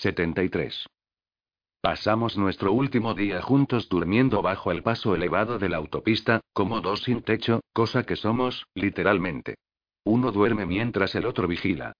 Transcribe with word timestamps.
73. 0.00 0.86
Pasamos 1.80 2.36
nuestro 2.38 2.72
último 2.72 3.14
día 3.14 3.42
juntos 3.42 3.88
durmiendo 3.88 4.42
bajo 4.42 4.70
el 4.70 4.84
paso 4.84 5.16
elevado 5.16 5.58
de 5.58 5.68
la 5.68 5.78
autopista, 5.78 6.40
como 6.52 6.80
dos 6.80 7.02
sin 7.02 7.22
techo, 7.22 7.62
cosa 7.72 8.04
que 8.04 8.14
somos, 8.14 8.66
literalmente. 8.74 9.56
Uno 10.04 10.30
duerme 10.30 10.66
mientras 10.66 11.16
el 11.16 11.26
otro 11.26 11.48
vigila. 11.48 11.94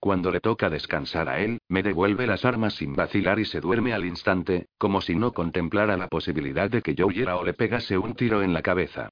Cuando 0.00 0.32
le 0.32 0.40
toca 0.40 0.68
descansar 0.68 1.28
a 1.28 1.40
él, 1.40 1.58
me 1.68 1.84
devuelve 1.84 2.26
las 2.26 2.44
armas 2.44 2.74
sin 2.74 2.96
vacilar 2.96 3.38
y 3.38 3.44
se 3.44 3.60
duerme 3.60 3.92
al 3.92 4.04
instante, 4.04 4.66
como 4.76 5.00
si 5.00 5.14
no 5.14 5.32
contemplara 5.32 5.96
la 5.96 6.08
posibilidad 6.08 6.68
de 6.68 6.82
que 6.82 6.96
yo 6.96 7.06
huyera 7.06 7.36
o 7.36 7.44
le 7.44 7.54
pegase 7.54 7.96
un 7.96 8.14
tiro 8.14 8.42
en 8.42 8.52
la 8.52 8.62
cabeza. 8.62 9.10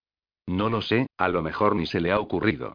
No 0.49 0.69
lo 0.69 0.83
sé, 0.83 1.07
a 1.17 1.29
lo 1.29 1.43
mejor 1.43 1.77
ni 1.77 1.87
se 1.87 2.01
le 2.01 2.11
ha 2.11 2.19
ocurrido. 2.19 2.75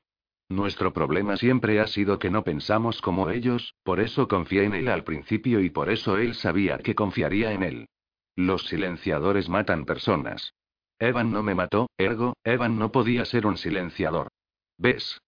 Nuestro 0.49 0.93
problema 0.93 1.35
siempre 1.35 1.81
ha 1.81 1.87
sido 1.87 2.19
que 2.19 2.29
no 2.29 2.43
pensamos 2.43 3.01
como 3.01 3.29
ellos, 3.29 3.75
por 3.83 3.99
eso 3.99 4.27
confié 4.27 4.63
en 4.63 4.75
él 4.75 4.87
al 4.87 5.03
principio 5.03 5.59
y 5.59 5.69
por 5.69 5.89
eso 5.89 6.17
él 6.17 6.35
sabía 6.35 6.77
que 6.77 6.95
confiaría 6.95 7.51
en 7.51 7.63
él. 7.63 7.89
Los 8.35 8.67
silenciadores 8.67 9.49
matan 9.49 9.85
personas. 9.85 10.53
Evan 10.99 11.31
no 11.31 11.43
me 11.43 11.53
mató, 11.53 11.89
ergo, 11.97 12.33
Evan 12.43 12.79
no 12.79 12.91
podía 12.91 13.25
ser 13.25 13.45
un 13.45 13.57
silenciador. 13.57 14.29
¿Ves? 14.77 15.19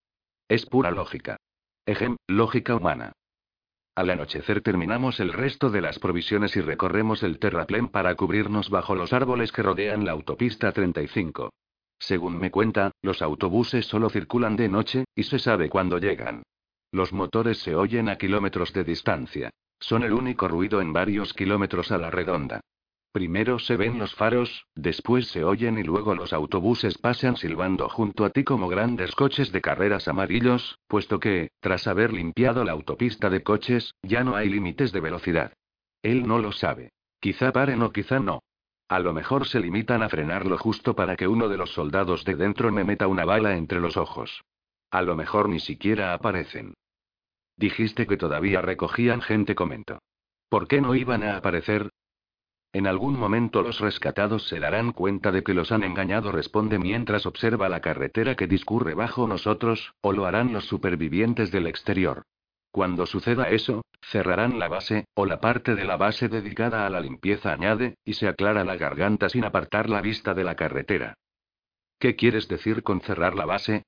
Es 0.48 0.66
pura 0.66 0.92
lógica. 0.92 1.38
Ejem, 1.86 2.16
lógica 2.28 2.76
humana. 2.76 3.12
Al 3.96 4.10
anochecer 4.12 4.62
terminamos 4.62 5.20
el 5.20 5.34
resto 5.34 5.70
de 5.70 5.82
las 5.82 6.00
provisiones 6.00 6.56
y 6.56 6.62
recorremos 6.62 7.24
el 7.24 7.40
terraplén 7.40 7.90
para 7.90 8.16
cubrirnos 8.16 8.70
bajo 8.70 8.96
los 8.96 9.12
árboles 9.12 9.52
que 9.52 9.64
rodean 9.64 10.06
la 10.06 10.14
autopista 10.14 10.72
35. 10.72 11.52
Según 12.00 12.40
me 12.40 12.50
cuenta, 12.50 12.92
los 13.02 13.22
autobuses 13.22 13.86
solo 13.86 14.10
circulan 14.10 14.56
de 14.56 14.70
noche, 14.70 15.06
y 15.14 15.24
se 15.24 15.38
sabe 15.38 15.70
cuándo 15.70 16.00
llegan. 16.00 16.44
Los 16.92 17.14
motores 17.14 17.60
se 17.60 17.76
oyen 17.76 18.10
a 18.10 18.18
kilómetros 18.18 18.74
de 18.74 18.84
distancia. 18.84 19.52
Son 19.80 20.04
el 20.04 20.14
único 20.14 20.48
ruido 20.48 20.82
en 20.82 20.92
varios 20.92 21.34
kilómetros 21.34 21.92
a 21.92 21.98
la 21.98 22.10
redonda. 22.10 22.62
Primero 23.12 23.58
se 23.58 23.76
ven 23.76 23.98
los 23.98 24.14
faros, 24.14 24.66
después 24.76 25.28
se 25.28 25.44
oyen 25.44 25.80
y 25.80 25.84
luego 25.84 26.14
los 26.14 26.32
autobuses 26.32 26.98
pasan 27.00 27.38
silbando 27.38 27.90
junto 27.90 28.24
a 28.24 28.30
ti 28.30 28.44
como 28.44 28.68
grandes 28.68 29.16
coches 29.16 29.52
de 29.52 29.62
carreras 29.62 30.08
amarillos, 30.08 30.78
puesto 30.88 31.20
que, 31.20 31.50
tras 31.60 31.88
haber 31.88 32.14
limpiado 32.14 32.64
la 32.64 32.72
autopista 32.72 33.30
de 33.30 33.42
coches, 33.42 33.96
ya 34.04 34.24
no 34.24 34.36
hay 34.36 34.50
límites 34.50 34.92
de 34.92 35.00
velocidad. 35.00 35.54
Él 36.04 36.28
no 36.28 36.38
lo 36.38 36.52
sabe. 36.52 36.92
Quizá 37.20 37.52
paren 37.52 37.82
o 37.82 37.92
quizá 37.92 38.20
no. 38.20 38.42
A 38.90 39.00
lo 39.00 39.14
mejor 39.14 39.48
se 39.48 39.60
limitan 39.60 40.02
a 40.02 40.10
frenarlo 40.10 40.58
justo 40.58 40.96
para 40.96 41.16
que 41.16 41.28
uno 41.28 41.48
de 41.48 41.58
los 41.58 41.72
soldados 41.74 42.26
de 42.26 42.36
dentro 42.36 42.72
me 42.72 42.84
meta 42.84 43.08
una 43.08 43.24
bala 43.24 43.56
entre 43.56 43.80
los 43.80 43.98
ojos. 43.98 44.44
A 44.90 45.04
lo 45.04 45.16
mejor 45.16 45.48
ni 45.48 45.60
siquiera 45.60 46.16
aparecen. 46.16 46.74
Dijiste 47.56 48.08
que 48.08 48.18
todavía 48.18 48.62
recogían 48.62 49.22
gente, 49.22 49.54
comentó. 49.54 50.00
¿Por 50.50 50.68
qué 50.68 50.82
no 50.82 50.96
iban 50.96 51.22
a 51.22 51.38
aparecer? 51.38 51.92
En 52.74 52.88
algún 52.88 53.20
momento 53.20 53.62
los 53.62 53.80
rescatados 53.80 54.48
se 54.48 54.60
darán 54.60 54.92
cuenta 54.92 55.32
de 55.32 55.44
que 55.44 55.54
los 55.54 55.72
han 55.72 55.84
engañado, 55.84 56.32
responde 56.32 56.80
mientras 56.80 57.28
observa 57.28 57.70
la 57.70 57.82
carretera 57.82 58.36
que 58.36 58.48
discurre 58.48 58.96
bajo 58.96 59.28
nosotros, 59.28 59.94
o 60.02 60.14
lo 60.14 60.26
harán 60.26 60.52
los 60.52 60.66
supervivientes 60.66 61.52
del 61.52 61.68
exterior. 61.68 62.24
Cuando 62.72 63.06
suceda 63.06 63.50
eso, 63.50 63.84
cerrarán 64.02 64.60
la 64.60 64.68
base, 64.68 65.06
o 65.16 65.26
la 65.26 65.40
parte 65.40 65.76
de 65.76 65.86
la 65.86 65.98
base 65.98 66.30
dedicada 66.30 66.86
a 66.86 66.90
la 66.90 67.00
limpieza, 67.00 67.52
añade, 67.52 67.98
y 68.06 68.14
se 68.14 68.28
aclara 68.28 68.64
la 68.64 68.78
garganta 68.78 69.30
sin 69.30 69.44
apartar 69.44 69.90
la 69.90 70.02
vista 70.02 70.34
de 70.34 70.44
la 70.44 70.56
carretera. 70.56 71.16
¿Qué 72.00 72.16
quieres 72.16 72.48
decir 72.48 72.84
con 72.84 73.02
cerrar 73.02 73.36
la 73.36 73.46
base? 73.46 73.84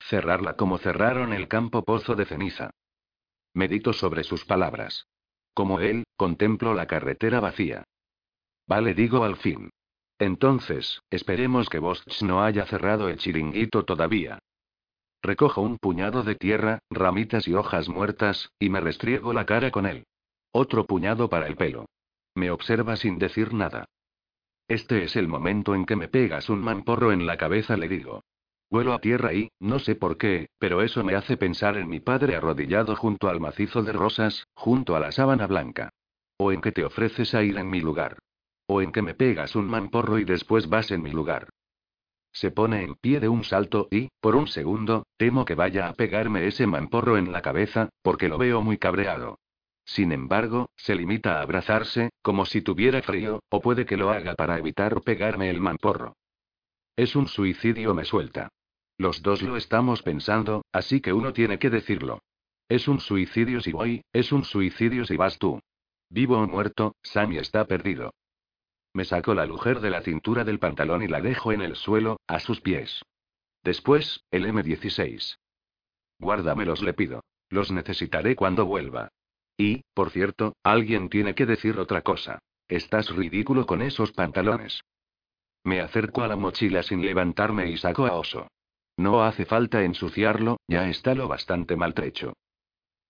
Cerrarla 0.00 0.56
como 0.56 0.78
cerraron 0.78 1.32
el 1.32 1.48
campo 1.48 1.84
pozo 1.84 2.14
de 2.14 2.26
ceniza. 2.26 2.70
Medito 3.54 3.92
sobre 3.92 4.24
sus 4.24 4.44
palabras. 4.44 5.06
Como 5.54 5.78
él, 5.78 6.04
contemplo 6.16 6.74
la 6.74 6.86
carretera 6.86 7.38
vacía. 7.40 7.84
Vale, 8.66 8.94
digo 8.94 9.24
al 9.24 9.36
fin. 9.36 9.70
Entonces, 10.18 11.00
esperemos 11.10 11.68
que 11.68 11.78
Bosch 11.78 12.22
no 12.22 12.42
haya 12.42 12.66
cerrado 12.66 13.08
el 13.08 13.18
chiringuito 13.18 13.84
todavía. 13.84 14.38
Recojo 15.24 15.62
un 15.62 15.78
puñado 15.78 16.22
de 16.22 16.34
tierra, 16.34 16.80
ramitas 16.90 17.48
y 17.48 17.54
hojas 17.54 17.88
muertas, 17.88 18.50
y 18.58 18.68
me 18.68 18.80
restriego 18.80 19.32
la 19.32 19.46
cara 19.46 19.70
con 19.70 19.86
él. 19.86 20.04
Otro 20.52 20.84
puñado 20.84 21.30
para 21.30 21.46
el 21.46 21.56
pelo. 21.56 21.86
Me 22.34 22.50
observa 22.50 22.96
sin 22.96 23.18
decir 23.18 23.54
nada. 23.54 23.86
Este 24.68 25.02
es 25.02 25.16
el 25.16 25.26
momento 25.26 25.74
en 25.74 25.86
que 25.86 25.96
me 25.96 26.08
pegas 26.08 26.50
un 26.50 26.60
mamporro 26.60 27.10
en 27.10 27.24
la 27.24 27.38
cabeza, 27.38 27.78
le 27.78 27.88
digo. 27.88 28.22
Vuelo 28.68 28.92
a 28.92 28.98
tierra 28.98 29.32
y, 29.32 29.48
no 29.60 29.78
sé 29.78 29.94
por 29.94 30.18
qué, 30.18 30.50
pero 30.58 30.82
eso 30.82 31.02
me 31.02 31.14
hace 31.14 31.38
pensar 31.38 31.78
en 31.78 31.88
mi 31.88 32.00
padre 32.00 32.36
arrodillado 32.36 32.94
junto 32.94 33.30
al 33.30 33.40
macizo 33.40 33.82
de 33.82 33.94
rosas, 33.94 34.46
junto 34.54 34.94
a 34.94 35.00
la 35.00 35.10
sábana 35.10 35.46
blanca. 35.46 35.88
O 36.36 36.52
en 36.52 36.60
que 36.60 36.72
te 36.72 36.84
ofreces 36.84 37.34
a 37.34 37.42
ir 37.42 37.56
en 37.56 37.70
mi 37.70 37.80
lugar. 37.80 38.18
O 38.66 38.82
en 38.82 38.92
que 38.92 39.00
me 39.00 39.14
pegas 39.14 39.56
un 39.56 39.68
mamporro 39.68 40.18
y 40.18 40.24
después 40.24 40.68
vas 40.68 40.90
en 40.90 41.02
mi 41.02 41.12
lugar. 41.12 41.48
Se 42.34 42.50
pone 42.50 42.82
en 42.82 42.96
pie 42.96 43.20
de 43.20 43.28
un 43.28 43.44
salto 43.44 43.86
y, 43.92 44.08
por 44.20 44.34
un 44.34 44.48
segundo, 44.48 45.06
temo 45.16 45.44
que 45.44 45.54
vaya 45.54 45.88
a 45.88 45.94
pegarme 45.94 46.46
ese 46.48 46.66
mamporro 46.66 47.16
en 47.16 47.30
la 47.30 47.42
cabeza, 47.42 47.90
porque 48.02 48.28
lo 48.28 48.38
veo 48.38 48.60
muy 48.60 48.76
cabreado. 48.76 49.38
Sin 49.84 50.10
embargo, 50.10 50.70
se 50.76 50.96
limita 50.96 51.38
a 51.38 51.42
abrazarse, 51.42 52.10
como 52.22 52.44
si 52.44 52.60
tuviera 52.60 53.02
frío, 53.02 53.40
o 53.50 53.60
puede 53.60 53.86
que 53.86 53.96
lo 53.96 54.10
haga 54.10 54.34
para 54.34 54.58
evitar 54.58 55.00
pegarme 55.02 55.48
el 55.48 55.60
mamporro. 55.60 56.16
Es 56.96 57.14
un 57.14 57.28
suicidio, 57.28 57.94
me 57.94 58.04
suelta. 58.04 58.48
Los 58.98 59.22
dos 59.22 59.42
lo 59.42 59.56
estamos 59.56 60.02
pensando, 60.02 60.64
así 60.72 61.00
que 61.00 61.12
uno 61.12 61.32
tiene 61.32 61.60
que 61.60 61.70
decirlo. 61.70 62.20
Es 62.68 62.88
un 62.88 62.98
suicidio 62.98 63.60
si 63.60 63.70
voy, 63.70 64.02
es 64.12 64.32
un 64.32 64.44
suicidio 64.44 65.04
si 65.04 65.16
vas 65.16 65.38
tú. 65.38 65.60
Vivo 66.10 66.38
o 66.38 66.46
muerto, 66.48 66.96
Sammy 67.02 67.38
está 67.38 67.64
perdido. 67.66 68.12
Me 68.94 69.04
saco 69.04 69.34
la 69.34 69.44
lujer 69.44 69.80
de 69.80 69.90
la 69.90 70.02
cintura 70.02 70.44
del 70.44 70.60
pantalón 70.60 71.02
y 71.02 71.08
la 71.08 71.20
dejo 71.20 71.50
en 71.52 71.62
el 71.62 71.74
suelo, 71.74 72.20
a 72.28 72.38
sus 72.38 72.60
pies. 72.60 73.02
Después, 73.64 74.24
el 74.30 74.46
M16. 74.46 75.36
Guárdamelos, 76.20 76.80
le 76.80 76.94
pido. 76.94 77.24
Los 77.50 77.72
necesitaré 77.72 78.36
cuando 78.36 78.66
vuelva. 78.66 79.08
Y, 79.56 79.82
por 79.94 80.10
cierto, 80.10 80.54
alguien 80.62 81.08
tiene 81.08 81.34
que 81.34 81.44
decir 81.44 81.78
otra 81.78 82.02
cosa. 82.02 82.38
Estás 82.68 83.10
ridículo 83.14 83.66
con 83.66 83.82
esos 83.82 84.12
pantalones. 84.12 84.80
Me 85.64 85.80
acerco 85.80 86.22
a 86.22 86.28
la 86.28 86.36
mochila 86.36 86.82
sin 86.82 87.04
levantarme 87.04 87.70
y 87.70 87.76
saco 87.76 88.06
a 88.06 88.12
Oso. 88.12 88.48
No 88.96 89.24
hace 89.24 89.44
falta 89.44 89.82
ensuciarlo, 89.82 90.58
ya 90.68 90.88
está 90.88 91.14
lo 91.14 91.26
bastante 91.26 91.74
maltrecho. 91.74 92.34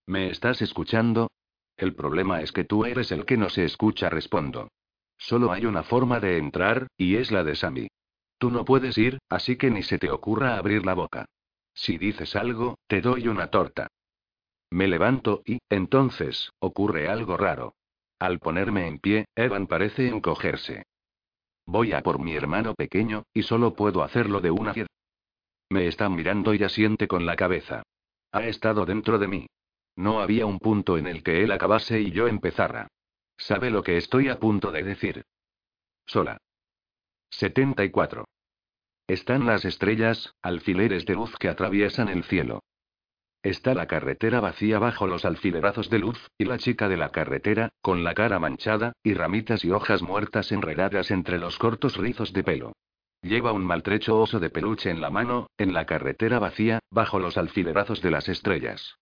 ¿Me 0.06 0.30
estás 0.30 0.62
escuchando? 0.62 1.30
El 1.76 1.94
problema 1.94 2.40
es 2.40 2.52
que 2.52 2.64
tú 2.64 2.86
eres 2.86 3.12
el 3.12 3.26
que 3.26 3.36
no 3.36 3.50
se 3.50 3.64
escucha, 3.64 4.08
respondo. 4.08 4.68
Solo 5.16 5.52
hay 5.52 5.66
una 5.66 5.82
forma 5.82 6.20
de 6.20 6.38
entrar, 6.38 6.88
y 6.96 7.16
es 7.16 7.30
la 7.30 7.44
de 7.44 7.56
Sammy. 7.56 7.88
Tú 8.38 8.50
no 8.50 8.64
puedes 8.64 8.98
ir, 8.98 9.18
así 9.28 9.56
que 9.56 9.70
ni 9.70 9.82
se 9.82 9.98
te 9.98 10.10
ocurra 10.10 10.56
abrir 10.56 10.84
la 10.84 10.94
boca. 10.94 11.26
Si 11.72 11.98
dices 11.98 12.36
algo, 12.36 12.78
te 12.86 13.00
doy 13.00 13.28
una 13.28 13.48
torta. 13.48 13.88
Me 14.70 14.88
levanto 14.88 15.42
y, 15.44 15.58
entonces, 15.68 16.50
ocurre 16.58 17.08
algo 17.08 17.36
raro. 17.36 17.74
Al 18.18 18.38
ponerme 18.38 18.86
en 18.86 18.98
pie, 18.98 19.26
Evan 19.34 19.66
parece 19.66 20.08
encogerse. 20.08 20.84
Voy 21.66 21.92
a 21.92 22.02
por 22.02 22.18
mi 22.18 22.34
hermano 22.34 22.74
pequeño, 22.74 23.24
y 23.32 23.42
solo 23.42 23.74
puedo 23.74 24.02
hacerlo 24.02 24.40
de 24.40 24.50
una 24.50 24.72
vez. 24.72 24.86
Me 25.70 25.86
está 25.86 26.08
mirando 26.08 26.54
y 26.54 26.62
asiente 26.62 27.08
con 27.08 27.26
la 27.26 27.36
cabeza. 27.36 27.82
Ha 28.32 28.44
estado 28.44 28.84
dentro 28.84 29.18
de 29.18 29.28
mí. 29.28 29.46
No 29.96 30.20
había 30.20 30.46
un 30.46 30.58
punto 30.58 30.98
en 30.98 31.06
el 31.06 31.22
que 31.22 31.42
él 31.42 31.52
acabase 31.52 32.00
y 32.00 32.10
yo 32.10 32.26
empezara. 32.26 32.88
Sabe 33.36 33.70
lo 33.70 33.82
que 33.82 33.96
estoy 33.96 34.28
a 34.28 34.38
punto 34.38 34.70
de 34.72 34.82
decir. 34.82 35.24
Sola. 36.06 36.38
74. 37.30 38.24
Están 39.06 39.46
las 39.46 39.64
estrellas, 39.64 40.34
alfileres 40.40 41.04
de 41.04 41.14
luz 41.14 41.36
que 41.36 41.48
atraviesan 41.48 42.08
el 42.08 42.24
cielo. 42.24 42.60
Está 43.42 43.74
la 43.74 43.86
carretera 43.86 44.40
vacía 44.40 44.78
bajo 44.78 45.06
los 45.06 45.26
alfilerazos 45.26 45.90
de 45.90 45.98
luz, 45.98 46.30
y 46.38 46.46
la 46.46 46.56
chica 46.56 46.88
de 46.88 46.96
la 46.96 47.10
carretera, 47.10 47.68
con 47.82 48.02
la 48.02 48.14
cara 48.14 48.38
manchada, 48.38 48.94
y 49.02 49.12
ramitas 49.12 49.64
y 49.64 49.70
hojas 49.70 50.00
muertas 50.00 50.50
enredadas 50.50 51.10
entre 51.10 51.38
los 51.38 51.58
cortos 51.58 51.98
rizos 51.98 52.32
de 52.32 52.42
pelo. 52.42 52.72
Lleva 53.20 53.52
un 53.52 53.64
maltrecho 53.64 54.18
oso 54.18 54.40
de 54.40 54.48
peluche 54.48 54.88
en 54.88 55.02
la 55.02 55.10
mano, 55.10 55.48
en 55.58 55.74
la 55.74 55.84
carretera 55.84 56.38
vacía, 56.38 56.78
bajo 56.90 57.18
los 57.18 57.36
alfilerazos 57.36 58.00
de 58.00 58.10
las 58.10 58.28
estrellas. 58.30 58.96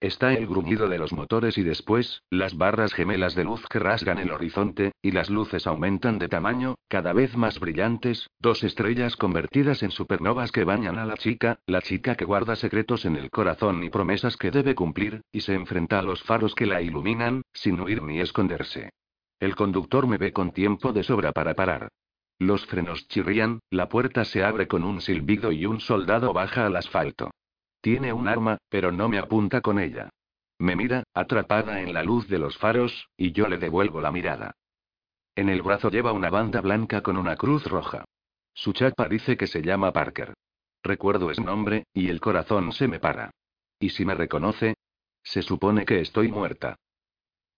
Está 0.00 0.34
el 0.34 0.46
gruñido 0.46 0.90
de 0.90 0.98
los 0.98 1.14
motores 1.14 1.56
y 1.56 1.62
después, 1.62 2.22
las 2.28 2.58
barras 2.58 2.92
gemelas 2.92 3.34
de 3.34 3.44
luz 3.44 3.66
que 3.66 3.78
rasgan 3.78 4.18
el 4.18 4.30
horizonte, 4.30 4.92
y 5.00 5.12
las 5.12 5.30
luces 5.30 5.66
aumentan 5.66 6.18
de 6.18 6.28
tamaño, 6.28 6.74
cada 6.88 7.14
vez 7.14 7.34
más 7.34 7.58
brillantes, 7.58 8.28
dos 8.38 8.62
estrellas 8.62 9.16
convertidas 9.16 9.82
en 9.82 9.90
supernovas 9.90 10.52
que 10.52 10.64
bañan 10.64 10.98
a 10.98 11.06
la 11.06 11.16
chica, 11.16 11.60
la 11.66 11.80
chica 11.80 12.14
que 12.14 12.26
guarda 12.26 12.56
secretos 12.56 13.06
en 13.06 13.16
el 13.16 13.30
corazón 13.30 13.82
y 13.84 13.88
promesas 13.88 14.36
que 14.36 14.50
debe 14.50 14.74
cumplir, 14.74 15.22
y 15.32 15.40
se 15.40 15.54
enfrenta 15.54 15.98
a 15.98 16.02
los 16.02 16.22
faros 16.22 16.54
que 16.54 16.66
la 16.66 16.82
iluminan, 16.82 17.40
sin 17.54 17.80
huir 17.80 18.02
ni 18.02 18.20
esconderse. 18.20 18.90
El 19.40 19.56
conductor 19.56 20.06
me 20.06 20.18
ve 20.18 20.30
con 20.30 20.52
tiempo 20.52 20.92
de 20.92 21.04
sobra 21.04 21.32
para 21.32 21.54
parar. 21.54 21.88
Los 22.38 22.66
frenos 22.66 23.08
chirrían, 23.08 23.60
la 23.70 23.88
puerta 23.88 24.26
se 24.26 24.44
abre 24.44 24.68
con 24.68 24.84
un 24.84 25.00
silbido 25.00 25.52
y 25.52 25.64
un 25.64 25.80
soldado 25.80 26.34
baja 26.34 26.66
al 26.66 26.76
asfalto. 26.76 27.30
Tiene 27.86 28.12
un 28.12 28.26
arma, 28.26 28.58
pero 28.68 28.90
no 28.90 29.08
me 29.08 29.16
apunta 29.16 29.60
con 29.60 29.78
ella. 29.78 30.10
Me 30.58 30.74
mira, 30.74 31.04
atrapada 31.14 31.80
en 31.82 31.94
la 31.94 32.02
luz 32.02 32.26
de 32.26 32.40
los 32.40 32.58
faros, 32.58 33.08
y 33.16 33.30
yo 33.30 33.46
le 33.46 33.58
devuelvo 33.58 34.00
la 34.00 34.10
mirada. 34.10 34.56
En 35.36 35.48
el 35.48 35.62
brazo 35.62 35.88
lleva 35.88 36.10
una 36.10 36.28
banda 36.28 36.60
blanca 36.60 37.00
con 37.00 37.16
una 37.16 37.36
cruz 37.36 37.64
roja. 37.66 38.04
Su 38.54 38.72
chapa 38.72 39.08
dice 39.08 39.36
que 39.36 39.46
se 39.46 39.62
llama 39.62 39.92
Parker. 39.92 40.34
Recuerdo 40.82 41.30
ese 41.30 41.42
nombre, 41.42 41.86
y 41.94 42.08
el 42.08 42.20
corazón 42.20 42.72
se 42.72 42.88
me 42.88 42.98
para. 42.98 43.30
¿Y 43.78 43.90
si 43.90 44.04
me 44.04 44.16
reconoce? 44.16 44.74
Se 45.22 45.42
supone 45.42 45.84
que 45.84 46.00
estoy 46.00 46.26
muerta. 46.26 46.74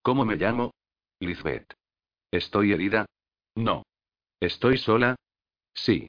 ¿Cómo 0.02 0.26
me 0.26 0.36
llamo? 0.36 0.74
Lisbeth. 1.20 1.72
¿Estoy 2.30 2.72
herida? 2.72 3.06
No. 3.54 3.82
¿Estoy 4.40 4.76
sola? 4.76 5.16
Sí. 5.72 6.06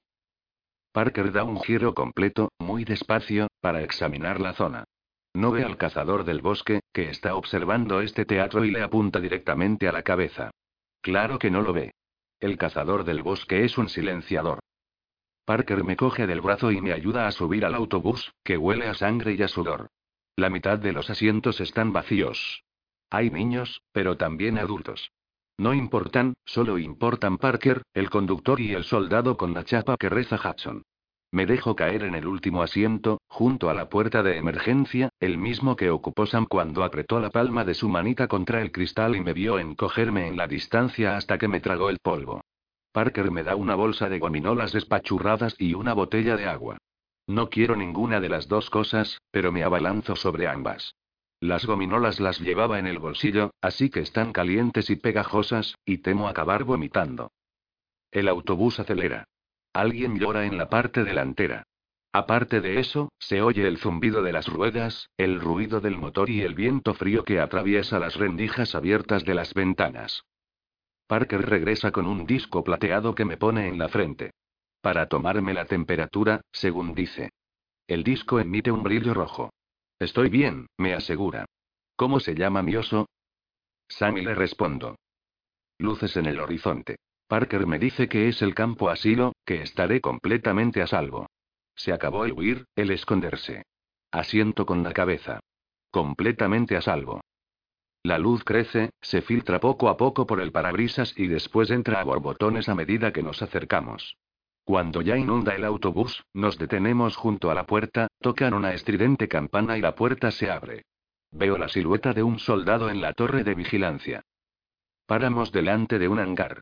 Parker 0.99 1.31
da 1.31 1.45
un 1.45 1.61
giro 1.61 1.93
completo, 1.93 2.51
muy 2.59 2.83
despacio, 2.83 3.47
para 3.61 3.83
examinar 3.83 4.41
la 4.41 4.51
zona. 4.51 4.83
No 5.33 5.49
ve 5.49 5.63
al 5.63 5.77
cazador 5.77 6.25
del 6.25 6.41
bosque, 6.41 6.81
que 6.91 7.09
está 7.09 7.35
observando 7.35 8.01
este 8.01 8.25
teatro 8.25 8.65
y 8.65 8.71
le 8.71 8.81
apunta 8.81 9.21
directamente 9.21 9.87
a 9.87 9.93
la 9.93 10.03
cabeza. 10.03 10.51
Claro 11.01 11.39
que 11.39 11.51
no 11.51 11.61
lo 11.61 11.71
ve. 11.71 11.93
El 12.41 12.57
cazador 12.57 13.05
del 13.05 13.23
bosque 13.23 13.63
es 13.63 13.77
un 13.77 13.87
silenciador. 13.87 14.59
Parker 15.45 15.85
me 15.85 15.95
coge 15.95 16.27
del 16.27 16.41
brazo 16.41 16.69
y 16.69 16.81
me 16.81 16.91
ayuda 16.91 17.27
a 17.27 17.31
subir 17.31 17.63
al 17.63 17.75
autobús, 17.75 18.33
que 18.43 18.57
huele 18.57 18.85
a 18.87 18.93
sangre 18.93 19.35
y 19.35 19.41
a 19.41 19.47
sudor. 19.47 19.87
La 20.35 20.49
mitad 20.49 20.79
de 20.79 20.91
los 20.91 21.09
asientos 21.09 21.61
están 21.61 21.93
vacíos. 21.93 22.65
Hay 23.09 23.29
niños, 23.29 23.81
pero 23.93 24.17
también 24.17 24.57
adultos. 24.57 25.13
No 25.57 25.73
importan, 25.73 26.33
solo 26.43 26.77
importan 26.77 27.37
Parker, 27.37 27.83
el 27.93 28.09
conductor 28.09 28.59
y 28.59 28.73
el 28.73 28.83
soldado 28.83 29.37
con 29.37 29.53
la 29.53 29.63
chapa 29.63 29.95
que 29.97 30.09
reza 30.09 30.35
Hudson. 30.35 30.83
Me 31.31 31.45
dejo 31.45 31.75
caer 31.75 32.03
en 32.03 32.15
el 32.15 32.25
último 32.25 32.63
asiento, 32.63 33.21
junto 33.27 33.69
a 33.69 33.75
la 33.75 33.87
puerta 33.87 34.23
de 34.23 34.37
emergencia, 34.37 35.09
el 35.19 35.37
mismo 35.37 35.75
que 35.75 35.91
ocupó 35.91 36.25
Sam 36.25 36.47
cuando 36.49 36.83
apretó 36.83 37.19
la 37.19 37.29
palma 37.29 37.63
de 37.65 37.75
su 37.75 37.87
manita 37.87 38.27
contra 38.27 38.61
el 38.61 38.71
cristal 38.71 39.15
y 39.15 39.21
me 39.21 39.33
vio 39.33 39.59
encogerme 39.59 40.27
en 40.27 40.37
la 40.37 40.47
distancia 40.47 41.17
hasta 41.17 41.37
que 41.37 41.47
me 41.47 41.59
tragó 41.59 41.89
el 41.91 41.99
polvo. 41.99 42.41
Parker 42.91 43.29
me 43.29 43.43
da 43.43 43.55
una 43.55 43.75
bolsa 43.75 44.09
de 44.09 44.17
gominolas 44.17 44.73
despachurradas 44.73 45.55
y 45.59 45.75
una 45.75 45.93
botella 45.93 46.35
de 46.35 46.47
agua. 46.47 46.77
No 47.27 47.51
quiero 47.51 47.75
ninguna 47.75 48.19
de 48.19 48.29
las 48.29 48.47
dos 48.47 48.71
cosas, 48.71 49.21
pero 49.29 49.51
me 49.51 49.63
abalanzo 49.63 50.15
sobre 50.15 50.47
ambas. 50.47 50.95
Las 51.39 51.65
gominolas 51.65 52.19
las 52.19 52.39
llevaba 52.39 52.79
en 52.79 52.87
el 52.87 52.97
bolsillo, 52.97 53.51
así 53.61 53.91
que 53.91 53.99
están 53.99 54.33
calientes 54.33 54.89
y 54.89 54.95
pegajosas, 54.95 55.75
y 55.85 55.99
temo 55.99 56.27
acabar 56.27 56.63
vomitando. 56.63 57.31
El 58.11 58.27
autobús 58.27 58.79
acelera. 58.79 59.25
Alguien 59.73 60.17
llora 60.17 60.45
en 60.45 60.57
la 60.57 60.69
parte 60.69 61.03
delantera. 61.03 61.63
Aparte 62.11 62.59
de 62.59 62.79
eso, 62.79 63.11
se 63.19 63.41
oye 63.41 63.67
el 63.67 63.77
zumbido 63.77 64.23
de 64.23 64.33
las 64.33 64.47
ruedas, 64.47 65.09
el 65.17 65.39
ruido 65.39 65.79
del 65.79 65.97
motor 65.97 66.29
y 66.29 66.41
el 66.41 66.55
viento 66.55 66.95
frío 66.95 67.23
que 67.23 67.39
atraviesa 67.39 67.99
las 67.99 68.15
rendijas 68.15 68.73
abiertas 68.73 69.25
de 69.25 69.35
las 69.35 69.53
ventanas. 69.53 70.23
Parker 71.05 71.47
regresa 71.47 71.91
con 71.91 72.07
un 72.07 72.25
disco 72.25 72.63
plateado 72.63 73.13
que 73.13 73.25
me 73.25 73.37
pone 73.37 73.67
en 73.67 73.77
la 73.77 73.89
frente. 73.89 74.31
Para 74.81 75.07
tomarme 75.07 75.53
la 75.53 75.65
temperatura, 75.65 76.41
según 76.51 76.95
dice. 76.95 77.31
El 77.87 78.03
disco 78.03 78.39
emite 78.39 78.71
un 78.71 78.83
brillo 78.83 79.13
rojo. 79.13 79.51
Estoy 79.99 80.29
bien, 80.29 80.67
me 80.77 80.93
asegura. 80.93 81.45
¿Cómo 81.95 82.19
se 82.19 82.33
llama 82.33 82.63
mi 82.63 82.75
oso? 82.75 83.07
Sammy 83.87 84.21
le 84.21 84.33
respondo. 84.33 84.95
Luces 85.79 86.15
en 86.17 86.27
el 86.27 86.39
horizonte. 86.39 86.97
Parker 87.29 87.67
me 87.67 87.77
dice 87.77 88.09
que 88.09 88.27
es 88.27 88.41
el 88.41 88.55
campo 88.55 88.89
asilo, 88.89 89.33
que 89.45 89.61
estaré 89.61 90.01
completamente 90.01 90.81
a 90.81 90.87
salvo. 90.87 91.27
Se 91.75 91.93
acabó 91.93 92.25
el 92.25 92.33
huir, 92.33 92.65
el 92.75 92.89
esconderse. 92.89 93.67
Asiento 94.11 94.65
con 94.65 94.81
la 94.81 94.93
cabeza. 94.93 95.39
Completamente 95.91 96.75
a 96.75 96.81
salvo. 96.81 97.21
La 98.01 98.17
luz 98.17 98.43
crece, 98.43 98.89
se 98.99 99.21
filtra 99.21 99.59
poco 99.59 99.89
a 99.89 99.95
poco 99.95 100.25
por 100.25 100.41
el 100.41 100.51
parabrisas 100.51 101.13
y 101.15 101.27
después 101.27 101.69
entra 101.69 102.01
a 102.01 102.03
borbotones 102.03 102.67
a 102.67 102.73
medida 102.73 103.13
que 103.13 103.21
nos 103.21 103.43
acercamos. 103.43 104.17
Cuando 104.63 105.03
ya 105.03 105.15
inunda 105.15 105.53
el 105.53 105.65
autobús, 105.65 106.23
nos 106.33 106.57
detenemos 106.57 107.15
junto 107.15 107.51
a 107.51 107.53
la 107.53 107.67
puerta, 107.67 108.07
tocan 108.19 108.55
una 108.55 108.73
estridente 108.73 109.27
campana 109.27 109.77
y 109.77 109.81
la 109.81 109.93
puerta 109.93 110.31
se 110.31 110.49
abre. 110.49 110.85
Veo 111.29 111.59
la 111.59 111.69
silueta 111.69 112.11
de 112.15 112.23
un 112.23 112.39
soldado 112.39 112.89
en 112.89 113.01
la 113.01 113.13
torre 113.13 113.43
de 113.43 113.53
vigilancia. 113.53 114.23
Paramos 115.05 115.51
delante 115.51 115.99
de 115.99 116.07
un 116.07 116.17
hangar. 116.17 116.61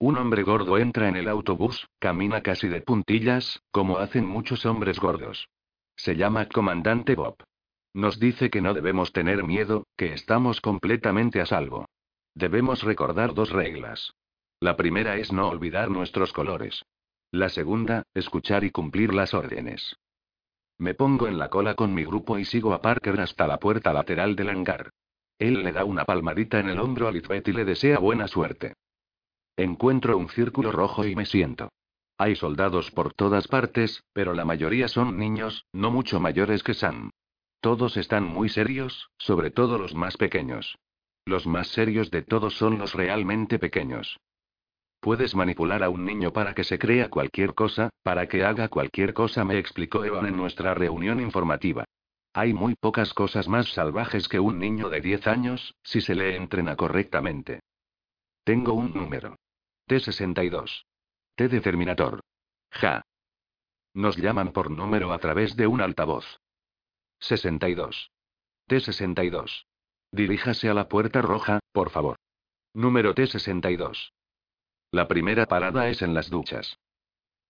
Un 0.00 0.16
hombre 0.16 0.44
gordo 0.44 0.78
entra 0.78 1.08
en 1.08 1.16
el 1.16 1.28
autobús, 1.28 1.88
camina 1.98 2.40
casi 2.40 2.68
de 2.68 2.80
puntillas, 2.80 3.62
como 3.72 3.98
hacen 3.98 4.24
muchos 4.24 4.64
hombres 4.64 5.00
gordos. 5.00 5.48
Se 5.96 6.14
llama 6.14 6.46
Comandante 6.46 7.16
Bob. 7.16 7.36
Nos 7.94 8.20
dice 8.20 8.48
que 8.48 8.60
no 8.60 8.74
debemos 8.74 9.12
tener 9.12 9.42
miedo, 9.42 9.88
que 9.96 10.12
estamos 10.12 10.60
completamente 10.60 11.40
a 11.40 11.46
salvo. 11.46 11.86
Debemos 12.36 12.84
recordar 12.84 13.34
dos 13.34 13.50
reglas. 13.50 14.12
La 14.60 14.76
primera 14.76 15.16
es 15.16 15.32
no 15.32 15.48
olvidar 15.48 15.90
nuestros 15.90 16.32
colores. 16.32 16.84
La 17.32 17.48
segunda, 17.48 18.04
escuchar 18.14 18.62
y 18.62 18.70
cumplir 18.70 19.12
las 19.12 19.34
órdenes. 19.34 19.96
Me 20.78 20.94
pongo 20.94 21.26
en 21.26 21.38
la 21.38 21.50
cola 21.50 21.74
con 21.74 21.92
mi 21.92 22.04
grupo 22.04 22.38
y 22.38 22.44
sigo 22.44 22.72
a 22.72 22.80
Parker 22.80 23.20
hasta 23.20 23.48
la 23.48 23.58
puerta 23.58 23.92
lateral 23.92 24.36
del 24.36 24.50
hangar. 24.50 24.90
Él 25.40 25.64
le 25.64 25.72
da 25.72 25.84
una 25.84 26.04
palmadita 26.04 26.60
en 26.60 26.68
el 26.68 26.78
hombro 26.78 27.08
a 27.08 27.12
Lisbeth 27.12 27.48
y 27.48 27.52
le 27.52 27.64
desea 27.64 27.98
buena 27.98 28.28
suerte. 28.28 28.74
Encuentro 29.58 30.16
un 30.16 30.28
círculo 30.28 30.70
rojo 30.70 31.04
y 31.04 31.16
me 31.16 31.26
siento. 31.26 31.72
Hay 32.16 32.36
soldados 32.36 32.92
por 32.92 33.12
todas 33.12 33.48
partes, 33.48 34.04
pero 34.12 34.32
la 34.32 34.44
mayoría 34.44 34.86
son 34.86 35.18
niños, 35.18 35.66
no 35.72 35.90
mucho 35.90 36.20
mayores 36.20 36.62
que 36.62 36.74
Sam. 36.74 37.10
Todos 37.60 37.96
están 37.96 38.22
muy 38.22 38.50
serios, 38.50 39.10
sobre 39.18 39.50
todo 39.50 39.76
los 39.76 39.96
más 39.96 40.16
pequeños. 40.16 40.78
Los 41.24 41.48
más 41.48 41.66
serios 41.66 42.12
de 42.12 42.22
todos 42.22 42.56
son 42.56 42.78
los 42.78 42.94
realmente 42.94 43.58
pequeños. 43.58 44.20
Puedes 45.00 45.34
manipular 45.34 45.82
a 45.82 45.90
un 45.90 46.04
niño 46.04 46.32
para 46.32 46.54
que 46.54 46.62
se 46.62 46.78
crea 46.78 47.10
cualquier 47.10 47.54
cosa, 47.54 47.90
para 48.04 48.28
que 48.28 48.44
haga 48.44 48.68
cualquier 48.68 49.12
cosa, 49.12 49.44
me 49.44 49.58
explicó 49.58 50.04
Evan 50.04 50.26
en 50.26 50.36
nuestra 50.36 50.72
reunión 50.74 51.18
informativa. 51.18 51.84
Hay 52.32 52.54
muy 52.54 52.76
pocas 52.76 53.12
cosas 53.12 53.48
más 53.48 53.72
salvajes 53.72 54.28
que 54.28 54.38
un 54.38 54.60
niño 54.60 54.88
de 54.88 55.00
10 55.00 55.26
años, 55.26 55.74
si 55.82 56.00
se 56.00 56.14
le 56.14 56.36
entrena 56.36 56.76
correctamente. 56.76 57.58
Tengo 58.44 58.74
un 58.74 58.94
número. 58.94 59.34
T62. 59.88 60.84
T 61.34 61.48
de 61.48 61.60
Terminator. 61.60 62.20
Ja. 62.70 63.02
Nos 63.94 64.16
llaman 64.16 64.52
por 64.52 64.70
número 64.70 65.12
a 65.12 65.18
través 65.18 65.56
de 65.56 65.66
un 65.66 65.80
altavoz. 65.80 66.24
62. 67.20 68.10
T62. 68.68 69.64
Diríjase 70.12 70.68
a 70.68 70.74
la 70.74 70.88
puerta 70.88 71.22
roja, 71.22 71.60
por 71.72 71.90
favor. 71.90 72.16
Número 72.74 73.14
T62. 73.14 74.12
La 74.92 75.08
primera 75.08 75.46
parada 75.46 75.88
es 75.88 76.02
en 76.02 76.14
las 76.14 76.30
duchas. 76.30 76.78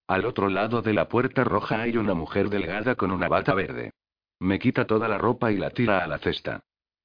Al 0.07 0.25
otro 0.25 0.49
lado 0.49 0.81
de 0.81 0.95
la 0.95 1.09
puerta 1.09 1.45
roja 1.45 1.83
hay 1.83 1.97
una 1.97 2.15
mujer 2.15 2.49
delgada 2.49 2.95
con 2.95 3.11
una 3.11 3.29
bata 3.29 3.55
verde. 3.55 3.93
Me 4.41 4.59
quita 4.59 4.87
toda 4.87 5.09
la 5.09 5.19
ropa 5.19 5.51
y 5.53 5.57
la 5.57 5.71
tira 5.71 6.03
a 6.03 6.07
la 6.07 6.19
cesta. 6.19 6.61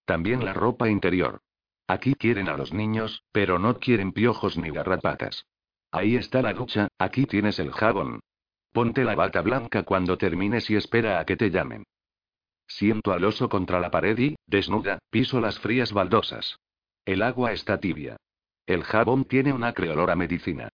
También 0.06 0.46
la 0.46 0.54
ropa 0.54 0.90
interior. 0.90 1.42
Aquí 1.88 2.16
quieren 2.16 2.48
a 2.50 2.58
los 2.58 2.74
niños, 2.74 3.24
pero 3.32 3.60
no 3.60 3.80
quieren 3.80 4.14
piojos 4.14 4.58
ni 4.58 4.70
garrapatas. 4.70 5.46
Ahí 5.92 6.16
está 6.16 6.42
la 6.42 6.54
ducha, 6.54 6.88
aquí 6.98 7.26
tienes 7.26 7.60
el 7.60 7.72
jabón. 7.72 8.22
Ponte 8.72 9.04
la 9.04 9.16
bata 9.16 9.42
blanca 9.42 9.84
cuando 9.84 10.18
termines 10.18 10.70
y 10.70 10.76
espera 10.76 11.20
a 11.20 11.26
que 11.26 11.38
te 11.38 11.52
llamen. 11.52 11.84
Siento 12.68 13.12
al 13.12 13.24
oso 13.26 13.50
contra 13.50 13.80
la 13.80 13.92
pared 13.92 14.18
y, 14.18 14.36
desnuda, 14.48 15.00
piso 15.10 15.40
las 15.40 15.60
frías 15.60 15.94
baldosas. 15.94 16.58
El 17.06 17.22
agua 17.22 17.52
está 17.52 17.80
tibia. 17.80 18.18
El 18.66 18.84
jabón 18.84 19.26
tiene 19.26 19.54
un 19.54 19.64
acre 19.64 19.90
olor 19.90 20.10
a 20.10 20.16
medicina. 20.16 20.70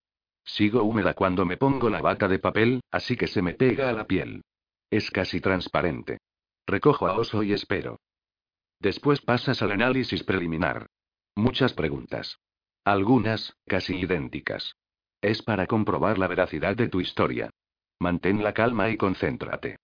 Sigo 0.45 0.83
húmeda 0.83 1.13
cuando 1.13 1.45
me 1.45 1.57
pongo 1.57 1.89
la 1.89 2.01
bata 2.01 2.27
de 2.27 2.39
papel, 2.39 2.81
así 2.91 3.17
que 3.17 3.27
se 3.27 3.41
me 3.41 3.55
pega 3.55 3.89
a 3.89 3.93
la 3.93 4.05
piel. 4.05 4.43
Es 4.89 5.11
casi 5.11 5.41
transparente. 5.41 6.19
Recojo 6.65 7.07
a 7.07 7.17
oso 7.17 7.43
y 7.43 7.51
espero. 7.51 7.99
Después 8.79 9.21
pasas 9.21 9.61
al 9.61 9.71
análisis 9.71 10.23
preliminar. 10.23 10.87
Muchas 11.39 11.71
preguntas. 11.71 12.37
Algunas, 12.83 13.55
casi 13.65 13.95
idénticas. 13.95 14.75
Es 15.21 15.41
para 15.41 15.67
comprobar 15.67 16.17
la 16.17 16.27
veracidad 16.27 16.75
de 16.75 16.89
tu 16.89 16.99
historia. 16.99 17.49
Mantén 17.97 18.43
la 18.43 18.53
calma 18.53 18.89
y 18.89 18.97
concéntrate. 18.97 19.77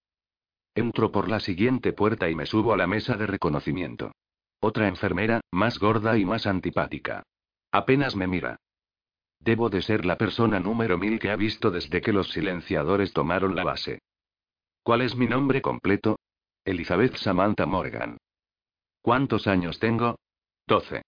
Entro 0.75 1.13
por 1.13 1.29
la 1.29 1.39
siguiente 1.39 1.93
puerta 1.93 2.29
y 2.29 2.35
me 2.35 2.45
subo 2.45 2.73
a 2.73 2.77
la 2.77 2.87
mesa 2.87 3.15
de 3.15 3.25
reconocimiento. 3.25 4.11
Otra 4.59 4.89
enfermera, 4.89 5.39
más 5.49 5.79
gorda 5.79 6.17
y 6.17 6.25
más 6.25 6.45
antipática. 6.45 7.23
Apenas 7.71 8.17
me 8.17 8.27
mira. 8.27 8.57
Debo 9.39 9.69
de 9.69 9.81
ser 9.81 10.05
la 10.05 10.17
persona 10.17 10.59
número 10.59 10.97
mil 10.97 11.19
que 11.19 11.31
ha 11.31 11.37
visto 11.37 11.71
desde 11.71 12.01
que 12.01 12.11
los 12.11 12.31
silenciadores 12.31 13.13
tomaron 13.13 13.55
la 13.55 13.63
base. 13.63 13.99
¿Cuál 14.83 15.03
es 15.03 15.15
mi 15.15 15.27
nombre 15.27 15.61
completo? 15.61 16.17
Elizabeth 16.65 17.15
Samantha 17.15 17.65
Morgan. 17.65 18.17
¿Cuántos 19.01 19.47
años 19.47 19.79
tengo? 19.79 20.17
Doce. 20.67 21.03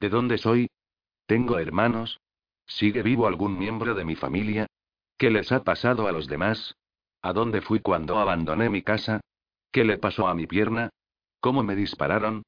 ¿De 0.00 0.08
dónde 0.08 0.38
soy? 0.38 0.70
¿Tengo 1.26 1.58
hermanos? 1.58 2.20
¿Sigue 2.66 3.02
vivo 3.02 3.26
algún 3.26 3.58
miembro 3.58 3.94
de 3.94 4.04
mi 4.04 4.16
familia? 4.16 4.66
¿Qué 5.18 5.30
les 5.30 5.52
ha 5.52 5.62
pasado 5.62 6.08
a 6.08 6.12
los 6.12 6.26
demás? 6.26 6.74
¿A 7.20 7.34
dónde 7.34 7.60
fui 7.60 7.80
cuando 7.80 8.18
abandoné 8.18 8.70
mi 8.70 8.82
casa? 8.82 9.20
¿Qué 9.70 9.84
le 9.84 9.98
pasó 9.98 10.26
a 10.26 10.34
mi 10.34 10.46
pierna? 10.46 10.88
¿Cómo 11.40 11.62
me 11.62 11.76
dispararon? 11.76 12.44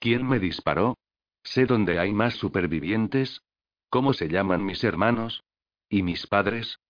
¿Quién 0.00 0.26
me 0.26 0.40
disparó? 0.40 0.96
¿Sé 1.44 1.66
dónde 1.66 2.00
hay 2.00 2.12
más 2.12 2.34
supervivientes? 2.34 3.40
¿Cómo 3.88 4.12
se 4.12 4.28
llaman 4.28 4.64
mis 4.64 4.82
hermanos? 4.82 5.44
¿Y 5.88 6.02
mis 6.02 6.26
padres? 6.26 6.80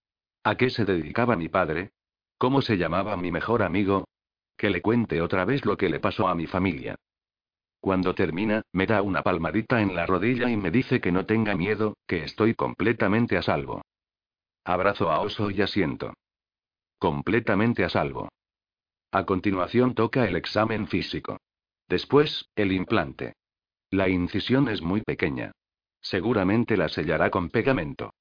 ¿A 0.43 0.57
qué 0.57 0.71
se 0.71 0.87
dedicaba 0.87 1.37
mi 1.37 1.51
padre? 1.51 1.91
¿Cómo 2.39 2.63
se 2.63 2.79
llamaba 2.79 3.17
mi 3.19 3.31
mejor 3.31 3.63
amigo? 3.63 4.09
Que 4.57 4.71
le 4.71 4.81
cuente 4.81 5.21
otra 5.21 5.45
vez 5.45 5.67
lo 5.67 5.77
que 5.77 5.91
le 5.91 6.01
pasó 6.01 6.29
a 6.29 6.35
mi 6.35 6.47
familia. 6.47 6.97
Cuando 7.87 8.17
termina, 8.17 8.63
me 8.73 8.85
da 8.85 9.01
una 9.01 9.23
palmadita 9.23 9.81
en 9.81 9.95
la 9.95 10.07
rodilla 10.07 10.51
y 10.51 10.57
me 10.57 10.73
dice 10.73 11.01
que 11.01 11.13
no 11.13 11.25
tenga 11.25 11.55
miedo, 11.55 11.97
que 12.09 12.25
estoy 12.25 12.57
completamente 12.57 13.37
a 13.37 13.43
salvo. 13.43 13.81
Abrazo 14.65 15.09
a 15.09 15.21
Oso 15.21 15.53
y 15.53 15.63
asiento. 15.63 16.13
Completamente 16.99 17.85
a 17.85 17.89
salvo. 17.89 18.29
A 19.13 19.25
continuación 19.25 19.95
toca 19.95 20.27
el 20.27 20.35
examen 20.35 20.89
físico. 20.89 21.39
Después, 21.89 22.49
el 22.57 22.73
implante. 22.73 23.35
La 23.93 24.09
incisión 24.09 24.69
es 24.69 24.83
muy 24.83 25.03
pequeña. 25.03 25.53
Seguramente 26.01 26.77
la 26.77 26.89
sellará 26.89 27.31
con 27.31 27.51
pegamento. 27.51 28.15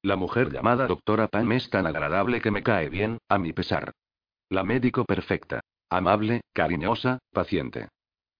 La 0.00 0.16
mujer 0.16 0.50
llamada 0.50 0.86
doctora 0.86 1.28
Pam 1.28 1.52
es 1.52 1.68
tan 1.68 1.86
agradable 1.86 2.40
que 2.40 2.50
me 2.50 2.62
cae 2.62 2.88
bien, 2.88 3.18
a 3.28 3.36
mi 3.36 3.52
pesar. 3.52 3.92
La 4.48 4.64
médico 4.64 5.04
perfecta. 5.04 5.60
Amable, 5.90 6.40
cariñosa, 6.54 7.18
paciente. 7.30 7.88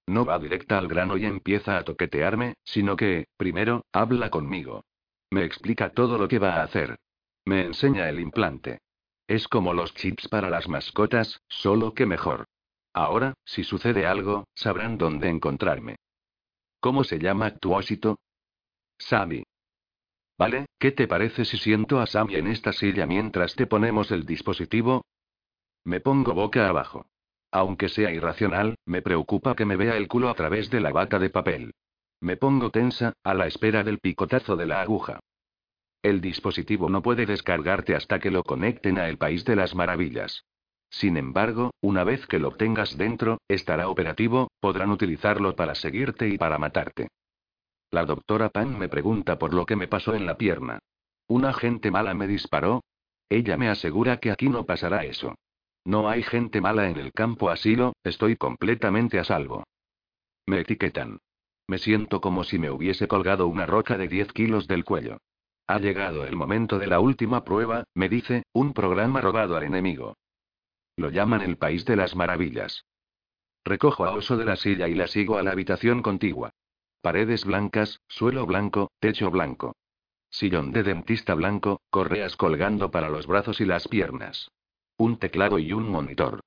No 0.06 0.25
va 0.25 0.38
directa 0.38 0.78
al 0.78 0.88
grano 0.88 1.16
y 1.16 1.25
empieza 1.25 1.76
a 1.76 1.84
toquetearme, 1.84 2.54
sino 2.64 2.96
que, 2.96 3.26
primero, 3.36 3.84
habla 3.92 4.30
conmigo. 4.30 4.84
Me 5.30 5.44
explica 5.44 5.90
todo 5.90 6.16
lo 6.16 6.28
que 6.28 6.38
va 6.38 6.54
a 6.54 6.62
hacer. 6.62 6.96
Me 7.44 7.64
enseña 7.64 8.08
el 8.08 8.20
implante. 8.20 8.78
Es 9.26 9.48
como 9.48 9.75
los 9.75 9.94
chips 9.94 10.28
para 10.28 10.48
las 10.48 10.68
mascotas, 10.68 11.40
solo 11.48 11.94
que 11.94 12.06
mejor. 12.06 12.44
Ahora, 12.92 13.34
si 13.44 13.64
sucede 13.64 14.06
algo, 14.06 14.44
sabrán 14.54 14.96
dónde 14.96 15.28
encontrarme. 15.28 15.96
¿Cómo 16.80 17.02
se 17.02 17.18
llama 17.18 17.56
tu 17.56 17.75
ósito? 17.75 18.18
Sammy. 18.98 19.42
Vale, 20.38 20.66
¿qué 20.78 20.92
te 20.92 21.08
parece 21.08 21.44
si 21.44 21.56
siento 21.56 22.00
a 22.00 22.06
Sammy 22.06 22.36
en 22.36 22.46
esta 22.46 22.72
silla 22.72 23.06
mientras 23.06 23.54
te 23.56 23.66
ponemos 23.66 24.10
el 24.12 24.25
dispositivo? 24.25 25.04
Me 25.84 26.00
pongo 26.00 26.34
boca 26.34 26.68
abajo. 26.68 27.06
Aunque 27.56 27.88
sea 27.88 28.10
irracional, 28.10 28.76
me 28.84 29.00
preocupa 29.00 29.56
que 29.56 29.64
me 29.64 29.76
vea 29.76 29.96
el 29.96 30.08
culo 30.08 30.28
a 30.28 30.34
través 30.34 30.68
de 30.68 30.78
la 30.78 30.92
bata 30.92 31.18
de 31.18 31.30
papel. 31.30 31.72
Me 32.20 32.36
pongo 32.36 32.70
tensa, 32.70 33.14
a 33.25 33.32
la 33.32 33.46
espera 33.46 33.82
del 33.82 33.98
picotazo 33.98 34.56
de 34.56 34.66
la 34.66 34.82
aguja. 34.82 35.20
El 36.02 36.20
dispositivo 36.20 36.90
no 36.90 37.00
puede 37.00 37.25
descargarte 37.25 37.94
hasta 37.94 38.18
que 38.18 38.30
lo 38.30 38.42
conecten 38.42 38.98
a 38.98 39.08
el 39.08 39.16
País 39.16 39.46
de 39.46 39.56
las 39.56 39.75
Maravillas. 39.75 40.44
Sin 40.90 41.16
embargo, 41.16 41.70
una 41.80 42.04
vez 42.04 42.26
que 42.26 42.38
lo 42.38 42.50
tengas 42.50 42.98
dentro, 42.98 43.38
estará 43.48 43.88
operativo, 43.88 44.50
podrán 44.60 44.90
utilizarlo 44.90 45.56
para 45.56 45.75
seguirte 45.75 46.28
y 46.28 46.36
para 46.36 46.58
matarte. 46.58 47.08
La 47.90 48.04
doctora 48.04 48.50
Pan 48.50 48.78
me 48.78 48.90
pregunta 48.90 49.38
por 49.38 49.54
lo 49.54 49.64
que 49.64 49.76
me 49.76 49.88
pasó 49.88 50.14
en 50.14 50.26
la 50.26 50.36
pierna. 50.36 50.80
¿Una 51.26 51.54
gente 51.54 51.90
mala 51.90 52.12
me 52.12 52.26
disparó? 52.26 52.82
Ella 53.30 53.56
me 53.56 53.70
asegura 53.70 54.18
que 54.18 54.30
aquí 54.30 54.50
no 54.50 54.66
pasará 54.66 55.06
eso. 55.06 55.34
No 55.87 56.09
hay 56.09 56.25
gente 56.25 56.61
mala 56.61 56.90
en 56.90 56.97
el 56.97 57.12
campo 57.12 57.49
asilo, 57.49 57.95
estoy 58.02 58.35
completamente 58.35 59.21
a 59.21 59.25
salvo. 59.25 59.62
Me 60.45 60.59
etiquetan. 60.59 61.21
Me 61.69 61.78
siento 61.78 62.21
como 62.21 62.43
si 62.43 62.59
me 62.59 62.71
hubiese 62.71 63.07
colgado 63.07 63.47
una 63.47 63.66
roca 63.66 63.97
de 63.97 64.09
10 64.09 64.33
kilos 64.33 64.66
del 64.66 64.85
cuello. 64.85 65.19
Ha 65.69 65.78
llegado 65.78 66.26
el 66.26 66.35
momento 66.35 66.81
de 66.81 66.88
la 66.88 66.99
última 66.99 67.45
prueba, 67.45 67.85
me 67.95 68.09
dice, 68.09 68.43
un 68.52 68.73
programa 68.73 69.21
robado 69.21 69.57
al 69.57 69.62
enemigo. 69.62 70.16
Lo 70.97 71.11
llaman 71.11 71.43
el 71.43 71.57
País 71.57 71.85
de 71.85 71.95
las 71.95 72.16
Maravillas. 72.16 72.85
Recojo 73.64 74.07
a 74.07 74.11
Oso 74.11 74.37
de 74.37 74.45
la 74.45 74.57
silla 74.57 74.88
y 74.88 74.97
la 74.97 75.07
sigo 75.07 75.38
a 75.38 75.45
la 75.45 75.52
habitación 75.52 76.02
contigua. 76.02 76.50
Paredes 77.00 77.45
blancas, 77.45 78.00
suelo 78.09 78.45
blanco, 78.45 78.90
techo 78.99 79.31
blanco. 79.31 79.76
Sillón 80.31 80.73
de 80.73 80.83
dentista 80.83 81.35
blanco, 81.35 81.81
correas 81.90 82.37
colgando 82.37 82.90
para 82.90 83.09
los 83.09 83.28
brazos 83.28 83.61
y 83.61 83.64
las 83.64 83.87
piernas. 83.87 84.50
Un 84.98 85.18
teclado 85.18 85.58
y 85.58 85.72
un 85.72 85.90
monitor. 85.90 86.40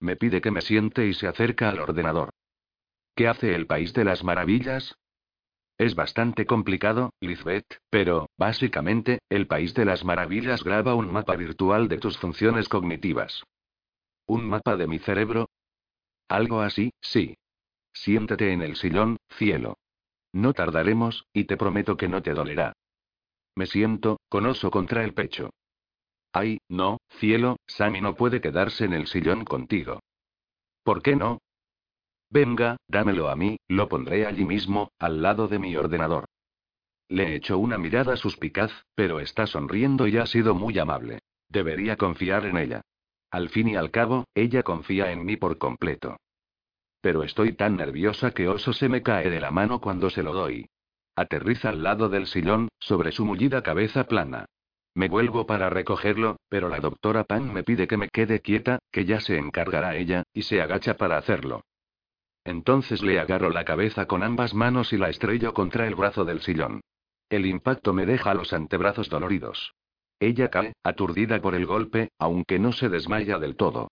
Me 0.00 0.16
pide 0.16 0.40
que 0.40 0.50
me 0.50 0.60
siente 0.60 1.06
y 1.06 1.14
se 1.14 1.26
acerca 1.26 1.70
al 1.70 1.80
ordenador. 1.80 2.30
¿Qué 3.14 3.28
hace 3.28 3.54
el 3.54 3.66
País 3.66 3.92
de 3.94 4.04
las 4.04 4.22
Maravillas? 4.22 4.94
Es 5.78 5.94
bastante 5.94 6.46
complicado, 6.46 7.10
Lizbeth, 7.20 7.80
pero, 7.90 8.30
básicamente, 8.38 9.18
el 9.28 9.46
País 9.46 9.74
de 9.74 9.84
las 9.84 10.04
Maravillas 10.04 10.62
graba 10.62 10.94
un 10.94 11.12
mapa 11.12 11.36
virtual 11.36 11.88
de 11.88 11.98
tus 11.98 12.16
funciones 12.18 12.68
cognitivas. 12.68 13.42
¿Un 14.26 14.48
mapa 14.48 14.76
de 14.76 14.86
mi 14.86 14.98
cerebro? 14.98 15.48
Algo 16.28 16.60
así, 16.60 16.92
sí. 17.00 17.36
Siéntate 17.92 18.52
en 18.52 18.62
el 18.62 18.76
sillón, 18.76 19.16
cielo. 19.30 19.78
No 20.32 20.52
tardaremos, 20.52 21.26
y 21.32 21.44
te 21.44 21.56
prometo 21.56 21.96
que 21.96 22.08
no 22.08 22.22
te 22.22 22.34
dolerá. 22.34 22.72
Me 23.54 23.66
siento, 23.66 24.20
con 24.28 24.46
oso 24.46 24.70
contra 24.70 25.04
el 25.04 25.14
pecho. 25.14 25.50
Ay, 26.38 26.58
no, 26.68 26.98
cielo, 27.18 27.56
Sammy 27.66 28.02
no 28.02 28.14
puede 28.14 28.42
quedarse 28.42 28.84
en 28.84 28.92
el 28.92 29.06
sillón 29.06 29.46
contigo. 29.46 30.00
¿Por 30.82 31.00
qué 31.00 31.16
no? 31.16 31.38
Venga, 32.28 32.76
dámelo 32.88 33.30
a 33.30 33.36
mí, 33.36 33.56
lo 33.68 33.88
pondré 33.88 34.26
allí 34.26 34.44
mismo, 34.44 34.90
al 34.98 35.22
lado 35.22 35.48
de 35.48 35.58
mi 35.58 35.74
ordenador. 35.76 36.26
Le 37.08 37.36
echo 37.36 37.56
una 37.56 37.78
mirada 37.78 38.18
suspicaz, 38.18 38.70
pero 38.94 39.18
está 39.20 39.46
sonriendo 39.46 40.06
y 40.06 40.18
ha 40.18 40.26
sido 40.26 40.54
muy 40.54 40.78
amable. 40.78 41.20
Debería 41.48 41.96
confiar 41.96 42.44
en 42.44 42.58
ella. 42.58 42.82
Al 43.30 43.48
fin 43.48 43.68
y 43.68 43.76
al 43.76 43.90
cabo, 43.90 44.26
ella 44.34 44.62
confía 44.62 45.12
en 45.12 45.24
mí 45.24 45.38
por 45.38 45.56
completo. 45.56 46.18
Pero 47.00 47.22
estoy 47.22 47.54
tan 47.54 47.76
nerviosa 47.76 48.32
que 48.32 48.46
oso 48.46 48.74
se 48.74 48.90
me 48.90 49.02
cae 49.02 49.30
de 49.30 49.40
la 49.40 49.52
mano 49.52 49.80
cuando 49.80 50.10
se 50.10 50.22
lo 50.22 50.34
doy. 50.34 50.68
Aterriza 51.14 51.70
al 51.70 51.82
lado 51.82 52.10
del 52.10 52.26
sillón, 52.26 52.68
sobre 52.78 53.10
su 53.12 53.24
mullida 53.24 53.62
cabeza 53.62 54.04
plana. 54.04 54.44
Me 54.96 55.10
vuelvo 55.10 55.44
para 55.46 55.68
recogerlo, 55.68 56.38
pero 56.48 56.70
la 56.70 56.80
doctora 56.80 57.24
Pan 57.24 57.52
me 57.52 57.62
pide 57.62 57.86
que 57.86 57.98
me 57.98 58.08
quede 58.08 58.40
quieta, 58.40 58.78
que 58.90 59.04
ya 59.04 59.20
se 59.20 59.36
encargará 59.36 59.94
ella, 59.94 60.22
y 60.32 60.44
se 60.44 60.62
agacha 60.62 60.96
para 60.96 61.18
hacerlo. 61.18 61.66
Entonces 62.44 63.02
le 63.02 63.20
agarro 63.20 63.50
la 63.50 63.66
cabeza 63.66 64.06
con 64.06 64.22
ambas 64.22 64.54
manos 64.54 64.94
y 64.94 64.96
la 64.96 65.10
estrello 65.10 65.52
contra 65.52 65.86
el 65.86 65.96
brazo 65.96 66.24
del 66.24 66.40
sillón. 66.40 66.80
El 67.28 67.44
impacto 67.44 67.92
me 67.92 68.06
deja 68.06 68.32
los 68.32 68.54
antebrazos 68.54 69.10
doloridos. 69.10 69.74
Ella 70.18 70.48
cae, 70.48 70.72
aturdida 70.82 71.42
por 71.42 71.54
el 71.54 71.66
golpe, 71.66 72.08
aunque 72.18 72.58
no 72.58 72.72
se 72.72 72.88
desmaya 72.88 73.38
del 73.38 73.54
todo. 73.54 73.88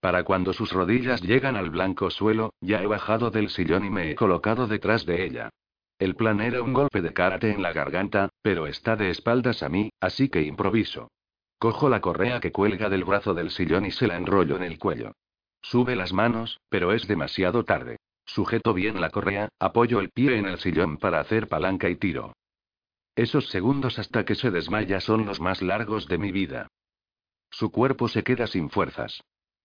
Para 0.00 0.24
cuando 0.24 0.52
sus 0.52 0.72
rodillas 0.72 1.22
llegan 1.22 1.54
al 1.54 1.70
blanco 1.70 2.10
suelo, 2.10 2.52
ya 2.60 2.82
he 2.82 2.86
bajado 2.88 3.30
del 3.30 3.50
sillón 3.50 3.84
y 3.84 3.90
me 3.90 4.10
he 4.10 4.16
colocado 4.16 4.66
detrás 4.66 5.06
de 5.06 5.24
ella. 5.24 5.50
El 5.98 6.14
plan 6.14 6.40
era 6.40 6.62
un 6.62 6.72
golpe 6.72 7.02
de 7.02 7.12
karate 7.12 7.50
en 7.50 7.60
la 7.60 7.72
garganta, 7.72 8.28
pero 8.40 8.68
está 8.68 8.94
de 8.94 9.10
espaldas 9.10 9.64
a 9.64 9.68
mí, 9.68 9.90
así 10.00 10.28
que 10.28 10.42
improviso. 10.42 11.10
Cojo 11.58 11.88
la 11.88 12.00
correa 12.00 12.38
que 12.38 12.52
cuelga 12.52 12.88
del 12.88 13.02
brazo 13.02 13.34
del 13.34 13.50
sillón 13.50 13.84
y 13.84 13.90
se 13.90 14.06
la 14.06 14.16
enrollo 14.16 14.56
en 14.56 14.62
el 14.62 14.78
cuello. 14.78 15.12
Sube 15.60 15.96
las 15.96 16.12
manos, 16.12 16.60
pero 16.68 16.92
es 16.92 17.08
demasiado 17.08 17.64
tarde. 17.64 17.96
Sujeto 18.24 18.74
bien 18.74 19.00
la 19.00 19.10
correa, 19.10 19.48
apoyo 19.58 19.98
el 19.98 20.10
pie 20.10 20.36
en 20.38 20.46
el 20.46 20.58
sillón 20.58 20.98
para 20.98 21.18
hacer 21.18 21.48
palanca 21.48 21.88
y 21.88 21.96
tiro. 21.96 22.32
Esos 23.16 23.48
segundos 23.48 23.98
hasta 23.98 24.24
que 24.24 24.36
se 24.36 24.52
desmaya 24.52 25.00
son 25.00 25.26
los 25.26 25.40
más 25.40 25.62
largos 25.62 26.06
de 26.06 26.18
mi 26.18 26.30
vida. 26.30 26.68
Su 27.50 27.72
cuerpo 27.72 28.06
se 28.06 28.22
queda 28.22 28.46
sin 28.46 28.70
fuerzas. 28.70 29.20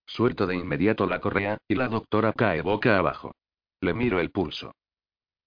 Suelto 0.07 0.47
de 0.47 0.55
inmediato 0.55 1.05
la 1.05 1.19
correa, 1.19 1.59
y 1.67 1.75
la 1.75 1.89
doctora 1.89 2.33
cae 2.33 2.63
boca 2.63 2.97
abajo. 2.97 3.35
Le 3.81 3.93
miro 3.93 4.19
el 4.19 4.31
pulso. 4.31 4.73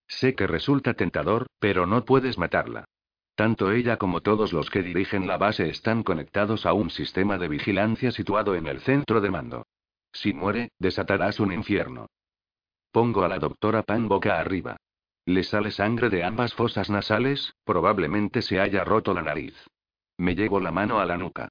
Sé 0.08 0.34
que 0.34 0.46
resulta 0.46 0.94
tentador, 0.94 1.46
pero 1.58 1.86
no 1.86 2.04
puedes 2.04 2.38
matarla. 2.38 2.84
Tanto 3.34 3.70
ella 3.70 3.98
como 3.98 4.22
todos 4.22 4.52
los 4.52 4.70
que 4.70 4.82
dirigen 4.82 5.26
la 5.26 5.36
base 5.36 5.68
están 5.68 6.02
conectados 6.02 6.64
a 6.64 6.72
un 6.72 6.90
sistema 6.90 7.36
de 7.36 7.48
vigilancia 7.48 8.10
situado 8.10 8.54
en 8.54 8.66
el 8.66 8.80
centro 8.80 9.20
de 9.20 9.30
mando. 9.30 9.66
Si 10.12 10.32
muere, 10.32 10.70
desatarás 10.78 11.38
un 11.40 11.52
infierno. 11.52 12.06
Pongo 12.90 13.24
a 13.24 13.28
la 13.28 13.38
doctora 13.38 13.82
Pan 13.82 14.08
boca 14.08 14.40
arriba. 14.40 14.78
Le 15.26 15.42
sale 15.42 15.70
sangre 15.70 16.08
de 16.08 16.24
ambas 16.24 16.54
fosas 16.54 16.88
nasales, 16.88 17.52
probablemente 17.64 18.40
se 18.40 18.58
haya 18.58 18.84
roto 18.84 19.12
la 19.12 19.22
nariz. 19.22 19.54
Me 20.16 20.34
llevo 20.34 20.60
la 20.60 20.70
mano 20.70 20.98
a 20.98 21.04
la 21.04 21.18
nuca. 21.18 21.48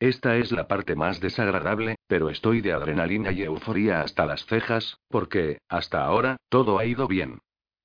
Esta 0.00 0.36
es 0.36 0.50
la 0.50 0.66
parte 0.66 0.96
más 0.96 1.20
desagradable, 1.20 1.96
pero 2.06 2.30
estoy 2.30 2.60
de 2.62 2.72
adrenalina 2.72 3.30
y 3.30 3.42
euforía 3.42 4.00
hasta 4.00 4.26
las 4.26 4.44
cejas, 4.46 4.98
porque, 5.08 5.58
hasta 5.68 6.04
ahora, 6.04 6.38
todo 6.48 6.78
ha 6.78 6.84
ido 6.84 7.06
bien. 7.06 7.38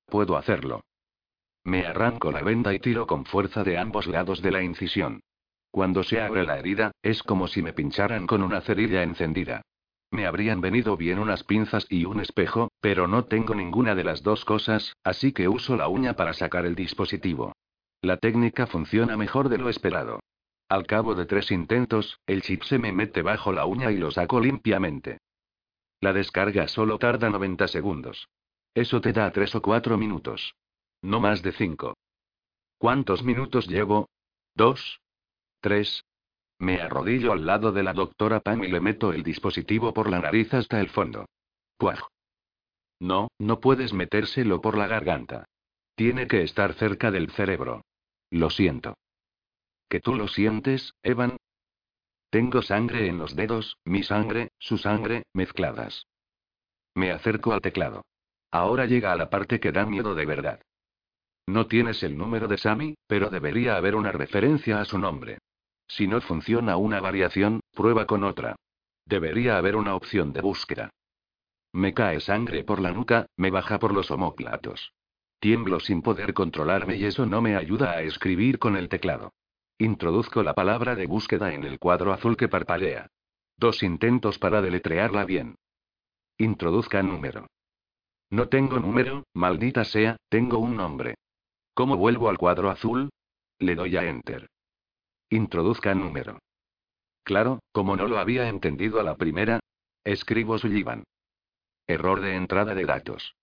Puedo 0.06 0.36
hacerlo. 0.36 0.84
Me 1.64 1.86
arranco 1.86 2.30
la 2.30 2.42
venda 2.42 2.74
y 2.74 2.78
tiro 2.78 3.06
con 3.06 3.24
fuerza 3.24 3.64
de 3.64 3.78
ambos 3.78 4.06
lados 4.06 4.42
de 4.42 4.50
la 4.50 4.62
incisión. 4.62 5.20
Cuando 5.70 6.04
se 6.04 6.20
abre 6.20 6.44
la 6.44 6.58
herida, 6.58 6.92
es 7.02 7.22
como 7.22 7.48
si 7.48 7.62
me 7.62 7.72
pincharan 7.72 8.26
con 8.26 8.42
una 8.42 8.60
cerilla 8.60 9.02
encendida. 9.02 9.62
Me 10.10 10.26
habrían 10.26 10.60
venido 10.60 10.96
bien 10.96 11.18
unas 11.18 11.42
pinzas 11.42 11.86
y 11.88 12.04
un 12.04 12.20
espejo, 12.20 12.70
pero 12.80 13.08
no 13.08 13.24
tengo 13.24 13.54
ninguna 13.54 13.96
de 13.96 14.04
las 14.04 14.22
dos 14.22 14.44
cosas, 14.44 14.94
así 15.02 15.32
que 15.32 15.48
uso 15.48 15.76
la 15.76 15.88
uña 15.88 16.14
para 16.14 16.34
sacar 16.34 16.66
el 16.66 16.76
dispositivo. 16.76 17.52
La 18.00 18.18
técnica 18.18 18.68
funciona 18.68 19.16
mejor 19.16 19.48
de 19.48 19.58
lo 19.58 19.68
esperado. 19.68 20.20
Al 20.68 20.86
cabo 20.86 21.14
de 21.14 21.26
tres 21.26 21.50
intentos, 21.50 22.20
el 22.26 22.42
chip 22.42 22.62
se 22.62 22.78
me 22.78 22.92
mete 22.92 23.22
bajo 23.22 23.52
la 23.52 23.66
uña 23.66 23.90
y 23.90 23.96
lo 23.96 24.10
saco 24.10 24.40
limpiamente. 24.40 25.18
La 26.00 26.12
descarga 26.12 26.68
solo 26.68 26.98
tarda 26.98 27.30
90 27.30 27.66
segundos. 27.66 28.28
Eso 28.74 29.00
te 29.00 29.12
da 29.12 29.30
tres 29.30 29.54
o 29.54 29.62
cuatro 29.62 29.96
minutos. 29.96 30.54
No 31.02 31.20
más 31.20 31.42
de 31.42 31.52
cinco. 31.52 31.96
¿Cuántos 32.78 33.22
minutos 33.22 33.68
llevo? 33.68 34.08
¿Dos? 34.54 35.00
¿Tres? 35.60 36.04
Me 36.58 36.80
arrodillo 36.80 37.32
al 37.32 37.46
lado 37.46 37.72
de 37.72 37.82
la 37.82 37.92
doctora 37.92 38.40
Pam 38.40 38.64
y 38.64 38.68
le 38.68 38.80
meto 38.80 39.12
el 39.12 39.22
dispositivo 39.22 39.94
por 39.94 40.10
la 40.10 40.20
nariz 40.20 40.52
hasta 40.54 40.80
el 40.80 40.88
fondo. 40.88 41.26
¡Puaj! 41.76 42.00
No, 43.00 43.28
no 43.38 43.60
puedes 43.60 43.92
metérselo 43.92 44.60
por 44.60 44.76
la 44.76 44.86
garganta. 44.86 45.44
Tiene 45.94 46.26
que 46.26 46.42
estar 46.42 46.74
cerca 46.74 47.10
del 47.10 47.30
cerebro. 47.30 47.84
Lo 48.30 48.50
siento. 48.50 48.96
¿Que 49.88 50.00
tú 50.00 50.14
lo 50.14 50.26
sientes, 50.28 50.94
Evan? 51.02 51.36
Tengo 52.30 52.62
sangre 52.62 53.06
en 53.06 53.18
los 53.18 53.36
dedos, 53.36 53.76
mi 53.84 54.02
sangre, 54.02 54.50
su 54.58 54.78
sangre, 54.78 55.24
mezcladas. 55.32 56.06
Me 56.94 57.12
acerco 57.12 57.52
al 57.52 57.60
teclado. 57.60 58.02
Ahora 58.54 58.86
llega 58.86 59.10
a 59.10 59.16
la 59.16 59.30
parte 59.30 59.58
que 59.58 59.72
da 59.72 59.84
miedo 59.84 60.14
de 60.14 60.26
verdad. 60.26 60.60
No 61.44 61.66
tienes 61.66 62.04
el 62.04 62.16
número 62.16 62.46
de 62.46 62.56
Sammy, 62.56 62.94
pero 63.08 63.28
debería 63.28 63.74
haber 63.74 63.96
una 63.96 64.12
referencia 64.12 64.80
a 64.80 64.84
su 64.84 64.96
nombre. 64.96 65.38
Si 65.88 66.06
no 66.06 66.20
funciona 66.20 66.76
una 66.76 67.00
variación, 67.00 67.58
prueba 67.72 68.06
con 68.06 68.22
otra. 68.22 68.54
Debería 69.06 69.58
haber 69.58 69.74
una 69.74 69.96
opción 69.96 70.32
de 70.32 70.40
búsqueda. 70.40 70.90
Me 71.72 71.94
cae 71.94 72.20
sangre 72.20 72.62
por 72.62 72.80
la 72.80 72.92
nuca, 72.92 73.26
me 73.36 73.50
baja 73.50 73.80
por 73.80 73.92
los 73.92 74.12
omóplatos. 74.12 74.92
Tiemblo 75.40 75.80
sin 75.80 76.00
poder 76.00 76.32
controlarme 76.32 76.94
y 76.94 77.06
eso 77.06 77.26
no 77.26 77.42
me 77.42 77.56
ayuda 77.56 77.90
a 77.90 78.02
escribir 78.02 78.60
con 78.60 78.76
el 78.76 78.88
teclado. 78.88 79.32
Introduzco 79.78 80.44
la 80.44 80.54
palabra 80.54 80.94
de 80.94 81.06
búsqueda 81.06 81.52
en 81.54 81.64
el 81.64 81.80
cuadro 81.80 82.12
azul 82.12 82.36
que 82.36 82.46
parpadea. 82.46 83.08
Dos 83.56 83.82
intentos 83.82 84.38
para 84.38 84.62
deletrearla 84.62 85.24
bien. 85.24 85.56
Introduzca 86.38 87.02
número. 87.02 87.48
No 88.34 88.48
tengo 88.48 88.80
número, 88.80 89.22
maldita 89.32 89.84
sea, 89.84 90.16
tengo 90.28 90.58
un 90.58 90.76
nombre. 90.76 91.14
¿Cómo 91.72 91.96
vuelvo 91.96 92.28
al 92.28 92.36
cuadro 92.36 92.68
azul? 92.68 93.10
Le 93.60 93.76
doy 93.76 93.96
a 93.96 94.02
Enter. 94.02 94.48
Introduzca 95.30 95.94
número. 95.94 96.40
Claro, 97.22 97.60
como 97.70 97.94
no 97.94 98.08
lo 98.08 98.18
había 98.18 98.48
entendido 98.48 98.98
a 98.98 99.04
la 99.04 99.14
primera. 99.14 99.60
Escribo 100.02 100.58
Sullivan. 100.58 101.04
Error 101.86 102.20
de 102.20 102.34
entrada 102.34 102.74
de 102.74 102.84
datos. 102.84 103.36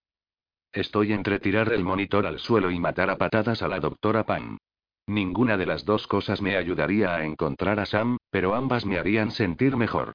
Estoy 0.73 1.13
entre 1.13 1.39
tirar 1.39 1.71
el 1.71 1.85
monitor 1.85 2.27
al 2.27 2.39
suelo 2.39 2.69
y 2.69 2.77
matar 2.77 3.09
a 3.09 3.17
patadas 3.17 3.61
a 3.61 3.69
la 3.69 3.79
doctora 3.79 4.25
Pam. 4.25 4.57
Ninguna 5.07 5.55
de 5.55 5.67
las 5.67 5.85
dos 5.85 6.05
cosas 6.05 6.41
me 6.41 6.57
ayudaría 6.57 7.15
a 7.15 7.23
encontrar 7.23 7.79
a 7.79 7.85
Sam, 7.85 8.17
pero 8.29 8.55
ambas 8.55 8.85
me 8.85 8.99
harían 8.99 9.31
sentir 9.31 9.77
mejor. 9.77 10.11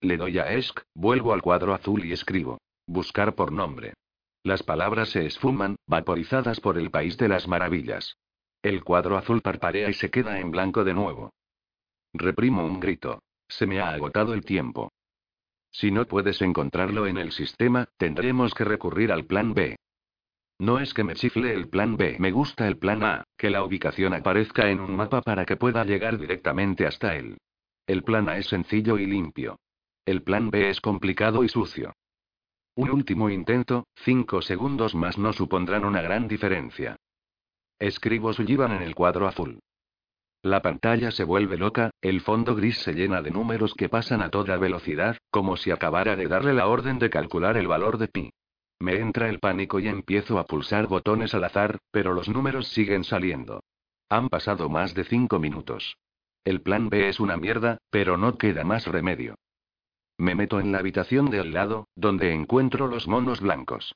Le 0.00 0.16
doy 0.16 0.38
a 0.38 0.52
ESC, 0.52 0.82
vuelvo 0.94 1.32
al 1.32 1.42
cuadro 1.42 1.74
azul 1.74 2.04
y 2.04 2.12
escribo. 2.12 2.58
Buscar 2.86 3.34
por 3.34 3.50
nombre. 3.50 3.94
Las 4.42 4.62
palabras 4.62 5.10
se 5.10 5.26
esfuman, 5.26 5.76
vaporizadas 5.86 6.60
por 6.60 6.78
el 6.78 6.90
país 6.90 7.18
de 7.18 7.28
las 7.28 7.46
maravillas. 7.46 8.16
El 8.62 8.82
cuadro 8.84 9.16
azul 9.16 9.42
parparea 9.42 9.90
y 9.90 9.94
se 9.94 10.10
queda 10.10 10.40
en 10.40 10.50
blanco 10.50 10.84
de 10.84 10.94
nuevo. 10.94 11.32
Reprimo 12.14 12.64
un 12.64 12.80
grito. 12.80 13.22
Se 13.48 13.66
me 13.66 13.80
ha 13.80 13.90
agotado 13.90 14.32
el 14.32 14.44
tiempo. 14.44 14.92
Si 15.70 15.90
no 15.90 16.06
puedes 16.06 16.40
encontrarlo 16.42 17.06
en 17.06 17.18
el 17.18 17.32
sistema, 17.32 17.86
tendremos 17.96 18.54
que 18.54 18.64
recurrir 18.64 19.12
al 19.12 19.24
plan 19.24 19.54
B. 19.54 19.76
No 20.58 20.78
es 20.78 20.92
que 20.94 21.04
me 21.04 21.14
chifle 21.14 21.54
el 21.54 21.68
plan 21.68 21.96
B, 21.96 22.16
me 22.18 22.32
gusta 22.32 22.68
el 22.68 22.76
plan 22.76 23.02
A, 23.02 23.24
que 23.36 23.50
la 23.50 23.64
ubicación 23.64 24.12
aparezca 24.14 24.70
en 24.70 24.80
un 24.80 24.94
mapa 24.94 25.22
para 25.22 25.46
que 25.46 25.56
pueda 25.56 25.84
llegar 25.84 26.18
directamente 26.18 26.86
hasta 26.86 27.16
él. 27.16 27.38
El 27.86 28.02
plan 28.02 28.28
A 28.28 28.36
es 28.36 28.46
sencillo 28.46 28.98
y 28.98 29.06
limpio. 29.06 29.58
El 30.04 30.22
plan 30.22 30.50
B 30.50 30.68
es 30.68 30.80
complicado 30.80 31.44
y 31.44 31.48
sucio. 31.48 31.94
Un 32.80 32.88
último 32.88 33.28
intento, 33.28 33.84
cinco 33.94 34.40
segundos 34.40 34.94
más 34.94 35.18
no 35.18 35.34
supondrán 35.34 35.84
una 35.84 36.00
gran 36.00 36.26
diferencia. 36.28 36.96
Escribo 37.78 38.32
Sullivan 38.32 38.72
en 38.72 38.80
el 38.80 38.94
cuadro 38.94 39.28
azul. 39.28 39.60
La 40.42 40.62
pantalla 40.62 41.10
se 41.10 41.24
vuelve 41.24 41.58
loca, 41.58 41.90
el 42.00 42.22
fondo 42.22 42.56
gris 42.56 42.78
se 42.78 42.94
llena 42.94 43.20
de 43.20 43.32
números 43.32 43.74
que 43.74 43.90
pasan 43.90 44.22
a 44.22 44.30
toda 44.30 44.56
velocidad, 44.56 45.18
como 45.30 45.58
si 45.58 45.70
acabara 45.70 46.16
de 46.16 46.26
darle 46.26 46.54
la 46.54 46.68
orden 46.68 46.98
de 46.98 47.10
calcular 47.10 47.58
el 47.58 47.68
valor 47.68 47.98
de 47.98 48.08
pi. 48.08 48.30
Me 48.78 48.94
entra 48.94 49.28
el 49.28 49.40
pánico 49.40 49.78
y 49.78 49.86
empiezo 49.86 50.38
a 50.38 50.46
pulsar 50.46 50.86
botones 50.86 51.34
al 51.34 51.44
azar, 51.44 51.80
pero 51.90 52.14
los 52.14 52.30
números 52.30 52.68
siguen 52.68 53.04
saliendo. 53.04 53.62
Han 54.08 54.30
pasado 54.30 54.70
más 54.70 54.94
de 54.94 55.04
cinco 55.04 55.38
minutos. 55.38 55.98
El 56.46 56.62
plan 56.62 56.88
B 56.88 57.10
es 57.10 57.20
una 57.20 57.36
mierda, 57.36 57.76
pero 57.90 58.16
no 58.16 58.38
queda 58.38 58.64
más 58.64 58.86
remedio. 58.86 59.34
Me 60.20 60.34
meto 60.34 60.60
en 60.60 60.70
la 60.70 60.80
habitación 60.80 61.30
de 61.30 61.40
al 61.40 61.54
lado, 61.54 61.88
donde 61.96 62.34
encuentro 62.34 62.88
los 62.88 63.08
monos 63.08 63.40
blancos. 63.40 63.94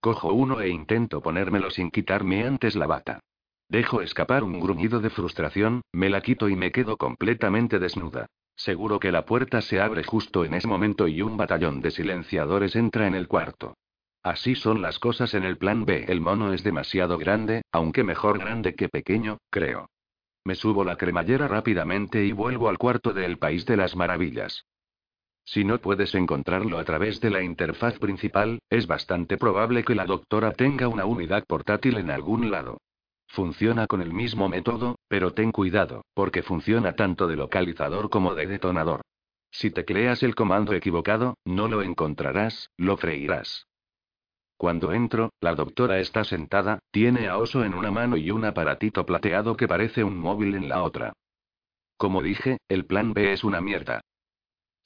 Cojo 0.00 0.32
uno 0.32 0.62
e 0.62 0.70
intento 0.70 1.20
ponérmelo 1.20 1.68
sin 1.68 1.90
quitarme 1.90 2.46
antes 2.46 2.76
la 2.76 2.86
bata. 2.86 3.20
Dejo 3.68 4.00
escapar 4.00 4.42
un 4.42 4.58
gruñido 4.58 5.00
de 5.00 5.10
frustración, 5.10 5.82
me 5.92 6.08
la 6.08 6.22
quito 6.22 6.48
y 6.48 6.56
me 6.56 6.72
quedo 6.72 6.96
completamente 6.96 7.78
desnuda. 7.78 8.24
Seguro 8.54 8.98
que 8.98 9.12
la 9.12 9.26
puerta 9.26 9.60
se 9.60 9.78
abre 9.78 10.02
justo 10.02 10.46
en 10.46 10.54
ese 10.54 10.66
momento 10.66 11.08
y 11.08 11.20
un 11.20 11.36
batallón 11.36 11.82
de 11.82 11.90
silenciadores 11.90 12.74
entra 12.74 13.06
en 13.06 13.14
el 13.14 13.28
cuarto. 13.28 13.76
Así 14.22 14.54
son 14.54 14.80
las 14.80 14.98
cosas 14.98 15.34
en 15.34 15.44
el 15.44 15.58
plan 15.58 15.84
B. 15.84 16.06
El 16.08 16.22
mono 16.22 16.54
es 16.54 16.64
demasiado 16.64 17.18
grande, 17.18 17.60
aunque 17.70 18.02
mejor 18.02 18.38
grande 18.38 18.74
que 18.74 18.88
pequeño, 18.88 19.36
creo. 19.50 19.90
Me 20.42 20.54
subo 20.54 20.84
la 20.84 20.96
cremallera 20.96 21.48
rápidamente 21.48 22.24
y 22.24 22.32
vuelvo 22.32 22.70
al 22.70 22.78
cuarto 22.78 23.12
del 23.12 23.36
País 23.36 23.66
de 23.66 23.76
las 23.76 23.94
Maravillas. 23.94 24.64
Si 25.46 25.64
no 25.64 25.78
puedes 25.78 26.12
encontrarlo 26.16 26.76
a 26.76 26.84
través 26.84 27.20
de 27.20 27.30
la 27.30 27.40
interfaz 27.40 28.00
principal, 28.00 28.58
es 28.68 28.88
bastante 28.88 29.38
probable 29.38 29.84
que 29.84 29.94
la 29.94 30.04
doctora 30.04 30.52
tenga 30.52 30.88
una 30.88 31.04
unidad 31.04 31.44
portátil 31.46 31.98
en 31.98 32.10
algún 32.10 32.50
lado. 32.50 32.78
Funciona 33.28 33.86
con 33.86 34.02
el 34.02 34.12
mismo 34.12 34.48
método, 34.48 34.96
pero 35.08 35.34
ten 35.34 35.52
cuidado, 35.52 36.04
porque 36.14 36.42
funciona 36.42 36.96
tanto 36.96 37.28
de 37.28 37.36
localizador 37.36 38.10
como 38.10 38.34
de 38.34 38.48
detonador. 38.48 39.02
Si 39.52 39.70
tecleas 39.70 40.24
el 40.24 40.34
comando 40.34 40.72
equivocado, 40.74 41.36
no 41.44 41.68
lo 41.68 41.82
encontrarás, 41.82 42.68
lo 42.76 42.96
freirás. 42.96 43.66
Cuando 44.56 44.92
entro, 44.92 45.30
la 45.40 45.54
doctora 45.54 46.00
está 46.00 46.24
sentada, 46.24 46.80
tiene 46.90 47.28
a 47.28 47.38
oso 47.38 47.64
en 47.64 47.74
una 47.74 47.92
mano 47.92 48.16
y 48.16 48.32
un 48.32 48.44
aparatito 48.44 49.06
plateado 49.06 49.56
que 49.56 49.68
parece 49.68 50.02
un 50.02 50.18
móvil 50.18 50.56
en 50.56 50.68
la 50.68 50.82
otra. 50.82 51.12
Como 51.96 52.20
dije, 52.20 52.58
el 52.68 52.84
plan 52.84 53.12
B 53.12 53.32
es 53.32 53.44
una 53.44 53.60
mierda. 53.60 54.00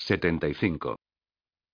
75. 0.00 0.96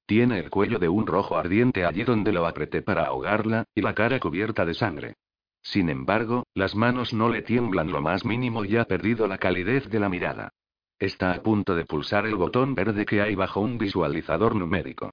Tiene 0.04 0.38
el 0.38 0.50
cuello 0.50 0.78
de 0.78 0.88
un 0.88 1.06
rojo 1.06 1.36
ardiente 1.36 1.84
allí 1.84 2.04
donde 2.04 2.32
lo 2.32 2.46
apreté 2.46 2.82
para 2.82 3.06
ahogarla, 3.06 3.64
y 3.74 3.80
la 3.80 3.94
cara 3.94 4.20
cubierta 4.20 4.64
de 4.64 4.74
sangre. 4.74 5.14
Sin 5.62 5.88
embargo, 5.88 6.46
las 6.54 6.76
manos 6.76 7.12
no 7.12 7.28
le 7.28 7.42
tiemblan 7.42 7.90
lo 7.90 8.00
más 8.00 8.24
mínimo 8.24 8.64
y 8.64 8.76
ha 8.76 8.84
perdido 8.84 9.26
la 9.26 9.38
calidez 9.38 9.88
de 9.88 9.98
la 9.98 10.08
mirada. 10.08 10.50
Está 10.98 11.32
a 11.32 11.42
punto 11.42 11.74
de 11.74 11.84
pulsar 11.84 12.26
el 12.26 12.36
botón 12.36 12.74
verde 12.74 13.04
que 13.04 13.20
hay 13.20 13.34
bajo 13.34 13.60
un 13.60 13.76
visualizador 13.76 14.54
numérico. 14.54 15.10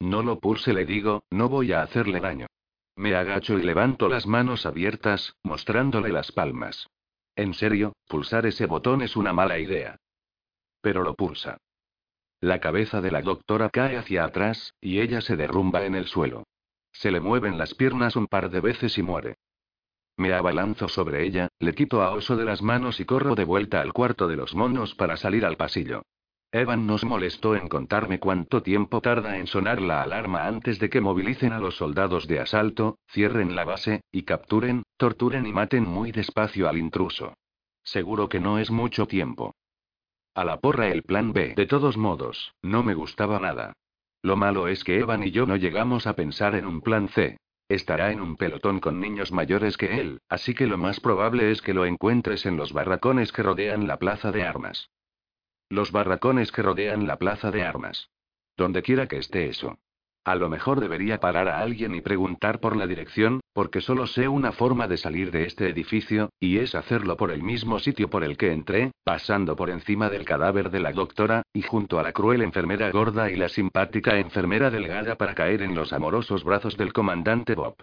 No 0.00 0.22
lo 0.22 0.38
pulse, 0.40 0.72
le 0.72 0.84
digo, 0.84 1.24
no 1.30 1.48
voy 1.48 1.72
a 1.72 1.82
hacerle 1.82 2.20
daño. 2.20 2.46
Me 2.96 3.14
agacho 3.14 3.58
y 3.58 3.62
levanto 3.62 4.08
las 4.08 4.26
manos 4.26 4.66
abiertas, 4.66 5.34
mostrándole 5.42 6.10
las 6.10 6.32
palmas. 6.32 6.88
En 7.34 7.54
serio, 7.54 7.94
pulsar 8.06 8.46
ese 8.46 8.66
botón 8.66 9.00
es 9.00 9.16
una 9.16 9.32
mala 9.32 9.58
idea. 9.58 9.96
Pero 10.82 11.02
lo 11.02 11.14
pulsa. 11.14 11.56
La 12.42 12.58
cabeza 12.58 13.00
de 13.00 13.12
la 13.12 13.22
doctora 13.22 13.70
cae 13.70 13.96
hacia 13.96 14.24
atrás, 14.24 14.74
y 14.80 14.98
ella 14.98 15.20
se 15.20 15.36
derrumba 15.36 15.84
en 15.84 15.94
el 15.94 16.06
suelo. 16.06 16.42
Se 16.90 17.12
le 17.12 17.20
mueven 17.20 17.56
las 17.56 17.72
piernas 17.74 18.16
un 18.16 18.26
par 18.26 18.50
de 18.50 18.58
veces 18.58 18.98
y 18.98 19.02
muere. 19.04 19.36
Me 20.16 20.32
abalanzo 20.32 20.88
sobre 20.88 21.24
ella, 21.24 21.46
le 21.60 21.72
quito 21.72 22.02
a 22.02 22.10
Oso 22.10 22.36
de 22.36 22.44
las 22.44 22.60
manos 22.60 22.98
y 22.98 23.04
corro 23.04 23.36
de 23.36 23.44
vuelta 23.44 23.80
al 23.80 23.92
cuarto 23.92 24.26
de 24.26 24.34
los 24.34 24.56
monos 24.56 24.96
para 24.96 25.16
salir 25.16 25.44
al 25.44 25.56
pasillo. 25.56 26.02
Evan 26.50 26.84
nos 26.84 27.04
molestó 27.04 27.54
en 27.54 27.68
contarme 27.68 28.18
cuánto 28.18 28.60
tiempo 28.60 29.00
tarda 29.00 29.38
en 29.38 29.46
sonar 29.46 29.80
la 29.80 30.02
alarma 30.02 30.48
antes 30.48 30.80
de 30.80 30.90
que 30.90 31.00
movilicen 31.00 31.52
a 31.52 31.60
los 31.60 31.76
soldados 31.76 32.26
de 32.26 32.40
asalto, 32.40 32.98
cierren 33.08 33.54
la 33.54 33.64
base, 33.64 34.00
y 34.10 34.24
capturen, 34.24 34.82
torturen 34.96 35.46
y 35.46 35.52
maten 35.52 35.84
muy 35.84 36.10
despacio 36.10 36.68
al 36.68 36.76
intruso. 36.76 37.34
Seguro 37.84 38.28
que 38.28 38.40
no 38.40 38.58
es 38.58 38.72
mucho 38.72 39.06
tiempo. 39.06 39.54
A 40.34 40.44
la 40.44 40.60
porra 40.60 40.88
el 40.88 41.02
plan 41.02 41.32
B. 41.34 41.54
De 41.54 41.66
todos 41.66 41.98
modos, 41.98 42.54
no 42.62 42.82
me 42.82 42.94
gustaba 42.94 43.38
nada. 43.38 43.74
Lo 44.22 44.36
malo 44.36 44.66
es 44.66 44.82
que 44.82 44.98
Evan 44.98 45.24
y 45.24 45.30
yo 45.30 45.44
no 45.46 45.56
llegamos 45.56 46.06
a 46.06 46.14
pensar 46.14 46.54
en 46.54 46.66
un 46.66 46.80
plan 46.80 47.08
C. 47.08 47.36
Estará 47.68 48.12
en 48.12 48.20
un 48.20 48.36
pelotón 48.36 48.80
con 48.80 49.00
niños 49.00 49.30
mayores 49.30 49.76
que 49.76 50.00
él, 50.00 50.20
así 50.28 50.54
que 50.54 50.66
lo 50.66 50.78
más 50.78 51.00
probable 51.00 51.50
es 51.50 51.60
que 51.60 51.74
lo 51.74 51.84
encuentres 51.84 52.46
en 52.46 52.56
los 52.56 52.72
barracones 52.72 53.32
que 53.32 53.42
rodean 53.42 53.86
la 53.86 53.98
plaza 53.98 54.32
de 54.32 54.42
armas. 54.42 54.90
Los 55.68 55.92
barracones 55.92 56.50
que 56.50 56.62
rodean 56.62 57.06
la 57.06 57.16
plaza 57.16 57.50
de 57.50 57.62
armas. 57.64 58.10
Donde 58.56 58.82
quiera 58.82 59.08
que 59.08 59.18
esté 59.18 59.48
eso. 59.48 59.78
A 60.24 60.36
lo 60.36 60.48
mejor 60.48 60.78
debería 60.78 61.18
parar 61.18 61.48
a 61.48 61.58
alguien 61.58 61.96
y 61.96 62.00
preguntar 62.00 62.60
por 62.60 62.76
la 62.76 62.86
dirección, 62.86 63.40
porque 63.52 63.80
solo 63.80 64.06
sé 64.06 64.28
una 64.28 64.52
forma 64.52 64.86
de 64.86 64.96
salir 64.96 65.32
de 65.32 65.46
este 65.46 65.68
edificio, 65.68 66.30
y 66.38 66.58
es 66.58 66.76
hacerlo 66.76 67.16
por 67.16 67.32
el 67.32 67.42
mismo 67.42 67.80
sitio 67.80 68.08
por 68.08 68.22
el 68.22 68.36
que 68.36 68.52
entré, 68.52 68.92
pasando 69.02 69.56
por 69.56 69.68
encima 69.68 70.10
del 70.10 70.24
cadáver 70.24 70.70
de 70.70 70.78
la 70.78 70.92
doctora, 70.92 71.42
y 71.52 71.62
junto 71.62 71.98
a 71.98 72.04
la 72.04 72.12
cruel 72.12 72.42
enfermera 72.42 72.90
gorda 72.92 73.32
y 73.32 73.36
la 73.36 73.48
simpática 73.48 74.16
enfermera 74.18 74.70
delgada 74.70 75.16
para 75.16 75.34
caer 75.34 75.60
en 75.60 75.74
los 75.74 75.92
amorosos 75.92 76.44
brazos 76.44 76.76
del 76.76 76.92
comandante 76.92 77.56
Bob. 77.56 77.74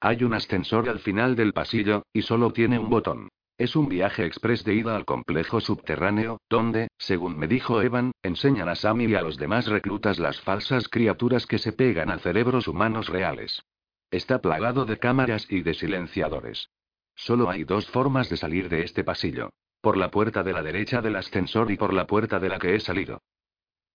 Hay 0.00 0.24
un 0.24 0.34
ascensor 0.34 0.90
al 0.90 0.98
final 0.98 1.36
del 1.36 1.54
pasillo, 1.54 2.02
y 2.12 2.20
solo 2.20 2.52
tiene 2.52 2.78
un 2.78 2.90
botón. 2.90 3.30
Es 3.58 3.74
un 3.74 3.88
viaje 3.88 4.26
express 4.26 4.64
de 4.64 4.74
ida 4.74 4.94
al 4.94 5.06
complejo 5.06 5.60
subterráneo, 5.60 6.40
donde, 6.50 6.88
según 6.98 7.38
me 7.38 7.48
dijo 7.48 7.80
Evan, 7.80 8.12
enseñan 8.22 8.68
a 8.68 8.74
Sammy 8.74 9.06
y 9.06 9.14
a 9.14 9.22
los 9.22 9.38
demás 9.38 9.66
reclutas 9.66 10.18
las 10.18 10.38
falsas 10.42 10.88
criaturas 10.88 11.46
que 11.46 11.56
se 11.56 11.72
pegan 11.72 12.10
a 12.10 12.18
cerebros 12.18 12.68
humanos 12.68 13.08
reales. 13.08 13.62
Está 14.10 14.42
plagado 14.42 14.84
de 14.84 14.98
cámaras 14.98 15.46
y 15.50 15.62
de 15.62 15.72
silenciadores. 15.72 16.68
Solo 17.14 17.48
hay 17.48 17.64
dos 17.64 17.88
formas 17.88 18.28
de 18.28 18.36
salir 18.36 18.68
de 18.68 18.82
este 18.82 19.04
pasillo. 19.04 19.50
Por 19.80 19.96
la 19.96 20.10
puerta 20.10 20.42
de 20.42 20.52
la 20.52 20.62
derecha 20.62 21.00
del 21.00 21.16
ascensor 21.16 21.70
y 21.70 21.78
por 21.78 21.94
la 21.94 22.06
puerta 22.06 22.38
de 22.38 22.50
la 22.50 22.58
que 22.58 22.74
he 22.74 22.80
salido. 22.80 23.22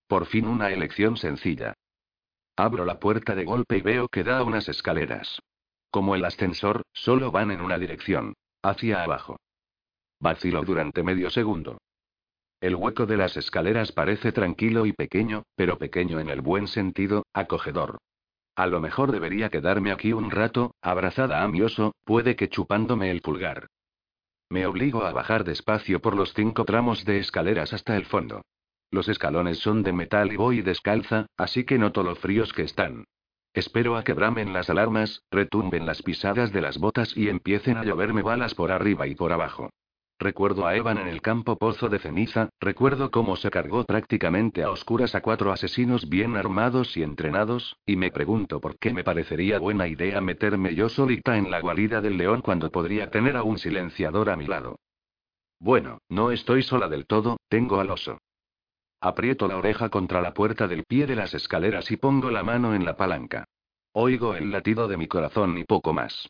Por 0.08 0.26
fin 0.26 0.48
una 0.48 0.72
elección 0.72 1.18
sencilla. 1.18 1.76
Abro 2.56 2.84
la 2.84 3.00
puerta 3.00 3.36
de 3.36 3.46
golpe 3.46 3.78
y 3.78 3.82
veo 3.82 4.08
que 4.08 4.24
da 4.24 4.44
unas 4.44 4.68
escaleras. 4.70 5.40
Como 5.92 6.16
el 6.16 6.26
ascensor, 6.26 6.82
solo 6.94 7.32
van 7.32 7.52
en 7.52 7.62
una 7.62 7.78
dirección. 7.78 8.34
Hacia 8.64 9.04
abajo. 9.04 9.38
Vaciló 10.22 10.62
durante 10.62 11.02
medio 11.02 11.32
segundo. 11.32 11.80
El 12.62 12.76
hueco 12.76 13.08
de 13.08 13.18
las 13.18 13.36
escaleras 13.38 13.92
parece 13.92 14.32
tranquilo 14.32 14.86
y 14.86 14.94
pequeño, 14.94 15.44
pero 15.56 15.80
pequeño 15.80 16.20
en 16.20 16.30
el 16.30 16.42
buen 16.42 16.68
sentido, 16.68 17.26
acogedor. 17.34 17.98
A 18.56 18.68
lo 18.68 18.80
mejor 18.80 19.12
debería 19.12 19.50
quedarme 19.50 19.92
aquí 19.92 20.14
un 20.14 20.30
rato, 20.30 20.76
abrazada 20.80 21.42
a 21.42 21.48
mi 21.48 21.64
oso, 21.64 21.96
puede 22.04 22.36
que 22.36 22.50
chupándome 22.50 23.10
el 23.10 23.22
pulgar. 23.22 23.66
Me 24.48 24.68
obligo 24.68 25.06
a 25.06 25.12
bajar 25.12 25.44
despacio 25.44 26.02
por 26.02 26.16
los 26.16 26.36
cinco 26.36 26.66
tramos 26.66 27.04
de 27.04 27.18
escaleras 27.18 27.74
hasta 27.74 27.98
el 27.98 28.06
fondo. 28.06 28.44
Los 28.92 29.10
escalones 29.10 29.58
son 29.58 29.82
de 29.82 29.94
metal 29.94 30.32
y 30.32 30.36
voy 30.36 30.62
descalza, 30.62 31.26
así 31.36 31.64
que 31.64 31.80
noto 31.80 32.04
lo 32.04 32.16
fríos 32.16 32.54
que 32.54 32.62
están. 32.62 33.06
Espero 33.54 33.98
a 33.98 34.04
que 34.04 34.14
bramen 34.14 34.54
las 34.54 34.70
alarmas, 34.70 35.24
retumben 35.32 35.88
las 35.88 36.04
pisadas 36.04 36.52
de 36.52 36.62
las 36.62 36.78
botas 36.78 37.18
y 37.18 37.28
empiecen 37.28 37.78
a 37.78 37.84
lloverme 37.84 38.22
balas 38.22 38.54
por 38.54 38.72
arriba 38.72 39.08
y 39.08 39.16
por 39.16 39.34
abajo. 39.34 39.72
Recuerdo 40.22 40.68
a 40.68 40.76
Evan 40.76 41.00
en 41.00 41.08
el 41.08 41.20
campo 41.20 41.58
Pozo 41.58 41.90
de 41.90 41.98
Ceniza, 41.98 42.52
recuerdo 42.60 43.10
cómo 43.10 43.36
se 43.36 43.50
cargó 43.50 43.86
prácticamente 43.86 44.62
a 44.62 44.70
oscuras 44.70 45.16
a 45.16 45.22
cuatro 45.22 45.52
asesinos 45.52 46.08
bien 46.10 46.38
armados 46.38 46.96
y 46.96 47.02
entrenados, 47.02 47.76
y 47.88 47.96
me 47.96 48.12
pregunto 48.12 48.62
por 48.62 48.78
qué 48.78 48.94
me 48.94 49.04
parecería 49.04 49.58
buena 49.58 49.88
idea 49.88 50.22
meterme 50.22 50.76
yo 50.76 50.90
solita 50.90 51.38
en 51.38 51.50
la 51.50 51.60
guarida 51.60 52.02
del 52.02 52.18
león 52.18 52.42
cuando 52.42 52.70
podría 52.70 53.10
tener 53.10 53.36
a 53.36 53.42
un 53.42 53.58
silenciador 53.58 54.30
a 54.30 54.36
mi 54.36 54.46
lado. 54.46 54.78
Bueno, 55.60 55.98
no 56.08 56.30
estoy 56.30 56.62
sola 56.62 56.88
del 56.88 57.08
todo, 57.08 57.38
tengo 57.50 57.80
al 57.80 57.90
oso. 57.90 58.20
Aprieto 59.02 59.48
la 59.48 59.58
oreja 59.58 59.90
contra 59.90 60.22
la 60.22 60.36
puerta 60.36 60.68
del 60.68 60.84
pie 60.84 61.08
de 61.08 61.16
las 61.16 61.34
escaleras 61.34 61.90
y 61.90 61.98
pongo 61.98 62.30
la 62.30 62.44
mano 62.44 62.76
en 62.76 62.86
la 62.86 62.96
palanca. 62.96 63.46
Oigo 63.92 64.36
el 64.36 64.52
latido 64.52 64.88
de 64.88 64.98
mi 64.98 65.08
corazón 65.08 65.58
y 65.58 65.64
poco 65.64 65.94
más. 65.94 66.30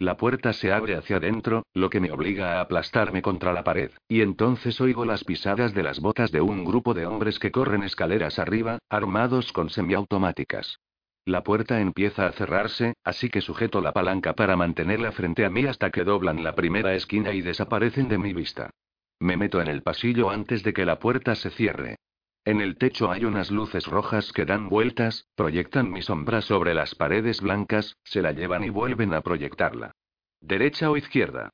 La 0.00 0.16
puerta 0.16 0.52
se 0.52 0.72
abre 0.72 0.94
hacia 0.94 1.16
adentro, 1.16 1.64
lo 1.74 1.90
que 1.90 1.98
me 1.98 2.12
obliga 2.12 2.52
a 2.52 2.60
aplastarme 2.60 3.20
contra 3.20 3.52
la 3.52 3.64
pared, 3.64 3.90
y 4.06 4.20
entonces 4.20 4.80
oigo 4.80 5.04
las 5.04 5.24
pisadas 5.24 5.74
de 5.74 5.82
las 5.82 5.98
botas 5.98 6.30
de 6.30 6.40
un 6.40 6.64
grupo 6.64 6.94
de 6.94 7.04
hombres 7.04 7.40
que 7.40 7.50
corren 7.50 7.82
escaleras 7.82 8.38
arriba, 8.38 8.78
armados 8.88 9.52
con 9.52 9.70
semiautomáticas. 9.70 10.78
La 11.24 11.42
puerta 11.42 11.80
empieza 11.80 12.26
a 12.26 12.32
cerrarse, 12.32 12.94
así 13.02 13.28
que 13.28 13.40
sujeto 13.40 13.80
la 13.80 13.92
palanca 13.92 14.34
para 14.34 14.56
mantenerla 14.56 15.10
frente 15.10 15.44
a 15.44 15.50
mí 15.50 15.66
hasta 15.66 15.90
que 15.90 16.04
doblan 16.04 16.44
la 16.44 16.54
primera 16.54 16.94
esquina 16.94 17.32
y 17.32 17.42
desaparecen 17.42 18.08
de 18.08 18.18
mi 18.18 18.32
vista. 18.32 18.70
Me 19.18 19.36
meto 19.36 19.60
en 19.60 19.66
el 19.66 19.82
pasillo 19.82 20.30
antes 20.30 20.62
de 20.62 20.72
que 20.72 20.86
la 20.86 21.00
puerta 21.00 21.34
se 21.34 21.50
cierre. 21.50 21.96
En 22.44 22.60
el 22.60 22.78
techo 22.78 23.10
hay 23.10 23.24
unas 23.24 23.50
luces 23.50 23.86
rojas 23.86 24.32
que 24.32 24.44
dan 24.44 24.68
vueltas, 24.68 25.28
proyectan 25.34 25.90
mi 25.90 26.02
sombra 26.02 26.40
sobre 26.40 26.74
las 26.74 26.94
paredes 26.94 27.40
blancas, 27.40 27.96
se 28.04 28.22
la 28.22 28.32
llevan 28.32 28.64
y 28.64 28.70
vuelven 28.70 29.12
a 29.12 29.20
proyectarla. 29.20 29.92
¿Derecha 30.40 30.90
o 30.90 30.96
izquierda? 30.96 31.50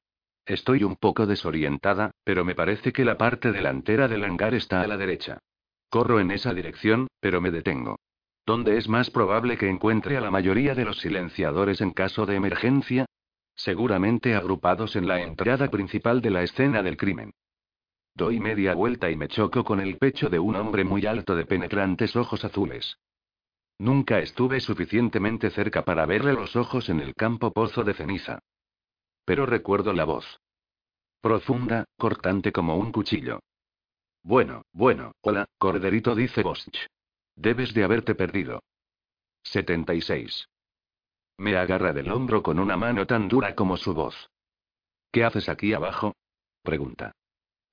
Estoy 0.47 0.85
un 0.85 0.97
poco 0.97 1.27
desorientada, 1.27 2.11
pero 2.23 2.44
me 2.44 2.55
parece 2.55 2.92
que 2.92 3.05
la 3.05 3.16
parte 3.16 3.51
delantera 3.51 4.09
del 4.09 4.25
hangar 4.25 4.55
está 4.55 4.83
a 4.83 4.87
la 4.87 4.97
derecha. 4.97 5.38
Corro 5.88 6.20
en 6.20 6.31
esa 6.31 6.53
dirección, 6.53 7.09
pero 7.20 7.40
me 7.40 7.51
detengo. 7.51 7.97
¿Dónde 8.47 8.77
es 8.77 8.88
más 8.88 9.11
probable 9.11 9.57
que 9.57 9.70
encuentre 9.70 10.18
a 10.18 10.20
la 10.20 10.31
mayoría 10.31 10.75
de 10.75 10.85
los 10.85 10.99
silenciadores 10.99 11.81
en 11.81 11.92
caso 11.92 12.27
de 12.27 12.37
emergencia? 12.37 13.07
Seguramente 13.55 14.35
agrupados 14.35 14.97
en 14.97 15.09
la 15.09 15.23
entrada 15.23 15.70
principal 15.70 16.20
de 16.20 16.31
la 16.31 16.42
escena 16.42 16.83
del 16.83 16.99
crimen. 16.99 17.33
Doy 18.16 18.38
media 18.38 18.74
vuelta 18.74 19.11
y 19.11 19.16
me 19.16 19.27
choco 19.27 19.64
con 19.64 19.81
el 19.81 19.98
pecho 19.98 20.29
de 20.29 20.38
un 20.38 20.55
hombre 20.55 20.85
muy 20.85 21.05
alto 21.05 21.35
de 21.35 21.46
penetrantes 21.46 22.14
ojos 22.14 22.44
azules. 22.44 22.96
Nunca 23.79 24.20
estuve 24.20 24.61
suficientemente 24.61 25.50
cerca 25.50 25.85
para 25.85 26.07
verle 26.07 26.33
los 26.33 26.55
ojos 26.55 26.88
en 26.88 27.00
el 27.00 27.14
campo 27.14 27.53
pozo 27.53 27.83
de 27.83 27.94
ceniza. 27.94 28.38
Pero 29.24 29.46
recuerdo 29.46 29.92
la 29.92 30.05
voz. 30.05 30.40
Profunda, 31.20 31.87
cortante 31.96 32.53
como 32.53 32.77
un 32.77 32.92
cuchillo. 32.92 33.40
Bueno, 34.22 34.62
bueno, 34.72 35.12
hola, 35.22 35.46
corderito, 35.59 36.14
dice 36.14 36.42
Bosch. 36.42 36.87
Debes 37.35 37.74
de 37.74 37.83
haberte 37.83 38.14
perdido. 38.14 38.62
76. 39.42 40.48
Me 41.38 41.57
agarra 41.57 41.92
del 41.92 42.12
hombro 42.12 42.44
con 42.44 42.61
una 42.61 42.77
mano 42.77 43.07
tan 43.07 43.29
dura 43.29 43.57
como 43.57 43.77
su 43.77 43.92
voz. 43.92 44.31
¿Qué 45.11 45.24
haces 45.24 45.48
aquí 45.48 45.74
abajo? 45.74 46.14
pregunta. 46.62 47.12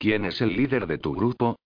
¿Quién 0.01 0.25
es 0.25 0.41
el 0.41 0.55
líder 0.55 0.87
de 0.87 0.97
tu 0.97 1.13
grupo? 1.13 1.59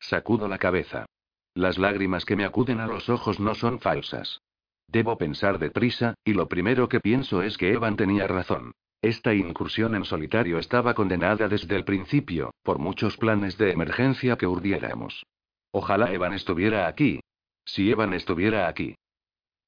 Sacudo 0.00 0.48
la 0.48 0.58
cabeza. 0.58 1.06
Las 1.54 1.78
lágrimas 1.78 2.24
que 2.24 2.34
me 2.34 2.44
acuden 2.44 2.80
a 2.80 2.88
los 2.88 3.08
ojos 3.08 3.38
no 3.38 3.54
son 3.54 3.78
falsas. 3.78 4.40
Debo 4.88 5.16
pensar 5.16 5.60
deprisa, 5.60 6.14
y 6.24 6.32
lo 6.32 6.48
primero 6.48 6.88
que 6.88 6.98
pienso 6.98 7.40
es 7.40 7.56
que 7.56 7.72
Evan 7.72 7.94
tenía 7.94 8.26
razón. 8.26 8.72
Esta 9.00 9.32
incursión 9.32 9.94
en 9.94 10.04
solitario 10.04 10.58
estaba 10.58 10.94
condenada 10.94 11.46
desde 11.46 11.76
el 11.76 11.84
principio, 11.84 12.52
por 12.64 12.80
muchos 12.80 13.16
planes 13.16 13.56
de 13.58 13.70
emergencia 13.70 14.36
que 14.36 14.48
urdiéramos. 14.48 15.24
Ojalá 15.70 16.12
Evan 16.12 16.32
estuviera 16.32 16.88
aquí. 16.88 17.20
Si 17.64 17.88
Evan 17.92 18.12
estuviera 18.12 18.66
aquí. 18.66 18.96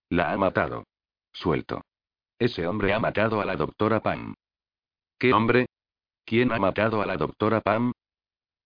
La 0.08 0.32
ha 0.32 0.36
matado. 0.36 0.82
Suelto. 1.32 1.80
Ese 2.40 2.66
hombre 2.66 2.92
ha 2.92 2.98
matado 2.98 3.40
a 3.40 3.44
la 3.44 3.54
doctora 3.54 4.00
Pam. 4.00 4.34
¿Qué 5.16 5.32
hombre? 5.32 5.66
¿Quién 6.24 6.52
ha 6.52 6.58
matado 6.58 7.02
a 7.02 7.06
la 7.06 7.16
doctora 7.16 7.60
Pam? 7.60 7.92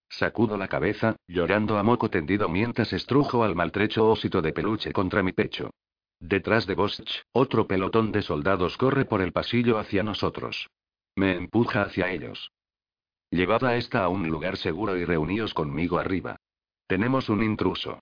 Sacudo 0.08 0.56
la 0.56 0.68
cabeza, 0.68 1.16
llorando 1.26 1.76
a 1.76 1.82
moco 1.82 2.08
tendido 2.08 2.48
mientras 2.48 2.92
estrujo 2.92 3.42
al 3.42 3.54
maltrecho 3.54 4.08
ósito 4.08 4.40
de 4.40 4.52
peluche 4.52 4.92
contra 4.92 5.22
mi 5.22 5.32
pecho. 5.32 5.70
Detrás 6.20 6.66
de 6.66 6.74
Bosch, 6.74 7.22
otro 7.32 7.66
pelotón 7.66 8.12
de 8.12 8.22
soldados 8.22 8.76
corre 8.76 9.04
por 9.04 9.20
el 9.22 9.32
pasillo 9.32 9.78
hacia 9.78 10.02
nosotros. 10.02 10.68
Me 11.16 11.36
empuja 11.36 11.82
hacia 11.82 12.10
ellos. 12.10 12.50
Llevad 13.30 13.64
a 13.64 13.76
esta 13.76 14.04
a 14.04 14.08
un 14.08 14.28
lugar 14.28 14.56
seguro 14.56 14.96
y 14.96 15.04
reuníos 15.04 15.52
conmigo 15.52 15.98
arriba. 15.98 16.36
Tenemos 16.86 17.28
un 17.28 17.42
intruso. 17.42 18.00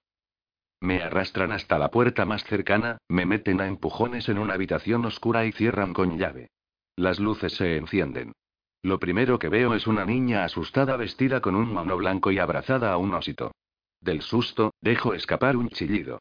Me 0.81 1.03
arrastran 1.03 1.53
hasta 1.53 1.79
la 1.79 1.91
puerta 1.91 2.25
más 2.27 2.45
cercana, 2.45 2.99
me 3.09 3.27
meten 3.27 3.61
a 3.61 3.67
empujones 3.67 4.29
en 4.29 4.39
una 4.39 4.55
habitación 4.55 5.05
oscura 5.07 5.47
y 5.47 5.53
cierran 5.53 5.95
con 5.95 6.19
llave. 6.19 6.51
Las 6.95 7.19
luces 7.19 7.55
se 7.55 7.77
encienden. 7.77 8.33
Lo 8.83 8.99
primero 8.99 9.39
que 9.39 9.49
veo 9.49 9.75
es 9.75 9.87
una 9.87 10.05
niña 10.05 10.45
asustada 10.45 10.97
vestida 10.97 11.41
con 11.41 11.55
un 11.55 11.73
mono 11.73 11.97
blanco 11.97 12.31
y 12.31 12.39
abrazada 12.39 12.93
a 12.93 12.97
un 12.99 13.15
osito. 13.15 13.53
Del 14.01 14.23
susto, 14.23 14.73
dejo 14.81 15.15
escapar 15.15 15.57
un 15.57 15.69
chillido. 15.71 16.21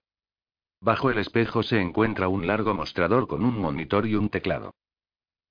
Bajo 0.81 1.09
el 1.09 1.17
espejo 1.17 1.63
se 1.63 1.79
encuentra 1.79 2.27
un 2.27 2.47
largo 2.47 2.73
mostrador 2.73 3.27
con 3.27 3.43
un 3.43 3.59
monitor 3.59 4.05
y 4.07 4.15
un 4.15 4.29
teclado. 4.29 4.71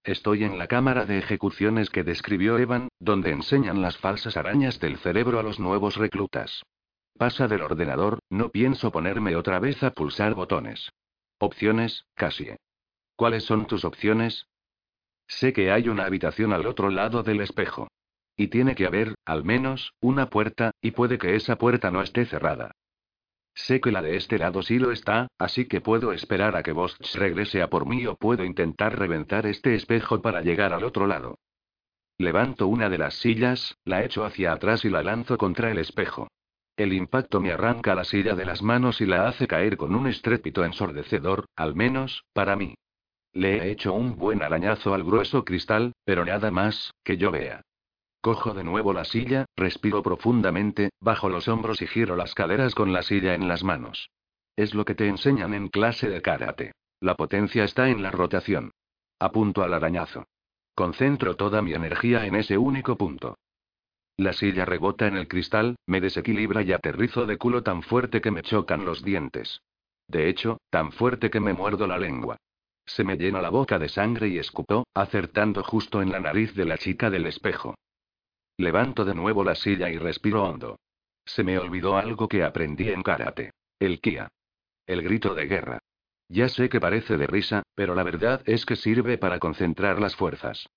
Estoy 0.05 0.45
en 0.45 0.59
la 0.59 0.67
cámara 0.67 1.07
de 1.07 1.19
ejecuciones 1.19 1.89
que 1.89 2.05
describió 2.05 2.59
Evan, 2.59 2.89
donde 3.01 3.31
enseñan 3.31 3.81
las 3.81 3.97
falsas 3.97 4.37
arañas 4.37 4.79
del 4.79 4.99
cerebro 4.99 5.39
a 5.39 5.43
los 5.43 5.59
nuevos 5.59 5.97
reclutas. 5.97 6.63
Pasa 7.17 7.49
del 7.49 7.63
ordenador, 7.63 8.19
no 8.29 8.51
pienso 8.51 8.93
ponerme 8.93 9.35
otra 9.37 9.61
vez 9.61 9.83
a 9.83 9.93
pulsar 9.93 10.35
botones. 10.35 10.91
Opciones, 11.39 12.05
casi. 12.15 12.49
¿Cuáles 13.17 13.45
son 13.45 13.67
tus 13.67 13.85
opciones? 13.85 14.47
Sé 15.27 15.53
que 15.53 15.71
hay 15.71 15.89
una 15.89 16.05
habitación 16.05 16.53
al 16.53 16.67
otro 16.67 16.91
lado 16.91 17.23
del 17.23 17.41
espejo. 17.41 17.89
Y 18.37 18.49
tiene 18.49 18.75
que 18.75 18.87
haber, 18.87 19.15
al 19.25 19.45
menos, 19.45 19.93
una 20.01 20.29
puerta, 20.29 20.73
y 20.81 20.91
puede 20.91 21.19
que 21.19 21.37
esa 21.37 21.57
puerta 21.57 21.91
no 21.91 22.03
esté 22.03 22.27
cerrada. 22.27 22.73
Sé 23.55 23.81
que 23.81 23.93
la 23.93 24.03
de 24.03 24.17
este 24.17 24.39
lado 24.39 24.63
sí 24.63 24.79
lo 24.79 24.91
está, 24.91 25.29
así 25.39 25.67
que 25.67 25.81
puedo 25.81 26.13
esperar 26.13 26.57
a 26.57 26.63
que 26.65 26.73
Bosch 26.73 26.99
regrese 27.15 27.63
a 27.63 27.71
por 27.71 27.87
mí 27.87 28.05
o 28.07 28.17
puedo 28.17 28.45
intentar 28.45 28.99
reventar 28.99 29.47
este 29.47 29.75
espejo 29.75 30.21
para 30.21 30.43
llegar 30.43 30.73
al 30.73 30.83
otro 30.83 31.07
lado. 31.07 31.39
Levanto 32.19 32.67
una 32.67 32.89
de 32.89 32.99
las 32.99 33.15
sillas, 33.15 33.77
la 33.85 34.05
echo 34.05 34.25
hacia 34.25 34.53
atrás 34.53 34.85
y 34.85 34.91
la 34.91 35.03
lanzo 35.03 35.39
contra 35.39 35.71
el 35.71 35.79
espejo. 35.79 36.29
El 36.77 36.93
impacto 36.93 37.41
me 37.41 37.53
arranca 37.53 37.95
la 37.95 38.03
silla 38.03 38.35
de 38.35 38.45
las 38.45 38.63
manos 38.63 39.01
y 39.01 39.07
la 39.07 39.29
hace 39.29 39.47
caer 39.47 39.77
con 39.77 39.95
un 39.95 40.09
estrépito 40.09 40.65
ensordecedor, 40.65 41.47
al 41.55 41.77
menos, 41.77 42.25
para 42.33 42.57
mí. 42.57 42.75
Le 43.35 43.57
he 43.57 43.71
hecho 43.73 43.93
un 43.93 44.17
buen 44.17 44.43
arañazo 44.43 44.95
al 44.95 45.03
grueso 45.03 45.45
cristal, 45.45 45.93
pero 46.05 46.25
nada 46.25 46.53
más, 46.53 46.95
que 47.03 47.17
yo 47.17 47.33
vea. 47.33 47.63
Cojo 48.21 48.55
de 48.55 48.63
nuevo 48.63 48.93
la 48.93 49.05
silla, 49.05 49.45
respiro 49.57 50.03
profundamente, 50.03 50.91
bajo 51.01 51.29
los 51.29 51.49
hombros 51.49 51.83
y 51.83 51.89
giro 51.89 52.15
las 52.15 52.33
caderas 52.33 52.77
con 52.77 52.93
la 52.93 53.03
silla 53.03 53.35
en 53.35 53.49
las 53.49 53.65
manos. 53.65 54.09
Es 54.57 54.73
lo 54.73 54.85
que 54.85 54.95
te 54.95 55.09
enseñan 55.09 55.53
en 55.53 55.69
clase 55.69 56.09
de 56.09 56.23
karate. 56.23 56.73
La 57.01 57.17
potencia 57.17 57.65
está 57.65 57.89
en 57.89 58.03
la 58.03 58.13
rotación. 58.13 58.71
Apunto 59.19 59.63
al 59.65 59.75
arañazo. 59.75 60.27
Concentro 60.77 61.37
toda 61.37 61.61
mi 61.61 61.73
energía 61.73 62.27
en 62.27 62.37
ese 62.37 62.57
único 62.57 62.97
punto. 62.97 63.37
La 64.17 64.33
silla 64.33 64.65
rebota 64.65 65.09
en 65.09 65.17
el 65.17 65.27
cristal, 65.27 65.75
me 65.87 66.01
desequilibra 66.01 66.63
y 66.63 66.73
aterrizo 66.73 67.27
de 67.27 67.37
culo 67.37 67.65
tan 67.65 67.83
fuerte 67.83 68.21
que 68.21 68.31
me 68.31 68.43
chocan 68.43 68.85
los 68.85 69.03
dientes. 69.03 69.61
De 70.07 70.29
hecho, 70.29 70.59
tan 70.71 70.93
fuerte 70.93 71.31
que 71.31 71.41
me 71.41 71.53
muerdo 71.53 71.89
la 71.89 71.99
lengua. 71.99 72.37
Se 72.87 73.05
me 73.05 73.17
llena 73.17 73.41
la 73.41 73.51
boca 73.51 73.79
de 73.79 73.89
sangre 73.89 74.29
y 74.29 74.39
escupo, 74.39 74.87
acertando 74.95 75.63
justo 75.63 76.03
en 76.03 76.13
la 76.13 76.21
nariz 76.21 76.55
de 76.55 76.65
la 76.65 76.79
chica 76.79 77.11
del 77.11 77.27
espejo. 77.27 77.75
Levanto 78.57 79.05
de 79.05 79.15
nuevo 79.15 79.43
la 79.43 79.55
silla 79.55 79.91
y 79.91 79.99
respiro 79.99 80.45
hondo. 80.45 80.79
Se 81.25 81.43
me 81.43 81.59
olvidó 81.59 81.97
algo 81.97 82.29
que 82.29 82.45
aprendí 82.45 82.91
en 82.91 83.03
karate. 83.03 83.53
El 83.79 84.01
kia. 84.01 84.29
El 84.87 85.03
grito 85.03 85.35
de 85.35 85.47
guerra. 85.47 85.79
Ya 86.29 86.49
sé 86.49 86.69
que 86.69 86.81
parece 86.81 87.17
de 87.17 87.27
risa, 87.27 87.63
pero 87.75 87.95
la 87.95 88.03
verdad 88.03 88.43
es 88.47 88.65
que 88.67 88.77
sirve 88.77 89.19
para 89.19 89.39
concentrar 89.39 90.01
las 90.01 90.17
fuerzas. 90.17 90.69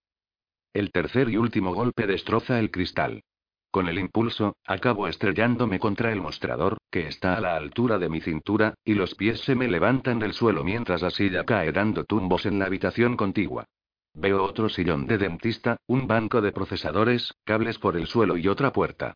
El 0.73 0.91
tercer 0.91 1.29
y 1.29 1.37
último 1.37 1.73
golpe 1.73 2.07
destroza 2.07 2.59
el 2.59 2.71
cristal. 2.71 3.23
Con 3.71 3.89
el 3.89 3.99
impulso, 3.99 4.55
acabo 4.65 5.07
estrellándome 5.07 5.79
contra 5.79 6.11
el 6.11 6.21
mostrador, 6.21 6.77
que 6.89 7.07
está 7.07 7.35
a 7.35 7.41
la 7.41 7.55
altura 7.55 7.99
de 7.99 8.09
mi 8.09 8.21
cintura, 8.21 8.73
y 8.83 8.93
los 8.93 9.15
pies 9.15 9.41
se 9.41 9.55
me 9.55 9.67
levantan 9.67 10.19
del 10.19 10.33
suelo 10.33 10.63
mientras 10.63 11.01
la 11.01 11.11
silla 11.11 11.43
cae 11.43 11.71
dando 11.71 12.05
tumbos 12.05 12.45
en 12.45 12.59
la 12.59 12.65
habitación 12.65 13.17
contigua. 13.17 13.65
Veo 14.13 14.43
otro 14.43 14.67
sillón 14.69 15.05
de 15.05 15.17
dentista, 15.17 15.77
un 15.85 16.07
banco 16.07 16.41
de 16.41 16.51
procesadores, 16.51 17.35
cables 17.43 17.77
por 17.77 17.97
el 17.97 18.07
suelo 18.07 18.37
y 18.37 18.47
otra 18.47 18.71
puerta. 18.71 19.13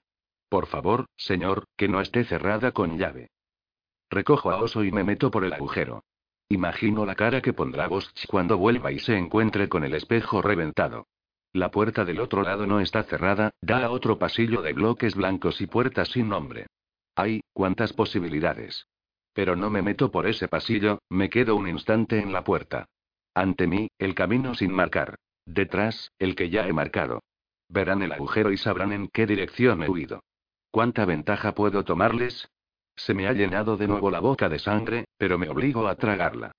Por 0.48 0.68
favor, 0.68 1.06
señor, 1.16 1.66
que 1.78 1.88
no 1.88 2.02
esté 2.02 2.24
cerrada 2.26 2.72
con 2.72 3.00
llave. 3.00 3.32
Recojo 4.10 4.52
a 4.52 4.58
Oso 4.58 4.84
y 4.84 4.92
me 4.92 5.04
meto 5.04 5.32
por 5.32 5.46
el 5.46 5.54
agujero. 5.54 6.04
Imagino 6.50 7.06
la 7.06 7.16
cara 7.16 7.42
que 7.42 7.54
pondrá 7.54 7.88
Bosch 7.88 8.28
cuando 8.28 8.58
vuelva 8.58 8.92
y 8.92 9.00
se 9.00 9.18
encuentre 9.18 9.70
con 9.70 9.86
el 9.86 9.94
espejo 9.94 10.42
reventado. 10.42 11.08
La 11.54 11.70
puerta 11.70 12.06
del 12.06 12.22
otro 12.22 12.44
lado 12.44 12.66
no 12.66 12.80
está 12.80 13.04
cerrada, 13.04 13.52
da 13.62 13.84
a 13.84 13.92
otro 13.92 14.18
pasillo 14.18 14.62
de 14.62 14.72
bloques 14.72 15.16
blancos 15.16 15.60
y 15.60 15.68
puertas 15.68 16.10
sin 16.10 16.30
nombre. 16.30 16.68
¡Ay, 17.16 17.42
cuántas 17.52 17.92
posibilidades! 17.92 18.88
Pero 19.34 19.56
no 19.56 19.70
me 19.70 19.82
meto 19.82 20.12
por 20.12 20.28
ese 20.28 20.48
pasillo, 20.48 21.00
me 21.10 21.30
quedo 21.30 21.56
un 21.56 21.68
instante 21.68 22.20
en 22.20 22.32
la 22.32 22.44
puerta. 22.44 22.86
Ante 23.34 23.68
mí, 23.68 23.90
el 23.98 24.16
camino 24.16 24.56
sin 24.56 24.72
marcar. 24.72 25.16
Detrás, 25.46 26.12
el 26.20 26.36
que 26.36 26.50
ya 26.50 26.68
he 26.68 26.74
marcado. 26.74 27.22
Verán 27.68 28.02
el 28.02 28.12
agujero 28.14 28.52
y 28.52 28.58
sabrán 28.58 28.94
en 28.94 29.08
qué 29.10 29.26
dirección 29.26 29.84
he 29.84 29.90
huido. 29.90 30.24
¿Cuánta 30.72 31.06
ventaja 31.06 31.54
puedo 31.54 31.84
tomarles? 31.84 32.50
Se 32.96 33.14
me 33.14 33.28
ha 33.28 33.34
llenado 33.34 33.76
de 33.78 33.88
nuevo 33.88 34.12
la 34.12 34.20
boca 34.20 34.48
de 34.48 34.60
sangre, 34.60 35.06
pero 35.18 35.38
me 35.38 35.50
obligo 35.50 35.88
a 35.88 35.96
tragarla. 35.96 36.52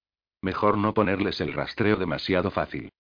Mejor 0.42 0.76
no 0.76 0.92
ponerles 0.92 1.40
el 1.40 1.52
rastreo 1.52 1.96
demasiado 1.96 2.50
fácil. 2.50 2.90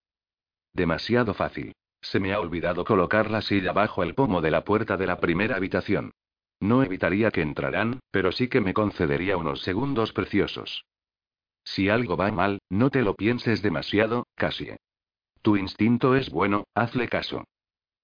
Demasiado 0.72 1.34
fácil. 1.34 1.74
Se 2.02 2.20
me 2.20 2.32
ha 2.32 2.40
olvidado 2.40 2.84
colocar 2.84 3.30
la 3.30 3.40
silla 3.40 3.72
bajo 3.72 4.02
el 4.02 4.14
pomo 4.14 4.40
de 4.40 4.50
la 4.50 4.64
puerta 4.64 4.96
de 4.96 5.06
la 5.06 5.18
primera 5.18 5.56
habitación. 5.56 6.12
No 6.60 6.82
evitaría 6.82 7.30
que 7.30 7.42
entraran, 7.42 8.00
pero 8.10 8.32
sí 8.32 8.48
que 8.48 8.60
me 8.60 8.74
concedería 8.74 9.36
unos 9.36 9.62
segundos 9.62 10.12
preciosos. 10.12 10.84
Si 11.64 11.88
algo 11.88 12.16
va 12.16 12.30
mal, 12.30 12.60
no 12.68 12.90
te 12.90 13.02
lo 13.02 13.14
pienses 13.14 13.62
demasiado, 13.62 14.26
Cassie. 14.34 14.76
Tu 15.42 15.56
instinto 15.56 16.14
es 16.14 16.30
bueno, 16.30 16.64
hazle 16.74 17.08
caso. 17.08 17.44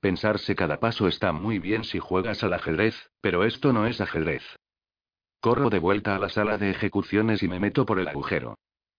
Pensarse 0.00 0.54
cada 0.54 0.78
paso 0.78 1.08
está 1.08 1.32
muy 1.32 1.58
bien 1.58 1.84
si 1.84 1.98
juegas 1.98 2.42
al 2.44 2.52
ajedrez, 2.52 3.10
pero 3.20 3.44
esto 3.44 3.72
no 3.72 3.86
es 3.86 4.00
ajedrez. 4.00 4.44
Corro 5.40 5.70
de 5.70 5.78
vuelta 5.80 6.14
a 6.14 6.18
la 6.18 6.28
sala 6.28 6.58
de 6.58 6.70
ejecuciones 6.70 7.42
y 7.42 7.48
me 7.48 7.60
meto 7.60 7.84
por 7.84 7.98
el 7.98 8.08
agujero. 8.08 8.56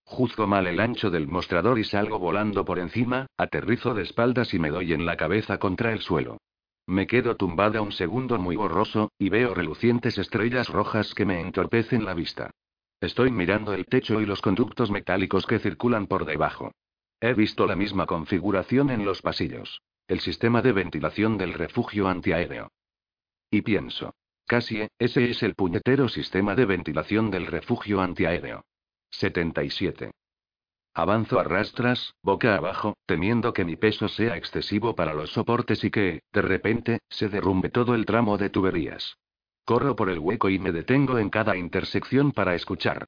Juzgo 0.09 0.47
mal 0.47 0.65
el 0.65 0.79
ancho 0.79 1.11
del 1.11 1.27
mostrador 1.27 1.77
y 1.77 1.83
salgo 1.83 2.17
volando 2.17 2.65
por 2.65 2.79
encima, 2.79 3.27
aterrizo 3.37 3.93
de 3.93 4.01
espaldas 4.01 4.55
y 4.55 4.59
me 4.59 4.71
doy 4.71 4.91
en 4.91 5.05
la 5.05 5.15
cabeza 5.15 5.59
contra 5.59 5.93
el 5.93 5.99
suelo. 6.01 6.39
Me 6.87 7.05
quedo 7.05 7.35
tumbada 7.35 7.83
un 7.83 7.91
segundo 7.91 8.39
muy 8.39 8.55
borroso, 8.55 9.11
y 9.19 9.29
veo 9.29 9.53
relucientes 9.53 10.17
estrellas 10.17 10.67
rojas 10.67 11.13
que 11.13 11.25
me 11.25 11.39
entorpecen 11.39 12.05
la 12.05 12.15
vista. 12.15 12.49
Estoy 12.99 13.29
mirando 13.29 13.71
el 13.71 13.85
techo 13.85 14.19
y 14.19 14.25
los 14.25 14.41
conductos 14.41 14.89
metálicos 14.89 15.45
que 15.45 15.59
circulan 15.59 16.07
por 16.07 16.25
debajo. 16.25 16.71
He 17.21 17.35
visto 17.35 17.67
la 17.67 17.75
misma 17.75 18.07
configuración 18.07 18.89
en 18.89 19.05
los 19.05 19.21
pasillos. 19.21 19.83
El 20.07 20.21
sistema 20.21 20.63
de 20.63 20.71
ventilación 20.71 21.37
del 21.37 21.53
refugio 21.53 22.07
antiaéreo. 22.07 22.71
Y 23.51 23.61
pienso. 23.61 24.15
Casi, 24.47 24.87
ese 24.97 25.29
es 25.29 25.43
el 25.43 25.53
puñetero 25.53 26.09
sistema 26.09 26.55
de 26.55 26.65
ventilación 26.65 27.29
del 27.29 27.45
refugio 27.45 28.01
antiaéreo. 28.01 28.63
77. 29.11 30.11
Avanzo 30.93 31.39
a 31.39 31.43
rastras, 31.43 32.13
boca 32.23 32.55
abajo, 32.55 32.97
temiendo 33.05 33.53
que 33.53 33.63
mi 33.63 33.75
peso 33.75 34.07
sea 34.07 34.35
excesivo 34.35 34.95
para 34.95 35.13
los 35.13 35.31
soportes 35.31 35.83
y 35.83 35.91
que, 35.91 36.23
de 36.33 36.41
repente, 36.41 36.99
se 37.09 37.29
derrumbe 37.29 37.69
todo 37.69 37.95
el 37.95 38.05
tramo 38.05 38.37
de 38.37 38.49
tuberías. 38.49 39.17
Corro 39.65 39.95
por 39.95 40.09
el 40.09 40.19
hueco 40.19 40.49
y 40.49 40.59
me 40.59 40.71
detengo 40.71 41.19
en 41.19 41.29
cada 41.29 41.55
intersección 41.55 42.31
para 42.31 42.55
escuchar. 42.55 43.05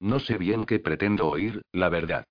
No 0.00 0.20
sé 0.20 0.38
bien 0.38 0.64
qué 0.64 0.78
pretendo 0.78 1.28
oír, 1.28 1.62
la 1.72 1.88
verdad. 1.88 2.24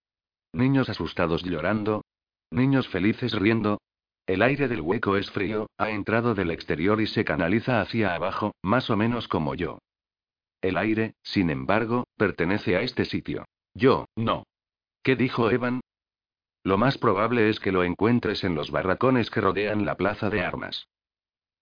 Niños 0.54 0.90
asustados 0.90 1.44
llorando. 1.44 2.04
Niños 2.50 2.88
felices 2.88 3.34
riendo. 3.34 3.82
El 4.26 4.42
aire 4.42 4.68
del 4.68 4.82
hueco 4.82 5.18
es 5.18 5.30
frío, 5.32 5.68
ha 5.78 5.90
entrado 5.90 6.34
del 6.34 6.52
exterior 6.52 7.02
y 7.02 7.08
se 7.08 7.26
canaliza 7.26 7.82
hacia 7.82 8.16
abajo, 8.16 8.54
más 8.62 8.90
o 8.90 8.96
menos 8.96 9.28
como 9.28 9.54
yo. 9.54 9.80
El 10.64 10.78
aire, 10.78 11.16
sin 11.22 11.50
embargo, 11.50 12.08
pertenece 12.16 12.78
a 12.78 12.82
este 12.82 13.04
sitio. 13.04 13.46
Yo, 13.74 14.06
no. 14.16 14.46
¿Qué 15.04 15.18
dijo 15.18 15.52
Evan? 15.52 15.82
Lo 16.64 16.78
más 16.78 16.98
probable 16.98 17.50
es 17.50 17.60
que 17.60 17.74
lo 17.74 17.84
encuentres 17.84 18.46
en 18.46 18.56
los 18.56 18.72
barracones 18.72 19.30
que 19.30 19.42
rodean 19.42 19.86
la 19.86 19.96
plaza 19.96 20.30
de 20.30 20.42
armas. 20.42 20.88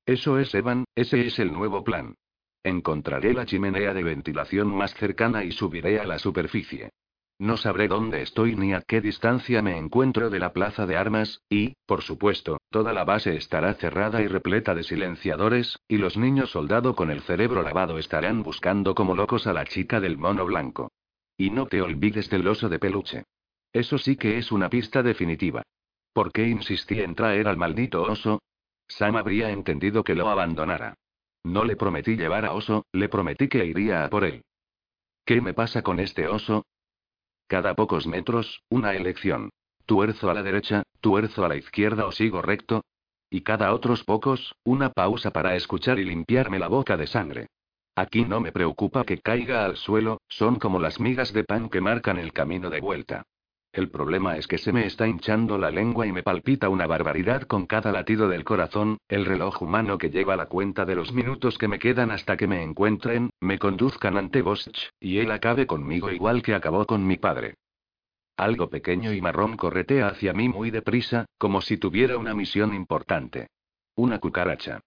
Eso 0.05 0.37
es 0.37 0.53
Evan, 0.53 0.85
ese 0.93 1.25
es 1.25 1.39
el 1.39 1.51
nuevo 1.51 1.83
plan. 1.83 2.13
Encontraré 2.63 3.33
la 3.33 3.47
chimenea 3.47 3.95
de 3.95 4.03
ventilación 4.03 4.67
más 4.67 4.93
cercana 4.93 5.43
y 5.43 5.51
subiré 5.51 5.99
a 5.99 6.05
la 6.05 6.19
superficie. 6.19 6.91
No 7.39 7.57
sabré 7.57 7.87
dónde 7.87 8.21
estoy 8.21 8.55
ni 8.55 8.75
a 8.75 8.81
qué 8.81 9.01
distancia 9.01 9.63
me 9.63 9.79
encuentro 9.79 10.29
de 10.29 10.37
la 10.37 10.53
plaza 10.53 10.85
de 10.85 10.95
armas, 10.95 11.41
y, 11.49 11.73
por 11.87 12.03
supuesto, 12.03 12.59
toda 12.71 12.93
la 12.93 13.03
base 13.03 13.35
estará 13.35 13.75
cerrada 13.75 14.21
y 14.21 14.27
repleta 14.27 14.73
de 14.73 14.83
silenciadores, 14.83 15.77
y 15.87 15.97
los 15.97 16.17
niños 16.17 16.51
soldado 16.51 16.95
con 16.95 17.11
el 17.11 17.21
cerebro 17.21 17.61
lavado 17.61 17.99
estarán 17.99 18.41
buscando 18.41 18.95
como 18.95 19.13
locos 19.13 19.45
a 19.45 19.53
la 19.53 19.65
chica 19.65 19.99
del 19.99 20.17
mono 20.17 20.45
blanco. 20.45 20.91
Y 21.37 21.51
no 21.51 21.67
te 21.67 21.81
olvides 21.81 22.29
del 22.29 22.47
oso 22.47 22.69
de 22.69 22.79
peluche. 22.79 23.25
Eso 23.73 23.97
sí 23.97 24.15
que 24.15 24.37
es 24.37 24.51
una 24.51 24.69
pista 24.69 25.03
definitiva. 25.03 25.63
¿Por 26.13 26.31
qué 26.31 26.47
insistí 26.47 26.99
en 27.01 27.13
traer 27.13 27.47
al 27.47 27.57
maldito 27.57 28.03
oso? 28.03 28.41
Sam 28.87 29.15
habría 29.17 29.51
entendido 29.51 30.03
que 30.03 30.15
lo 30.15 30.29
abandonara. 30.29 30.95
No 31.43 31.65
le 31.65 31.75
prometí 31.75 32.15
llevar 32.15 32.45
a 32.45 32.53
oso, 32.53 32.85
le 32.91 33.09
prometí 33.09 33.47
que 33.47 33.65
iría 33.65 34.05
a 34.05 34.09
por 34.09 34.25
él. 34.25 34.43
¿Qué 35.25 35.41
me 35.41 35.53
pasa 35.53 35.81
con 35.81 35.99
este 35.99 36.27
oso? 36.27 36.65
Cada 37.47 37.75
pocos 37.75 38.07
metros, 38.07 38.63
una 38.69 38.93
elección. 38.93 39.49
Tuerzo 39.85 40.29
a 40.29 40.33
la 40.33 40.43
derecha, 40.43 40.83
tuerzo 40.99 41.45
a 41.45 41.49
la 41.49 41.55
izquierda 41.55 42.05
o 42.05 42.11
sigo 42.11 42.41
recto. 42.41 42.83
Y 43.29 43.41
cada 43.41 43.73
otros 43.73 44.03
pocos, 44.03 44.55
una 44.63 44.89
pausa 44.89 45.31
para 45.31 45.55
escuchar 45.55 45.99
y 45.99 46.05
limpiarme 46.05 46.59
la 46.59 46.67
boca 46.67 46.97
de 46.97 47.07
sangre. 47.07 47.47
Aquí 47.95 48.23
no 48.25 48.39
me 48.39 48.51
preocupa 48.51 49.03
que 49.03 49.19
caiga 49.19 49.65
al 49.65 49.77
suelo, 49.77 50.21
son 50.27 50.55
como 50.55 50.79
las 50.79 50.99
migas 50.99 51.33
de 51.33 51.43
pan 51.43 51.69
que 51.69 51.81
marcan 51.81 52.17
el 52.17 52.33
camino 52.33 52.69
de 52.69 52.79
vuelta. 52.79 53.23
El 53.73 53.89
problema 53.89 54.35
es 54.35 54.47
que 54.47 54.57
se 54.57 54.73
me 54.73 54.85
está 54.85 55.07
hinchando 55.07 55.57
la 55.57 55.71
lengua 55.71 56.05
y 56.05 56.11
me 56.11 56.23
palpita 56.23 56.67
una 56.67 56.87
barbaridad 56.87 57.43
con 57.43 57.67
cada 57.67 57.93
latido 57.93 58.27
del 58.27 58.43
corazón, 58.43 58.97
el 59.07 59.25
reloj 59.25 59.61
humano 59.61 59.97
que 59.97 60.09
lleva 60.09 60.35
la 60.35 60.47
cuenta 60.47 60.83
de 60.83 60.95
los 60.95 61.13
minutos 61.13 61.57
que 61.57 61.69
me 61.69 61.79
quedan 61.79 62.11
hasta 62.11 62.35
que 62.35 62.47
me 62.47 62.63
encuentren, 62.63 63.29
me 63.39 63.59
conduzcan 63.59 64.17
ante 64.17 64.41
Bosch, 64.41 64.89
y 64.99 65.19
él 65.19 65.31
acabe 65.31 65.67
conmigo 65.67 66.11
igual 66.11 66.41
que 66.41 66.53
acabó 66.53 66.85
con 66.85 67.07
mi 67.07 67.15
padre. 67.15 67.55
Algo 68.41 68.71
pequeño 68.71 69.13
y 69.13 69.21
marrón 69.21 69.55
corretea 69.55 70.07
hacia 70.07 70.33
mí 70.33 70.49
muy 70.49 70.71
deprisa, 70.71 71.27
como 71.37 71.61
si 71.61 71.77
tuviera 71.77 72.17
una 72.17 72.33
misión 72.33 72.73
importante. 72.73 73.51
Una 73.95 74.17
cucaracha. 74.17 74.79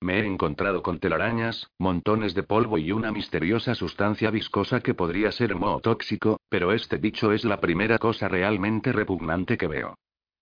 Me 0.00 0.20
he 0.20 0.24
encontrado 0.24 0.82
con 0.82 0.98
telarañas, 0.98 1.68
montones 1.78 2.34
de 2.34 2.42
polvo 2.42 2.78
y 2.78 2.90
una 2.90 3.12
misteriosa 3.12 3.74
sustancia 3.74 4.30
viscosa 4.30 4.80
que 4.80 4.94
podría 4.94 5.30
ser 5.30 5.54
moho 5.56 5.80
tóxico, 5.80 6.40
pero 6.48 6.72
este 6.72 6.96
bicho 6.96 7.32
es 7.32 7.44
la 7.44 7.60
primera 7.60 7.98
cosa 7.98 8.28
realmente 8.28 8.92
repugnante 8.92 9.58
que 9.58 9.66
veo. 9.66 9.94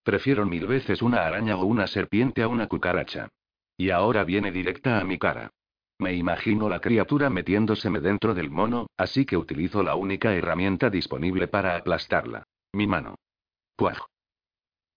Prefiero 0.05 0.47
mil 0.47 0.69
veces 0.69 1.03
una 1.03 1.27
araña 1.27 1.57
o 1.57 1.65
una 1.65 1.89
serpiente 1.89 2.41
a 2.41 2.47
una 2.47 2.69
cucaracha. 2.69 3.31
Y 3.77 3.91
ahora 3.91 4.23
viene 4.23 4.53
directa 4.53 5.01
a 5.01 5.05
mi 5.05 5.19
cara. 5.19 5.51
Me 5.99 6.15
imagino 6.15 6.69
la 6.69 6.81
criatura 6.81 7.31
metiéndoseme 7.31 7.99
dentro 7.99 8.33
del 8.33 8.49
mono, 8.49 8.87
así 8.97 9.27
que 9.27 9.37
utilizo 9.37 9.83
la 9.83 9.97
única 9.97 10.33
herramienta 10.33 10.89
disponible 10.89 11.49
para 11.49 11.75
aplastarla. 11.75 12.45
Mi 12.73 12.87
mano. 12.87 13.17
Puaj. 13.77 13.99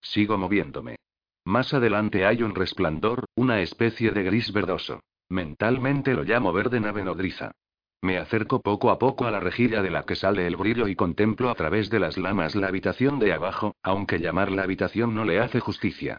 Sigo 0.01 0.38
moviéndome. 0.38 0.97
Más 1.45 1.73
adelante 1.73 2.25
hay 2.25 2.43
un 2.43 2.53
resplandor, 2.53 3.25
una 3.36 3.62
especie 3.62 4.12
de 4.12 4.23
gris 4.23 4.53
verdoso. 4.53 5.01
Mentalmente 5.29 6.13
lo 6.13 6.23
llamo 6.23 6.53
verde 6.53 6.79
nave 6.79 7.03
nodriza. 7.03 7.51
Me 8.01 8.17
acerco 8.17 8.62
poco 8.62 8.91
a 8.91 8.99
poco 8.99 9.25
a 9.25 9.31
la 9.31 9.39
rejilla 9.39 9.81
de 9.81 9.89
la 9.89 10.03
que 10.03 10.15
sale 10.15 10.45
el 10.45 10.55
brillo 10.55 10.88
y 10.88 10.95
contemplo 10.95 11.49
a 11.49 11.55
través 11.55 11.89
de 11.89 11.99
las 11.99 12.17
lamas 12.17 12.53
la 12.53 12.67
habitación 12.67 13.17
de 13.17 13.33
abajo, 13.33 13.75
aunque 13.81 14.19
llamar 14.19 14.51
la 14.51 14.63
habitación 14.63 15.15
no 15.15 15.25
le 15.25 15.39
hace 15.39 15.59
justicia. 15.59 16.17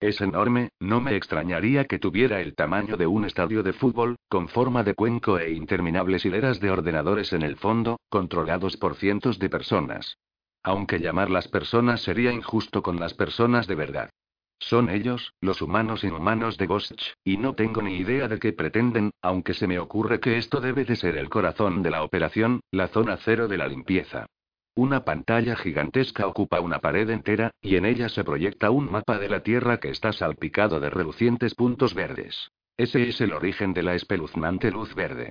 Es 0.00 0.20
enorme, 0.20 0.70
no 0.80 1.00
me 1.00 1.14
extrañaría 1.14 1.84
que 1.84 1.98
tuviera 1.98 2.40
el 2.40 2.54
tamaño 2.54 2.96
de 2.96 3.06
un 3.06 3.24
estadio 3.24 3.62
de 3.62 3.72
fútbol, 3.72 4.16
con 4.28 4.48
forma 4.48 4.82
de 4.82 4.94
cuenco 4.94 5.38
e 5.38 5.52
interminables 5.52 6.24
hileras 6.24 6.58
de 6.58 6.70
ordenadores 6.70 7.32
en 7.32 7.42
el 7.42 7.56
fondo, 7.56 8.00
controlados 8.08 8.76
por 8.76 8.96
cientos 8.96 9.38
de 9.38 9.48
personas. 9.48 10.18
Aunque 10.66 10.98
llamar 10.98 11.30
las 11.30 11.46
personas 11.46 12.02
sería 12.02 12.32
injusto 12.32 12.82
con 12.82 12.98
las 12.98 13.14
personas 13.14 13.68
de 13.68 13.76
verdad. 13.76 14.10
Son 14.58 14.90
ellos, 14.90 15.32
los 15.40 15.62
humanos 15.62 16.02
inhumanos 16.02 16.58
de 16.58 16.66
Ghost, 16.66 17.00
y 17.22 17.36
no 17.36 17.54
tengo 17.54 17.82
ni 17.82 17.98
idea 17.98 18.26
de 18.26 18.40
qué 18.40 18.52
pretenden, 18.52 19.12
aunque 19.22 19.54
se 19.54 19.68
me 19.68 19.78
ocurre 19.78 20.18
que 20.18 20.38
esto 20.38 20.60
debe 20.60 20.84
de 20.84 20.96
ser 20.96 21.18
el 21.18 21.28
corazón 21.28 21.84
de 21.84 21.90
la 21.90 22.02
operación, 22.02 22.58
la 22.72 22.88
zona 22.88 23.16
cero 23.18 23.46
de 23.46 23.58
la 23.58 23.68
limpieza. 23.68 24.26
Una 24.74 25.04
pantalla 25.04 25.54
gigantesca 25.54 26.26
ocupa 26.26 26.58
una 26.58 26.80
pared 26.80 27.08
entera, 27.10 27.52
y 27.60 27.76
en 27.76 27.86
ella 27.86 28.08
se 28.08 28.24
proyecta 28.24 28.70
un 28.70 28.90
mapa 28.90 29.20
de 29.20 29.28
la 29.28 29.44
Tierra 29.44 29.78
que 29.78 29.90
está 29.90 30.12
salpicado 30.12 30.80
de 30.80 30.90
relucientes 30.90 31.54
puntos 31.54 31.94
verdes. 31.94 32.50
Ese 32.76 33.08
es 33.08 33.20
el 33.20 33.34
origen 33.34 33.72
de 33.72 33.84
la 33.84 33.94
espeluznante 33.94 34.72
luz 34.72 34.96
verde. 34.96 35.30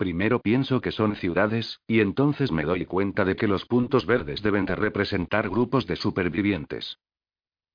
Primero 0.00 0.40
pienso 0.40 0.80
que 0.80 0.92
son 0.92 1.14
ciudades, 1.14 1.78
y 1.86 2.00
entonces 2.00 2.50
me 2.50 2.62
doy 2.62 2.86
cuenta 2.86 3.26
de 3.26 3.36
que 3.36 3.46
los 3.46 3.66
puntos 3.66 4.06
verdes 4.06 4.40
deben 4.40 4.64
de 4.64 4.74
representar 4.74 5.50
grupos 5.50 5.86
de 5.86 5.94
supervivientes. 5.94 6.96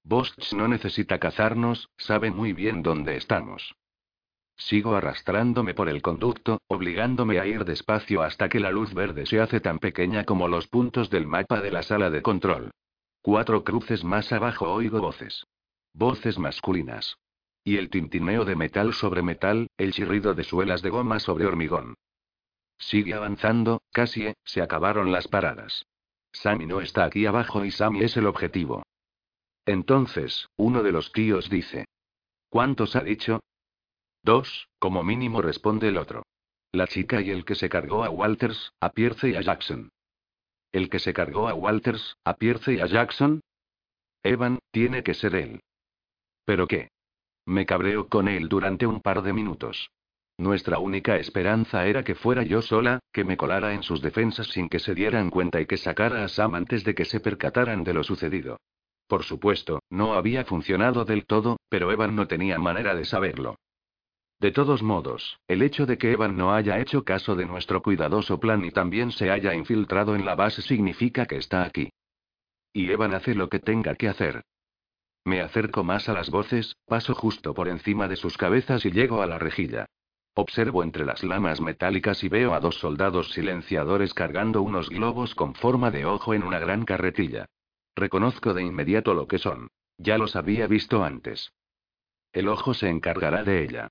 Bosch 0.03 0.33
no 0.53 0.67
necesita 0.67 1.19
cazarnos, 1.19 1.88
sabe 1.97 2.31
muy 2.31 2.51
bien 2.51 2.81
dónde 2.81 3.15
estamos. 3.15 3.75
Sigo 4.57 4.95
arrastrándome 4.95 5.75
por 5.75 5.88
el 5.88 6.01
conducto, 6.01 6.63
obligándome 6.65 7.39
a 7.39 7.45
ir 7.45 7.63
despacio 7.63 8.23
hasta 8.23 8.49
que 8.49 8.59
la 8.59 8.71
luz 8.71 8.95
verde 8.95 9.27
se 9.27 9.39
hace 9.39 9.59
tan 9.59 9.77
pequeña 9.77 10.23
como 10.23 10.47
los 10.47 10.65
puntos 10.67 11.11
del 11.11 11.27
mapa 11.27 11.61
de 11.61 11.69
la 11.69 11.83
sala 11.83 12.09
de 12.09 12.23
control. 12.23 12.71
Cuatro 13.21 13.63
cruces 13.63 14.03
más 14.03 14.31
abajo 14.31 14.73
oigo 14.73 14.99
voces. 14.99 15.45
Voces 15.93 16.39
masculinas. 16.39 17.19
Y 17.63 17.77
el 17.77 17.91
tintineo 17.91 18.45
de 18.45 18.55
metal 18.55 18.95
sobre 18.95 19.21
metal, 19.21 19.67
el 19.77 19.93
chirrido 19.93 20.33
de 20.33 20.43
suelas 20.43 20.81
de 20.81 20.89
goma 20.89 21.19
sobre 21.19 21.45
hormigón. 21.45 21.93
Sigue 22.77 23.13
avanzando, 23.13 23.81
casi, 23.91 24.33
se 24.43 24.61
acabaron 24.61 25.11
las 25.11 25.27
paradas. 25.27 25.85
Sammy 26.31 26.65
no 26.65 26.81
está 26.81 27.05
aquí 27.05 27.25
abajo 27.25 27.63
y 27.63 27.71
Sammy 27.71 28.03
es 28.03 28.17
el 28.17 28.27
objetivo. 28.27 28.83
Entonces, 29.65 30.47
uno 30.57 30.83
de 30.83 30.91
los 30.91 31.11
tíos 31.11 31.49
dice. 31.49 31.85
¿Cuántos 32.49 32.95
ha 32.95 33.01
dicho? 33.01 33.41
Dos, 34.21 34.67
como 34.79 35.03
mínimo 35.03 35.41
responde 35.41 35.88
el 35.88 35.97
otro. 35.97 36.23
La 36.71 36.88
chica 36.88 37.21
y 37.21 37.29
el 37.29 37.45
que 37.45 37.55
se 37.55 37.69
cargó 37.69 38.03
a 38.03 38.09
Walters, 38.09 38.73
a 38.81 38.89
Pierce 38.89 39.29
y 39.29 39.35
a 39.35 39.41
Jackson. 39.41 39.89
¿El 40.71 40.89
que 40.89 40.99
se 40.99 41.13
cargó 41.13 41.47
a 41.47 41.53
Walters, 41.53 42.17
a 42.25 42.35
Pierce 42.35 42.73
y 42.73 42.81
a 42.81 42.88
Jackson? 42.88 43.41
Evan, 44.23 44.59
tiene 44.71 45.03
que 45.03 45.13
ser 45.13 45.35
él. 45.35 45.61
¿Pero 46.43 46.67
qué? 46.67 46.89
Me 47.45 47.65
cabreo 47.65 48.09
con 48.09 48.27
él 48.27 48.49
durante 48.49 48.85
un 48.85 49.01
par 49.01 49.21
de 49.21 49.33
minutos. 49.33 49.89
Nuestra 50.38 50.80
única 50.80 51.15
esperanza 51.15 51.86
era 51.86 52.04
que 52.04 52.13
fuera 52.13 52.43
yo 52.43 52.62
sola, 52.62 53.00
que 53.13 53.24
me 53.24 53.38
colara 53.38 53.74
en 53.74 53.84
sus 53.84 54.02
defensas 54.02 54.48
sin 54.48 54.67
que 54.67 54.80
se 54.80 54.93
dieran 54.93 55.30
cuenta 55.30 55.62
y 55.62 55.65
que 55.65 55.78
sacara 55.78 56.26
a 56.26 56.28
Sam 56.28 56.56
antes 56.56 56.84
de 56.84 56.93
que 56.93 57.06
se 57.06 57.21
percataran 57.21 57.84
de 57.86 57.93
lo 57.93 58.04
sucedido. 58.04 58.60
Por 59.08 59.24
supuesto, 59.24 59.82
no 59.89 60.13
había 60.13 60.43
funcionado 60.43 61.06
del 61.06 61.26
todo, 61.26 61.58
pero 61.69 61.91
Evan 61.91 62.15
no 62.15 62.28
tenía 62.28 62.60
manera 62.60 62.95
de 62.95 63.06
saberlo. 63.06 63.56
De 64.39 64.52
todos 64.52 64.84
modos, 64.84 65.39
el 65.48 65.62
hecho 65.62 65.86
de 65.86 65.98
que 65.98 66.12
Evan 66.12 66.36
no 66.36 66.54
haya 66.54 66.80
hecho 66.80 67.06
caso 67.06 67.36
de 67.36 67.45
nuestro 67.45 67.82
cuidadoso 67.82 68.39
plan 68.39 68.65
y 68.65 68.71
también 68.71 69.12
se 69.12 69.32
haya 69.32 69.54
infiltrado 69.54 70.15
en 70.15 70.26
la 70.26 70.36
base 70.36 70.62
significa 70.62 71.26
que 71.26 71.38
está 71.38 71.63
aquí. 71.63 71.89
Y 72.74 72.91
Evan 72.91 73.13
hace 73.13 73.36
lo 73.36 73.48
que 73.48 73.60
tenga 73.60 73.95
que 73.95 74.10
hacer. 74.10 74.43
Me 75.24 75.39
acerco 75.39 75.86
más 75.86 76.10
a 76.10 76.13
las 76.13 76.30
voces, 76.30 76.76
paso 76.86 77.15
justo 77.15 77.54
por 77.54 77.69
encima 77.69 78.10
de 78.10 78.17
sus 78.17 78.38
cabezas 78.38 78.86
y 78.86 78.91
llego 78.91 79.21
a 79.21 79.28
la 79.28 79.39
rejilla. 79.39 79.86
Observo 80.38 80.84
entre 80.84 81.06
las 81.06 81.24
lamas 81.24 81.62
metálicas 81.62 82.21
y 82.26 82.28
veo 82.28 82.54
a 82.54 82.60
dos 82.60 82.76
soldados 82.76 83.32
silenciadores 83.32 84.13
cargando 84.13 84.62
unos 84.62 84.89
globos 84.89 85.34
con 85.34 85.56
forma 85.56 85.91
de 85.91 86.06
ojo 86.06 86.34
en 86.34 86.43
una 86.43 86.60
gran 86.60 86.84
carretilla. 86.84 87.45
Reconozco 87.95 88.54
de 88.54 88.62
inmediato 88.62 89.13
lo 89.13 89.28
que 89.28 89.38
son. 89.38 89.69
Ya 89.98 90.17
los 90.17 90.36
había 90.36 90.67
visto 90.67 91.06
antes. 91.06 91.54
El 92.34 92.50
ojo 92.50 92.74
se 92.74 92.89
encargará 92.89 93.43
de 93.45 93.63
ella. 93.63 93.88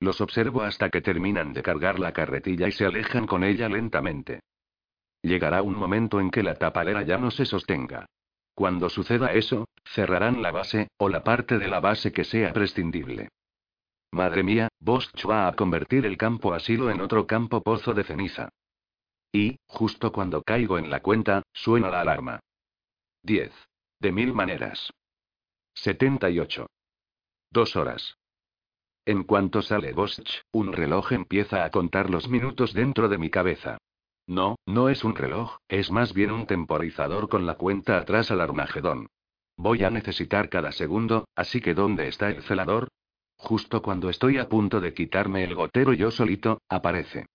Los 0.00 0.20
observo 0.20 0.60
hasta 0.60 0.90
que 0.90 1.00
terminan 1.00 1.54
de 1.54 1.62
cargar 1.62 1.98
la 1.98 2.12
carretilla 2.12 2.68
y 2.68 2.72
se 2.72 2.84
alejan 2.84 3.26
con 3.26 3.42
ella 3.42 3.70
lentamente. 3.70 4.40
Llegará 5.22 5.62
un 5.62 5.74
momento 5.74 6.20
en 6.20 6.30
que 6.30 6.42
la 6.42 6.56
tapadera 6.56 7.00
ya 7.02 7.16
no 7.16 7.30
se 7.30 7.46
sostenga. 7.46 8.04
Cuando 8.54 8.90
suceda 8.90 9.32
eso, 9.32 9.66
cerrarán 9.82 10.42
la 10.42 10.52
base, 10.52 10.88
o 10.98 11.08
la 11.08 11.24
parte 11.24 11.58
de 11.58 11.68
la 11.68 11.80
base 11.80 12.12
que 12.12 12.24
sea 12.24 12.52
prescindible. 12.52 13.30
Madre 14.14 14.44
mía, 14.44 14.68
Bosch 14.78 15.28
va 15.28 15.48
a 15.48 15.56
convertir 15.56 16.06
el 16.06 16.16
campo 16.16 16.54
asilo 16.54 16.88
en 16.88 17.00
otro 17.00 17.26
campo 17.26 17.64
pozo 17.64 17.94
de 17.94 18.04
ceniza. 18.04 18.48
Y, 19.32 19.56
justo 19.66 20.12
cuando 20.12 20.44
caigo 20.44 20.78
en 20.78 20.88
la 20.88 21.00
cuenta, 21.00 21.42
suena 21.52 21.90
la 21.90 22.02
alarma. 22.02 22.38
10. 23.24 23.52
De 23.98 24.12
mil 24.12 24.32
maneras. 24.32 24.92
78. 25.74 26.68
Dos 27.50 27.74
horas. 27.74 28.16
En 29.04 29.24
cuanto 29.24 29.62
sale 29.62 29.92
Bosch, 29.92 30.42
un 30.52 30.72
reloj 30.72 31.10
empieza 31.10 31.64
a 31.64 31.70
contar 31.70 32.08
los 32.08 32.28
minutos 32.28 32.72
dentro 32.72 33.08
de 33.08 33.18
mi 33.18 33.30
cabeza. 33.30 33.78
No, 34.28 34.54
no 34.64 34.90
es 34.90 35.02
un 35.02 35.16
reloj, 35.16 35.56
es 35.66 35.90
más 35.90 36.14
bien 36.14 36.30
un 36.30 36.46
temporizador 36.46 37.28
con 37.28 37.46
la 37.46 37.56
cuenta 37.56 37.98
atrás 37.98 38.30
al 38.30 38.40
Armagedón. 38.40 39.08
Voy 39.56 39.82
a 39.82 39.90
necesitar 39.90 40.48
cada 40.50 40.70
segundo, 40.70 41.26
así 41.34 41.60
que 41.60 41.74
¿dónde 41.74 42.06
está 42.06 42.28
el 42.28 42.44
celador? 42.44 42.90
Justo 43.36 43.82
cuando 43.82 44.08
estoy 44.08 44.38
a 44.38 44.48
punto 44.48 44.80
de 44.80 44.94
quitarme 44.94 45.44
el 45.44 45.54
gotero 45.54 45.92
yo 45.92 46.10
solito, 46.10 46.60
aparece. 46.68 47.26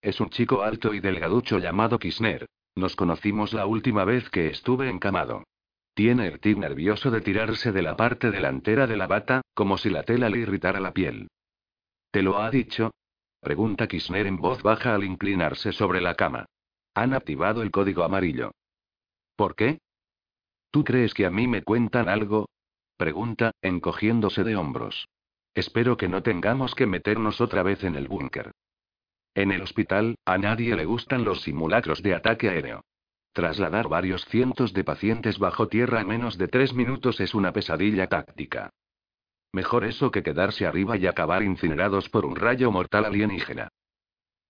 Es 0.00 0.20
un 0.20 0.30
chico 0.30 0.62
alto 0.62 0.94
y 0.94 1.00
delgaducho 1.00 1.58
llamado 1.58 1.98
Kisner. 1.98 2.46
Nos 2.74 2.96
conocimos 2.96 3.52
la 3.52 3.66
última 3.66 4.04
vez 4.04 4.28
que 4.30 4.48
estuve 4.48 4.88
encamado. 4.88 5.44
Tiene 5.94 6.26
el 6.26 6.40
tic 6.40 6.56
nervioso 6.56 7.10
de 7.10 7.20
tirarse 7.20 7.70
de 7.70 7.82
la 7.82 7.96
parte 7.96 8.30
delantera 8.30 8.86
de 8.86 8.96
la 8.96 9.06
bata, 9.06 9.42
como 9.54 9.76
si 9.76 9.90
la 9.90 10.02
tela 10.02 10.30
le 10.30 10.38
irritara 10.38 10.80
la 10.80 10.92
piel. 10.92 11.28
¿Te 12.10 12.22
lo 12.22 12.38
ha 12.38 12.50
dicho? 12.50 12.90
Pregunta 13.40 13.86
Kisner 13.86 14.26
en 14.26 14.38
voz 14.38 14.62
baja 14.62 14.94
al 14.94 15.04
inclinarse 15.04 15.72
sobre 15.72 16.00
la 16.00 16.14
cama. 16.14 16.46
Han 16.94 17.14
activado 17.14 17.62
el 17.62 17.70
código 17.70 18.04
amarillo. 18.04 18.52
¿Por 19.36 19.54
qué? 19.54 19.78
¿Tú 20.70 20.84
crees 20.84 21.12
que 21.12 21.26
a 21.26 21.30
mí 21.30 21.46
me 21.46 21.62
cuentan 21.62 22.08
algo? 22.08 22.48
Pregunta, 22.96 23.52
encogiéndose 23.60 24.44
de 24.44 24.56
hombros. 24.56 25.08
Espero 25.54 25.96
que 25.96 26.08
no 26.08 26.22
tengamos 26.22 26.74
que 26.74 26.86
meternos 26.86 27.40
otra 27.40 27.62
vez 27.62 27.84
en 27.84 27.94
el 27.94 28.08
búnker. 28.08 28.52
En 29.34 29.52
el 29.52 29.62
hospital, 29.62 30.16
a 30.24 30.38
nadie 30.38 30.76
le 30.76 30.84
gustan 30.84 31.24
los 31.24 31.42
simulacros 31.42 32.02
de 32.02 32.14
ataque 32.14 32.48
aéreo. 32.48 32.84
Trasladar 33.32 33.88
varios 33.88 34.24
cientos 34.26 34.72
de 34.74 34.84
pacientes 34.84 35.38
bajo 35.38 35.68
tierra 35.68 36.02
en 36.02 36.08
menos 36.08 36.36
de 36.36 36.48
tres 36.48 36.74
minutos 36.74 37.20
es 37.20 37.34
una 37.34 37.52
pesadilla 37.52 38.06
táctica. 38.06 38.70
Mejor 39.52 39.84
eso 39.84 40.10
que 40.10 40.22
quedarse 40.22 40.66
arriba 40.66 40.96
y 40.96 41.06
acabar 41.06 41.42
incinerados 41.42 42.08
por 42.08 42.24
un 42.24 42.36
rayo 42.36 42.70
mortal 42.70 43.04
alienígena. 43.04 43.68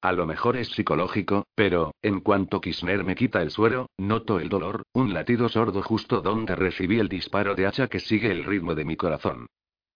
A 0.00 0.12
lo 0.12 0.26
mejor 0.26 0.56
es 0.56 0.68
psicológico, 0.68 1.46
pero, 1.54 1.94
en 2.02 2.20
cuanto 2.20 2.60
Kisner 2.60 3.04
me 3.04 3.14
quita 3.14 3.40
el 3.40 3.52
suero, 3.52 3.88
noto 3.98 4.40
el 4.40 4.48
dolor, 4.48 4.82
un 4.92 5.14
latido 5.14 5.48
sordo 5.48 5.80
justo 5.82 6.20
donde 6.20 6.56
recibí 6.56 6.98
el 6.98 7.08
disparo 7.08 7.54
de 7.54 7.66
hacha 7.66 7.86
que 7.86 8.00
sigue 8.00 8.32
el 8.32 8.44
ritmo 8.44 8.74
de 8.74 8.84
mi 8.84 8.96
corazón. 8.96 9.46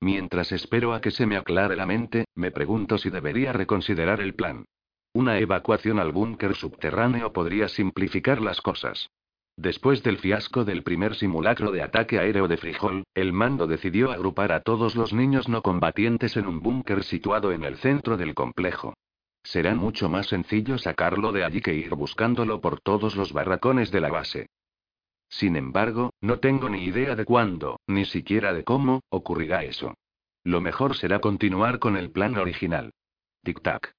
Mientras 0.01 0.53
espero 0.53 0.93
a 0.93 1.01
que 1.01 1.11
se 1.11 1.27
me 1.27 1.37
aclare 1.37 1.77
la 1.77 1.87
mente, 1.87 2.27
me 2.35 2.51
pregunto 2.51 2.99
si 2.99 3.11
debería 3.11 3.53
reconsiderar 3.53 4.21
el 4.21 4.35
plan. 4.35 4.67
Una 5.15 5.39
evacuación 5.39 5.99
al 5.99 6.13
búnker 6.13 6.55
subterráneo 6.55 7.33
podría 7.33 7.69
simplificar 7.69 8.43
las 8.43 8.61
cosas. 8.61 9.09
Después 9.57 10.03
del 10.03 10.19
fiasco 10.19 10.67
del 10.67 10.83
primer 10.83 11.15
simulacro 11.15 11.71
de 11.71 11.81
ataque 11.81 12.19
aéreo 12.19 12.47
de 12.47 12.59
Frijol, 12.59 13.05
el 13.15 13.33
mando 13.33 13.67
decidió 13.67 14.11
agrupar 14.11 14.53
a 14.53 14.61
todos 14.61 14.95
los 14.97 15.15
niños 15.15 15.49
no 15.49 15.63
combatientes 15.63 16.37
en 16.37 16.47
un 16.47 16.61
búnker 16.61 17.03
situado 17.03 17.53
en 17.53 17.65
el 17.65 17.77
centro 17.79 18.19
del 18.19 18.35
complejo. 18.35 18.93
Será 19.43 19.75
mucho 19.75 20.11
más 20.11 20.27
sencillo 20.27 20.77
sacarlo 20.77 21.33
de 21.33 21.45
allí 21.45 21.63
que 21.63 21.73
ir 21.73 21.95
buscándolo 21.95 22.61
por 22.61 22.81
todos 22.81 23.17
los 23.17 23.33
barracones 23.33 23.91
de 23.91 24.01
la 24.03 24.11
base. 24.11 24.49
Sin 25.29 25.57
embargo, 25.57 26.13
no 26.21 26.39
tengo 26.39 26.69
ni 26.69 26.85
idea 26.85 27.15
de 27.15 27.25
cuándo, 27.25 27.81
ni 27.87 28.05
siquiera 28.05 28.53
de 28.53 28.65
cómo, 28.65 29.03
ocurrirá 29.11 29.65
eso. 29.65 29.95
Lo 30.45 30.61
mejor 30.61 30.97
será 30.97 31.21
continuar 31.21 31.79
con 31.79 31.97
el 31.97 32.11
plan 32.11 32.37
original. 32.37 32.93
Tic-tac. 33.43 33.93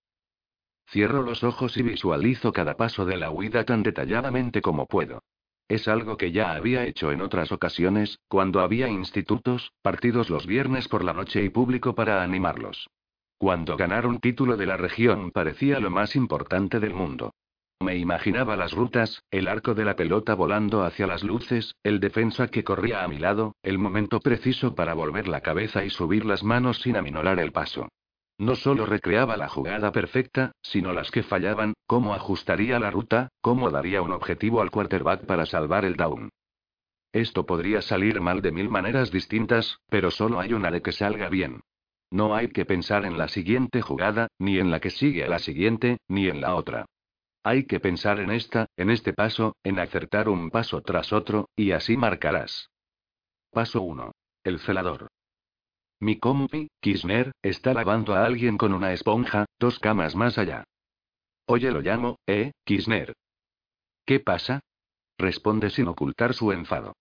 Cierro 0.90 1.22
los 1.22 1.44
ojos 1.44 1.76
y 1.76 1.84
visualizo 1.84 2.54
cada 2.54 2.78
paso 2.78 3.06
de 3.06 3.18
la 3.18 3.30
huida 3.32 3.66
tan 3.66 3.84
detalladamente 3.84 4.62
como 4.62 4.86
puedo. 4.86 5.22
Es 5.68 5.90
algo 5.90 6.16
que 6.16 6.32
ya 6.32 6.54
había 6.54 6.86
hecho 6.86 7.12
en 7.12 7.22
otras 7.22 7.52
ocasiones, 7.52 8.20
cuando 8.30 8.62
había 8.62 8.88
institutos, 8.88 9.74
partidos 9.82 10.30
los 10.30 10.48
viernes 10.48 10.88
por 10.88 11.04
la 11.04 11.12
noche 11.12 11.44
y 11.44 11.50
público 11.50 11.94
para 11.94 12.24
animarlos. 12.24 12.90
Cuando 13.38 13.76
ganar 13.76 14.08
un 14.08 14.20
título 14.20 14.56
de 14.56 14.66
la 14.66 14.78
región 14.78 15.32
parecía 15.32 15.80
lo 15.80 15.92
más 15.92 16.16
importante 16.16 16.80
del 16.80 16.94
mundo. 16.94 17.34
Me 17.80 17.96
imaginaba 17.96 18.56
las 18.56 18.74
rutas, 18.74 19.24
el 19.30 19.48
arco 19.48 19.76
de 19.76 19.86
la 19.86 19.96
pelota 19.96 20.34
volando 20.34 20.84
hacia 20.84 21.06
las 21.06 21.24
luces, 21.24 21.76
el 21.84 22.00
defensa 22.00 22.48
que 22.48 22.64
corría 22.64 23.04
a 23.04 23.08
mi 23.08 23.20
lado, 23.20 23.56
el 23.62 23.78
momento 23.78 24.20
preciso 24.20 24.74
para 24.74 24.94
volver 24.94 25.28
la 25.28 25.42
cabeza 25.42 25.86
y 25.86 25.90
subir 25.90 26.26
las 26.26 26.44
manos 26.44 26.82
sin 26.82 26.98
aminorar 26.98 27.40
el 27.40 27.52
paso. 27.52 27.88
No 28.40 28.56
solo 28.56 28.86
recreaba 28.86 29.38
la 29.38 29.48
jugada 29.48 29.92
perfecta, 29.92 30.52
sino 30.62 30.92
las 30.92 31.12
que 31.12 31.24
fallaban, 31.24 31.74
cómo 31.88 32.14
ajustaría 32.14 32.80
la 32.80 32.92
ruta, 32.92 33.30
cómo 33.42 33.70
daría 33.70 34.02
un 34.02 34.12
objetivo 34.12 34.62
al 34.62 34.72
quarterback 34.72 35.26
para 35.26 35.46
salvar 35.46 35.86
el 35.86 35.96
down. 35.96 36.30
Esto 37.14 37.46
podría 37.46 37.82
salir 37.82 38.22
mal 38.22 38.42
de 38.42 38.52
mil 38.52 38.70
maneras 38.70 39.12
distintas, 39.12 39.80
pero 39.90 40.12
solo 40.12 40.40
hay 40.40 40.54
una 40.54 40.72
de 40.72 40.82
que 40.82 40.92
salga 40.92 41.30
bien. 41.30 41.62
No 42.12 42.36
hay 42.36 42.50
que 42.50 42.66
pensar 42.66 43.06
en 43.06 43.18
la 43.18 43.28
siguiente 43.28 43.82
jugada, 43.82 44.28
ni 44.40 44.60
en 44.60 44.72
la 44.72 44.80
que 44.80 44.90
sigue 44.90 45.24
a 45.24 45.30
la 45.30 45.40
siguiente, 45.40 45.98
ni 46.08 46.28
en 46.28 46.42
la 46.42 46.56
otra. 46.56 46.86
Hay 47.50 47.64
que 47.64 47.80
pensar 47.80 48.20
en 48.20 48.30
esta, 48.30 48.68
en 48.76 48.90
este 48.90 49.14
paso, 49.14 49.56
en 49.64 49.80
acertar 49.80 50.28
un 50.28 50.50
paso 50.50 50.82
tras 50.82 51.14
otro, 51.14 51.50
y 51.56 51.72
así 51.72 51.96
marcarás. 51.96 52.72
Paso 53.52 53.84
1. 53.84 54.12
El 54.44 54.60
celador. 54.60 55.08
Mi 56.02 56.20
compi, 56.20 56.68
Kisner, 56.82 57.32
está 57.42 57.74
lavando 57.74 58.16
a 58.16 58.26
alguien 58.26 58.58
con 58.58 58.74
una 58.74 58.92
esponja, 58.92 59.46
dos 59.60 59.80
camas 59.80 60.14
más 60.14 60.38
allá. 60.38 60.66
Oye, 61.46 61.72
lo 61.72 61.80
llamo, 61.80 62.18
¿eh, 62.28 62.52
Kisner? 62.66 63.14
¿Qué 64.06 64.20
pasa? 64.20 64.60
Responde 65.18 65.70
sin 65.70 65.88
ocultar 65.88 66.34
su 66.34 66.52
enfado. 66.52 66.98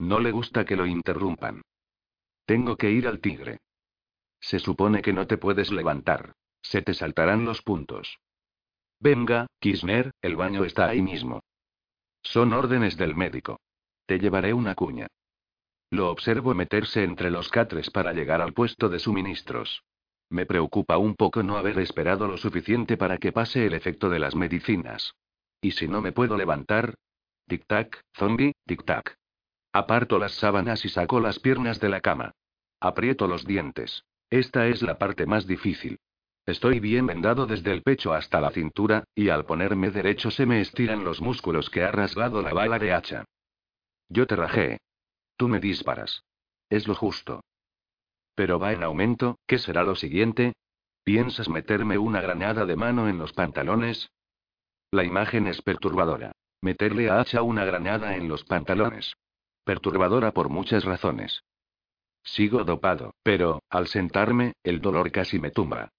No 0.00 0.18
le 0.18 0.32
gusta 0.32 0.64
que 0.64 0.74
lo 0.74 0.84
interrumpan. 0.84 1.62
Tengo 2.44 2.74
que 2.74 2.90
ir 2.90 3.06
al 3.06 3.20
tigre. 3.20 3.58
Se 4.40 4.58
supone 4.58 5.00
que 5.00 5.12
no 5.12 5.28
te 5.28 5.38
puedes 5.38 5.70
levantar. 5.70 6.32
Se 6.60 6.82
te 6.82 6.92
saltarán 6.92 7.44
los 7.44 7.62
puntos. 7.62 8.18
Venga, 9.00 9.46
Kisner, 9.60 10.10
el 10.20 10.36
baño 10.36 10.64
está 10.64 10.88
ahí 10.88 11.00
mismo. 11.00 11.40
Son 12.22 12.52
órdenes 12.52 12.98
del 12.98 13.16
médico. 13.16 13.58
Te 14.06 14.18
llevaré 14.18 14.52
una 14.52 14.74
cuña. 14.74 15.06
Lo 15.90 16.10
observo 16.10 16.54
meterse 16.54 17.02
entre 17.02 17.30
los 17.30 17.48
catres 17.48 17.90
para 17.90 18.12
llegar 18.12 18.42
al 18.42 18.52
puesto 18.52 18.90
de 18.90 18.98
suministros. 18.98 19.82
Me 20.28 20.44
preocupa 20.46 20.98
un 20.98 21.16
poco 21.16 21.42
no 21.42 21.56
haber 21.56 21.78
esperado 21.78 22.28
lo 22.28 22.36
suficiente 22.36 22.96
para 22.96 23.18
que 23.18 23.32
pase 23.32 23.66
el 23.66 23.74
efecto 23.74 24.10
de 24.10 24.18
las 24.18 24.36
medicinas. 24.36 25.14
¿Y 25.62 25.72
si 25.72 25.88
no 25.88 26.00
me 26.02 26.12
puedo 26.12 26.36
levantar? 26.36 26.94
Tic-tac, 27.48 28.02
zombie, 28.14 28.52
tic-tac. 28.66 29.16
Aparto 29.72 30.18
las 30.18 30.32
sábanas 30.34 30.84
y 30.84 30.88
saco 30.88 31.20
las 31.20 31.40
piernas 31.40 31.80
de 31.80 31.88
la 31.88 32.00
cama. 32.00 32.32
Aprieto 32.80 33.26
los 33.26 33.44
dientes. 33.46 34.04
Esta 34.28 34.68
es 34.68 34.82
la 34.82 34.98
parte 34.98 35.26
más 35.26 35.46
difícil. 35.46 35.98
Estoy 36.46 36.80
bien 36.80 37.06
vendado 37.06 37.46
desde 37.46 37.72
el 37.72 37.82
pecho 37.82 38.12
hasta 38.12 38.40
la 38.40 38.50
cintura, 38.50 39.04
y 39.14 39.28
al 39.28 39.44
ponerme 39.44 39.90
derecho 39.90 40.30
se 40.30 40.46
me 40.46 40.60
estiran 40.60 41.04
los 41.04 41.20
músculos 41.20 41.70
que 41.70 41.82
ha 41.84 41.92
rasgado 41.92 42.42
la 42.42 42.52
bala 42.52 42.78
de 42.78 42.92
hacha. 42.92 43.24
Yo 44.08 44.26
te 44.26 44.36
rajé. 44.36 44.78
Tú 45.36 45.48
me 45.48 45.60
disparas. 45.60 46.24
Es 46.68 46.88
lo 46.88 46.94
justo. 46.94 47.42
Pero 48.34 48.58
va 48.58 48.72
en 48.72 48.82
aumento, 48.82 49.38
¿qué 49.46 49.58
será 49.58 49.82
lo 49.82 49.94
siguiente? 49.94 50.54
¿Piensas 51.04 51.48
meterme 51.48 51.98
una 51.98 52.20
granada 52.20 52.66
de 52.66 52.76
mano 52.76 53.08
en 53.08 53.18
los 53.18 53.32
pantalones? 53.32 54.10
La 54.90 55.04
imagen 55.04 55.46
es 55.46 55.62
perturbadora. 55.62 56.32
Meterle 56.62 57.10
a 57.10 57.20
Hacha 57.20 57.42
una 57.42 57.64
granada 57.64 58.16
en 58.16 58.28
los 58.28 58.44
pantalones. 58.44 59.14
Perturbadora 59.64 60.32
por 60.32 60.48
muchas 60.48 60.84
razones. 60.84 61.42
Sigo 62.22 62.64
dopado, 62.64 63.14
pero, 63.22 63.62
al 63.70 63.86
sentarme, 63.86 64.54
el 64.62 64.80
dolor 64.80 65.10
casi 65.10 65.38
me 65.38 65.50
tumba. 65.50 65.90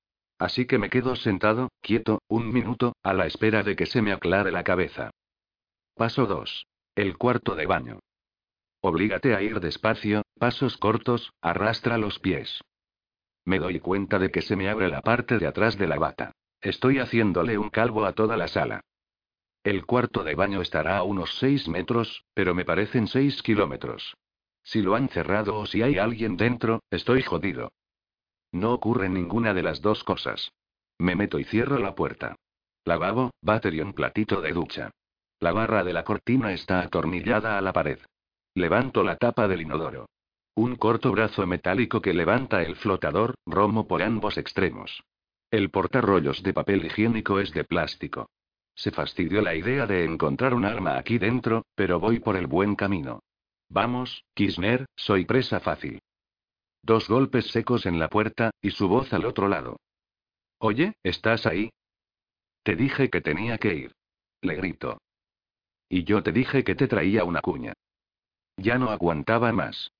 Así 0.42 0.66
que 0.66 0.80
me 0.80 0.90
quedo 0.90 1.16
sentado, 1.16 1.70
quieto, 1.82 2.24
un 2.28 2.52
minuto, 2.52 2.96
a 3.04 3.14
la 3.14 3.28
espera 3.28 3.62
de 3.62 3.76
que 3.76 3.86
se 3.86 4.02
me 4.02 4.12
aclare 4.12 4.52
la 4.52 4.64
cabeza. 4.64 5.12
Paso 5.94 6.26
2. 6.26 6.66
El 6.96 7.16
cuarto 7.16 7.54
de 7.54 7.68
baño. 7.68 8.00
Oblígate 8.82 9.36
a 9.36 9.44
ir 9.44 9.60
despacio, 9.60 10.24
pasos 10.40 10.78
cortos, 10.78 11.32
arrastra 11.42 12.00
los 12.00 12.18
pies. 12.18 12.60
Me 13.46 13.60
doy 13.60 13.80
cuenta 13.80 14.18
de 14.18 14.32
que 14.32 14.42
se 14.42 14.56
me 14.56 14.68
abre 14.68 14.90
la 14.90 15.02
parte 15.02 15.38
de 15.38 15.46
atrás 15.46 15.78
de 15.78 15.86
la 15.86 16.00
bata. 16.00 16.32
Estoy 16.60 16.98
haciéndole 16.98 17.60
un 17.60 17.70
calvo 17.70 18.04
a 18.06 18.14
toda 18.14 18.36
la 18.36 18.48
sala. 18.48 18.82
El 19.64 19.86
cuarto 19.86 20.24
de 20.24 20.34
baño 20.34 20.64
estará 20.64 20.98
a 20.98 21.04
unos 21.04 21.38
6 21.38 21.68
metros, 21.68 22.26
pero 22.34 22.56
me 22.56 22.66
parecen 22.66 23.06
6 23.06 23.44
kilómetros. 23.44 24.18
Si 24.64 24.82
lo 24.82 24.96
han 24.96 25.08
cerrado 25.10 25.60
o 25.60 25.68
si 25.68 25.84
hay 25.84 26.00
alguien 26.00 26.36
dentro, 26.36 26.82
estoy 26.90 27.22
jodido. 27.22 27.72
No 28.52 28.74
ocurre 28.74 29.10
ninguna 29.10 29.54
de 29.54 29.64
las 29.64 29.82
dos 29.82 30.04
cosas. 30.04 30.52
Me 31.00 31.16
meto 31.16 31.40
y 31.40 31.44
cierro 31.46 31.80
la 31.80 31.96
puerta. 31.96 32.36
Lavabo, 32.86 33.32
váter 33.42 33.74
y 33.74 33.82
un 33.82 33.94
platito 33.94 34.42
de 34.42 34.52
ducha. 34.52 34.92
La 35.40 35.52
barra 35.52 35.84
de 35.84 35.94
la 35.94 36.04
cortina 36.04 36.52
está 36.52 36.82
atornillada 36.82 37.58
a 37.58 37.62
la 37.62 37.74
pared. 37.74 38.00
Levanto 38.56 39.04
la 39.04 39.16
tapa 39.16 39.48
del 39.48 39.62
inodoro. 39.62 40.08
Un 40.56 40.76
corto 40.76 41.12
brazo 41.12 41.48
metálico 41.48 42.02
que 42.02 42.14
levanta 42.14 42.62
el 42.62 42.76
flotador, 42.76 43.36
romo 43.46 43.88
por 43.88 44.04
ambos 44.04 44.38
extremos. 44.38 45.02
El 45.50 45.70
portarrollos 45.70 46.44
de 46.44 46.54
papel 46.54 46.86
higiénico 46.86 47.40
es 47.40 47.52
de 47.54 47.64
plástico. 47.64 48.30
Se 48.76 48.92
fastidió 48.92 49.42
la 49.42 49.56
idea 49.56 49.86
de 49.86 50.06
encontrar 50.06 50.54
un 50.54 50.66
arma 50.66 50.98
aquí 50.98 51.18
dentro, 51.18 51.66
pero 51.76 52.00
voy 52.00 52.20
por 52.20 52.36
el 52.36 52.48
buen 52.48 52.76
camino. 52.76 53.22
Vamos, 53.70 54.24
Kisner, 54.34 54.86
soy 54.96 55.26
presa 55.26 55.60
fácil. 55.60 56.02
Dos 56.84 57.08
golpes 57.08 57.48
secos 57.48 57.86
en 57.86 58.00
la 58.00 58.10
puerta, 58.10 58.52
y 58.62 58.72
su 58.72 58.88
voz 58.88 59.14
al 59.14 59.26
otro 59.26 59.48
lado. 59.48 59.78
Oye, 60.60 60.96
¿estás 61.04 61.46
ahí? 61.46 61.72
Te 62.64 62.76
dije 62.76 63.10
que 63.10 63.22
tenía 63.22 63.58
que 63.58 63.74
ir. 63.74 63.96
Le 64.42 64.56
grito. 64.56 65.00
Y 65.90 66.04
yo 66.04 66.24
te 66.24 66.32
dije 66.32 66.64
que 66.64 66.76
te 66.76 66.88
traía 66.88 67.24
una 67.24 67.42
cuña. 67.42 67.74
Ya 68.58 68.78
no 68.78 68.90
aguantaba 68.90 69.52
más. 69.52 69.92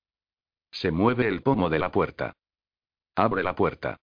Se 0.72 0.92
mueve 0.92 1.28
el 1.28 1.42
pomo 1.42 1.70
de 1.70 1.80
la 1.80 1.92
puerta. 1.92 2.34
Abre 3.16 3.44
la 3.44 3.56
puerta. 3.56 3.98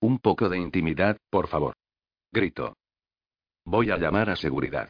Un 0.00 0.18
poco 0.18 0.48
de 0.48 0.58
intimidad, 0.58 1.18
por 1.30 1.48
favor. 1.48 1.74
Grito. 2.32 2.76
Voy 3.64 3.90
a 3.90 3.98
llamar 3.98 4.30
a 4.30 4.36
seguridad. 4.36 4.88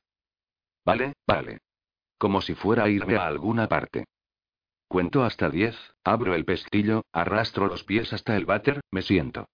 Vale, 0.85 1.15
vale. 1.27 1.59
Como 2.19 2.41
si 2.41 2.55
fuera 2.55 2.85
a 2.85 2.89
irme 2.89 3.17
a 3.17 3.27
alguna 3.27 3.69
parte. 3.69 4.05
Cuento 4.93 5.25
hasta 5.25 5.49
diez, 5.49 5.75
abro 6.05 6.35
el 6.35 6.45
pestillo, 6.45 7.07
arrastro 7.13 7.67
los 7.67 7.83
pies 7.83 8.13
hasta 8.13 8.37
el 8.37 8.45
váter, 8.45 8.83
me 8.91 9.01
siento. 9.01 9.49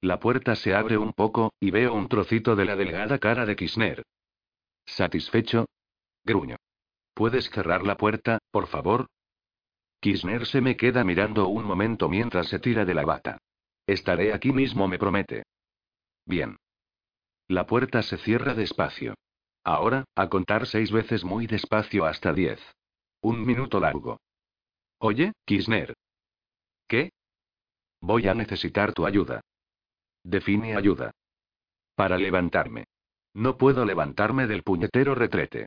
La 0.00 0.18
puerta 0.18 0.56
se 0.56 0.74
abre 0.74 0.98
un 0.98 1.12
poco, 1.12 1.52
y 1.60 1.70
veo 1.70 1.94
un 1.94 2.08
trocito 2.08 2.56
de 2.56 2.64
la 2.64 2.74
delgada 2.74 3.20
cara 3.20 3.46
de 3.46 3.54
Kisner. 3.54 4.02
¿Satisfecho? 4.86 5.66
Gruño. 6.24 6.56
¿Puedes 7.14 7.50
cerrar 7.50 7.86
la 7.86 7.96
puerta, 7.96 8.40
por 8.50 8.66
favor? 8.66 9.06
Kisner 10.00 10.44
se 10.44 10.60
me 10.60 10.76
queda 10.76 11.04
mirando 11.04 11.46
un 11.46 11.64
momento 11.64 12.08
mientras 12.08 12.48
se 12.48 12.58
tira 12.58 12.84
de 12.84 12.94
la 12.94 13.04
bata. 13.04 13.38
Estaré 13.86 14.32
aquí 14.32 14.50
mismo, 14.50 14.88
me 14.88 14.98
promete. 14.98 15.44
Bien. 16.26 16.56
La 17.46 17.64
puerta 17.64 18.02
se 18.02 18.16
cierra 18.16 18.54
despacio. 18.54 19.14
Ahora, 19.62 20.02
a 20.16 20.28
contar 20.28 20.66
seis 20.66 20.90
veces 20.90 21.22
muy 21.22 21.46
despacio 21.46 22.06
hasta 22.06 22.32
diez. 22.32 22.60
Un 23.20 23.46
minuto 23.46 23.78
largo. 23.78 24.18
Oye, 25.02 25.32
Kisner. 25.46 25.94
¿Qué? 26.86 27.10
Voy 28.02 28.28
a 28.28 28.34
necesitar 28.34 28.92
tu 28.92 29.06
ayuda. 29.06 29.40
Define 30.22 30.76
ayuda. 30.76 31.10
Para 31.94 32.18
levantarme. 32.18 32.84
No 33.32 33.56
puedo 33.56 33.86
levantarme 33.86 34.46
del 34.46 34.62
puñetero 34.62 35.14
retrete. 35.14 35.66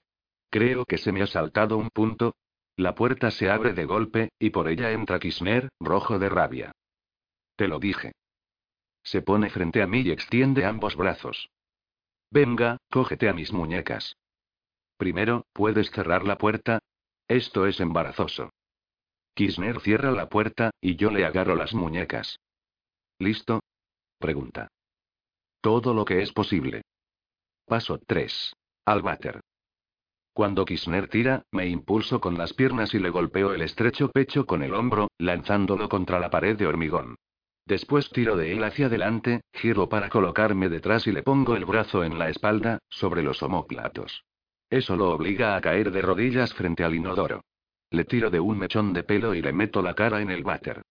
Creo 0.51 0.85
que 0.85 0.99
se 0.99 1.11
me 1.11 1.23
ha 1.23 1.27
saltado 1.27 1.77
un 1.77 1.89
punto. 1.89 2.35
La 2.75 2.93
puerta 2.93 3.31
se 3.31 3.49
abre 3.49 3.73
de 3.73 3.85
golpe, 3.85 4.29
y 4.37 4.51
por 4.51 4.67
ella 4.67 4.91
entra 4.91 5.19
Kisner, 5.19 5.69
rojo 5.79 6.19
de 6.19 6.29
rabia. 6.29 6.71
Te 7.55 7.67
lo 7.67 7.79
dije. 7.79 8.11
Se 9.01 9.23
pone 9.23 9.49
frente 9.49 9.81
a 9.81 9.87
mí 9.87 10.01
y 10.01 10.11
extiende 10.11 10.63
ambos 10.63 10.95
brazos. 10.95 11.49
Venga, 12.29 12.77
cógete 12.91 13.29
a 13.29 13.33
mis 13.33 13.51
muñecas. 13.51 14.15
Primero, 14.97 15.47
¿puedes 15.53 15.89
cerrar 15.89 16.23
la 16.23 16.37
puerta? 16.37 16.79
Esto 17.27 17.65
es 17.65 17.79
embarazoso. 17.79 18.51
Kisner 19.33 19.79
cierra 19.81 20.11
la 20.11 20.29
puerta, 20.29 20.71
y 20.79 20.95
yo 20.95 21.09
le 21.09 21.25
agarro 21.25 21.55
las 21.55 21.73
muñecas. 21.73 22.39
¿Listo? 23.17 23.61
Pregunta. 24.19 24.67
Todo 25.61 25.93
lo 25.93 26.05
que 26.05 26.21
es 26.21 26.31
posible. 26.31 26.83
Paso 27.65 27.99
3. 28.05 28.53
Al 28.85 29.01
váter. 29.01 29.41
Cuando 30.33 30.65
Kisner 30.65 31.07
tira, 31.07 31.43
me 31.51 31.67
impulso 31.67 32.19
con 32.19 32.37
las 32.37 32.53
piernas 32.53 32.93
y 32.93 32.99
le 32.99 33.09
golpeo 33.09 33.53
el 33.53 33.61
estrecho 33.61 34.09
pecho 34.09 34.45
con 34.45 34.61
el 34.63 34.73
hombro, 34.73 35.09
lanzándolo 35.17 35.89
contra 35.89 36.19
la 36.19 36.29
pared 36.29 36.57
de 36.57 36.67
hormigón. 36.67 37.15
Después 37.65 38.09
tiro 38.09 38.35
de 38.35 38.51
él 38.51 38.63
hacia 38.63 38.87
adelante, 38.87 39.41
giro 39.53 39.87
para 39.89 40.09
colocarme 40.09 40.69
detrás 40.69 41.07
y 41.07 41.11
le 41.11 41.23
pongo 41.23 41.55
el 41.55 41.65
brazo 41.65 42.03
en 42.03 42.19
la 42.19 42.29
espalda, 42.29 42.79
sobre 42.89 43.23
los 43.23 43.41
omóplatos. 43.41 44.25
Eso 44.69 44.95
lo 44.95 45.11
obliga 45.11 45.55
a 45.55 45.61
caer 45.61 45.91
de 45.91 46.01
rodillas 46.01 46.53
frente 46.53 46.83
al 46.83 46.95
inodoro. 46.95 47.41
Le 47.93 48.05
tiro 48.05 48.31
de 48.31 48.39
un 48.39 48.57
mechón 48.57 48.91
de 48.91 49.03
pelo 49.03 49.35
y 49.35 49.41
le 49.43 49.53
meto 49.53 49.83
la 49.83 49.93
cara 49.93 50.19
en 50.19 50.31
el 50.31 50.41
váter. 50.41 50.81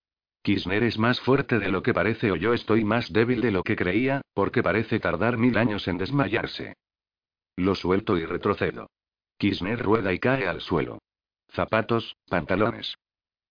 Kirchner 0.41 0.85
es 0.85 0.99
más 0.99 1.19
fuerte 1.19 1.59
de 1.59 1.69
lo 1.69 1.83
que 1.83 1.93
parece 1.93 2.31
o 2.31 2.37
yo 2.37 2.55
estoy 2.55 2.85
más 2.85 3.13
débil 3.13 3.41
de 3.41 3.51
lo 3.51 3.65
que 3.65 3.75
creía, 3.75 4.23
porque 4.35 4.63
parece 4.63 5.01
tardar 5.01 5.37
mil 5.37 5.59
años 5.59 5.89
en 5.89 5.99
desmayarse. 5.99 6.77
Lo 7.57 7.75
suelto 7.75 8.17
y 8.17 8.25
retrocedo. 8.25 8.89
Kirchner 9.37 9.83
rueda 9.83 10.13
y 10.13 10.21
cae 10.21 10.47
al 10.47 10.61
suelo. 10.61 11.01
Zapatos, 11.51 12.15
pantalones. 12.29 12.95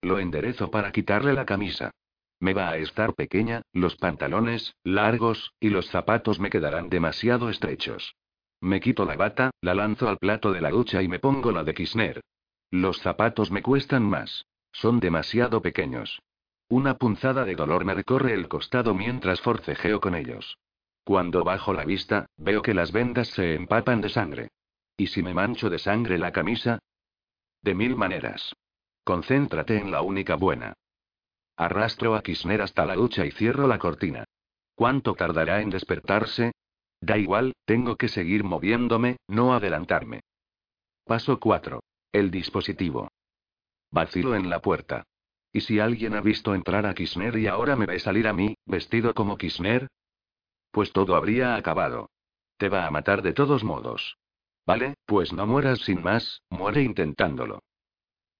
Lo 0.02 0.18
enderezo 0.18 0.72
para 0.72 0.94
quitarle 0.94 1.34
la 1.34 1.46
camisa. 1.46 1.92
Me 2.40 2.54
va 2.54 2.70
a 2.70 2.78
estar 2.78 3.16
pequeña, 3.16 3.64
los 3.74 3.98
pantalones, 3.98 4.76
largos, 4.86 5.52
y 5.60 5.72
los 5.72 5.90
zapatos 5.90 6.40
me 6.40 6.50
quedarán 6.50 6.88
demasiado 6.88 7.50
estrechos. 7.50 8.16
Me 8.62 8.80
quito 8.80 9.04
la 9.04 9.18
bata, 9.18 9.52
la 9.60 9.76
lanzo 9.76 10.08
al 10.08 10.20
plato 10.20 10.54
de 10.54 10.62
la 10.62 10.70
ducha 10.70 11.02
y 11.02 11.10
me 11.10 11.20
pongo 11.20 11.52
la 11.52 11.66
de 11.66 11.74
Kirchner. 11.74 12.22
Los 12.72 13.02
zapatos 13.02 13.52
me 13.52 13.62
cuestan 13.62 14.04
más. 14.04 14.46
Son 14.72 15.02
demasiado 15.02 15.62
pequeños. 15.62 16.22
Una 16.70 16.96
punzada 16.96 17.44
de 17.44 17.56
dolor 17.56 17.84
me 17.84 17.94
recorre 17.94 18.34
el 18.34 18.48
costado 18.48 18.96
mientras 18.96 19.42
forcejeo 19.42 20.00
con 20.00 20.16
ellos. 20.16 20.58
Cuando 21.04 21.44
bajo 21.44 21.74
la 21.74 21.84
vista, 21.84 22.28
veo 22.38 22.62
que 22.62 22.74
las 22.74 22.94
vendas 22.94 23.28
se 23.28 23.56
empapan 23.56 24.00
de 24.00 24.08
sangre. 24.08 24.48
¿Y 24.96 25.08
si 25.08 25.22
me 25.22 25.34
mancho 25.34 25.70
de 25.70 25.80
sangre 25.80 26.18
la 26.18 26.32
camisa? 26.32 26.80
De 27.62 27.76
mil 27.76 27.98
maneras. 27.98 28.56
Concéntrate 29.04 29.78
en 29.78 29.92
la 29.92 30.02
única 30.02 30.36
buena. 30.36 30.74
Arrastro 31.58 32.16
a 32.16 32.22
Kisner 32.22 32.62
hasta 32.62 32.86
la 32.86 32.96
ducha 32.96 33.26
y 33.26 33.32
cierro 33.32 33.68
la 33.68 33.80
cortina. 33.80 34.24
¿Cuánto 34.76 35.14
tardará 35.16 35.62
en 35.62 35.72
despertarse? 35.72 36.54
Da 37.02 37.18
igual, 37.18 37.54
tengo 37.66 37.98
que 37.98 38.08
seguir 38.08 38.46
moviéndome, 38.46 39.18
no 39.28 39.54
adelantarme. 39.54 40.22
Paso 41.04 41.40
4. 41.40 41.82
El 42.14 42.30
dispositivo. 42.30 43.10
Vacilo 43.90 44.36
en 44.36 44.50
la 44.50 44.60
puerta. 44.60 45.06
¿Y 45.54 45.62
si 45.62 45.80
alguien 45.80 46.14
ha 46.14 46.20
visto 46.20 46.54
entrar 46.54 46.86
a 46.86 46.94
Kisner 46.94 47.38
y 47.38 47.48
ahora 47.48 47.78
me 47.78 47.86
ve 47.86 48.00
salir 48.00 48.28
a 48.28 48.34
mí, 48.34 48.58
vestido 48.66 49.14
como 49.14 49.38
Kisner? 49.38 49.88
Pues 50.72 50.92
todo 50.92 51.16
habría 51.16 51.56
acabado. 51.56 52.10
Te 52.58 52.68
va 52.68 52.86
a 52.86 52.92
matar 52.92 53.22
de 53.22 53.32
todos 53.32 53.64
modos. 53.64 54.18
Vale, 54.66 54.96
pues 55.06 55.32
no 55.32 55.48
mueras 55.48 55.80
sin 55.80 56.04
más, 56.04 56.42
muere 56.50 56.84
intentándolo. 56.84 57.64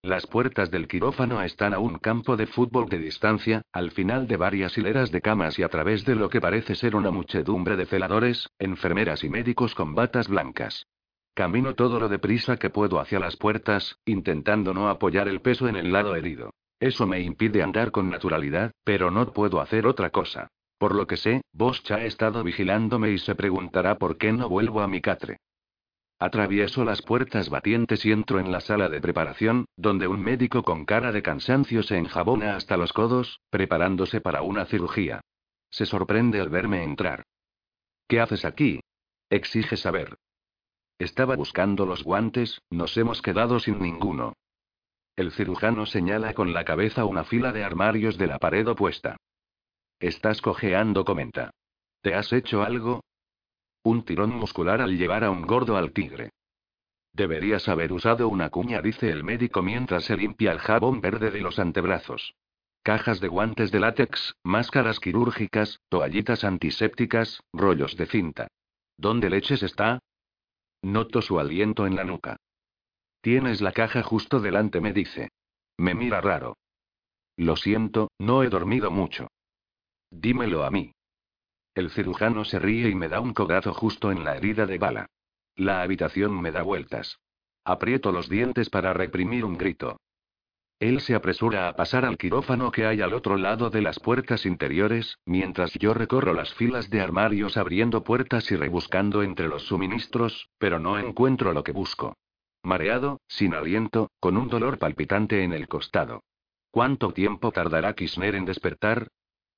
Las 0.04 0.28
puertas 0.28 0.70
del 0.70 0.90
quirófano 0.90 1.42
están 1.42 1.74
a 1.74 1.80
un 1.80 1.98
campo 1.98 2.36
de 2.36 2.48
fútbol 2.48 2.90
de 2.90 2.98
distancia, 2.98 3.62
al 3.72 3.92
final 3.92 4.28
de 4.28 4.36
varias 4.36 4.78
hileras 4.78 5.12
de 5.12 5.22
camas 5.22 5.58
y 5.60 5.64
a 5.64 5.70
través 5.70 6.04
de 6.04 6.16
lo 6.16 6.30
que 6.30 6.42
parece 6.42 6.76
ser 6.76 6.94
una 6.94 7.12
muchedumbre 7.12 7.78
de 7.78 7.86
celadores, 7.86 8.50
enfermeras 8.60 9.24
y 9.24 9.30
médicos 9.30 9.76
con 9.76 9.96
batas 9.96 10.28
blancas. 10.28 10.88
Camino 11.34 11.76
todo 11.76 12.00
lo 12.00 12.10
deprisa 12.10 12.58
que 12.58 12.70
puedo 12.70 13.00
hacia 13.00 13.20
las 13.20 13.38
puertas, 13.38 13.98
intentando 14.06 14.74
no 14.74 14.90
apoyar 14.90 15.28
el 15.28 15.42
peso 15.42 15.68
en 15.68 15.78
el 15.78 15.92
lado 15.92 16.16
herido. 16.16 16.52
Eso 16.80 17.08
me 17.08 17.22
impide 17.22 17.64
andar 17.64 17.92
con 17.92 18.10
naturalidad, 18.10 18.72
pero 18.84 19.12
no 19.12 19.32
puedo 19.32 19.62
hacer 19.62 19.88
otra 19.88 20.10
cosa. 20.10 20.50
Por 20.78 20.96
lo 20.96 21.08
que 21.08 21.16
sé, 21.16 21.42
Bosch 21.54 21.92
ha 21.92 22.04
estado 22.04 22.44
vigilándome 22.44 23.12
y 23.12 23.20
se 23.20 23.36
preguntará 23.36 23.98
por 23.98 24.18
qué 24.18 24.34
no 24.34 24.50
vuelvo 24.50 24.82
a 24.82 24.88
mi 24.88 25.00
catre. 25.00 25.38
Atravieso 26.20 26.84
las 26.84 27.02
puertas 27.02 27.50
batientes 27.50 28.06
y 28.06 28.12
entro 28.12 28.40
en 28.40 28.52
la 28.52 28.62
sala 28.62 28.90
de 28.90 29.00
preparación, 29.00 29.66
donde 29.78 30.08
un 30.08 30.22
médico 30.22 30.64
con 30.64 30.86
cara 30.86 31.12
de 31.12 31.22
cansancio 31.22 31.82
se 31.82 31.98
enjabona 31.98 32.56
hasta 32.56 32.78
los 32.78 32.94
codos, 32.94 33.40
preparándose 33.50 34.22
para 34.22 34.42
una 34.42 34.66
cirugía. 34.66 35.22
Se 35.70 35.86
sorprende 35.86 36.42
al 36.42 36.50
verme 36.50 36.84
entrar. 36.84 37.24
¿Qué 38.08 38.20
haces 38.20 38.44
aquí? 38.44 38.82
Exige 39.30 39.78
saber. 39.78 40.18
Estaba 41.02 41.36
buscando 41.36 41.88
los 41.88 42.04
guantes, 42.04 42.62
nos 42.70 42.96
hemos 42.96 43.24
quedado 43.24 43.60
sin 43.60 43.80
ninguno. 43.80 44.34
El 45.16 45.32
cirujano 45.32 45.88
señala 45.88 46.36
con 46.36 46.54
la 46.54 46.64
cabeza 46.64 47.06
una 47.06 47.24
fila 47.24 47.52
de 47.52 47.64
armarios 47.64 48.20
de 48.20 48.28
la 48.28 48.38
pared 48.38 48.68
opuesta. 48.68 49.18
Estás 50.00 50.44
cojeando, 50.44 51.04
comenta. 51.04 51.50
¿Te 52.02 52.14
has 52.14 52.32
hecho 52.32 52.62
algo? 52.62 53.04
Un 53.82 54.06
tirón 54.06 54.30
muscular 54.30 54.80
al 54.80 54.96
llevar 54.96 55.24
a 55.24 55.32
un 55.32 55.42
gordo 55.42 55.76
al 55.76 55.92
tigre. 55.92 56.30
Deberías 57.14 57.68
haber 57.68 57.94
usado 57.94 58.30
una 58.30 58.52
cuña, 58.52 58.80
dice 58.80 59.10
el 59.10 59.24
médico 59.24 59.64
mientras 59.64 60.04
se 60.04 60.16
limpia 60.16 60.52
el 60.52 60.60
jabón 60.60 61.02
verde 61.02 61.32
de 61.32 61.42
los 61.42 61.58
antebrazos. 61.58 62.36
Cajas 62.84 63.20
de 63.20 63.28
guantes 63.28 63.72
de 63.72 63.80
látex, 63.80 64.36
máscaras 64.44 65.00
quirúrgicas, 65.00 65.80
toallitas 65.90 66.44
antisépticas, 66.44 67.42
rollos 67.52 67.98
de 67.98 68.06
cinta. 68.06 68.50
¿Dónde 68.98 69.32
leches 69.32 69.64
está? 69.64 70.00
Noto 70.84 71.22
su 71.22 71.40
aliento 71.40 71.86
en 71.86 71.96
la 71.96 72.04
nuca. 72.04 72.38
Tienes 73.22 73.62
la 73.62 73.72
caja 73.72 74.02
justo 74.02 74.40
delante, 74.40 74.82
me 74.82 74.94
dice. 74.94 75.30
Me 75.78 75.94
mira 75.94 76.22
raro. 76.22 76.58
Lo 77.38 77.56
siento, 77.56 78.12
no 78.20 78.44
he 78.44 78.50
dormido 78.50 78.92
mucho. 78.92 79.28
Dímelo 80.10 80.64
a 80.64 80.72
mí. 80.72 80.94
El 81.74 81.90
cirujano 81.92 82.44
se 82.44 82.60
ríe 82.60 82.90
y 82.90 82.96
me 82.96 83.08
da 83.08 83.20
un 83.22 83.34
codazo 83.34 83.74
justo 83.74 84.12
en 84.12 84.24
la 84.24 84.36
herida 84.36 84.66
de 84.66 84.78
bala. 84.78 85.06
La 85.56 85.82
habitación 85.82 86.42
me 86.42 86.52
da 86.52 86.64
vueltas. 86.64 87.20
Aprieto 87.64 88.12
los 88.12 88.28
dientes 88.28 88.70
para 88.70 88.94
reprimir 88.94 89.46
un 89.46 89.58
grito. 89.58 90.00
Él 90.82 91.00
se 91.00 91.14
apresura 91.14 91.68
a 91.68 91.76
pasar 91.76 92.06
al 92.06 92.18
quirófano 92.18 92.72
que 92.72 92.88
hay 92.88 93.02
al 93.02 93.14
otro 93.14 93.38
lado 93.38 93.70
de 93.70 93.84
las 93.84 94.00
puertas 94.00 94.48
interiores, 94.48 95.20
mientras 95.28 95.74
yo 95.76 95.94
recorro 95.94 96.34
las 96.34 96.56
filas 96.56 96.90
de 96.90 97.02
armarios 97.02 97.56
abriendo 97.56 98.04
puertas 98.04 98.52
y 98.52 98.56
rebuscando 98.56 99.22
entre 99.22 99.48
los 99.48 99.62
suministros, 99.68 100.50
pero 100.58 100.80
no 100.80 100.98
encuentro 100.98 101.54
lo 101.54 101.64
que 101.64 101.72
busco. 101.72 102.18
Mareado, 102.64 103.22
sin 103.28 103.54
aliento, 103.54 104.10
con 104.20 104.38
un 104.38 104.48
dolor 104.48 104.80
palpitante 104.80 105.44
en 105.44 105.54
el 105.54 105.68
costado. 105.68 106.24
¿Cuánto 106.72 107.14
tiempo 107.14 107.52
tardará 107.52 107.94
Kisner 107.94 108.34
en 108.34 108.46
despertar? 108.46 109.10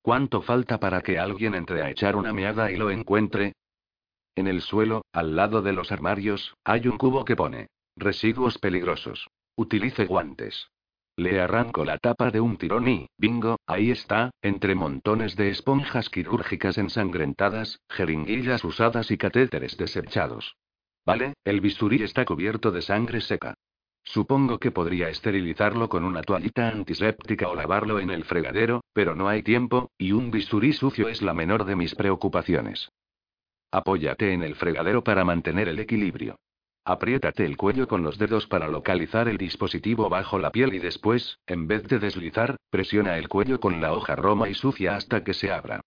¿Cuánto 0.02 0.42
falta 0.42 0.78
para 0.78 1.00
que 1.00 1.18
alguien 1.18 1.54
entre 1.54 1.82
a 1.82 1.88
echar 1.88 2.16
una 2.16 2.34
meada 2.34 2.70
y 2.70 2.76
lo 2.76 2.90
encuentre? 2.90 3.54
En 4.34 4.46
el 4.46 4.60
suelo, 4.60 5.06
al 5.10 5.36
lado 5.36 5.62
de 5.62 5.72
los 5.72 5.90
armarios, 5.90 6.54
hay 6.64 6.86
un 6.86 6.98
cubo 6.98 7.24
que 7.24 7.34
pone. 7.34 7.68
Residuos 7.96 8.58
peligrosos. 8.58 9.30
Utilice 9.56 10.04
guantes. 10.04 10.68
Le 11.16 11.40
arranco 11.40 11.84
la 11.84 11.98
tapa 11.98 12.32
de 12.32 12.40
un 12.40 12.56
tirón 12.56 12.88
y, 12.88 13.08
bingo, 13.16 13.58
ahí 13.66 13.92
está, 13.92 14.32
entre 14.42 14.74
montones 14.74 15.36
de 15.36 15.50
esponjas 15.50 16.10
quirúrgicas 16.10 16.76
ensangrentadas, 16.76 17.78
jeringuillas 17.88 18.64
usadas 18.64 19.12
y 19.12 19.16
catéteres 19.16 19.76
desechados. 19.76 20.56
Vale, 21.06 21.34
el 21.44 21.60
bisturí 21.60 22.02
está 22.02 22.24
cubierto 22.24 22.72
de 22.72 22.82
sangre 22.82 23.20
seca. 23.20 23.54
Supongo 24.02 24.58
que 24.58 24.72
podría 24.72 25.08
esterilizarlo 25.08 25.88
con 25.88 26.04
una 26.04 26.22
toallita 26.22 26.68
antiséptica 26.68 27.48
o 27.48 27.54
lavarlo 27.54 28.00
en 28.00 28.10
el 28.10 28.24
fregadero, 28.24 28.82
pero 28.92 29.14
no 29.14 29.28
hay 29.28 29.42
tiempo, 29.42 29.92
y 29.96 30.12
un 30.12 30.32
bisturí 30.32 30.72
sucio 30.72 31.08
es 31.08 31.22
la 31.22 31.32
menor 31.32 31.64
de 31.64 31.76
mis 31.76 31.94
preocupaciones. 31.94 32.90
Apóyate 33.70 34.32
en 34.32 34.42
el 34.42 34.56
fregadero 34.56 35.04
para 35.04 35.24
mantener 35.24 35.68
el 35.68 35.78
equilibrio. 35.78 36.36
Apriétate 36.86 37.46
el 37.46 37.56
cuello 37.56 37.88
con 37.88 38.02
los 38.02 38.18
dedos 38.18 38.46
para 38.46 38.68
localizar 38.68 39.28
el 39.28 39.38
dispositivo 39.38 40.10
bajo 40.10 40.38
la 40.38 40.50
piel 40.50 40.74
y 40.74 40.78
después, 40.78 41.38
en 41.46 41.66
vez 41.66 41.84
de 41.84 41.98
deslizar, 41.98 42.56
presiona 42.68 43.16
el 43.16 43.28
cuello 43.28 43.58
con 43.58 43.80
la 43.80 43.94
hoja 43.94 44.16
roma 44.16 44.50
y 44.50 44.54
sucia 44.54 44.94
hasta 44.94 45.24
que 45.24 45.32
se 45.32 45.50
abra. 45.50 45.80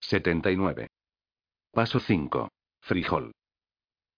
79. 0.00 0.88
Paso 1.72 2.00
5. 2.00 2.50
Frijol. 2.80 3.32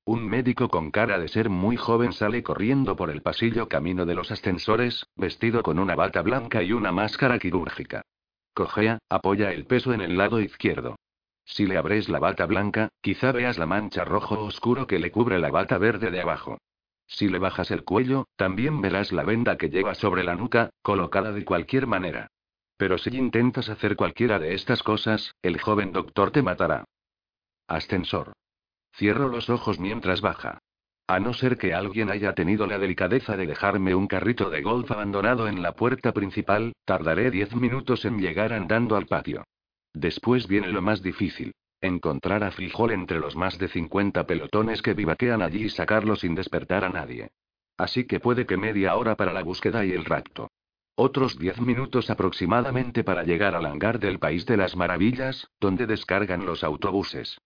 Un 0.04 0.28
médico 0.28 0.68
con 0.68 0.90
cara 0.90 1.20
de 1.20 1.28
ser 1.28 1.48
muy 1.48 1.76
joven 1.76 2.12
sale 2.12 2.42
corriendo 2.42 2.96
por 2.96 3.08
el 3.08 3.22
pasillo 3.22 3.68
camino 3.68 4.04
de 4.04 4.16
los 4.16 4.32
ascensores, 4.32 5.06
vestido 5.14 5.62
con 5.62 5.78
una 5.78 5.94
bata 5.94 6.22
blanca 6.22 6.64
y 6.64 6.72
una 6.72 6.90
máscara 6.90 7.38
quirúrgica. 7.38 8.02
Cojea, 8.54 8.98
apoya 9.08 9.52
el 9.52 9.66
peso 9.66 9.92
en 9.92 10.00
el 10.00 10.18
lado 10.18 10.40
izquierdo. 10.40 10.96
Si 11.44 11.66
le 11.66 11.76
abres 11.76 12.08
la 12.08 12.18
bata 12.18 12.46
blanca, 12.46 12.88
quizá 13.00 13.32
veas 13.32 13.58
la 13.58 13.66
mancha 13.66 14.04
rojo 14.04 14.38
oscuro 14.44 14.86
que 14.86 14.98
le 14.98 15.10
cubre 15.10 15.38
la 15.38 15.50
bata 15.50 15.78
verde 15.78 16.10
de 16.10 16.20
abajo. 16.20 16.58
Si 17.06 17.28
le 17.28 17.38
bajas 17.38 17.70
el 17.70 17.84
cuello, 17.84 18.26
también 18.36 18.80
verás 18.80 19.12
la 19.12 19.24
venda 19.24 19.56
que 19.56 19.68
lleva 19.68 19.94
sobre 19.94 20.24
la 20.24 20.34
nuca, 20.34 20.70
colocada 20.82 21.32
de 21.32 21.44
cualquier 21.44 21.86
manera. 21.86 22.28
Pero 22.76 22.96
si 22.98 23.16
intentas 23.16 23.68
hacer 23.68 23.96
cualquiera 23.96 24.38
de 24.38 24.54
estas 24.54 24.82
cosas, 24.82 25.34
el 25.42 25.60
joven 25.60 25.92
doctor 25.92 26.30
te 26.30 26.42
matará. 26.42 26.84
Ascensor. 27.68 28.32
Cierro 28.94 29.28
los 29.28 29.50
ojos 29.50 29.78
mientras 29.78 30.20
baja. 30.20 30.58
A 31.06 31.20
no 31.20 31.34
ser 31.34 31.58
que 31.58 31.74
alguien 31.74 32.10
haya 32.10 32.34
tenido 32.34 32.66
la 32.66 32.78
delicadeza 32.78 33.36
de 33.36 33.46
dejarme 33.46 33.94
un 33.94 34.06
carrito 34.06 34.48
de 34.48 34.62
golf 34.62 34.90
abandonado 34.90 35.48
en 35.48 35.60
la 35.60 35.72
puerta 35.72 36.12
principal, 36.12 36.72
tardaré 36.84 37.30
diez 37.30 37.54
minutos 37.54 38.04
en 38.04 38.18
llegar 38.18 38.52
andando 38.52 38.96
al 38.96 39.06
patio. 39.06 39.44
Después 39.94 40.48
viene 40.48 40.68
lo 40.68 40.82
más 40.82 41.02
difícil. 41.02 41.52
Encontrar 41.80 42.44
a 42.44 42.50
Frijol 42.52 42.92
entre 42.92 43.18
los 43.18 43.34
más 43.36 43.58
de 43.58 43.68
50 43.68 44.26
pelotones 44.26 44.82
que 44.82 44.94
vivaquean 44.94 45.42
allí 45.42 45.64
y 45.64 45.68
sacarlo 45.68 46.16
sin 46.16 46.34
despertar 46.34 46.84
a 46.84 46.88
nadie. 46.88 47.30
Así 47.76 48.04
que 48.04 48.20
puede 48.20 48.46
que 48.46 48.56
media 48.56 48.94
hora 48.96 49.16
para 49.16 49.32
la 49.32 49.42
búsqueda 49.42 49.84
y 49.84 49.92
el 49.92 50.04
rapto. 50.04 50.50
Otros 50.94 51.38
diez 51.38 51.60
minutos 51.60 52.10
aproximadamente 52.10 53.02
para 53.02 53.24
llegar 53.24 53.54
al 53.54 53.66
hangar 53.66 53.98
del 53.98 54.18
País 54.18 54.46
de 54.46 54.56
las 54.56 54.76
Maravillas, 54.76 55.48
donde 55.58 55.86
descargan 55.86 56.46
los 56.46 56.62
autobuses. 56.62 57.38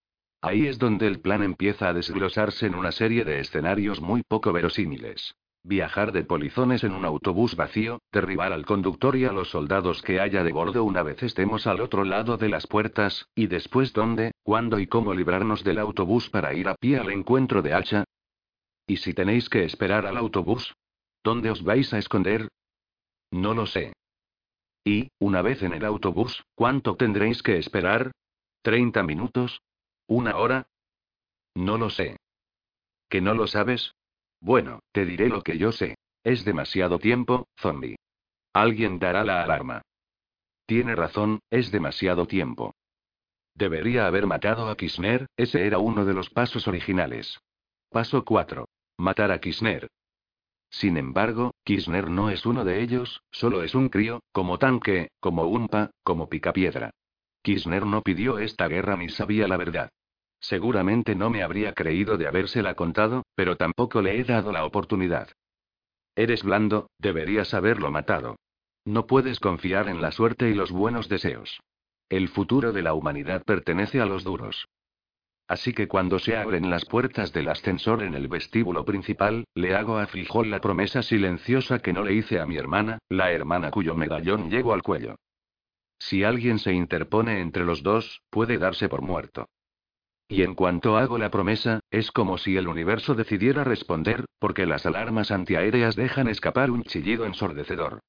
Ahí 0.42 0.66
es 0.66 0.78
donde 0.78 1.06
el 1.06 1.20
plan 1.20 1.42
empieza 1.42 1.88
a 1.88 1.92
desglosarse 1.92 2.66
en 2.66 2.74
una 2.74 2.92
serie 2.92 3.24
de 3.24 3.40
escenarios 3.40 4.00
muy 4.00 4.22
poco 4.22 4.52
verosímiles. 4.52 5.34
Viajar 5.68 6.12
de 6.12 6.22
polizones 6.22 6.84
en 6.84 6.92
un 6.92 7.04
autobús 7.04 7.56
vacío, 7.56 8.00
derribar 8.12 8.52
al 8.52 8.64
conductor 8.64 9.16
y 9.16 9.24
a 9.24 9.32
los 9.32 9.50
soldados 9.50 10.00
que 10.00 10.20
haya 10.20 10.44
de 10.44 10.52
bordo 10.52 10.84
una 10.84 11.02
vez 11.02 11.20
estemos 11.24 11.66
al 11.66 11.80
otro 11.80 12.04
lado 12.04 12.36
de 12.36 12.48
las 12.48 12.68
puertas, 12.68 13.28
y 13.34 13.48
después 13.48 13.92
dónde, 13.92 14.30
cuándo 14.44 14.78
y 14.78 14.86
cómo 14.86 15.12
librarnos 15.12 15.64
del 15.64 15.80
autobús 15.80 16.30
para 16.30 16.54
ir 16.54 16.68
a 16.68 16.76
pie 16.76 16.98
al 16.98 17.10
encuentro 17.10 17.62
de 17.62 17.74
Hacha. 17.74 18.04
¿Y 18.86 18.98
si 18.98 19.12
tenéis 19.12 19.48
que 19.48 19.64
esperar 19.64 20.06
al 20.06 20.16
autobús? 20.16 20.72
¿Dónde 21.24 21.50
os 21.50 21.64
vais 21.64 21.92
a 21.92 21.98
esconder? 21.98 22.46
No 23.32 23.52
lo 23.52 23.66
sé. 23.66 23.92
Y, 24.84 25.08
una 25.18 25.42
vez 25.42 25.64
en 25.64 25.72
el 25.72 25.84
autobús, 25.84 26.44
¿cuánto 26.54 26.94
tendréis 26.94 27.42
que 27.42 27.58
esperar? 27.58 28.12
¿30 28.62 29.04
minutos? 29.04 29.62
¿Una 30.06 30.36
hora? 30.36 30.68
No 31.56 31.76
lo 31.76 31.90
sé. 31.90 32.18
¿Que 33.08 33.20
no 33.20 33.34
lo 33.34 33.48
sabes? 33.48 33.96
Bueno, 34.40 34.80
te 34.92 35.04
diré 35.04 35.28
lo 35.28 35.42
que 35.42 35.58
yo 35.58 35.72
sé. 35.72 35.96
Es 36.24 36.44
demasiado 36.44 36.98
tiempo, 36.98 37.46
zombie. 37.56 37.96
Alguien 38.52 38.98
dará 38.98 39.24
la 39.24 39.42
alarma. 39.42 39.82
Tiene 40.66 40.96
razón, 40.96 41.40
es 41.50 41.70
demasiado 41.70 42.26
tiempo. 42.26 42.74
Debería 43.54 44.06
haber 44.06 44.26
matado 44.26 44.68
a 44.68 44.76
Kisner, 44.76 45.26
ese 45.36 45.66
era 45.66 45.78
uno 45.78 46.04
de 46.04 46.14
los 46.14 46.30
pasos 46.30 46.66
originales. 46.68 47.38
Paso 47.90 48.24
4. 48.24 48.68
Matar 48.98 49.30
a 49.30 49.40
Kisner. 49.40 49.88
Sin 50.70 50.96
embargo, 50.96 51.54
Kisner 51.64 52.10
no 52.10 52.30
es 52.30 52.44
uno 52.44 52.64
de 52.64 52.82
ellos, 52.82 53.22
solo 53.30 53.62
es 53.62 53.74
un 53.74 53.88
crío, 53.88 54.20
como 54.32 54.58
tanque, 54.58 55.08
como 55.20 55.44
umpa, 55.44 55.90
como 56.02 56.28
picapiedra. 56.28 56.90
Kirchner 57.42 57.86
no 57.86 58.02
pidió 58.02 58.40
esta 58.40 58.66
guerra 58.66 58.96
ni 58.96 59.08
sabía 59.08 59.46
la 59.46 59.56
verdad. 59.56 59.90
Seguramente 60.40 61.14
no 61.14 61.30
me 61.30 61.42
habría 61.42 61.72
creído 61.72 62.18
de 62.18 62.26
habérsela 62.26 62.74
contado, 62.74 63.24
pero 63.34 63.56
tampoco 63.56 64.02
le 64.02 64.18
he 64.18 64.24
dado 64.24 64.52
la 64.52 64.64
oportunidad. 64.64 65.28
Eres 66.14 66.42
blando, 66.42 66.90
deberías 66.98 67.52
haberlo 67.54 67.90
matado. 67.90 68.36
No 68.84 69.06
puedes 69.06 69.40
confiar 69.40 69.88
en 69.88 70.00
la 70.00 70.12
suerte 70.12 70.48
y 70.48 70.54
los 70.54 70.70
buenos 70.70 71.08
deseos. 71.08 71.60
El 72.08 72.28
futuro 72.28 72.72
de 72.72 72.82
la 72.82 72.94
humanidad 72.94 73.42
pertenece 73.44 74.00
a 74.00 74.06
los 74.06 74.22
duros. 74.22 74.66
Así 75.48 75.72
que 75.72 75.86
cuando 75.86 76.18
se 76.18 76.36
abren 76.36 76.70
las 76.70 76.84
puertas 76.84 77.32
del 77.32 77.48
ascensor 77.48 78.02
en 78.02 78.14
el 78.14 78.28
vestíbulo 78.28 78.84
principal, 78.84 79.44
le 79.54 79.76
hago 79.76 79.98
a 79.98 80.06
Frijol 80.06 80.50
la 80.50 80.60
promesa 80.60 81.02
silenciosa 81.02 81.78
que 81.80 81.92
no 81.92 82.02
le 82.02 82.14
hice 82.14 82.40
a 82.40 82.46
mi 82.46 82.56
hermana, 82.56 82.98
la 83.08 83.30
hermana 83.30 83.70
cuyo 83.70 83.94
medallón 83.94 84.50
llego 84.50 84.72
al 84.72 84.82
cuello. 84.82 85.16
Si 85.98 86.24
alguien 86.24 86.58
se 86.58 86.72
interpone 86.72 87.40
entre 87.40 87.64
los 87.64 87.82
dos, 87.82 88.22
puede 88.30 88.58
darse 88.58 88.88
por 88.88 89.02
muerto. 89.02 89.48
Y 90.28 90.42
en 90.42 90.54
cuanto 90.54 90.96
hago 90.96 91.18
la 91.18 91.30
promesa, 91.30 91.80
es 91.90 92.10
como 92.10 92.36
si 92.36 92.56
el 92.56 92.66
universo 92.66 93.14
decidiera 93.14 93.62
responder, 93.62 94.24
porque 94.38 94.66
las 94.66 94.84
alarmas 94.84 95.30
antiaéreas 95.30 95.94
dejan 95.94 96.28
escapar 96.28 96.70
un 96.70 96.82
chillido 96.82 97.26
ensordecedor. 97.26 98.00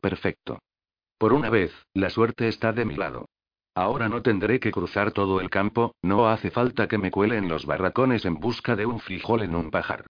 Perfecto. 0.00 0.58
Por 1.18 1.32
una 1.32 1.50
vez, 1.50 1.72
la 1.94 2.10
suerte 2.10 2.48
está 2.48 2.72
de 2.72 2.84
mi 2.84 2.94
lado. 2.94 3.26
Ahora 3.74 4.08
no 4.08 4.22
tendré 4.22 4.60
que 4.60 4.72
cruzar 4.72 5.12
todo 5.12 5.40
el 5.40 5.48
campo, 5.48 5.94
no 6.02 6.28
hace 6.28 6.50
falta 6.50 6.88
que 6.88 6.98
me 6.98 7.10
cuele 7.10 7.36
en 7.36 7.48
los 7.48 7.66
barracones 7.66 8.24
en 8.24 8.34
busca 8.34 8.76
de 8.76 8.84
un 8.84 9.00
frijol 9.00 9.42
en 9.42 9.54
un 9.54 9.70
pajar. 9.70 10.06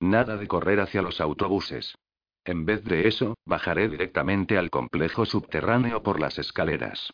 Nada 0.00 0.36
de 0.36 0.48
correr 0.48 0.80
hacia 0.80 1.00
los 1.00 1.20
autobuses. 1.20 1.94
En 2.44 2.66
vez 2.66 2.84
de 2.84 3.08
eso, 3.08 3.38
bajaré 3.46 3.88
directamente 3.88 4.58
al 4.58 4.68
complejo 4.68 5.24
subterráneo 5.24 6.02
por 6.02 6.20
las 6.20 6.38
escaleras. 6.38 7.10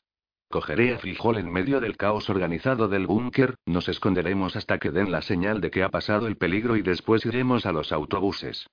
Cogeré 0.50 0.92
a 0.92 0.98
Frijol 0.98 1.38
en 1.38 1.48
medio 1.48 1.78
del 1.78 1.96
caos 1.96 2.28
organizado 2.28 2.88
del 2.88 3.06
búnker, 3.06 3.54
nos 3.66 3.88
esconderemos 3.88 4.56
hasta 4.56 4.78
que 4.78 4.90
den 4.90 5.12
la 5.12 5.22
señal 5.22 5.60
de 5.60 5.70
que 5.70 5.84
ha 5.84 5.90
pasado 5.90 6.26
el 6.26 6.36
peligro 6.36 6.76
y 6.76 6.82
después 6.82 7.24
iremos 7.24 7.66
a 7.66 7.72
los 7.72 7.92
autobuses. 7.92 8.68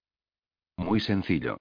Muy 0.75 0.99
sencillo. 0.99 1.57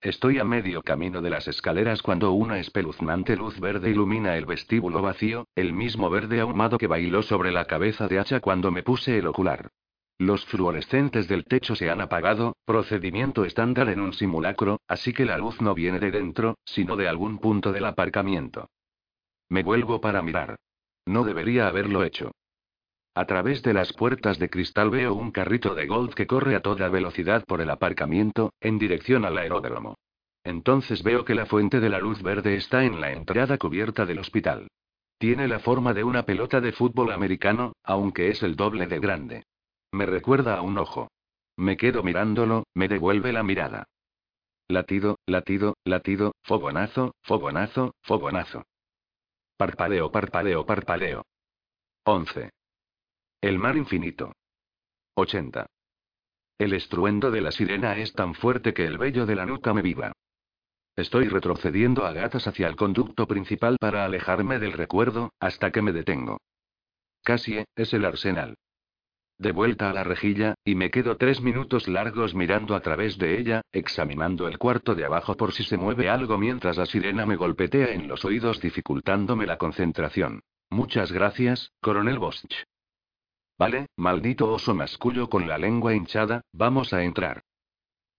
Estoy 0.00 0.38
a 0.38 0.44
medio 0.44 0.80
camino 0.80 1.20
de 1.20 1.28
las 1.28 1.46
escaleras 1.46 2.00
cuando 2.00 2.32
una 2.32 2.58
espeluznante 2.58 3.36
luz 3.36 3.60
verde 3.60 3.90
ilumina 3.90 4.34
el 4.38 4.46
vestíbulo 4.46 5.02
vacío, 5.02 5.46
el 5.54 5.74
mismo 5.74 6.08
verde 6.08 6.40
ahumado 6.40 6.78
que 6.78 6.86
bailó 6.86 7.20
sobre 7.20 7.52
la 7.52 7.66
cabeza 7.66 8.08
de 8.08 8.20
Hacha 8.20 8.40
cuando 8.40 8.70
me 8.70 8.82
puse 8.82 9.18
el 9.18 9.26
ocular. 9.26 9.68
Los 10.16 10.46
fluorescentes 10.46 11.28
del 11.28 11.44
techo 11.44 11.76
se 11.76 11.90
han 11.90 12.00
apagado, 12.00 12.56
procedimiento 12.64 13.44
estándar 13.44 13.90
en 13.90 14.00
un 14.00 14.14
simulacro, 14.14 14.80
así 14.88 15.12
que 15.12 15.26
la 15.26 15.36
luz 15.36 15.60
no 15.60 15.74
viene 15.74 16.00
de 16.00 16.12
dentro, 16.12 16.56
sino 16.64 16.96
de 16.96 17.08
algún 17.08 17.38
punto 17.38 17.72
del 17.72 17.84
aparcamiento. 17.84 18.70
Me 19.48 19.62
vuelvo 19.62 20.00
para 20.00 20.22
mirar. 20.22 20.56
No 21.06 21.24
debería 21.24 21.68
haberlo 21.68 22.04
hecho. 22.04 22.32
A 23.14 23.24
través 23.26 23.62
de 23.62 23.72
las 23.72 23.92
puertas 23.92 24.38
de 24.38 24.48
cristal 24.48 24.90
veo 24.90 25.14
un 25.14 25.32
carrito 25.32 25.74
de 25.74 25.86
golf 25.86 26.14
que 26.14 26.26
corre 26.26 26.54
a 26.54 26.62
toda 26.62 26.88
velocidad 26.88 27.44
por 27.46 27.60
el 27.60 27.70
aparcamiento, 27.70 28.52
en 28.60 28.78
dirección 28.78 29.24
al 29.24 29.38
aeródromo. 29.38 29.96
Entonces 30.44 31.02
veo 31.02 31.24
que 31.24 31.34
la 31.34 31.46
fuente 31.46 31.80
de 31.80 31.88
la 31.88 31.98
luz 31.98 32.22
verde 32.22 32.54
está 32.56 32.84
en 32.84 33.00
la 33.00 33.12
entrada 33.12 33.58
cubierta 33.58 34.06
del 34.06 34.20
hospital. 34.20 34.68
Tiene 35.18 35.48
la 35.48 35.58
forma 35.58 35.94
de 35.94 36.04
una 36.04 36.22
pelota 36.22 36.60
de 36.60 36.72
fútbol 36.72 37.10
americano, 37.10 37.72
aunque 37.82 38.28
es 38.28 38.42
el 38.42 38.54
doble 38.54 38.86
de 38.86 39.00
grande. 39.00 39.42
Me 39.90 40.06
recuerda 40.06 40.56
a 40.56 40.62
un 40.62 40.78
ojo. 40.78 41.08
Me 41.56 41.76
quedo 41.76 42.04
mirándolo, 42.04 42.64
me 42.74 42.86
devuelve 42.86 43.32
la 43.32 43.42
mirada. 43.42 43.84
Latido, 44.68 45.16
latido, 45.26 45.74
latido, 45.84 46.36
fogonazo, 46.44 47.14
fogonazo, 47.22 47.94
fogonazo. 48.02 48.64
Parpadeo, 49.58 50.12
parpadeo, 50.12 50.64
parpadeo. 50.64 51.26
11. 52.04 52.50
El 53.40 53.58
mar 53.58 53.76
infinito. 53.76 54.32
80. 55.16 55.66
El 56.58 56.74
estruendo 56.74 57.32
de 57.32 57.40
la 57.40 57.50
sirena 57.50 57.96
es 57.96 58.12
tan 58.12 58.34
fuerte 58.34 58.72
que 58.72 58.84
el 58.84 58.98
vello 58.98 59.26
de 59.26 59.34
la 59.34 59.46
nuca 59.46 59.74
me 59.74 59.82
viva. 59.82 60.12
Estoy 60.94 61.26
retrocediendo 61.26 62.06
a 62.06 62.12
gatas 62.12 62.46
hacia 62.46 62.68
el 62.68 62.76
conducto 62.76 63.26
principal 63.26 63.78
para 63.80 64.04
alejarme 64.04 64.60
del 64.60 64.74
recuerdo, 64.74 65.32
hasta 65.40 65.72
que 65.72 65.82
me 65.82 65.92
detengo. 65.92 66.38
Casi 67.24 67.64
es 67.74 67.92
el 67.92 68.04
arsenal. 68.04 68.54
De 69.38 69.52
vuelta 69.52 69.88
a 69.88 69.92
la 69.92 70.02
rejilla, 70.02 70.56
y 70.64 70.74
me 70.74 70.90
quedo 70.90 71.16
tres 71.16 71.40
minutos 71.40 71.86
largos 71.86 72.34
mirando 72.34 72.74
a 72.74 72.80
través 72.80 73.18
de 73.18 73.38
ella, 73.38 73.62
examinando 73.70 74.48
el 74.48 74.58
cuarto 74.58 74.96
de 74.96 75.04
abajo 75.04 75.36
por 75.36 75.52
si 75.52 75.62
se 75.62 75.76
mueve 75.76 76.08
algo 76.08 76.38
mientras 76.38 76.76
la 76.76 76.86
sirena 76.86 77.24
me 77.24 77.36
golpetea 77.36 77.92
en 77.92 78.08
los 78.08 78.24
oídos 78.24 78.60
dificultándome 78.60 79.46
la 79.46 79.56
concentración. 79.56 80.42
Muchas 80.70 81.12
gracias, 81.12 81.70
coronel 81.80 82.18
Bosch. 82.18 82.64
Vale, 83.56 83.86
maldito 83.96 84.52
oso 84.52 84.74
mascullo 84.74 85.28
con 85.28 85.46
la 85.46 85.56
lengua 85.56 85.94
hinchada, 85.94 86.42
vamos 86.52 86.92
a 86.92 87.04
entrar. 87.04 87.42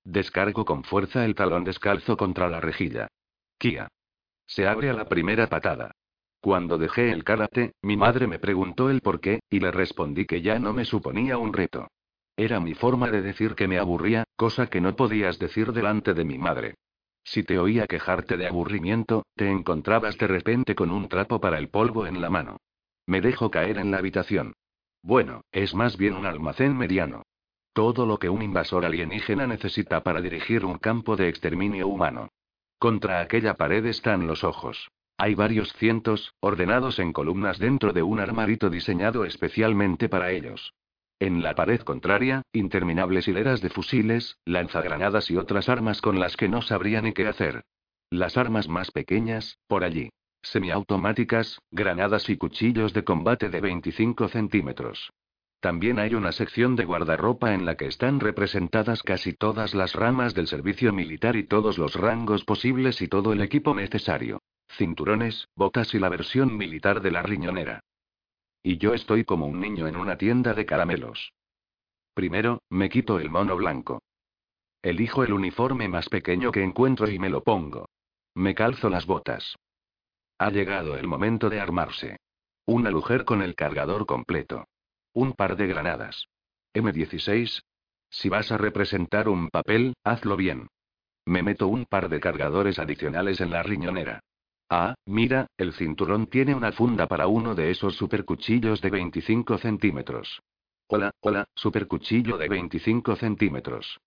Descargo 0.06 0.64
con 0.64 0.84
fuerza 0.84 1.26
el 1.26 1.36
talón 1.36 1.66
descalzo 1.66 2.16
contra 2.16 2.50
la 2.50 2.62
rejilla. 2.62 3.10
Kia. 3.58 3.90
Se 4.48 4.68
abre 4.68 4.90
a 4.90 4.94
la 4.94 5.10
primera 5.10 5.48
patada. 5.48 5.92
Cuando 6.42 6.78
dejé 6.78 7.12
el 7.12 7.24
karate, 7.24 7.74
mi 7.82 7.98
madre 7.98 8.28
me 8.28 8.40
preguntó 8.40 8.90
el 8.90 9.02
por 9.02 9.20
qué, 9.20 9.42
y 9.50 9.60
le 9.60 9.72
respondí 9.72 10.26
que 10.26 10.42
ya 10.42 10.58
no 10.58 10.74
me 10.74 10.86
suponía 10.86 11.38
un 11.38 11.52
reto. 11.52 11.88
Era 12.38 12.62
mi 12.62 12.74
forma 12.74 13.12
de 13.12 13.22
decir 13.22 13.56
que 13.56 13.68
me 13.68 13.78
aburría, 13.78 14.24
cosa 14.38 14.68
que 14.68 14.80
no 14.80 14.96
podías 14.96 15.40
decir 15.40 15.74
delante 15.74 16.14
de 16.14 16.24
mi 16.24 16.38
madre. 16.38 16.76
Si 17.26 17.44
te 17.44 17.60
oía 17.60 17.86
quejarte 17.86 18.38
de 18.38 18.48
aburrimiento, 18.48 19.26
te 19.36 19.50
encontrabas 19.50 20.18
de 20.18 20.28
repente 20.28 20.76
con 20.76 20.92
un 20.92 21.10
trapo 21.10 21.42
para 21.42 21.58
el 21.58 21.68
polvo 21.68 22.08
en 22.08 22.22
la 22.22 22.30
mano. 22.30 22.58
Me 23.06 23.20
dejo 23.20 23.52
caer 23.52 23.78
en 23.78 23.92
la 23.92 23.98
habitación. 23.98 24.54
Bueno, 25.02 25.42
es 25.52 25.76
más 25.76 25.98
bien 25.98 26.14
un 26.14 26.26
almacén 26.26 26.78
mediano. 26.78 27.24
Todo 27.74 28.06
lo 28.06 28.18
que 28.18 28.30
un 28.30 28.42
invasor 28.42 28.86
alienígena 28.86 29.46
necesita 29.46 30.04
para 30.04 30.22
dirigir 30.22 30.64
un 30.64 30.78
campo 30.78 31.16
de 31.18 31.28
exterminio 31.28 31.88
humano. 31.88 32.30
Contra 32.78 33.20
aquella 33.20 33.56
pared 33.56 33.86
están 33.86 34.26
los 34.26 34.46
ojos. 34.46 34.90
Hay 35.22 35.36
varios 35.36 35.74
cientos, 35.74 36.34
ordenados 36.40 36.98
en 36.98 37.12
columnas 37.12 37.60
dentro 37.60 37.92
de 37.92 38.02
un 38.02 38.22
armarito 38.22 38.70
diseñado 38.70 39.26
especialmente 39.26 40.08
para 40.08 40.32
ellos. 40.32 40.74
En 41.20 41.44
la 41.44 41.56
pared 41.56 41.82
contraria, 41.82 42.44
interminables 42.54 43.28
hileras 43.28 43.60
de 43.60 43.70
fusiles, 43.70 44.38
lanzagranadas 44.46 45.30
y 45.30 45.36
otras 45.36 45.68
armas 45.68 46.00
con 46.00 46.22
las 46.22 46.38
que 46.38 46.48
no 46.48 46.62
sabría 46.62 47.02
ni 47.02 47.12
qué 47.12 47.28
hacer. 47.28 47.66
Las 48.10 48.38
armas 48.38 48.70
más 48.70 48.92
pequeñas, 48.92 49.60
por 49.68 49.84
allí. 49.84 50.10
Semiautomáticas, 50.42 51.60
granadas 51.70 52.30
y 52.30 52.38
cuchillos 52.38 52.94
de 52.94 53.04
combate 53.04 53.50
de 53.50 53.60
25 53.60 54.30
centímetros. 54.30 55.12
También 55.60 56.00
hay 56.00 56.16
una 56.16 56.32
sección 56.32 56.78
de 56.78 56.86
guardarropa 56.86 57.54
en 57.54 57.66
la 57.66 57.76
que 57.76 57.88
están 57.88 58.22
representadas 58.22 59.04
casi 59.04 59.34
todas 59.34 59.76
las 59.76 59.96
ramas 59.96 60.34
del 60.34 60.48
servicio 60.48 60.94
militar 60.94 61.36
y 61.36 61.44
todos 61.44 61.78
los 61.78 61.96
rangos 61.96 62.46
posibles 62.46 63.02
y 63.02 63.10
todo 63.10 63.34
el 63.34 63.42
equipo 63.42 63.76
necesario 63.76 64.40
cinturones, 64.70 65.48
botas 65.56 65.94
y 65.94 66.00
la 66.00 66.10
versión 66.10 66.56
militar 66.58 67.02
de 67.02 67.12
la 67.12 67.22
riñonera. 67.22 67.82
Y 68.62 68.78
yo 68.78 68.94
estoy 68.94 69.26
como 69.26 69.46
un 69.46 69.60
niño 69.60 69.88
en 69.88 69.96
una 69.96 70.18
tienda 70.18 70.54
de 70.54 70.66
caramelos. 70.66 71.34
Primero, 72.14 72.62
me 72.70 72.90
quito 72.90 73.20
el 73.20 73.30
mono 73.30 73.56
blanco. 73.56 74.02
Elijo 74.82 75.24
el 75.24 75.34
uniforme 75.34 75.88
más 75.88 76.10
pequeño 76.10 76.52
que 76.52 76.64
encuentro 76.64 77.10
y 77.10 77.20
me 77.20 77.30
lo 77.30 77.44
pongo. 77.44 77.90
Me 78.36 78.56
calzo 78.56 78.90
las 78.90 79.06
botas. 79.06 79.56
Ha 80.38 80.52
llegado 80.52 80.98
el 80.98 81.08
momento 81.08 81.50
de 81.50 81.60
armarse. 81.60 82.18
Una 82.66 82.92
mujer 82.92 83.26
con 83.26 83.42
el 83.42 83.56
cargador 83.56 84.06
completo. 84.06 84.66
Un 85.14 85.34
par 85.34 85.58
de 85.58 85.68
granadas. 85.68 86.28
M16. 86.74 87.62
Si 88.10 88.30
vas 88.30 88.52
a 88.52 88.58
representar 88.58 89.28
un 89.28 89.50
papel, 89.50 89.96
hazlo 90.04 90.38
bien. 90.38 90.68
Me 91.26 91.44
meto 91.44 91.68
un 91.68 91.86
par 91.86 92.10
de 92.10 92.20
cargadores 92.20 92.80
adicionales 92.80 93.42
en 93.42 93.52
la 93.52 93.64
riñonera. 93.64 94.22
Ah, 94.70 94.94
mira, 95.08 95.48
el 95.58 95.74
cinturón 95.74 96.28
tiene 96.28 96.54
una 96.54 96.72
funda 96.72 97.08
para 97.08 97.26
uno 97.26 97.56
de 97.56 97.72
esos 97.72 97.96
supercuchillos 97.96 98.82
de 98.82 98.92
25 98.92 99.58
centímetros. 99.58 100.44
Hola, 100.88 101.12
hola, 101.22 101.48
supercuchillo 101.56 102.38
de 102.38 102.48
25 102.48 103.16
centímetros. 103.16 104.00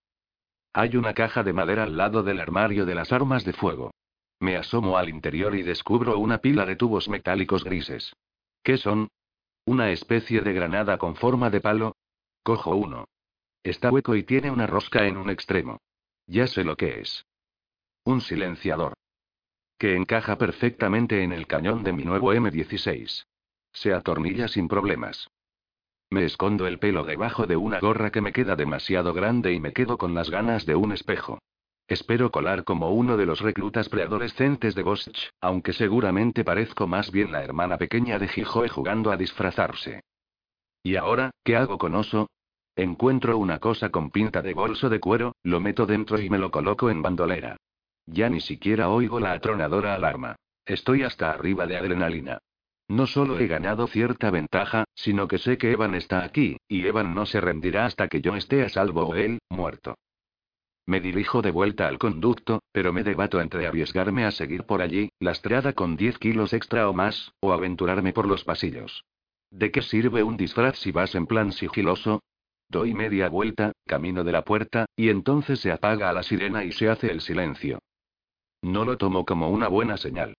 Hay 0.72 0.96
una 0.96 1.14
caja 1.14 1.42
de 1.42 1.52
madera 1.52 1.82
al 1.82 1.96
lado 1.96 2.22
del 2.22 2.38
armario 2.38 2.86
de 2.86 2.94
las 2.94 3.12
armas 3.12 3.44
de 3.44 3.52
fuego. 3.52 3.90
Me 4.38 4.56
asomo 4.56 4.96
al 4.96 5.08
interior 5.08 5.54
y 5.56 5.62
descubro 5.62 6.16
una 6.18 6.38
pila 6.38 6.64
de 6.64 6.76
tubos 6.76 7.08
metálicos 7.08 7.64
grises. 7.64 8.14
¿Qué 8.62 8.76
son? 8.78 9.08
¿Una 9.64 9.90
especie 9.90 10.42
de 10.42 10.52
granada 10.52 10.96
con 10.96 11.16
forma 11.16 11.50
de 11.50 11.60
palo? 11.60 11.96
Cojo 12.44 12.76
uno. 12.76 13.06
Está 13.64 13.90
hueco 13.90 14.14
y 14.14 14.22
tiene 14.22 14.50
una 14.50 14.68
rosca 14.68 15.06
en 15.06 15.16
un 15.16 15.28
extremo. 15.28 15.78
Ya 16.26 16.46
sé 16.46 16.62
lo 16.62 16.76
que 16.76 17.00
es. 17.00 17.26
Un 18.04 18.20
silenciador. 18.20 18.94
Que 19.82 19.96
encaja 19.96 20.38
perfectamente 20.38 21.24
en 21.24 21.32
el 21.32 21.48
cañón 21.48 21.82
de 21.82 21.92
mi 21.92 22.04
nuevo 22.04 22.32
M16. 22.32 23.26
Se 23.72 23.92
atornilla 23.92 24.46
sin 24.46 24.68
problemas. 24.68 25.28
Me 26.08 26.24
escondo 26.24 26.68
el 26.68 26.78
pelo 26.78 27.02
debajo 27.02 27.48
de 27.48 27.56
una 27.56 27.80
gorra 27.80 28.12
que 28.12 28.20
me 28.20 28.32
queda 28.32 28.54
demasiado 28.54 29.12
grande 29.12 29.52
y 29.52 29.58
me 29.58 29.72
quedo 29.72 29.98
con 29.98 30.14
las 30.14 30.30
ganas 30.30 30.66
de 30.66 30.76
un 30.76 30.92
espejo. 30.92 31.40
Espero 31.88 32.30
colar 32.30 32.62
como 32.62 32.92
uno 32.92 33.16
de 33.16 33.26
los 33.26 33.40
reclutas 33.40 33.88
preadolescentes 33.88 34.76
de 34.76 34.84
Bosch, 34.84 35.30
aunque 35.40 35.72
seguramente 35.72 36.44
parezco 36.44 36.86
más 36.86 37.10
bien 37.10 37.32
la 37.32 37.42
hermana 37.42 37.76
pequeña 37.76 38.20
de 38.20 38.30
Hijoe 38.32 38.68
jugando 38.68 39.10
a 39.10 39.16
disfrazarse. 39.16 40.04
¿Y 40.84 40.94
ahora, 40.94 41.32
qué 41.42 41.56
hago 41.56 41.78
con 41.78 41.96
Oso? 41.96 42.30
Encuentro 42.76 43.36
una 43.36 43.58
cosa 43.58 43.88
con 43.88 44.12
pinta 44.12 44.42
de 44.42 44.54
bolso 44.54 44.88
de 44.88 45.00
cuero, 45.00 45.34
lo 45.42 45.58
meto 45.58 45.86
dentro 45.86 46.20
y 46.20 46.30
me 46.30 46.38
lo 46.38 46.52
coloco 46.52 46.88
en 46.88 47.02
bandolera. 47.02 47.56
Ya 48.06 48.28
ni 48.28 48.40
siquiera 48.40 48.88
oigo 48.88 49.20
la 49.20 49.32
atronadora 49.32 49.94
alarma. 49.94 50.36
Estoy 50.64 51.02
hasta 51.02 51.30
arriba 51.30 51.66
de 51.66 51.76
adrenalina. 51.76 52.38
No 52.88 53.06
solo 53.06 53.38
he 53.38 53.46
ganado 53.46 53.86
cierta 53.86 54.30
ventaja, 54.30 54.84
sino 54.94 55.28
que 55.28 55.38
sé 55.38 55.56
que 55.56 55.72
Evan 55.72 55.94
está 55.94 56.24
aquí, 56.24 56.58
y 56.68 56.86
Evan 56.86 57.14
no 57.14 57.26
se 57.26 57.40
rendirá 57.40 57.86
hasta 57.86 58.08
que 58.08 58.20
yo 58.20 58.36
esté 58.36 58.62
a 58.62 58.68
salvo 58.68 59.04
o 59.04 59.14
él, 59.14 59.38
muerto. 59.48 59.96
Me 60.84 61.00
dirijo 61.00 61.42
de 61.42 61.52
vuelta 61.52 61.86
al 61.86 61.98
conducto, 61.98 62.60
pero 62.72 62.92
me 62.92 63.04
debato 63.04 63.40
entre 63.40 63.66
arriesgarme 63.66 64.24
a 64.24 64.32
seguir 64.32 64.64
por 64.64 64.82
allí, 64.82 65.10
lastrada 65.20 65.72
con 65.74 65.96
10 65.96 66.18
kilos 66.18 66.52
extra 66.52 66.88
o 66.88 66.92
más, 66.92 67.32
o 67.40 67.52
aventurarme 67.52 68.12
por 68.12 68.26
los 68.26 68.44
pasillos. 68.44 69.04
¿De 69.50 69.70
qué 69.70 69.82
sirve 69.82 70.22
un 70.22 70.36
disfraz 70.36 70.78
si 70.78 70.90
vas 70.90 71.14
en 71.14 71.26
plan 71.26 71.52
sigiloso? 71.52 72.22
Doy 72.68 72.94
media 72.94 73.28
vuelta, 73.28 73.72
camino 73.86 74.24
de 74.24 74.32
la 74.32 74.42
puerta, 74.42 74.86
y 74.96 75.08
entonces 75.08 75.60
se 75.60 75.70
apaga 75.70 76.12
la 76.12 76.22
sirena 76.22 76.64
y 76.64 76.72
se 76.72 76.88
hace 76.88 77.12
el 77.12 77.20
silencio. 77.20 77.78
No 78.62 78.84
lo 78.84 78.96
tomo 78.96 79.24
como 79.24 79.50
una 79.50 79.68
buena 79.68 79.96
señal. 79.96 80.34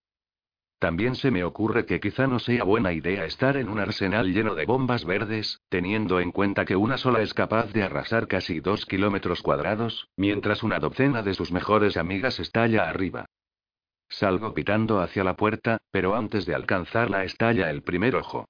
También 0.80 1.16
se 1.16 1.32
me 1.32 1.46
ocurre 1.46 1.86
que 1.86 2.02
quizá 2.02 2.28
no 2.28 2.40
sea 2.40 2.66
buena 2.66 2.92
idea 2.92 3.26
estar 3.26 3.56
en 3.56 3.70
un 3.70 3.80
arsenal 3.80 4.34
lleno 4.34 4.54
de 4.54 4.66
bombas 4.66 5.06
verdes, 5.06 5.62
teniendo 5.70 6.20
en 6.20 6.32
cuenta 6.32 6.66
que 6.66 6.76
una 6.76 6.98
sola 6.98 7.22
es 7.22 7.34
capaz 7.34 7.72
de 7.72 7.84
arrasar 7.84 8.28
casi 8.28 8.60
dos 8.60 8.86
kilómetros 8.86 9.42
cuadrados, 9.42 10.10
mientras 10.18 10.62
una 10.62 10.80
docena 10.80 11.22
de 11.22 11.36
sus 11.36 11.54
mejores 11.54 11.96
amigas 11.96 12.40
estalla 12.40 12.90
arriba. 12.90 13.28
Salgo 14.10 14.54
pitando 14.54 15.00
hacia 15.00 15.24
la 15.24 15.36
puerta, 15.36 15.78
pero 15.90 16.16
antes 16.16 16.46
de 16.46 16.54
alcanzarla 16.54 17.24
estalla 17.24 17.70
el 17.70 17.82
primer 17.82 18.16
ojo. 18.16 18.50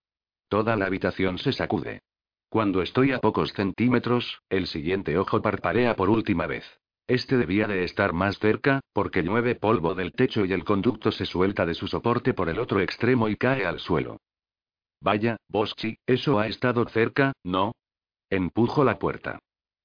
Toda 0.50 0.76
la 0.76 0.88
habitación 0.88 1.38
se 1.38 1.54
sacude. 1.54 2.02
Cuando 2.50 2.82
estoy 2.82 3.12
a 3.12 3.20
pocos 3.20 3.54
centímetros, 3.54 4.42
el 4.50 4.68
siguiente 4.68 5.18
ojo 5.18 5.42
parparea 5.42 5.96
por 5.96 6.10
última 6.10 6.48
vez. 6.48 6.66
Este 7.08 7.38
debía 7.38 7.68
de 7.68 7.84
estar 7.84 8.14
más 8.14 8.40
cerca, 8.40 8.80
porque 8.94 9.24
llueve 9.24 9.56
polvo 9.56 9.94
del 9.94 10.14
techo 10.14 10.46
y 10.46 10.54
el 10.54 10.64
conducto 10.64 11.12
se 11.12 11.26
suelta 11.26 11.66
de 11.66 11.74
su 11.74 11.88
soporte 11.88 12.34
por 12.34 12.48
el 12.48 12.60
otro 12.60 12.80
extremo 12.80 13.28
y 13.28 13.36
cae 13.36 13.66
al 13.66 13.80
suelo. 13.80 14.22
Vaya, 15.02 15.36
Boschi, 15.50 15.98
eso 16.06 16.40
ha 16.40 16.48
estado 16.48 16.86
cerca, 16.88 17.34
¿no? 17.44 17.74
Empujo 18.30 18.86
la 18.86 19.00
puerta. 19.00 19.40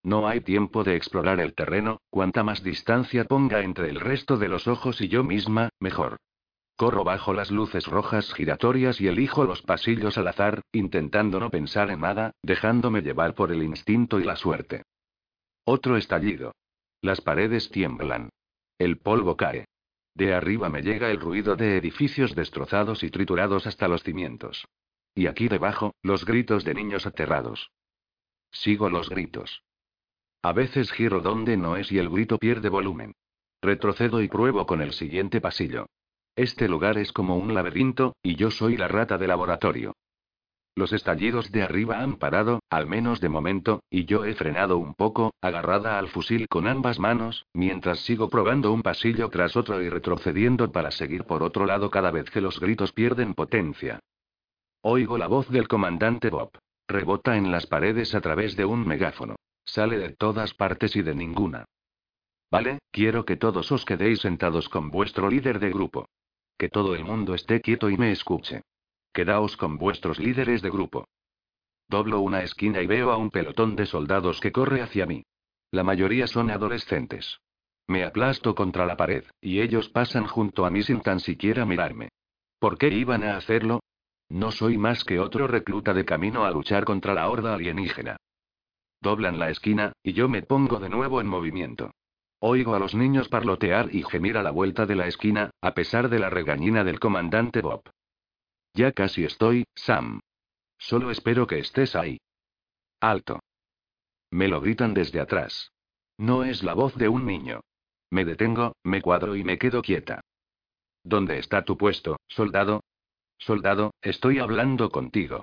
No 0.05 0.29
hay 0.29 0.41
tiempo 0.41 0.85
de 0.85 0.95
explorar 0.95 1.41
el 1.41 1.55
terreno, 1.55 2.01
cuanta 2.09 2.45
más 2.45 2.63
distancia 2.63 3.25
ponga 3.25 3.63
entre 3.63 3.89
el 3.89 3.99
resto 3.99 4.37
de 4.37 4.49
los 4.49 4.69
ojos 4.69 5.01
y 5.01 5.09
yo 5.09 5.25
misma, 5.25 5.71
mejor. 5.81 6.19
Corro 6.77 7.03
bajo 7.03 7.35
las 7.35 7.51
luces 7.51 7.89
rojas 7.89 8.33
giratorias 8.33 9.01
y 9.01 9.09
elijo 9.09 9.43
los 9.43 9.63
pasillos 9.63 10.17
al 10.17 10.29
azar, 10.29 10.63
intentando 10.71 11.41
no 11.41 11.51
pensar 11.51 11.91
en 11.91 12.03
nada, 12.03 12.31
dejándome 12.45 13.03
llevar 13.03 13.35
por 13.35 13.51
el 13.51 13.65
instinto 13.65 14.21
y 14.21 14.25
la 14.25 14.37
suerte. 14.37 14.85
Otro 15.65 15.97
estallido. 15.97 16.53
Las 17.01 17.21
paredes 17.21 17.71
tiemblan. 17.71 18.31
El 18.79 18.99
polvo 18.99 19.37
cae. 19.37 19.67
De 20.15 20.35
arriba 20.35 20.69
me 20.69 20.83
llega 20.83 21.11
el 21.11 21.21
ruido 21.21 21.55
de 21.55 21.77
edificios 21.77 22.35
destrozados 22.35 23.05
y 23.05 23.11
triturados 23.11 23.67
hasta 23.67 23.87
los 23.87 24.03
cimientos. 24.03 24.67
Y 25.15 25.27
aquí 25.27 25.49
debajo, 25.49 25.95
los 26.03 26.25
gritos 26.25 26.65
de 26.65 26.75
niños 26.75 27.07
aterrados. 27.07 27.71
Sigo 28.51 28.89
los 28.89 29.09
gritos. 29.09 29.63
A 30.43 30.53
veces 30.53 30.91
giro 30.93 31.21
donde 31.21 31.57
no 31.57 31.77
es 31.77 31.93
y 31.93 31.99
el 31.99 32.09
grito 32.09 32.39
pierde 32.39 32.69
volumen. 32.69 33.15
Retrocedo 33.63 34.21
y 34.23 34.29
pruebo 34.29 34.67
con 34.67 34.81
el 34.81 34.93
siguiente 34.93 35.41
pasillo. 35.41 35.87
Este 36.37 36.69
lugar 36.69 36.99
es 36.99 37.13
como 37.13 37.37
un 37.37 37.55
laberinto, 37.55 38.15
y 38.23 38.37
yo 38.37 38.51
soy 38.51 38.77
la 38.77 38.87
rata 38.87 39.19
de 39.19 39.27
laboratorio. 39.27 39.95
Los 40.79 40.93
estallidos 40.93 41.51
de 41.51 41.65
arriba 41.65 41.99
han 41.99 42.19
parado, 42.19 42.61
al 42.71 42.87
menos 42.87 43.21
de 43.21 43.29
momento, 43.29 43.83
y 43.91 44.05
yo 44.05 44.25
he 44.25 44.37
frenado 44.37 44.79
un 44.79 44.95
poco, 44.95 45.35
agarrada 45.41 45.99
al 45.99 46.07
fusil 46.07 46.47
con 46.47 46.69
ambas 46.69 47.01
manos, 47.01 47.47
mientras 47.53 47.99
sigo 47.99 48.31
probando 48.31 48.73
un 48.73 48.83
pasillo 48.83 49.29
tras 49.29 49.57
otro 49.57 49.83
y 49.83 49.89
retrocediendo 49.89 50.71
para 50.71 50.93
seguir 50.93 51.25
por 51.25 51.43
otro 51.43 51.67
lado 51.67 51.91
cada 51.91 52.13
vez 52.13 52.31
que 52.31 52.41
los 52.41 52.61
gritos 52.61 52.93
pierden 52.93 53.35
potencia. 53.35 53.99
Oigo 54.81 55.19
la 55.19 55.27
voz 55.27 55.49
del 55.49 55.67
comandante 55.67 56.31
Bob. 56.31 56.53
Rebota 56.87 57.37
en 57.37 57.51
las 57.51 57.67
paredes 57.67 58.15
a 58.15 58.21
través 58.21 58.55
de 58.55 58.65
un 58.65 58.87
megáfono. 58.87 59.35
Sale 59.65 59.99
de 59.99 60.11
todas 60.11 60.55
partes 60.55 60.95
y 60.95 61.03
de 61.03 61.17
ninguna. 61.17 61.65
Vale, 62.53 62.79
quiero 62.93 63.25
que 63.25 63.37
todos 63.37 63.73
os 63.73 63.85
quedéis 63.85 64.21
sentados 64.21 64.69
con 64.69 64.93
vuestro 64.93 65.29
líder 65.29 65.59
de 65.59 65.71
grupo. 65.71 66.07
Que 66.57 66.69
todo 66.69 66.95
el 66.95 67.05
mundo 67.05 67.35
esté 67.35 67.61
quieto 67.61 67.91
y 67.91 67.97
me 67.97 68.13
escuche. 68.13 68.63
Quedaos 69.19 69.57
con 69.57 69.79
vuestros 69.79 70.21
líderes 70.21 70.63
de 70.63 70.71
grupo. 70.71 71.09
Doblo 71.89 72.21
una 72.21 72.45
esquina 72.45 72.81
y 72.83 72.87
veo 72.87 73.11
a 73.11 73.17
un 73.17 73.31
pelotón 73.31 73.75
de 73.75 73.85
soldados 73.85 74.39
que 74.39 74.53
corre 74.53 74.81
hacia 74.81 75.07
mí. 75.07 75.25
La 75.73 75.83
mayoría 75.83 76.29
son 76.29 76.53
adolescentes. 76.53 77.41
Me 77.89 78.05
aplasto 78.05 78.55
contra 78.55 78.87
la 78.87 78.97
pared, 78.97 79.25
y 79.41 79.61
ellos 79.61 79.89
pasan 79.89 80.29
junto 80.29 80.65
a 80.65 80.71
mí 80.71 80.85
sin 80.85 81.01
tan 81.01 81.19
siquiera 81.19 81.67
mirarme. 81.67 82.11
¿Por 82.61 82.79
qué 82.79 82.91
iban 82.91 83.25
a 83.25 83.37
hacerlo? 83.37 83.81
No 84.29 84.53
soy 84.53 84.79
más 84.79 85.03
que 85.03 85.19
otro 85.19 85.49
recluta 85.49 85.93
de 85.95 86.05
camino 86.05 86.45
a 86.45 86.53
luchar 86.53 86.85
contra 86.85 87.13
la 87.13 87.29
horda 87.29 87.55
alienígena. 87.55 88.19
Doblan 89.01 89.41
la 89.41 89.51
esquina, 89.51 89.95
y 90.05 90.13
yo 90.13 90.29
me 90.29 90.43
pongo 90.43 90.79
de 90.79 90.91
nuevo 90.91 91.21
en 91.21 91.27
movimiento. 91.27 91.91
Oigo 92.39 92.77
a 92.77 92.79
los 92.79 92.95
niños 92.95 93.29
parlotear 93.29 93.93
y 93.93 94.05
gemir 94.05 94.37
a 94.39 94.45
la 94.45 94.53
vuelta 94.53 94.87
de 94.87 94.95
la 94.95 95.09
esquina, 95.09 95.51
a 95.61 95.75
pesar 95.75 96.09
de 96.09 96.21
la 96.21 96.31
regañina 96.31 96.85
del 96.85 97.01
comandante 97.01 97.63
Bob. 97.63 97.83
Ya 98.79 98.93
casi 98.93 99.25
estoy, 99.25 99.65
Sam. 99.75 100.21
Solo 100.79 101.11
espero 101.11 101.49
que 101.49 101.59
estés 101.59 101.97
ahí. 101.97 102.21
Alto. 103.01 103.41
Me 104.31 104.47
lo 104.47 104.61
gritan 104.61 104.95
desde 104.95 105.19
atrás. 105.19 105.73
No 106.17 106.45
es 106.45 106.63
la 106.63 106.75
voz 106.75 106.95
de 106.95 107.09
un 107.09 107.27
niño. 107.27 107.59
Me 108.09 108.25
detengo, 108.25 108.77
me 108.85 109.03
cuadro 109.03 109.35
y 109.35 109.43
me 109.43 109.59
quedo 109.59 109.83
quieta. 109.83 110.21
¿Dónde 111.03 111.39
está 111.39 111.65
tu 111.65 111.77
puesto, 111.77 112.21
soldado? 112.29 112.85
Soldado, 113.37 113.95
estoy 114.01 114.39
hablando 114.39 114.91
contigo. 114.91 115.43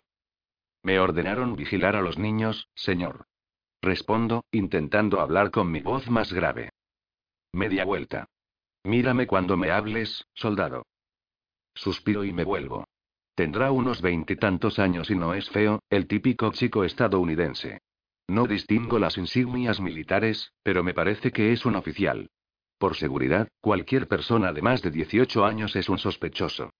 Me 0.82 0.98
ordenaron 1.02 1.58
vigilar 1.58 1.98
a 1.98 2.02
los 2.02 2.18
niños, 2.18 2.70
señor. 2.74 3.26
Respondo, 3.82 4.46
intentando 4.52 5.20
hablar 5.20 5.52
con 5.52 5.70
mi 5.70 5.82
voz 5.82 6.10
más 6.10 6.32
grave. 6.32 6.70
Media 7.52 7.84
vuelta. 7.84 8.30
Mírame 8.86 9.28
cuando 9.28 9.58
me 9.58 9.72
hables, 9.72 10.26
soldado. 10.36 10.86
Suspiro 11.74 12.24
y 12.24 12.32
me 12.32 12.46
vuelvo. 12.46 12.86
Tendrá 13.36 13.72
unos 13.72 14.02
veintitantos 14.02 14.80
años 14.80 15.12
y 15.12 15.16
no 15.16 15.34
es 15.34 15.50
feo, 15.50 15.82
el 15.90 16.08
típico 16.08 16.52
chico 16.54 16.86
estadounidense. 16.86 17.82
No 18.28 18.48
distingo 18.48 18.98
las 18.98 19.18
insignias 19.18 19.82
militares, 19.82 20.54
pero 20.64 20.84
me 20.84 20.94
parece 20.94 21.32
que 21.32 21.52
es 21.52 21.66
un 21.66 21.76
oficial. 21.76 22.30
Por 22.78 22.96
seguridad, 22.96 23.50
cualquier 23.60 24.08
persona 24.08 24.54
de 24.54 24.62
más 24.62 24.82
de 24.82 24.92
18 24.92 25.46
años 25.46 25.76
es 25.76 25.90
un 25.90 25.98
sospechoso. 25.98 26.72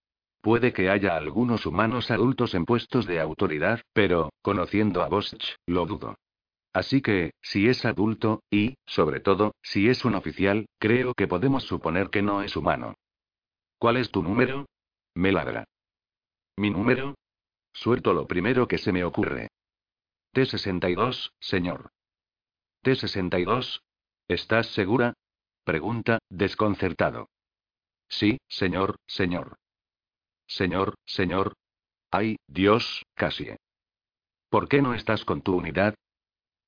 Puede 0.42 0.72
que 0.72 0.90
haya 0.90 1.18
algunos 1.18 1.66
humanos 1.66 2.10
adultos 2.10 2.54
en 2.54 2.66
puestos 2.66 3.06
de 3.06 3.20
autoridad, 3.20 3.82
pero, 3.92 4.32
conociendo 4.42 5.04
a 5.04 5.10
Bosch, 5.10 5.56
lo 5.66 5.86
dudo. 5.86 6.16
Así 6.72 7.02
que, 7.02 7.32
si 7.42 7.68
es 7.68 7.84
adulto, 7.86 8.44
y, 8.50 8.76
sobre 8.86 9.20
todo, 9.20 9.56
si 9.62 9.90
es 9.90 10.06
un 10.06 10.16
oficial, 10.16 10.68
creo 10.80 11.14
que 11.16 11.28
podemos 11.28 11.64
suponer 11.64 12.10
que 12.10 12.22
no 12.22 12.44
es 12.44 12.56
humano. 12.56 12.96
¿Cuál 13.78 13.98
es 13.98 14.10
tu 14.10 14.24
número? 14.24 14.66
Me 15.16 15.32
ladra. 15.32 15.66
¿Mi 16.58 16.70
número? 16.70 17.16
Suelto 17.74 18.14
lo 18.14 18.28
primero 18.28 18.68
que 18.68 18.78
se 18.78 18.94
me 18.94 19.04
ocurre. 19.04 19.50
T62, 20.34 21.32
señor. 21.40 21.90
T62. 22.84 23.82
¿Estás 24.28 24.68
segura? 24.68 25.14
Pregunta, 25.64 26.20
desconcertado. 26.30 27.30
Sí, 28.08 28.38
señor, 28.48 28.96
señor. 29.06 29.58
Señor, 30.48 30.96
señor. 31.06 31.54
Ay, 32.12 32.38
Dios, 32.48 33.04
casi. 33.16 33.50
¿Por 34.50 34.70
qué 34.70 34.82
no 34.82 34.94
estás 34.94 35.26
con 35.26 35.42
tu 35.42 35.58
unidad? 35.58 35.96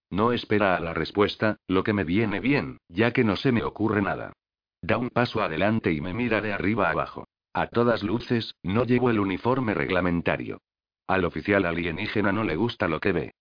No 0.09 0.33
espera 0.33 0.75
a 0.75 0.79
la 0.79 0.93
respuesta, 0.93 1.57
lo 1.67 1.83
que 1.83 1.93
me 1.93 2.03
viene 2.03 2.39
bien, 2.39 2.79
ya 2.89 3.13
que 3.13 3.23
no 3.23 3.35
se 3.35 3.51
me 3.51 3.63
ocurre 3.63 4.01
nada. 4.01 4.33
Da 4.81 4.97
un 4.97 5.09
paso 5.09 5.41
adelante 5.41 5.91
y 5.93 6.01
me 6.01 6.13
mira 6.13 6.41
de 6.41 6.53
arriba 6.53 6.89
abajo. 6.89 7.25
A 7.57 7.65
todas 7.65 8.03
luces, 8.03 8.53
no 8.61 8.85
llevo 8.85 9.09
el 9.09 9.19
uniforme 9.19 9.73
reglamentario. 9.73 10.61
Al 11.07 11.25
oficial 11.25 11.65
alienígena 11.65 12.31
no 12.31 12.43
le 12.43 12.55
gusta 12.55 12.87
lo 12.87 12.99
que 12.99 13.11
ve. 13.11 13.33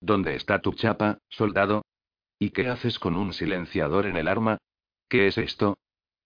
¿Dónde 0.00 0.34
está 0.34 0.62
tu 0.62 0.72
chapa, 0.72 1.18
soldado? 1.28 1.84
¿Y 2.38 2.52
qué 2.52 2.68
haces 2.68 2.98
con 2.98 3.16
un 3.16 3.34
silenciador 3.34 4.06
en 4.06 4.16
el 4.16 4.28
arma? 4.28 4.56
¿Qué 5.10 5.26
es 5.26 5.36
esto? 5.36 5.76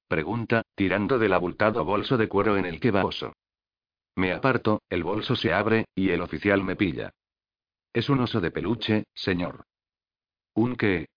Pregunta, 0.06 0.62
tirando 0.76 1.18
del 1.18 1.32
abultado 1.32 1.84
bolso 1.84 2.16
de 2.18 2.28
cuero 2.28 2.56
en 2.56 2.66
el 2.66 2.78
que 2.78 2.92
va 2.92 3.04
oso. 3.04 3.32
Me 4.14 4.30
aparto, 4.32 4.82
el 4.88 5.02
bolso 5.02 5.34
se 5.34 5.52
abre, 5.52 5.86
y 5.96 6.10
el 6.10 6.20
oficial 6.20 6.62
me 6.62 6.76
pilla. 6.76 7.10
Es 7.92 8.08
un 8.10 8.20
oso 8.20 8.40
de 8.40 8.52
peluche, 8.52 9.06
señor. 9.12 9.64
¿Un 10.54 10.76
qué? 10.76 11.08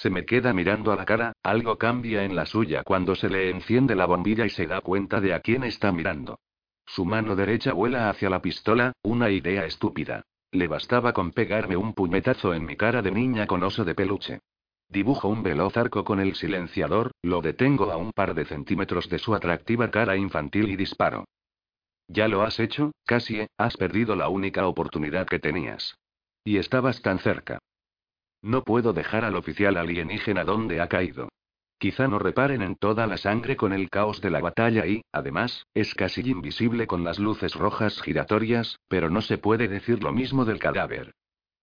Se 0.00 0.10
me 0.10 0.26
queda 0.26 0.52
mirando 0.52 0.92
a 0.92 0.96
la 0.96 1.06
cara, 1.06 1.32
algo 1.42 1.78
cambia 1.78 2.22
en 2.22 2.36
la 2.36 2.44
suya 2.44 2.82
cuando 2.84 3.14
se 3.14 3.30
le 3.30 3.48
enciende 3.48 3.94
la 3.94 4.04
bombilla 4.04 4.44
y 4.44 4.50
se 4.50 4.66
da 4.66 4.82
cuenta 4.82 5.22
de 5.22 5.32
a 5.32 5.40
quién 5.40 5.64
está 5.64 5.90
mirando. 5.90 6.38
Su 6.84 7.06
mano 7.06 7.34
derecha 7.34 7.72
vuela 7.72 8.10
hacia 8.10 8.28
la 8.28 8.42
pistola, 8.42 8.92
una 9.02 9.30
idea 9.30 9.64
estúpida. 9.64 10.22
Le 10.52 10.68
bastaba 10.68 11.14
con 11.14 11.32
pegarme 11.32 11.78
un 11.78 11.94
puñetazo 11.94 12.52
en 12.52 12.66
mi 12.66 12.76
cara 12.76 13.00
de 13.00 13.10
niña 13.10 13.46
con 13.46 13.62
oso 13.62 13.86
de 13.86 13.94
peluche. 13.94 14.40
Dibujo 14.90 15.28
un 15.28 15.42
veloz 15.42 15.74
arco 15.78 16.04
con 16.04 16.20
el 16.20 16.34
silenciador, 16.34 17.12
lo 17.22 17.40
detengo 17.40 17.90
a 17.90 17.96
un 17.96 18.12
par 18.12 18.34
de 18.34 18.44
centímetros 18.44 19.08
de 19.08 19.18
su 19.18 19.34
atractiva 19.34 19.90
cara 19.90 20.14
infantil 20.18 20.68
y 20.68 20.76
disparo. 20.76 21.24
Ya 22.06 22.28
lo 22.28 22.42
has 22.42 22.60
hecho, 22.60 22.92
casi, 23.06 23.46
has 23.56 23.78
perdido 23.78 24.14
la 24.14 24.28
única 24.28 24.66
oportunidad 24.66 25.26
que 25.26 25.38
tenías. 25.38 25.96
Y 26.44 26.58
estabas 26.58 27.00
tan 27.00 27.18
cerca. 27.18 27.60
No 28.46 28.62
puedo 28.62 28.92
dejar 28.92 29.24
al 29.24 29.34
oficial 29.34 29.76
alienígena 29.76 30.44
donde 30.44 30.80
ha 30.80 30.86
caído. 30.86 31.30
Quizá 31.78 32.06
no 32.06 32.20
reparen 32.20 32.62
en 32.62 32.76
toda 32.76 33.08
la 33.08 33.16
sangre 33.16 33.56
con 33.56 33.72
el 33.72 33.90
caos 33.90 34.20
de 34.20 34.30
la 34.30 34.38
batalla 34.38 34.86
y, 34.86 35.02
además, 35.10 35.66
es 35.74 35.96
casi 35.96 36.20
invisible 36.20 36.86
con 36.86 37.02
las 37.02 37.18
luces 37.18 37.56
rojas 37.56 38.00
giratorias, 38.00 38.78
pero 38.86 39.10
no 39.10 39.20
se 39.20 39.36
puede 39.36 39.66
decir 39.66 40.00
lo 40.00 40.12
mismo 40.12 40.44
del 40.44 40.60
cadáver. 40.60 41.12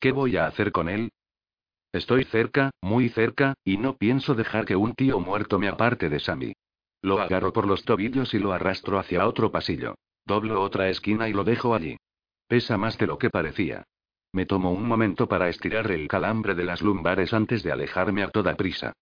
¿Qué 0.01 0.11
voy 0.11 0.35
a 0.35 0.45
hacer 0.45 0.73
con 0.73 0.89
él? 0.89 1.13
Estoy 1.93 2.25
cerca, 2.25 2.71
muy 2.81 3.07
cerca, 3.07 3.53
y 3.63 3.77
no 3.77 3.95
pienso 3.95 4.35
dejar 4.35 4.65
que 4.65 4.75
un 4.75 4.93
tío 4.93 5.21
muerto 5.21 5.59
me 5.59 5.69
aparte 5.69 6.09
de 6.09 6.19
Sammy. 6.19 6.51
Lo 7.01 7.21
agarro 7.21 7.53
por 7.53 7.65
los 7.65 7.85
tobillos 7.85 8.33
y 8.33 8.39
lo 8.39 8.51
arrastro 8.51 8.99
hacia 8.99 9.25
otro 9.25 9.53
pasillo. 9.53 9.95
Doblo 10.25 10.61
otra 10.61 10.89
esquina 10.89 11.29
y 11.29 11.33
lo 11.33 11.45
dejo 11.45 11.75
allí. 11.75 11.95
Pesa 12.49 12.77
más 12.77 12.97
de 12.97 13.07
lo 13.07 13.17
que 13.17 13.29
parecía. 13.29 13.85
Me 14.33 14.47
tomo 14.47 14.71
un 14.71 14.87
momento 14.87 15.27
para 15.27 15.47
estirar 15.47 15.91
el 15.91 16.07
calambre 16.07 16.55
de 16.55 16.63
las 16.63 16.81
lumbares 16.81 17.33
antes 17.33 17.61
de 17.61 17.71
alejarme 17.71 18.23
a 18.23 18.29
toda 18.29 18.55
prisa. 18.55 18.93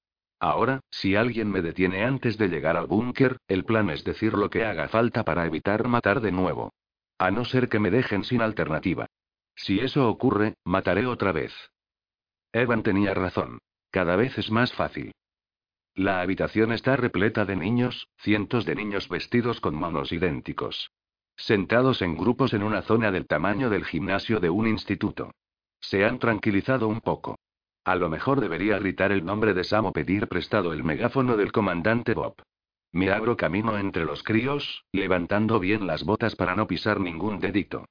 Ahora, 0.42 0.82
si 0.90 1.16
alguien 1.16 1.50
me 1.50 1.62
detiene 1.62 2.04
antes 2.04 2.38
de 2.38 2.50
llegar 2.50 2.76
al 2.76 2.88
búnker, 2.88 3.38
el 3.48 3.64
plan 3.64 3.90
es 3.90 4.04
decir 4.04 4.34
lo 4.34 4.50
que 4.50 4.66
haga 4.66 4.90
falta 4.90 5.24
para 5.24 5.46
evitar 5.46 5.88
matar 5.88 6.20
de 6.20 6.34
nuevo. 6.34 6.74
A 7.18 7.32
no 7.32 7.46
ser 7.46 7.70
que 7.70 7.80
me 7.80 7.92
dejen 7.92 8.24
sin 8.26 8.42
alternativa. 8.42 9.06
Si 9.56 9.80
eso 9.80 10.10
ocurre, 10.10 10.56
mataré 10.66 11.06
otra 11.06 11.32
vez. 11.32 11.54
Evan 12.52 12.84
tenía 12.84 13.14
razón. 13.14 13.60
Cada 13.90 14.16
vez 14.16 14.38
es 14.38 14.52
más 14.52 14.74
fácil. 14.74 15.14
La 15.94 16.22
habitación 16.22 16.72
está 16.72 16.96
repleta 16.96 17.46
de 17.46 17.56
niños, 17.56 18.08
cientos 18.18 18.66
de 18.66 18.76
niños 18.76 19.08
vestidos 19.08 19.62
con 19.62 19.76
monos 19.76 20.12
idénticos. 20.12 20.92
Sentados 21.42 22.04
en 22.04 22.16
grupos 22.16 22.54
en 22.54 22.62
una 22.62 22.84
zona 22.84 23.12
del 23.12 23.26
tamaño 23.26 23.72
del 23.72 23.84
gimnasio 23.84 24.40
de 24.40 24.52
un 24.52 24.68
instituto. 24.68 25.32
Se 25.80 26.06
han 26.06 26.20
tranquilizado 26.20 26.88
un 26.88 27.02
poco. 27.02 27.40
A 27.84 27.96
lo 27.96 28.10
mejor 28.10 28.40
debería 28.40 28.78
gritar 28.78 29.12
el 29.12 29.26
nombre 29.26 29.56
de 29.56 29.64
Sam 29.64 29.88
o 29.88 29.92
pedir 29.92 30.28
prestado 30.28 30.72
el 30.72 30.84
megáfono 30.84 31.38
del 31.38 31.52
comandante 31.52 32.14
Bob. 32.14 32.36
Me 32.92 33.10
abro 33.10 33.38
camino 33.38 33.80
entre 33.80 34.06
los 34.06 34.22
críos, 34.22 34.86
levantando 34.92 35.60
bien 35.60 35.88
las 35.88 36.04
botas 36.04 36.36
para 36.36 36.56
no 36.56 36.68
pisar 36.68 37.00
ningún 37.00 37.40
dedito. 37.40 37.86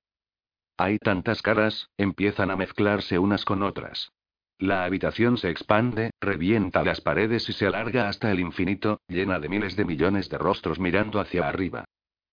Hay 0.77 0.99
tantas 0.99 1.43
caras, 1.43 1.91
empiezan 1.99 2.53
a 2.53 2.57
mezclarse 2.57 3.19
unas 3.19 3.45
con 3.45 3.65
otras. 3.65 4.13
La 4.59 4.85
habitación 4.85 5.39
se 5.39 5.51
expande, 5.51 6.13
revienta 6.21 6.85
las 6.85 7.01
paredes 7.01 7.49
y 7.49 7.53
se 7.53 7.67
alarga 7.67 8.09
hasta 8.09 8.31
el 8.31 8.39
infinito, 8.39 9.01
llena 9.09 9.41
de 9.41 9.49
miles 9.49 9.75
de 9.75 9.85
millones 9.85 10.29
de 10.29 10.39
rostros 10.39 10.79
mirando 10.79 11.19
hacia 11.19 11.49
arriba. 11.49 11.85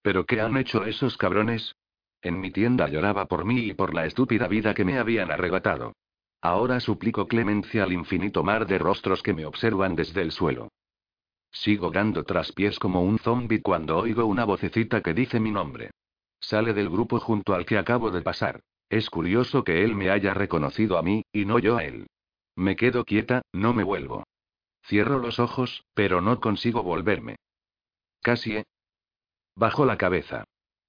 ¿Pero 0.08 0.26
qué 0.26 0.40
han 0.40 0.56
hecho 0.56 0.86
esos 0.86 1.18
cabrones? 1.18 1.76
En 2.22 2.40
mi 2.40 2.50
tienda 2.50 2.88
lloraba 2.88 3.26
por 3.26 3.44
mí 3.44 3.60
y 3.60 3.74
por 3.74 3.94
la 3.94 4.06
estúpida 4.06 4.48
vida 4.48 4.74
que 4.74 4.86
me 4.86 5.00
habían 5.00 5.32
arrebatado. 5.32 5.98
Ahora 6.40 6.80
suplico 6.80 7.28
clemencia 7.28 7.84
al 7.84 7.92
infinito 7.92 8.42
mar 8.42 8.68
de 8.68 8.78
rostros 8.78 9.22
que 9.22 9.34
me 9.34 9.46
observan 9.46 9.98
desde 9.98 10.22
el 10.22 10.32
suelo. 10.32 10.70
Sigo 11.52 11.92
dando 11.92 12.24
traspiés 12.24 12.80
como 12.80 13.02
un 13.02 13.20
zombi 13.20 13.60
cuando 13.60 13.98
oigo 13.98 14.26
una 14.26 14.46
vocecita 14.46 15.02
que 15.02 15.14
dice 15.14 15.42
mi 15.42 15.52
nombre. 15.52 15.92
Sale 16.40 16.74
del 16.74 16.90
grupo 16.90 17.20
junto 17.20 17.54
al 17.54 17.66
que 17.66 17.78
acabo 17.78 18.10
de 18.10 18.22
pasar. 18.22 18.62
Es 18.90 19.10
curioso 19.10 19.66
que 19.66 19.84
él 19.84 19.94
me 19.94 20.10
haya 20.10 20.34
reconocido 20.34 20.98
a 20.98 21.02
mí, 21.02 21.26
y 21.34 21.44
no 21.44 21.60
yo 21.60 21.76
a 21.76 21.84
él. 21.84 22.08
Me 22.56 22.78
quedo 22.78 23.04
quieta, 23.04 23.42
no 23.52 23.74
me 23.74 23.84
vuelvo. 23.84 24.24
Cierro 24.86 25.20
los 25.20 25.38
ojos, 25.38 25.84
pero 25.94 26.22
no 26.22 26.40
consigo 26.40 26.82
volverme. 26.82 27.36
Casi, 28.22 28.64
Bajo 29.58 29.88
la 29.88 29.98
cabeza. 29.98 30.44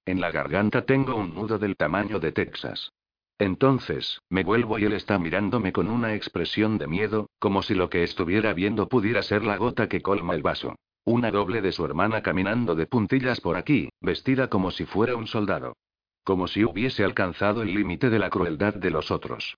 En 0.05 0.21
la 0.21 0.29
garganta 0.29 0.85
tengo 0.85 1.15
un 1.15 1.33
nudo 1.33 1.57
del 1.57 1.75
tamaño 1.75 2.19
de 2.19 2.31
Texas. 2.31 2.91
Entonces, 3.39 4.21
me 4.29 4.43
vuelvo 4.43 4.77
y 4.77 4.85
él 4.85 4.93
está 4.93 5.17
mirándome 5.17 5.73
con 5.73 5.89
una 5.89 6.13
expresión 6.13 6.77
de 6.77 6.85
miedo, 6.85 7.31
como 7.39 7.63
si 7.63 7.73
lo 7.73 7.89
que 7.89 8.03
estuviera 8.03 8.53
viendo 8.53 8.87
pudiera 8.87 9.23
ser 9.23 9.43
la 9.43 9.57
gota 9.57 9.89
que 9.89 10.03
colma 10.03 10.35
el 10.35 10.43
vaso. 10.43 10.75
Una 11.03 11.31
doble 11.31 11.61
de 11.63 11.71
su 11.71 11.83
hermana 11.83 12.21
caminando 12.21 12.75
de 12.75 12.85
puntillas 12.85 13.41
por 13.41 13.57
aquí, 13.57 13.89
vestida 14.01 14.49
como 14.49 14.69
si 14.69 14.85
fuera 14.85 15.15
un 15.15 15.25
soldado. 15.25 15.75
Como 16.23 16.47
si 16.47 16.63
hubiese 16.63 17.03
alcanzado 17.03 17.63
el 17.63 17.73
límite 17.73 18.11
de 18.11 18.19
la 18.19 18.29
crueldad 18.29 18.75
de 18.75 18.91
los 18.91 19.09
otros. 19.09 19.57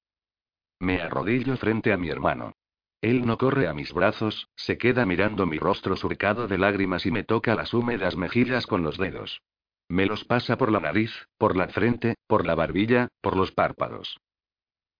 Me 0.79 1.01
arrodillo 1.01 1.57
frente 1.57 1.91
a 1.91 1.97
mi 1.97 2.07
hermano. 2.07 2.53
Él 3.01 3.25
no 3.25 3.37
corre 3.37 3.67
a 3.67 3.73
mis 3.73 3.93
brazos, 3.93 4.49
se 4.55 4.77
queda 4.77 5.07
mirando 5.07 5.47
mi 5.47 5.57
rostro 5.57 5.95
surcado 5.95 6.47
de 6.47 6.59
lágrimas 6.59 7.07
y 7.07 7.11
me 7.11 7.23
toca 7.23 7.55
las 7.55 7.73
húmedas 7.73 8.15
mejillas 8.15 8.67
con 8.67 8.83
los 8.83 8.97
dedos. 8.97 9.41
Me 9.89 10.05
los 10.05 10.23
pasa 10.23 10.57
por 10.57 10.71
la 10.71 10.79
nariz, 10.79 11.11
por 11.37 11.57
la 11.57 11.67
frente, 11.67 12.15
por 12.27 12.45
la 12.45 12.53
barbilla, 12.53 13.07
por 13.19 13.35
los 13.35 13.51
párpados. 13.51 14.19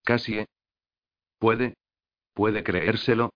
Casi. 0.03 0.39
¿eh? 0.39 0.47
¿Puede? 1.37 1.75
¿Puede 2.33 2.63
creérselo? 2.63 3.29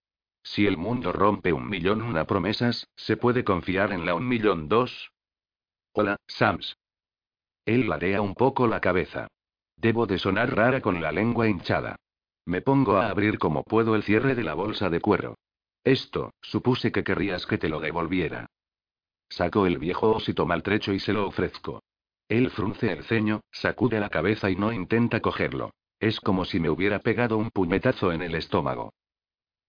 Si 0.43 0.65
el 0.65 0.77
mundo 0.77 1.11
rompe 1.11 1.53
un 1.53 1.69
millón 1.69 2.01
una 2.01 2.25
promesas, 2.25 2.87
¿se 2.95 3.17
puede 3.17 3.43
confiar 3.43 3.93
en 3.93 4.05
la 4.05 4.15
un 4.15 4.27
millón 4.27 4.67
dos? 4.67 5.11
Hola, 5.93 6.17
Sams. 6.27 6.75
Él 7.65 7.87
ladea 7.87 8.21
un 8.21 8.35
poco 8.35 8.67
la 8.67 8.81
cabeza. 8.81 9.27
Debo 9.75 10.07
de 10.07 10.17
sonar 10.17 10.55
rara 10.55 10.81
con 10.81 11.01
la 11.01 11.11
lengua 11.11 11.47
hinchada. 11.47 11.97
Me 12.45 12.61
pongo 12.61 12.97
a 12.97 13.09
abrir 13.09 13.39
como 13.39 13.63
puedo 13.63 13.95
el 13.95 14.03
cierre 14.03 14.35
de 14.35 14.43
la 14.43 14.53
bolsa 14.53 14.89
de 14.89 15.01
cuero. 15.01 15.35
Esto, 15.83 16.33
supuse 16.41 16.91
que 16.91 17.03
querrías 17.03 17.45
que 17.45 17.57
te 17.57 17.69
lo 17.69 17.79
devolviera. 17.79 18.47
Saco 19.29 19.65
el 19.65 19.79
viejo 19.79 20.11
osito 20.11 20.45
maltrecho 20.45 20.93
y 20.93 20.99
se 20.99 21.13
lo 21.13 21.27
ofrezco. 21.27 21.81
Él 22.29 22.49
frunce 22.51 22.91
el 22.91 23.03
ceño, 23.03 23.41
sacude 23.51 23.99
la 23.99 24.09
cabeza 24.09 24.49
y 24.49 24.55
no 24.55 24.71
intenta 24.71 25.21
cogerlo. 25.21 25.71
Es 25.99 26.19
como 26.19 26.45
si 26.45 26.59
me 26.59 26.69
hubiera 26.69 26.99
pegado 26.99 27.37
un 27.37 27.49
puñetazo 27.49 28.11
en 28.11 28.21
el 28.21 28.35
estómago. 28.35 28.93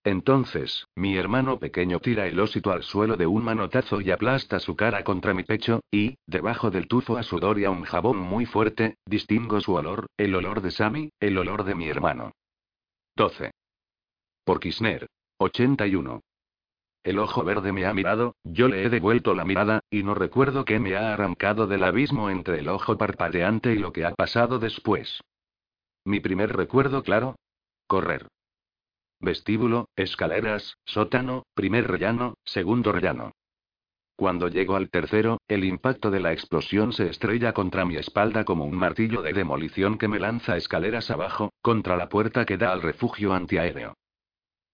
Entonces, 0.04 0.86
mi 0.94 1.16
hermano 1.16 1.58
pequeño 1.58 1.98
tira 1.98 2.26
el 2.26 2.38
osito 2.38 2.70
al 2.70 2.82
suelo 2.82 3.16
de 3.16 3.26
un 3.26 3.42
manotazo 3.42 4.00
y 4.00 4.10
aplasta 4.10 4.60
su 4.60 4.76
cara 4.76 5.02
contra 5.02 5.34
mi 5.34 5.42
pecho, 5.42 5.80
y, 5.90 6.16
debajo 6.26 6.70
del 6.70 6.86
tufo 6.86 7.16
a 7.16 7.22
sudor 7.22 7.58
y 7.58 7.64
a 7.64 7.70
un 7.70 7.82
jabón 7.82 8.18
muy 8.18 8.46
fuerte, 8.46 8.96
distingo 9.04 9.60
su 9.60 9.74
olor, 9.74 10.06
el 10.16 10.34
olor 10.34 10.60
de 10.60 10.70
Sammy, 10.70 11.10
el 11.18 11.36
olor 11.38 11.64
de 11.64 11.74
mi 11.74 11.88
hermano. 11.88 12.32
12. 13.16 13.50
Por 14.44 14.60
Kirchner. 14.60 15.06
81. 15.38 16.20
El 17.02 17.18
ojo 17.18 17.44
verde 17.44 17.72
me 17.72 17.86
ha 17.86 17.94
mirado, 17.94 18.34
yo 18.44 18.68
le 18.68 18.84
he 18.84 18.90
devuelto 18.90 19.34
la 19.34 19.44
mirada, 19.44 19.80
y 19.90 20.02
no 20.02 20.14
recuerdo 20.14 20.64
qué 20.66 20.78
me 20.78 20.96
ha 20.96 21.14
arrancado 21.14 21.66
del 21.66 21.84
abismo 21.84 22.28
entre 22.28 22.58
el 22.58 22.68
ojo 22.68 22.98
parpadeante 22.98 23.72
y 23.72 23.78
lo 23.78 23.92
que 23.92 24.04
ha 24.04 24.14
pasado 24.14 24.58
después. 24.58 25.22
Mi 26.04 26.20
primer 26.20 26.54
recuerdo 26.54 27.02
claro. 27.02 27.36
Correr. 27.86 28.28
vestíbulo, 29.20 29.88
escaleras, 29.96 30.76
sótano, 30.84 31.44
primer 31.54 31.86
rellano, 31.86 32.34
segundo 32.44 32.92
rellano. 32.92 33.32
Cuando 34.16 34.48
llego 34.48 34.76
al 34.76 34.88
tercero, 34.88 35.42
el 35.46 35.62
impacto 35.62 36.10
de 36.10 36.20
la 36.20 36.32
explosión 36.32 36.94
se 36.94 37.10
estrella 37.10 37.52
contra 37.52 37.84
mi 37.84 37.96
espalda 37.96 38.44
como 38.44 38.64
un 38.64 38.74
martillo 38.74 39.20
de 39.20 39.34
demolición 39.34 39.98
que 39.98 40.08
me 40.08 40.18
lanza 40.18 40.56
escaleras 40.56 41.10
abajo, 41.10 41.52
contra 41.60 41.96
la 41.96 42.08
puerta 42.08 42.46
que 42.46 42.56
da 42.56 42.72
al 42.72 42.80
refugio 42.80 43.34
antiaéreo. 43.34 43.94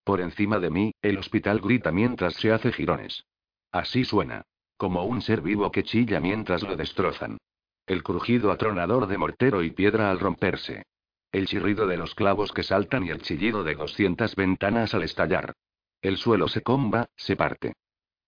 Por 0.04 0.20
encima 0.20 0.60
de 0.60 0.70
mí, 0.70 0.92
el 1.02 1.18
hospital 1.18 1.60
grita 1.60 1.90
mientras 1.90 2.34
se 2.34 2.52
hace 2.52 2.72
girones. 2.72 3.24
Así 3.72 4.04
suena. 4.04 4.42
Como 4.76 5.04
un 5.04 5.22
ser 5.22 5.42
vivo 5.42 5.72
que 5.72 5.82
chilla 5.82 6.20
mientras 6.20 6.62
lo 6.62 6.76
destrozan. 6.76 7.38
El 7.86 8.04
crujido 8.04 8.52
atronador 8.52 9.08
de 9.08 9.18
mortero 9.18 9.64
y 9.64 9.70
piedra 9.70 10.10
al 10.10 10.20
romperse. 10.20 10.84
El 11.32 11.46
chirrido 11.46 11.88
de 11.88 11.96
los 11.96 12.14
clavos 12.14 12.52
que 12.52 12.62
saltan 12.62 13.06
y 13.06 13.10
el 13.10 13.22
chillido 13.22 13.64
de 13.64 13.74
200 13.74 14.36
ventanas 14.36 14.94
al 14.94 15.02
estallar. 15.02 15.52
El 16.00 16.16
suelo 16.16 16.46
se 16.46 16.62
comba, 16.62 17.06
se 17.16 17.36
parte. 17.36 17.74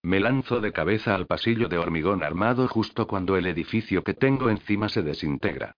Me 0.05 0.21
lanzo 0.21 0.61
de 0.61 0.71
cabeza 0.71 1.15
al 1.15 1.27
pasillo 1.27 1.67
de 1.69 1.79
hormigón 1.79 2.23
armado 2.23 2.69
justo 2.69 3.07
cuando 3.07 3.39
el 3.39 3.47
edificio 3.47 4.05
que 4.05 4.13
tengo 4.13 4.51
encima 4.51 4.91
se 4.91 5.03
desintegra. 5.03 5.77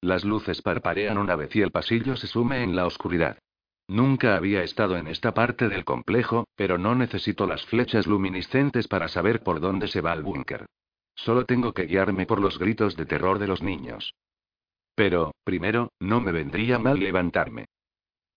Las 0.00 0.24
luces 0.24 0.62
parparean 0.62 1.18
una 1.18 1.34
vez 1.34 1.56
y 1.56 1.60
el 1.60 1.72
pasillo 1.72 2.14
se 2.14 2.28
sume 2.28 2.62
en 2.62 2.76
la 2.76 2.86
oscuridad. 2.86 3.40
Nunca 3.88 4.36
había 4.36 4.62
estado 4.62 4.96
en 4.96 5.08
esta 5.08 5.34
parte 5.34 5.68
del 5.68 5.84
complejo, 5.84 6.46
pero 6.54 6.78
no 6.78 6.94
necesito 6.94 7.44
las 7.44 7.66
flechas 7.66 8.06
luminiscentes 8.06 8.86
para 8.86 9.08
saber 9.08 9.42
por 9.42 9.58
dónde 9.58 9.88
se 9.88 10.00
va 10.00 10.12
al 10.12 10.22
búnker. 10.22 10.66
Solo 11.16 11.44
tengo 11.44 11.74
que 11.74 11.86
guiarme 11.86 12.26
por 12.26 12.40
los 12.40 12.56
gritos 12.56 12.96
de 12.96 13.04
terror 13.04 13.40
de 13.40 13.48
los 13.48 13.62
niños. 13.62 14.14
Pero, 14.94 15.34
primero, 15.42 15.90
no 15.98 16.20
me 16.20 16.30
vendría 16.30 16.78
mal 16.78 17.00
levantarme. 17.00 17.66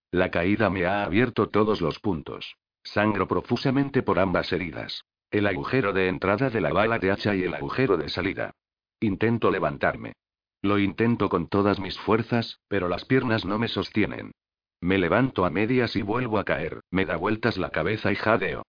La 0.10 0.32
caída 0.32 0.72
me 0.72 0.88
ha 0.88 1.04
abierto 1.04 1.50
todos 1.50 1.82
los 1.82 2.00
puntos. 2.00 2.56
Sangro 2.84 3.28
profusamente 3.28 4.04
por 4.04 4.20
ambas 4.20 4.52
heridas. 4.52 5.06
El 5.32 5.48
agujero 5.48 5.94
de 5.94 6.10
entrada 6.10 6.50
de 6.50 6.62
la 6.62 6.72
bala 6.72 7.00
de 7.00 7.12
hacha 7.12 7.36
y 7.36 7.44
el 7.44 7.54
agujero 7.54 7.98
de 7.98 8.10
salida. 8.10 8.52
Intento 9.00 9.50
levantarme. 9.50 10.14
Lo 10.62 10.80
intento 10.80 11.28
con 11.30 11.48
todas 11.48 11.80
mis 11.80 11.98
fuerzas, 11.98 12.60
pero 12.68 12.88
las 12.88 13.06
piernas 13.06 13.46
no 13.46 13.58
me 13.58 13.68
sostienen. 13.68 14.32
Me 14.80 14.98
levanto 14.98 15.46
a 15.46 15.50
medias 15.50 15.96
y 15.96 16.02
vuelvo 16.02 16.40
a 16.40 16.44
caer, 16.44 16.82
me 16.92 17.06
da 17.06 17.18
vueltas 17.18 17.58
la 17.58 17.70
cabeza 17.70 18.12
y 18.12 18.16
jadeo. 18.16 18.64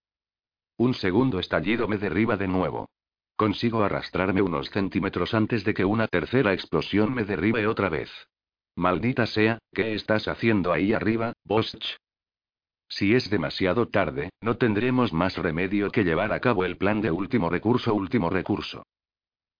Un 0.77 0.93
segundo 0.93 1.39
estallido 1.39 1.87
me 1.87 1.97
derriba 1.97 2.35
de 2.35 2.47
nuevo. 2.47 2.89
Consigo 3.35 3.83
arrastrarme 3.83 4.41
unos 4.41 4.69
centímetros 4.69 5.33
antes 5.33 5.63
de 5.65 5.73
que 5.73 5.85
una 5.85 6.07
tercera 6.07 6.53
explosión 6.53 7.13
me 7.13 7.25
derribe 7.25 7.67
otra 7.67 7.89
vez. 7.89 8.09
Maldita 8.75 9.25
sea, 9.25 9.59
¿qué 9.73 9.93
estás 9.93 10.27
haciendo 10.27 10.73
ahí 10.73 10.93
arriba, 10.93 11.33
Bosch? 11.43 11.97
Si 12.87 13.15
es 13.15 13.29
demasiado 13.29 13.87
tarde, 13.87 14.29
no 14.41 14.57
tendremos 14.57 15.11
más 15.11 15.37
remedio 15.37 15.89
que 15.89 16.03
llevar 16.03 16.31
a 16.31 16.39
cabo 16.39 16.65
el 16.65 16.77
plan 16.77 17.01
de 17.01 17.11
último 17.11 17.49
recurso, 17.49 17.93
último 17.93 18.29
recurso. 18.29 18.83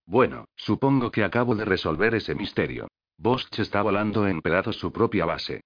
Bueno, 0.06 0.46
supongo 0.56 1.12
que 1.12 1.24
acabo 1.24 1.56
de 1.56 1.66
resolver 1.66 2.14
ese 2.14 2.36
misterio. 2.36 2.88
Bosch 3.18 3.60
está 3.60 3.82
volando 3.82 4.28
en 4.28 4.42
pedazos 4.42 4.78
su 4.78 4.92
propia 4.92 5.26
base. 5.26 5.62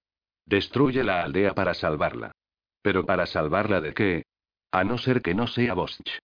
Destruye 0.46 1.04
la 1.04 1.22
aldea 1.22 1.54
para 1.54 1.74
salvarla. 1.74 2.32
Pero 2.82 3.04
para 3.04 3.26
salvarla 3.26 3.80
de 3.80 3.92
qué? 3.92 4.24
A 4.72 4.84
no 4.84 4.98
ser 4.98 5.20
que 5.20 5.34
no 5.34 5.46
sea 5.46 5.74
Bosch. 5.74 6.18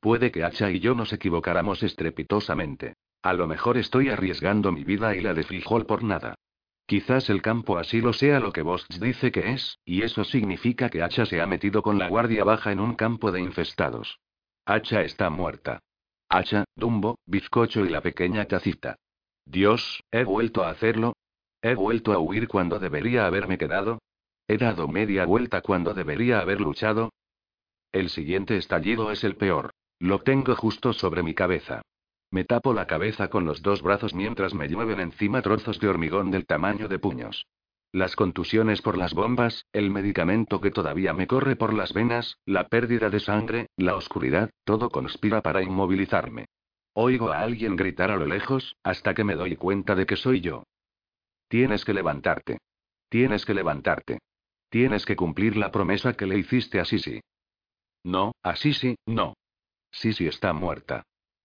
Puede 0.00 0.32
que 0.32 0.42
Hacha 0.42 0.70
y 0.70 0.80
yo 0.80 0.94
nos 0.94 1.12
equivocáramos 1.12 1.82
estrepitosamente. 1.82 2.94
A 3.22 3.34
lo 3.34 3.46
mejor 3.46 3.76
estoy 3.76 4.08
arriesgando 4.08 4.72
mi 4.72 4.82
vida 4.82 5.14
y 5.14 5.20
la 5.20 5.34
de 5.34 5.42
Frijol 5.44 5.86
por 5.86 6.02
nada. 6.02 6.34
Quizás 6.90 7.30
el 7.30 7.40
campo 7.40 7.78
así 7.78 8.00
lo 8.00 8.12
sea 8.12 8.40
lo 8.40 8.52
que 8.52 8.62
Bosch 8.62 8.84
dice 8.98 9.30
que 9.30 9.52
es, 9.52 9.78
y 9.84 10.02
eso 10.02 10.24
significa 10.24 10.90
que 10.90 11.04
Hacha 11.04 11.24
se 11.24 11.40
ha 11.40 11.46
metido 11.46 11.82
con 11.82 12.00
la 12.00 12.08
guardia 12.08 12.42
baja 12.42 12.72
en 12.72 12.80
un 12.80 12.96
campo 12.96 13.30
de 13.30 13.40
infestados. 13.40 14.18
Hacha 14.66 15.02
está 15.02 15.30
muerta. 15.30 15.78
Hacha, 16.28 16.64
Dumbo, 16.74 17.20
Bizcocho 17.26 17.84
y 17.84 17.90
la 17.90 18.00
pequeña 18.00 18.44
tacita. 18.46 18.96
Dios, 19.44 20.02
¿he 20.10 20.24
vuelto 20.24 20.64
a 20.64 20.70
hacerlo? 20.70 21.12
¿He 21.62 21.76
vuelto 21.76 22.12
a 22.12 22.18
huir 22.18 22.48
cuando 22.48 22.80
debería 22.80 23.24
haberme 23.24 23.56
quedado? 23.56 24.00
¿He 24.48 24.56
dado 24.56 24.88
media 24.88 25.26
vuelta 25.26 25.60
cuando 25.60 25.94
debería 25.94 26.40
haber 26.40 26.60
luchado? 26.60 27.10
El 27.92 28.08
siguiente 28.08 28.56
estallido 28.56 29.12
es 29.12 29.22
el 29.22 29.36
peor. 29.36 29.70
Lo 30.00 30.18
tengo 30.24 30.56
justo 30.56 30.92
sobre 30.92 31.22
mi 31.22 31.34
cabeza. 31.34 31.82
Me 32.30 32.44
tapo 32.44 32.72
la 32.72 32.86
cabeza 32.86 33.28
con 33.28 33.44
los 33.44 33.62
dos 33.62 33.82
brazos 33.82 34.14
mientras 34.14 34.54
me 34.54 34.68
llueven 34.68 35.00
encima 35.00 35.42
trozos 35.42 35.80
de 35.80 35.88
hormigón 35.88 36.30
del 36.30 36.46
tamaño 36.46 36.86
de 36.86 36.98
puños. 36.98 37.46
Las 37.92 38.14
contusiones 38.14 38.82
por 38.82 38.96
las 38.96 39.14
bombas, 39.14 39.66
el 39.72 39.90
medicamento 39.90 40.60
que 40.60 40.70
todavía 40.70 41.12
me 41.12 41.26
corre 41.26 41.56
por 41.56 41.74
las 41.74 41.92
venas, 41.92 42.38
la 42.46 42.68
pérdida 42.68 43.10
de 43.10 43.18
sangre, 43.18 43.66
la 43.76 43.96
oscuridad, 43.96 44.50
todo 44.62 44.90
conspira 44.90 45.42
para 45.42 45.62
inmovilizarme. 45.62 46.46
Oigo 46.92 47.30
a 47.30 47.40
alguien 47.40 47.74
gritar 47.74 48.12
a 48.12 48.16
lo 48.16 48.26
lejos, 48.26 48.76
hasta 48.84 49.12
que 49.12 49.24
me 49.24 49.34
doy 49.34 49.56
cuenta 49.56 49.96
de 49.96 50.06
que 50.06 50.14
soy 50.14 50.40
yo. 50.40 50.62
Tienes 51.48 51.84
que 51.84 51.94
levantarte. 51.94 52.58
Tienes 53.08 53.44
que 53.44 53.54
levantarte. 53.54 54.20
Tienes 54.68 55.04
que 55.04 55.16
cumplir 55.16 55.56
la 55.56 55.72
promesa 55.72 56.12
que 56.12 56.26
le 56.26 56.38
hiciste 56.38 56.78
a 56.78 56.84
Sisi. 56.84 57.20
No, 58.04 58.32
a 58.44 58.54
Sisi, 58.54 58.94
no. 59.06 59.34
Sisi 59.90 60.28
está 60.28 60.52
muerta. 60.52 61.02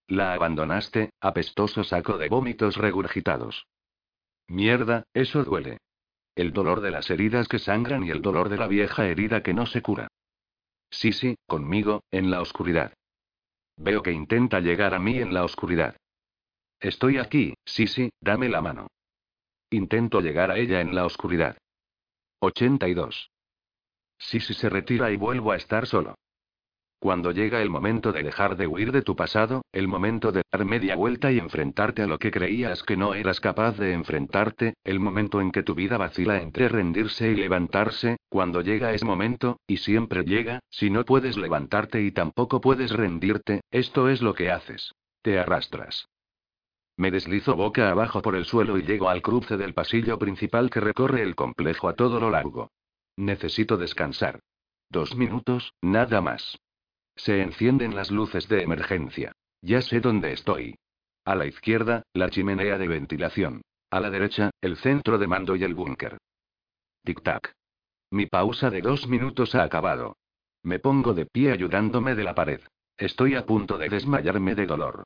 La 0.08 0.34
abandonaste, 0.34 1.12
apestoso 1.20 1.84
saco 1.84 2.18
de 2.18 2.30
vómitos 2.30 2.78
regurgitados. 2.78 3.66
Mierda, 4.48 5.04
eso 5.14 5.44
duele. 5.44 5.80
El 6.36 6.54
dolor 6.54 6.82
de 6.82 6.92
las 6.92 7.10
heridas 7.10 7.48
que 7.48 7.60
sangran 7.60 8.04
y 8.04 8.12
el 8.12 8.22
dolor 8.22 8.50
de 8.50 8.58
la 8.58 8.68
vieja 8.68 9.08
herida 9.08 9.42
que 9.42 9.54
no 9.54 9.66
se 9.66 9.82
cura. 9.82 10.10
Sí, 10.92 11.12
sí, 11.12 11.36
conmigo, 11.48 12.04
en 12.12 12.30
la 12.30 12.42
oscuridad. 12.42 12.94
Veo 13.78 14.04
que 14.04 14.12
intenta 14.12 14.60
llegar 14.60 14.94
a 14.94 15.00
mí 15.00 15.18
en 15.18 15.34
la 15.34 15.44
oscuridad. 15.44 15.98
Estoy 16.80 17.18
aquí, 17.18 17.56
sí, 17.66 17.88
sí, 17.88 18.12
dame 18.22 18.50
la 18.50 18.62
mano. 18.62 18.88
Intento 19.72 20.22
llegar 20.22 20.52
a 20.52 20.58
ella 20.58 20.82
en 20.82 20.94
la 20.94 21.06
oscuridad. 21.06 21.58
82. 22.40 23.32
Sí, 24.18 24.40
sí 24.40 24.54
se 24.54 24.70
retira 24.70 25.12
y 25.12 25.18
vuelvo 25.18 25.52
a 25.52 25.56
estar 25.56 25.88
solo. 25.88 26.16
Cuando 27.06 27.32
llega 27.32 27.62
el 27.62 27.70
momento 27.70 28.12
de 28.12 28.24
dejar 28.24 28.58
de 28.58 28.66
huir 28.66 28.92
de 28.92 29.04
tu 29.04 29.16
pasado, 29.16 29.64
el 29.72 29.88
momento 29.88 30.32
de 30.32 30.42
dar 30.52 30.66
media 30.66 30.96
vuelta 30.96 31.32
y 31.32 31.38
enfrentarte 31.38 32.02
a 32.02 32.08
lo 32.08 32.18
que 32.18 32.32
creías 32.32 32.82
que 32.82 32.98
no 32.98 33.14
eras 33.14 33.40
capaz 33.40 33.78
de 33.78 33.94
enfrentarte, 33.94 34.74
el 34.84 35.00
momento 35.00 35.40
en 35.40 35.52
que 35.52 35.62
tu 35.62 35.76
vida 35.76 36.00
vacila 36.00 36.42
entre 36.42 36.68
rendirse 36.68 37.30
y 37.30 37.36
levantarse, 37.36 38.18
cuando 38.28 38.62
llega 38.62 38.92
ese 38.92 39.06
momento, 39.06 39.60
y 39.68 39.78
siempre 39.78 40.24
llega, 40.24 40.62
si 40.72 40.90
no 40.90 41.06
puedes 41.06 41.38
levantarte 41.38 42.02
y 42.02 42.10
tampoco 42.10 42.60
puedes 42.60 42.90
rendirte, 42.90 43.62
esto 43.70 44.10
es 44.10 44.24
lo 44.24 44.34
que 44.34 44.50
haces. 44.50 44.92
Te 45.22 45.38
arrastras. 45.38 46.08
Me 46.98 47.12
deslizo 47.12 47.56
boca 47.56 47.92
abajo 47.92 48.24
por 48.24 48.36
el 48.36 48.46
suelo 48.46 48.80
y 48.80 48.82
llego 48.82 49.10
al 49.10 49.22
cruce 49.22 49.58
del 49.58 49.76
pasillo 49.76 50.18
principal 50.18 50.72
que 50.72 50.80
recorre 50.80 51.22
el 51.22 51.36
complejo 51.36 51.88
a 51.88 51.94
todo 51.94 52.20
lo 52.20 52.32
largo. 52.32 52.72
Necesito 53.16 53.78
descansar. 53.78 54.40
Dos 54.90 55.16
minutos, 55.16 55.72
nada 55.84 56.20
más. 56.22 56.58
Se 57.16 57.42
encienden 57.42 57.96
las 57.96 58.12
luces 58.12 58.48
de 58.48 58.62
emergencia. 58.62 59.32
Ya 59.62 59.82
sé 59.82 60.00
dónde 60.00 60.34
estoy. 60.34 60.76
A 61.24 61.36
la 61.36 61.46
izquierda, 61.46 62.04
la 62.14 62.30
chimenea 62.30 62.78
de 62.78 62.88
ventilación. 62.88 63.62
A 63.90 64.00
la 64.00 64.10
derecha, 64.10 64.52
el 64.62 64.78
centro 64.78 65.18
de 65.18 65.28
mando 65.28 65.56
y 65.56 65.64
el 65.64 65.74
búnker. 65.74 66.18
Tic-tac. 67.04 67.54
Mi 68.12 68.28
pausa 68.28 68.70
de 68.70 68.82
dos 68.82 69.08
minutos 69.08 69.56
ha 69.56 69.64
acabado. 69.64 70.18
Me 70.64 70.80
pongo 70.80 71.14
de 71.14 71.26
pie 71.26 71.52
ayudándome 71.52 72.16
de 72.16 72.24
la 72.24 72.36
pared. 72.36 72.62
Estoy 72.98 73.36
a 73.36 73.46
punto 73.46 73.78
de 73.78 73.90
desmayarme 73.90 74.56
de 74.56 74.66
dolor. 74.66 75.04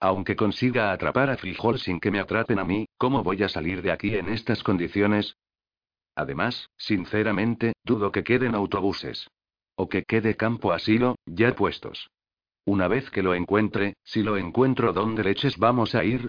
Aunque 0.00 0.36
consiga 0.36 0.92
atrapar 0.92 1.30
a 1.30 1.36
Frijol 1.36 1.78
sin 1.78 2.00
que 2.00 2.10
me 2.10 2.20
atrapen 2.20 2.58
a 2.58 2.64
mí, 2.64 2.86
¿cómo 2.98 3.22
voy 3.22 3.42
a 3.42 3.48
salir 3.48 3.82
de 3.82 3.92
aquí 3.92 4.16
en 4.16 4.28
estas 4.28 4.62
condiciones? 4.62 5.36
Además, 6.14 6.70
sinceramente, 6.76 7.72
dudo 7.84 8.12
que 8.12 8.24
queden 8.24 8.54
autobuses. 8.54 9.28
O 9.74 9.88
que 9.88 10.04
quede 10.04 10.36
campo 10.36 10.72
asilo, 10.72 11.16
ya 11.26 11.54
puestos. 11.54 12.10
Una 12.64 12.88
vez 12.88 13.10
que 13.10 13.22
lo 13.22 13.34
encuentre, 13.34 13.94
si 14.04 14.22
lo 14.22 14.36
encuentro, 14.36 14.92
¿dónde 14.92 15.24
leches 15.24 15.58
vamos 15.58 15.94
a 15.94 16.04
ir? 16.04 16.28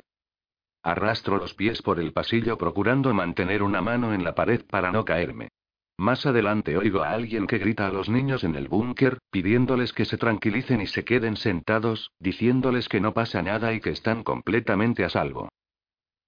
Arrastro 0.82 1.38
los 1.38 1.54
pies 1.54 1.82
por 1.82 2.00
el 2.00 2.12
pasillo 2.12 2.58
procurando 2.58 3.14
mantener 3.14 3.64
una 3.64 3.82
mano 3.82 4.14
en 4.14 4.24
la 4.24 4.36
pared 4.36 4.66
para 4.70 4.92
no 4.92 5.06
caerme. 5.06 5.50
Más 5.98 6.26
adelante 6.26 6.76
oigo 6.76 7.04
a 7.04 7.12
alguien 7.12 7.46
que 7.46 7.60
grita 7.60 7.88
a 7.88 7.92
los 7.92 8.10
niños 8.10 8.44
en 8.44 8.56
el 8.56 8.68
búnker, 8.68 9.20
pidiéndoles 9.30 9.94
que 9.94 10.06
se 10.06 10.18
tranquilicen 10.18 10.82
y 10.82 10.88
se 10.88 11.06
queden 11.06 11.38
sentados, 11.38 12.12
diciéndoles 12.20 12.90
que 12.90 13.00
no 13.00 13.14
pasa 13.14 13.42
nada 13.44 13.74
y 13.74 13.80
que 13.80 13.92
están 13.92 14.24
completamente 14.24 15.06
a 15.06 15.10
salvo. 15.10 15.50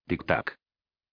Tic-tac. 0.07 0.55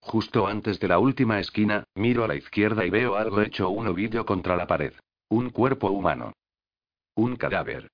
Justo 0.00 0.46
antes 0.46 0.78
de 0.80 0.88
la 0.88 0.98
última 0.98 1.40
esquina, 1.40 1.84
miro 1.94 2.24
a 2.24 2.28
la 2.28 2.34
izquierda 2.34 2.84
y 2.84 2.90
veo 2.90 3.16
algo 3.16 3.40
hecho 3.40 3.70
un 3.70 3.86
ovillo 3.86 4.26
contra 4.26 4.56
la 4.56 4.66
pared. 4.66 4.92
Un 5.32 5.48
cuerpo 5.48 5.90
humano. 5.90 6.34
Un 7.14 7.36
cadáver. 7.36 7.90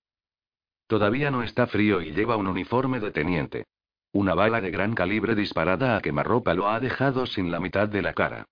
Todavía 0.89 1.31
no 1.31 1.45
está 1.45 1.69
frío 1.69 2.03
y 2.03 2.11
lleva 2.11 2.37
un 2.37 2.49
uniforme 2.49 2.99
de 2.99 3.13
teniente. 3.13 3.67
Una 4.11 4.35
bala 4.35 4.61
de 4.61 4.73
gran 4.73 4.93
calibre 4.93 5.37
disparada 5.37 5.97
a 5.97 6.01
quemarropa 6.01 6.53
lo 6.55 6.69
ha 6.69 6.81
dejado 6.81 7.27
sin 7.27 7.53
la 7.53 7.61
mitad 7.61 7.89
de 7.89 8.03
la 8.03 8.13
cara. 8.13 8.47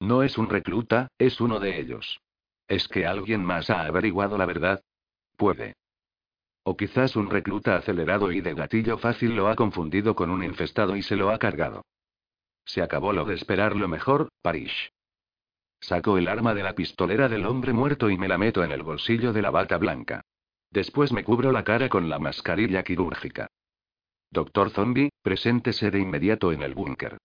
No 0.00 0.24
es 0.24 0.38
un 0.38 0.50
recluta, 0.50 1.06
es 1.18 1.40
uno 1.40 1.60
de 1.60 1.78
ellos. 1.78 2.20
¿Es 2.66 2.88
que 2.88 3.06
alguien 3.06 3.44
más 3.44 3.70
ha 3.70 3.82
averiguado 3.82 4.36
la 4.36 4.46
verdad? 4.46 4.82
Puede. 5.36 5.76
O 6.64 6.76
quizás 6.76 7.14
un 7.14 7.30
recluta 7.30 7.76
acelerado 7.76 8.32
y 8.32 8.40
de 8.40 8.54
gatillo 8.54 8.98
fácil 8.98 9.36
lo 9.36 9.46
ha 9.46 9.54
confundido 9.54 10.16
con 10.16 10.30
un 10.30 10.42
infestado 10.42 10.96
y 10.96 11.02
se 11.02 11.14
lo 11.14 11.30
ha 11.30 11.38
cargado. 11.38 11.84
Se 12.64 12.82
acabó 12.82 13.12
lo 13.12 13.24
de 13.24 13.36
esperar 13.36 13.76
lo 13.76 13.86
mejor, 13.86 14.30
Parish. 14.42 14.90
Saco 15.80 16.18
el 16.18 16.28
arma 16.28 16.54
de 16.54 16.62
la 16.62 16.74
pistolera 16.74 17.28
del 17.28 17.46
hombre 17.46 17.72
muerto 17.72 18.10
y 18.10 18.18
me 18.18 18.28
la 18.28 18.38
meto 18.38 18.62
en 18.62 18.70
el 18.70 18.82
bolsillo 18.82 19.32
de 19.32 19.42
la 19.42 19.50
bata 19.50 19.78
blanca. 19.78 20.22
Después 20.70 21.12
me 21.12 21.24
cubro 21.24 21.52
la 21.52 21.64
cara 21.64 21.88
con 21.88 22.08
la 22.08 22.18
mascarilla 22.18 22.82
quirúrgica. 22.82 23.48
Doctor 24.30 24.70
Zombie, 24.70 25.10
preséntese 25.22 25.90
de 25.90 25.98
inmediato 25.98 26.52
en 26.52 26.62
el 26.62 26.74
búnker. 26.74 27.18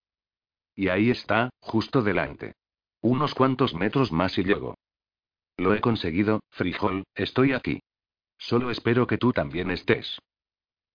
Y 0.73 0.87
ahí 0.87 1.11
está, 1.11 1.49
justo 1.59 2.01
delante. 2.01 2.55
Unos 3.01 3.35
cuantos 3.35 3.75
metros 3.75 4.11
más 4.11 4.37
y 4.37 4.43
llego. 4.43 4.75
Lo 5.57 5.73
he 5.75 5.81
conseguido, 5.81 6.41
frijol, 6.49 7.03
estoy 7.13 7.53
aquí. 7.53 7.81
Solo 8.37 8.71
espero 8.71 9.05
que 9.05 9.17
tú 9.17 9.31
también 9.31 9.69
estés. 9.69 10.19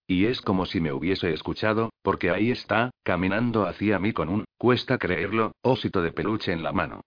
Y 0.07 0.27
es 0.27 0.41
como 0.41 0.67
si 0.67 0.81
me 0.81 0.93
hubiese 0.93 1.33
escuchado, 1.33 1.91
porque 2.03 2.31
ahí 2.31 2.51
está, 2.51 2.91
caminando 3.05 3.67
hacia 3.67 3.99
mí 4.01 4.13
con 4.13 4.29
un, 4.29 4.45
cuesta 4.59 4.99
creerlo, 4.99 5.53
ósito 5.63 6.03
de 6.03 6.11
peluche 6.11 6.53
en 6.53 6.65
la 6.65 6.73
mano. 6.73 7.03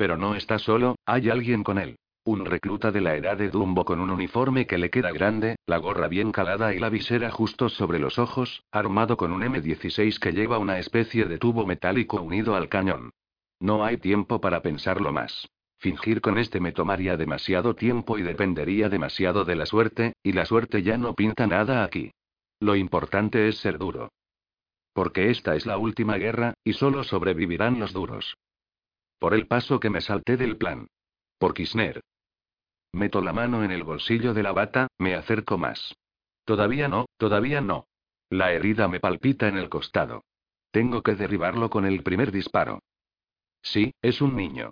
Pero 0.00 0.16
no 0.16 0.34
está 0.34 0.58
solo, 0.58 0.96
hay 1.04 1.28
alguien 1.28 1.62
con 1.62 1.76
él. 1.76 1.98
Un 2.24 2.46
recluta 2.46 2.90
de 2.90 3.02
la 3.02 3.16
edad 3.16 3.36
de 3.36 3.50
Dumbo 3.50 3.84
con 3.84 4.00
un 4.00 4.08
uniforme 4.08 4.66
que 4.66 4.78
le 4.78 4.88
queda 4.88 5.12
grande, 5.12 5.56
la 5.66 5.76
gorra 5.76 6.08
bien 6.08 6.32
calada 6.32 6.74
y 6.74 6.78
la 6.78 6.88
visera 6.88 7.30
justo 7.30 7.68
sobre 7.68 7.98
los 7.98 8.18
ojos, 8.18 8.62
armado 8.72 9.18
con 9.18 9.30
un 9.30 9.42
M16 9.42 10.18
que 10.18 10.32
lleva 10.32 10.56
una 10.56 10.78
especie 10.78 11.26
de 11.26 11.36
tubo 11.36 11.66
metálico 11.66 12.22
unido 12.22 12.54
al 12.56 12.70
cañón. 12.70 13.10
No 13.60 13.84
hay 13.84 13.98
tiempo 13.98 14.40
para 14.40 14.62
pensarlo 14.62 15.12
más. 15.12 15.50
Fingir 15.76 16.22
con 16.22 16.38
este 16.38 16.60
me 16.60 16.72
tomaría 16.72 17.18
demasiado 17.18 17.74
tiempo 17.74 18.16
y 18.16 18.22
dependería 18.22 18.88
demasiado 18.88 19.44
de 19.44 19.56
la 19.56 19.66
suerte, 19.66 20.14
y 20.22 20.32
la 20.32 20.46
suerte 20.46 20.82
ya 20.82 20.96
no 20.96 21.14
pinta 21.14 21.46
nada 21.46 21.84
aquí. 21.84 22.10
Lo 22.58 22.74
importante 22.74 23.48
es 23.48 23.58
ser 23.58 23.76
duro. 23.76 24.08
Porque 24.94 25.28
esta 25.28 25.56
es 25.56 25.66
la 25.66 25.76
última 25.76 26.16
guerra, 26.16 26.54
y 26.64 26.72
solo 26.72 27.04
sobrevivirán 27.04 27.78
los 27.78 27.92
duros. 27.92 28.34
Por 29.20 29.34
el 29.34 29.46
paso 29.46 29.78
que 29.78 29.90
me 29.90 30.00
salté 30.00 30.38
del 30.38 30.56
plan. 30.56 30.88
Por 31.38 31.52
Kisner. 31.52 32.00
Meto 32.92 33.20
la 33.20 33.34
mano 33.34 33.62
en 33.62 33.70
el 33.70 33.84
bolsillo 33.84 34.32
de 34.32 34.42
la 34.42 34.52
bata, 34.52 34.88
me 34.98 35.14
acerco 35.14 35.58
más. 35.58 35.94
Todavía 36.44 36.88
no, 36.88 37.04
todavía 37.18 37.60
no. 37.60 37.86
La 38.30 38.52
herida 38.52 38.88
me 38.88 38.98
palpita 38.98 39.46
en 39.46 39.58
el 39.58 39.68
costado. 39.68 40.24
Tengo 40.70 41.02
que 41.02 41.16
derribarlo 41.16 41.68
con 41.68 41.84
el 41.84 42.02
primer 42.02 42.32
disparo. 42.32 42.80
Sí, 43.62 43.92
es 44.00 44.22
un 44.22 44.36
niño. 44.36 44.70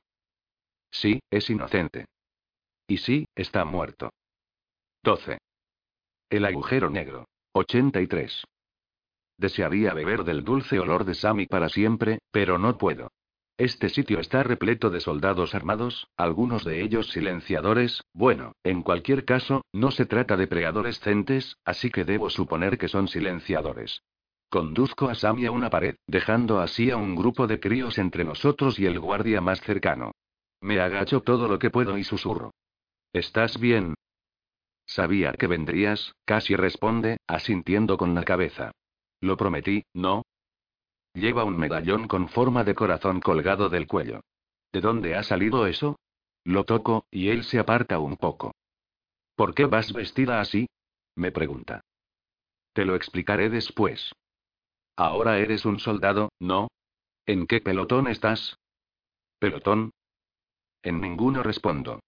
Sí, 0.90 1.20
es 1.30 1.50
inocente. 1.50 2.06
Y 2.86 2.96
sí, 2.96 3.26
está 3.34 3.66
muerto. 3.66 4.10
12. 5.02 5.38
El 6.30 6.46
agujero 6.46 6.88
negro. 6.88 7.26
83. 7.52 8.44
Desearía 9.36 9.92
beber 9.92 10.24
del 10.24 10.42
dulce 10.42 10.80
olor 10.80 11.04
de 11.04 11.14
Sammy 11.14 11.46
para 11.46 11.68
siempre, 11.68 12.20
pero 12.30 12.56
no 12.56 12.78
puedo. 12.78 13.10
Este 13.58 13.88
sitio 13.88 14.20
está 14.20 14.44
repleto 14.44 14.88
de 14.88 15.00
soldados 15.00 15.52
armados, 15.52 16.06
algunos 16.16 16.64
de 16.64 16.80
ellos 16.80 17.10
silenciadores, 17.10 18.04
bueno, 18.12 18.52
en 18.62 18.82
cualquier 18.82 19.24
caso, 19.24 19.64
no 19.72 19.90
se 19.90 20.06
trata 20.06 20.36
de 20.36 20.46
preadolescentes, 20.46 21.56
así 21.64 21.90
que 21.90 22.04
debo 22.04 22.30
suponer 22.30 22.78
que 22.78 22.86
son 22.86 23.08
silenciadores. 23.08 24.04
Conduzco 24.48 25.08
a 25.08 25.16
Sammy 25.16 25.46
a 25.46 25.50
una 25.50 25.70
pared, 25.70 25.96
dejando 26.06 26.60
así 26.60 26.92
a 26.92 26.96
un 26.96 27.16
grupo 27.16 27.48
de 27.48 27.58
críos 27.58 27.98
entre 27.98 28.22
nosotros 28.22 28.78
y 28.78 28.86
el 28.86 29.00
guardia 29.00 29.40
más 29.40 29.60
cercano. 29.60 30.12
Me 30.60 30.78
agacho 30.78 31.22
todo 31.22 31.48
lo 31.48 31.58
que 31.58 31.70
puedo 31.70 31.98
y 31.98 32.04
susurro. 32.04 32.52
¿Estás 33.12 33.58
bien? 33.58 33.94
Sabía 34.86 35.32
que 35.32 35.48
vendrías, 35.48 36.12
casi 36.24 36.54
responde, 36.54 37.16
asintiendo 37.26 37.98
con 37.98 38.14
la 38.14 38.22
cabeza. 38.22 38.70
Lo 39.20 39.36
prometí, 39.36 39.82
¿no? 39.94 40.22
Lleva 41.14 41.44
un 41.44 41.56
medallón 41.58 42.06
con 42.06 42.28
forma 42.28 42.64
de 42.64 42.74
corazón 42.74 43.20
colgado 43.20 43.68
del 43.68 43.86
cuello. 43.86 44.20
¿De 44.72 44.80
dónde 44.80 45.16
ha 45.16 45.22
salido 45.22 45.66
eso? 45.66 45.98
Lo 46.44 46.64
toco, 46.64 47.06
y 47.10 47.28
él 47.28 47.44
se 47.44 47.58
aparta 47.58 47.98
un 47.98 48.16
poco. 48.16 48.54
¿Por 49.34 49.54
qué 49.54 49.66
vas 49.66 49.92
vestida 49.92 50.40
así? 50.40 50.68
me 51.14 51.32
pregunta. 51.32 51.80
Te 52.72 52.84
lo 52.84 52.94
explicaré 52.94 53.50
después. 53.50 54.12
Ahora 54.96 55.38
eres 55.38 55.64
un 55.64 55.78
soldado, 55.78 56.30
¿no? 56.38 56.68
¿En 57.26 57.46
qué 57.46 57.60
pelotón 57.60 58.08
estás? 58.08 58.56
¿Pelotón? 59.38 59.90
En 60.82 61.00
ninguno 61.00 61.42
respondo. 61.42 62.00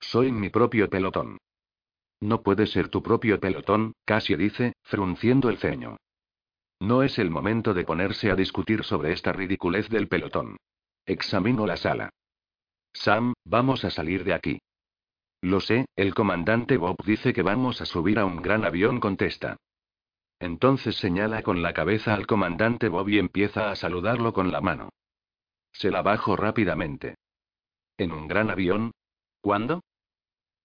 Soy 0.00 0.32
mi 0.32 0.48
propio 0.48 0.88
pelotón. 0.88 1.38
No 2.20 2.42
puede 2.42 2.66
ser 2.66 2.88
tu 2.88 3.02
propio 3.02 3.40
pelotón, 3.40 3.92
casi 4.04 4.34
dice, 4.36 4.74
frunciendo 4.82 5.48
el 5.48 5.58
ceño. 5.58 5.96
No 6.80 7.02
es 7.02 7.18
el 7.18 7.30
momento 7.30 7.74
de 7.74 7.84
ponerse 7.84 8.30
a 8.30 8.36
discutir 8.36 8.84
sobre 8.84 9.12
esta 9.12 9.32
ridiculez 9.32 9.88
del 9.88 10.08
pelotón. 10.08 10.56
Examino 11.06 11.66
la 11.66 11.76
sala. 11.76 12.10
Sam, 12.92 13.34
vamos 13.44 13.84
a 13.84 13.90
salir 13.90 14.24
de 14.24 14.34
aquí. 14.34 14.60
Lo 15.40 15.60
sé, 15.60 15.86
el 15.96 16.14
comandante 16.14 16.76
Bob 16.76 16.96
dice 17.04 17.32
que 17.32 17.42
vamos 17.42 17.80
a 17.80 17.86
subir 17.86 18.18
a 18.18 18.24
un 18.24 18.42
gran 18.42 18.64
avión, 18.64 19.00
contesta. 19.00 19.56
Entonces 20.40 20.96
señala 20.96 21.42
con 21.42 21.62
la 21.62 21.72
cabeza 21.72 22.14
al 22.14 22.26
comandante 22.26 22.88
Bob 22.88 23.08
y 23.08 23.18
empieza 23.18 23.70
a 23.70 23.76
saludarlo 23.76 24.32
con 24.32 24.52
la 24.52 24.60
mano. 24.60 24.90
Se 25.72 25.90
la 25.90 26.02
bajo 26.02 26.36
rápidamente. 26.36 27.16
¿En 27.96 28.12
un 28.12 28.28
gran 28.28 28.50
avión? 28.50 28.92
¿Cuándo? 29.40 29.82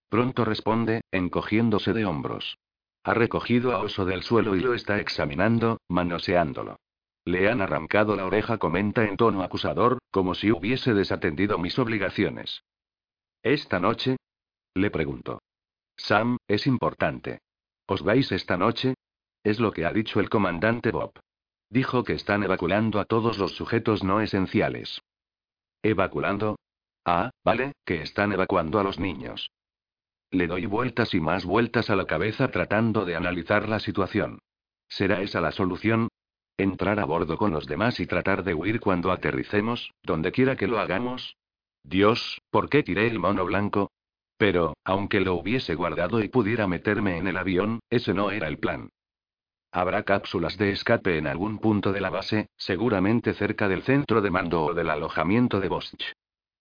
Pronto 0.09 0.45
responde, 0.45 1.01
encogiéndose 1.11 1.93
de 1.93 2.05
hombros. 2.05 2.57
Ha 3.03 3.13
recogido 3.13 3.73
a 3.73 3.79
Oso 3.79 4.05
del 4.05 4.23
suelo 4.23 4.55
y 4.55 4.61
lo 4.61 4.73
está 4.73 4.99
examinando, 4.99 5.79
manoseándolo. 5.89 6.77
Le 7.25 7.49
han 7.49 7.61
arrancado 7.61 8.15
la 8.15 8.25
oreja, 8.25 8.57
comenta 8.57 9.03
en 9.03 9.17
tono 9.17 9.43
acusador, 9.43 9.99
como 10.11 10.35
si 10.35 10.51
hubiese 10.51 10.93
desatendido 10.93 11.57
mis 11.57 11.77
obligaciones. 11.79 12.63
¿Esta 13.41 13.79
noche? 13.79 14.17
Le 14.73 14.89
pregunto. 14.89 15.41
Sam, 15.97 16.37
es 16.47 16.65
importante. 16.65 17.39
¿Os 17.87 18.03
vais 18.03 18.31
esta 18.31 18.57
noche? 18.57 18.95
Es 19.43 19.59
lo 19.59 19.71
que 19.71 19.85
ha 19.85 19.91
dicho 19.91 20.19
el 20.19 20.29
comandante 20.29 20.91
Bob. 20.91 21.11
Dijo 21.69 22.03
que 22.03 22.13
están 22.13 22.43
evacuando 22.43 22.99
a 22.99 23.05
todos 23.05 23.37
los 23.37 23.55
sujetos 23.55 24.03
no 24.03 24.21
esenciales. 24.21 25.01
¿Evacuando? 25.81 26.57
Ah, 27.05 27.31
vale, 27.43 27.73
que 27.85 28.01
están 28.01 28.31
evacuando 28.31 28.79
a 28.79 28.83
los 28.83 28.99
niños. 28.99 29.49
Le 30.33 30.47
doy 30.47 30.65
vueltas 30.65 31.13
y 31.13 31.19
más 31.19 31.45
vueltas 31.45 31.91
a 31.91 31.95
la 31.95 32.05
cabeza 32.05 32.47
tratando 32.47 33.05
de 33.05 33.15
analizar 33.15 33.69
la 33.69 33.79
situación. 33.79 34.39
¿Será 34.89 35.21
esa 35.21 35.41
la 35.41 35.51
solución? 35.51 36.07
¿Entrar 36.57 36.99
a 36.99 37.05
bordo 37.05 37.37
con 37.37 37.51
los 37.51 37.67
demás 37.67 37.99
y 37.99 38.07
tratar 38.07 38.43
de 38.43 38.55
huir 38.55 38.79
cuando 38.79 39.11
aterricemos, 39.11 39.91
donde 40.01 40.31
quiera 40.31 40.55
que 40.55 40.65
lo 40.65 40.79
hagamos? 40.79 41.37
Dios, 41.83 42.41
¿por 42.49 42.67
qué 42.67 42.81
tiré 42.81 43.05
el 43.05 43.19
mono 43.19 43.45
blanco? 43.45 43.91
Pero, 44.35 44.73
aunque 44.83 45.19
lo 45.19 45.35
hubiese 45.35 45.75
guardado 45.75 46.19
y 46.19 46.29
pudiera 46.29 46.65
meterme 46.65 47.19
en 47.19 47.27
el 47.27 47.37
avión, 47.37 47.79
ese 47.91 48.15
no 48.15 48.31
era 48.31 48.47
el 48.47 48.57
plan. 48.57 48.89
Habrá 49.71 50.01
cápsulas 50.01 50.57
de 50.57 50.71
escape 50.71 51.19
en 51.19 51.27
algún 51.27 51.59
punto 51.59 51.93
de 51.93 52.01
la 52.01 52.09
base, 52.09 52.47
seguramente 52.57 53.35
cerca 53.35 53.67
del 53.67 53.83
centro 53.83 54.19
de 54.23 54.31
mando 54.31 54.65
o 54.65 54.73
del 54.73 54.89
alojamiento 54.89 55.59
de 55.59 55.67
Bosch. 55.67 56.13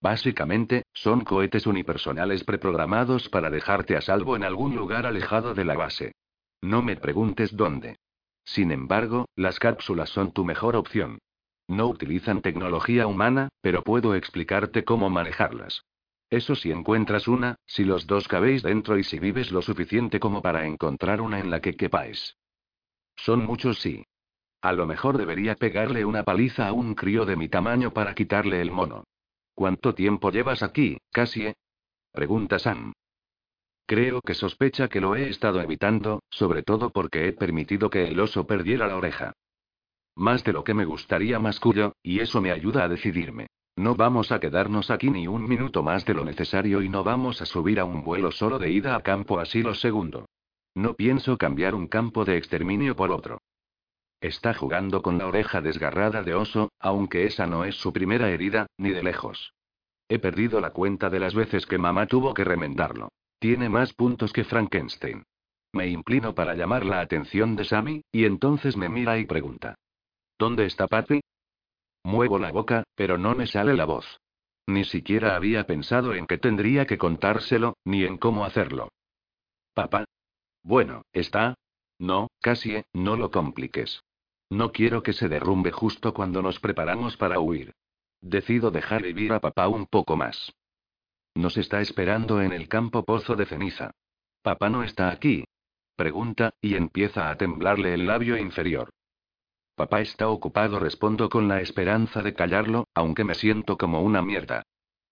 Básicamente, 0.02 0.82
son 0.92 1.20
cohetes 1.20 1.64
unipersonales 1.64 2.42
preprogramados 2.42 3.28
para 3.28 3.50
dejarte 3.50 3.96
a 3.96 4.00
salvo 4.00 4.34
en 4.34 4.42
algún 4.42 4.74
lugar 4.74 5.06
alejado 5.06 5.54
de 5.54 5.64
la 5.64 5.76
base. 5.76 6.16
No 6.60 6.82
me 6.82 6.96
preguntes 6.96 7.56
dónde. 7.56 7.98
Sin 8.44 8.72
embargo, 8.72 9.28
las 9.36 9.60
cápsulas 9.60 10.10
son 10.10 10.32
tu 10.32 10.44
mejor 10.44 10.74
opción. 10.74 11.18
No 11.68 11.86
utilizan 11.86 12.42
tecnología 12.42 13.06
humana, 13.06 13.48
pero 13.60 13.84
puedo 13.84 14.16
explicarte 14.16 14.82
cómo 14.82 15.08
manejarlas. 15.08 15.84
Eso 16.30 16.56
si 16.56 16.72
encuentras 16.72 17.28
una, 17.28 17.54
si 17.64 17.84
los 17.84 18.08
dos 18.08 18.26
cabéis 18.26 18.64
dentro 18.64 18.98
y 18.98 19.04
si 19.04 19.20
vives 19.20 19.52
lo 19.52 19.62
suficiente 19.62 20.18
como 20.18 20.42
para 20.42 20.66
encontrar 20.66 21.20
una 21.20 21.38
en 21.38 21.48
la 21.48 21.60
que 21.60 21.76
quepáis. 21.76 22.36
Son 23.14 23.46
muchos 23.46 23.78
sí. 23.78 24.04
A 24.62 24.72
lo 24.72 24.84
mejor 24.84 25.16
debería 25.16 25.54
pegarle 25.54 26.04
una 26.04 26.24
paliza 26.24 26.66
a 26.66 26.72
un 26.72 26.96
crío 26.96 27.24
de 27.24 27.36
mi 27.36 27.48
tamaño 27.48 27.92
para 27.92 28.16
quitarle 28.16 28.60
el 28.60 28.72
mono. 28.72 29.04
¿Cuánto 29.54 29.94
tiempo 29.94 30.30
llevas 30.30 30.62
aquí, 30.62 30.98
Cassie? 31.10 31.54
Pregunta 32.12 32.58
Sam. 32.58 32.92
Creo 33.86 34.20
que 34.22 34.34
sospecha 34.34 34.88
que 34.88 35.00
lo 35.00 35.16
he 35.16 35.28
estado 35.28 35.60
evitando, 35.60 36.22
sobre 36.30 36.62
todo 36.62 36.90
porque 36.90 37.28
he 37.28 37.32
permitido 37.32 37.90
que 37.90 38.08
el 38.08 38.20
oso 38.20 38.46
perdiera 38.46 38.86
la 38.86 38.96
oreja. 38.96 39.32
Más 40.16 40.44
de 40.44 40.52
lo 40.52 40.64
que 40.64 40.74
me 40.74 40.84
gustaría, 40.84 41.38
mascullo, 41.38 41.94
y 42.02 42.20
eso 42.20 42.40
me 42.40 42.52
ayuda 42.52 42.84
a 42.84 42.88
decidirme. 42.88 43.48
No 43.76 43.94
vamos 43.94 44.32
a 44.32 44.40
quedarnos 44.40 44.90
aquí 44.90 45.10
ni 45.10 45.26
un 45.26 45.48
minuto 45.48 45.82
más 45.82 46.04
de 46.04 46.14
lo 46.14 46.24
necesario 46.24 46.82
y 46.82 46.88
no 46.88 47.04
vamos 47.04 47.40
a 47.40 47.46
subir 47.46 47.80
a 47.80 47.84
un 47.84 48.04
vuelo 48.04 48.30
solo 48.30 48.58
de 48.58 48.70
ida 48.70 48.94
a 48.94 49.00
campo 49.02 49.38
así 49.40 49.62
lo 49.62 49.74
segundo. 49.74 50.26
No 50.74 50.94
pienso 50.94 51.38
cambiar 51.38 51.74
un 51.74 51.86
campo 51.86 52.24
de 52.24 52.36
exterminio 52.36 52.94
por 52.96 53.10
otro. 53.10 53.38
Está 54.22 54.54
jugando 54.54 55.02
con 55.02 55.18
la 55.18 55.26
oreja 55.26 55.60
desgarrada 55.60 56.22
de 56.22 56.36
oso, 56.36 56.70
aunque 56.78 57.26
esa 57.26 57.48
no 57.48 57.64
es 57.64 57.74
su 57.74 57.92
primera 57.92 58.30
herida, 58.30 58.68
ni 58.78 58.90
de 58.90 59.02
lejos. 59.02 59.52
He 60.08 60.20
perdido 60.20 60.60
la 60.60 60.70
cuenta 60.70 61.10
de 61.10 61.18
las 61.18 61.34
veces 61.34 61.66
que 61.66 61.76
mamá 61.76 62.06
tuvo 62.06 62.32
que 62.32 62.44
remendarlo. 62.44 63.08
Tiene 63.40 63.68
más 63.68 63.92
puntos 63.94 64.32
que 64.32 64.44
Frankenstein. 64.44 65.24
Me 65.72 65.88
inclino 65.88 66.36
para 66.36 66.54
llamar 66.54 66.86
la 66.86 67.00
atención 67.00 67.56
de 67.56 67.64
Sammy, 67.64 68.04
y 68.12 68.24
entonces 68.24 68.76
me 68.76 68.88
mira 68.88 69.18
y 69.18 69.26
pregunta. 69.26 69.74
¿Dónde 70.38 70.66
está 70.66 70.86
papi? 70.86 71.20
Muevo 72.04 72.38
la 72.38 72.52
boca, 72.52 72.84
pero 72.94 73.18
no 73.18 73.34
me 73.34 73.48
sale 73.48 73.74
la 73.74 73.86
voz. 73.86 74.20
Ni 74.68 74.84
siquiera 74.84 75.34
había 75.34 75.66
pensado 75.66 76.14
en 76.14 76.28
que 76.28 76.38
tendría 76.38 76.86
que 76.86 76.96
contárselo, 76.96 77.74
ni 77.84 78.04
en 78.04 78.18
cómo 78.18 78.44
hacerlo. 78.44 78.92
Papá. 79.74 80.04
Bueno, 80.62 81.02
está. 81.12 81.56
No, 81.98 82.28
casi, 82.40 82.84
no 82.92 83.16
lo 83.16 83.32
compliques. 83.32 84.00
No 84.52 84.70
quiero 84.70 85.02
que 85.02 85.14
se 85.14 85.30
derrumbe 85.30 85.72
justo 85.72 86.12
cuando 86.12 86.42
nos 86.42 86.60
preparamos 86.60 87.16
para 87.16 87.40
huir. 87.40 87.72
Decido 88.20 88.70
dejar 88.70 89.02
vivir 89.02 89.32
a 89.32 89.40
papá 89.40 89.66
un 89.66 89.86
poco 89.86 90.14
más. 90.14 90.52
Nos 91.34 91.56
está 91.56 91.80
esperando 91.80 92.42
en 92.42 92.52
el 92.52 92.68
campo 92.68 93.02
pozo 93.02 93.34
de 93.34 93.46
ceniza. 93.46 93.92
Papá 94.42 94.68
no 94.68 94.82
está 94.82 95.10
aquí. 95.10 95.46
Pregunta, 95.96 96.52
y 96.60 96.74
empieza 96.74 97.30
a 97.30 97.36
temblarle 97.38 97.94
el 97.94 98.06
labio 98.06 98.36
inferior. 98.36 98.90
Papá 99.74 100.02
está 100.02 100.28
ocupado, 100.28 100.78
respondo 100.78 101.30
con 101.30 101.48
la 101.48 101.62
esperanza 101.62 102.20
de 102.20 102.34
callarlo, 102.34 102.88
aunque 102.92 103.24
me 103.24 103.34
siento 103.34 103.78
como 103.78 104.02
una 104.02 104.20
mierda. 104.20 104.64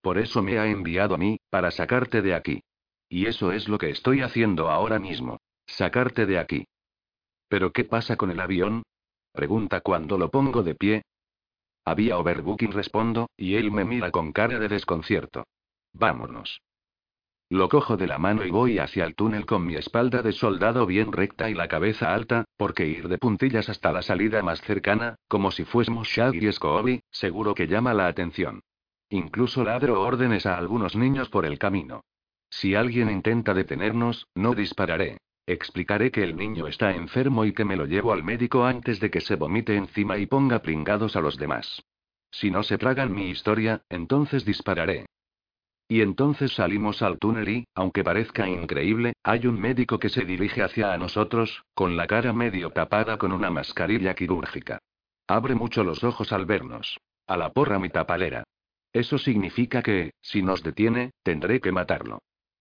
Por 0.02 0.18
eso 0.18 0.42
me 0.42 0.58
ha 0.58 0.66
enviado 0.66 1.14
a 1.14 1.18
mí, 1.18 1.38
para 1.48 1.70
sacarte 1.70 2.20
de 2.20 2.34
aquí. 2.34 2.62
Y 3.08 3.24
eso 3.24 3.52
es 3.52 3.70
lo 3.70 3.78
que 3.78 3.88
estoy 3.88 4.20
haciendo 4.20 4.68
ahora 4.68 4.98
mismo. 4.98 5.38
Sacarte 5.66 6.26
de 6.26 6.38
aquí. 6.38 6.66
¿Pero 7.48 7.72
qué 7.72 7.84
pasa 7.84 8.16
con 8.16 8.30
el 8.30 8.38
avión? 8.38 8.82
Pregunta 9.32 9.80
cuando 9.80 10.18
lo 10.18 10.30
pongo 10.30 10.62
de 10.62 10.74
pie. 10.74 11.02
Había 11.84 12.18
overbooking, 12.18 12.72
respondo, 12.72 13.30
y 13.36 13.56
él 13.56 13.70
me 13.70 13.84
mira 13.84 14.10
con 14.10 14.32
cara 14.32 14.58
de 14.58 14.68
desconcierto. 14.68 15.44
Vámonos. 15.92 16.60
Lo 17.48 17.68
cojo 17.68 17.96
de 17.96 18.06
la 18.06 18.18
mano 18.18 18.44
y 18.44 18.50
voy 18.50 18.78
hacia 18.78 19.04
el 19.04 19.16
túnel 19.16 19.44
con 19.44 19.66
mi 19.66 19.74
espalda 19.74 20.22
de 20.22 20.30
soldado 20.30 20.86
bien 20.86 21.10
recta 21.10 21.50
y 21.50 21.54
la 21.54 21.66
cabeza 21.66 22.14
alta, 22.14 22.44
porque 22.56 22.86
ir 22.86 23.08
de 23.08 23.18
puntillas 23.18 23.68
hasta 23.68 23.90
la 23.90 24.02
salida 24.02 24.40
más 24.42 24.60
cercana, 24.60 25.16
como 25.26 25.50
si 25.50 25.64
fuésemos 25.64 26.06
Shaggy 26.06 26.46
y 26.46 26.52
Scooby, 26.52 27.02
seguro 27.10 27.56
que 27.56 27.66
llama 27.66 27.92
la 27.92 28.06
atención. 28.06 28.60
Incluso 29.08 29.64
ladro 29.64 30.00
órdenes 30.00 30.46
a 30.46 30.56
algunos 30.56 30.94
niños 30.94 31.28
por 31.28 31.44
el 31.44 31.58
camino. 31.58 32.04
Si 32.50 32.76
alguien 32.76 33.10
intenta 33.10 33.52
detenernos, 33.52 34.28
no 34.36 34.54
dispararé. 34.54 35.18
Explicaré 35.50 36.12
que 36.12 36.22
el 36.22 36.36
niño 36.36 36.68
está 36.68 36.94
enfermo 36.94 37.44
y 37.44 37.52
que 37.52 37.64
me 37.64 37.74
lo 37.74 37.84
llevo 37.84 38.12
al 38.12 38.22
médico 38.22 38.64
antes 38.64 39.00
de 39.00 39.10
que 39.10 39.20
se 39.20 39.34
vomite 39.34 39.74
encima 39.74 40.16
y 40.16 40.26
ponga 40.26 40.62
pringados 40.62 41.16
a 41.16 41.20
los 41.20 41.38
demás. 41.38 41.82
Si 42.30 42.52
no 42.52 42.62
se 42.62 42.78
tragan 42.78 43.12
mi 43.12 43.30
historia, 43.30 43.82
entonces 43.88 44.44
dispararé. 44.44 45.06
Y 45.88 46.02
entonces 46.02 46.52
salimos 46.52 47.02
al 47.02 47.18
túnel 47.18 47.48
y, 47.48 47.64
aunque 47.74 48.04
parezca 48.04 48.48
increíble, 48.48 49.14
hay 49.24 49.48
un 49.48 49.60
médico 49.60 49.98
que 49.98 50.08
se 50.08 50.24
dirige 50.24 50.62
hacia 50.62 50.92
a 50.92 50.98
nosotros, 50.98 51.64
con 51.74 51.96
la 51.96 52.06
cara 52.06 52.32
medio 52.32 52.70
tapada 52.70 53.18
con 53.18 53.32
una 53.32 53.50
mascarilla 53.50 54.14
quirúrgica. 54.14 54.78
Abre 55.26 55.56
mucho 55.56 55.82
los 55.82 56.04
ojos 56.04 56.32
al 56.32 56.46
vernos. 56.46 57.00
A 57.26 57.36
la 57.36 57.50
porra 57.50 57.80
mi 57.80 57.88
tapalera. 57.88 58.44
Eso 58.92 59.18
significa 59.18 59.82
que, 59.82 60.12
si 60.20 60.42
nos 60.42 60.62
detiene, 60.62 61.10
tendré 61.24 61.60
que 61.60 61.72
matarlo. 61.72 62.20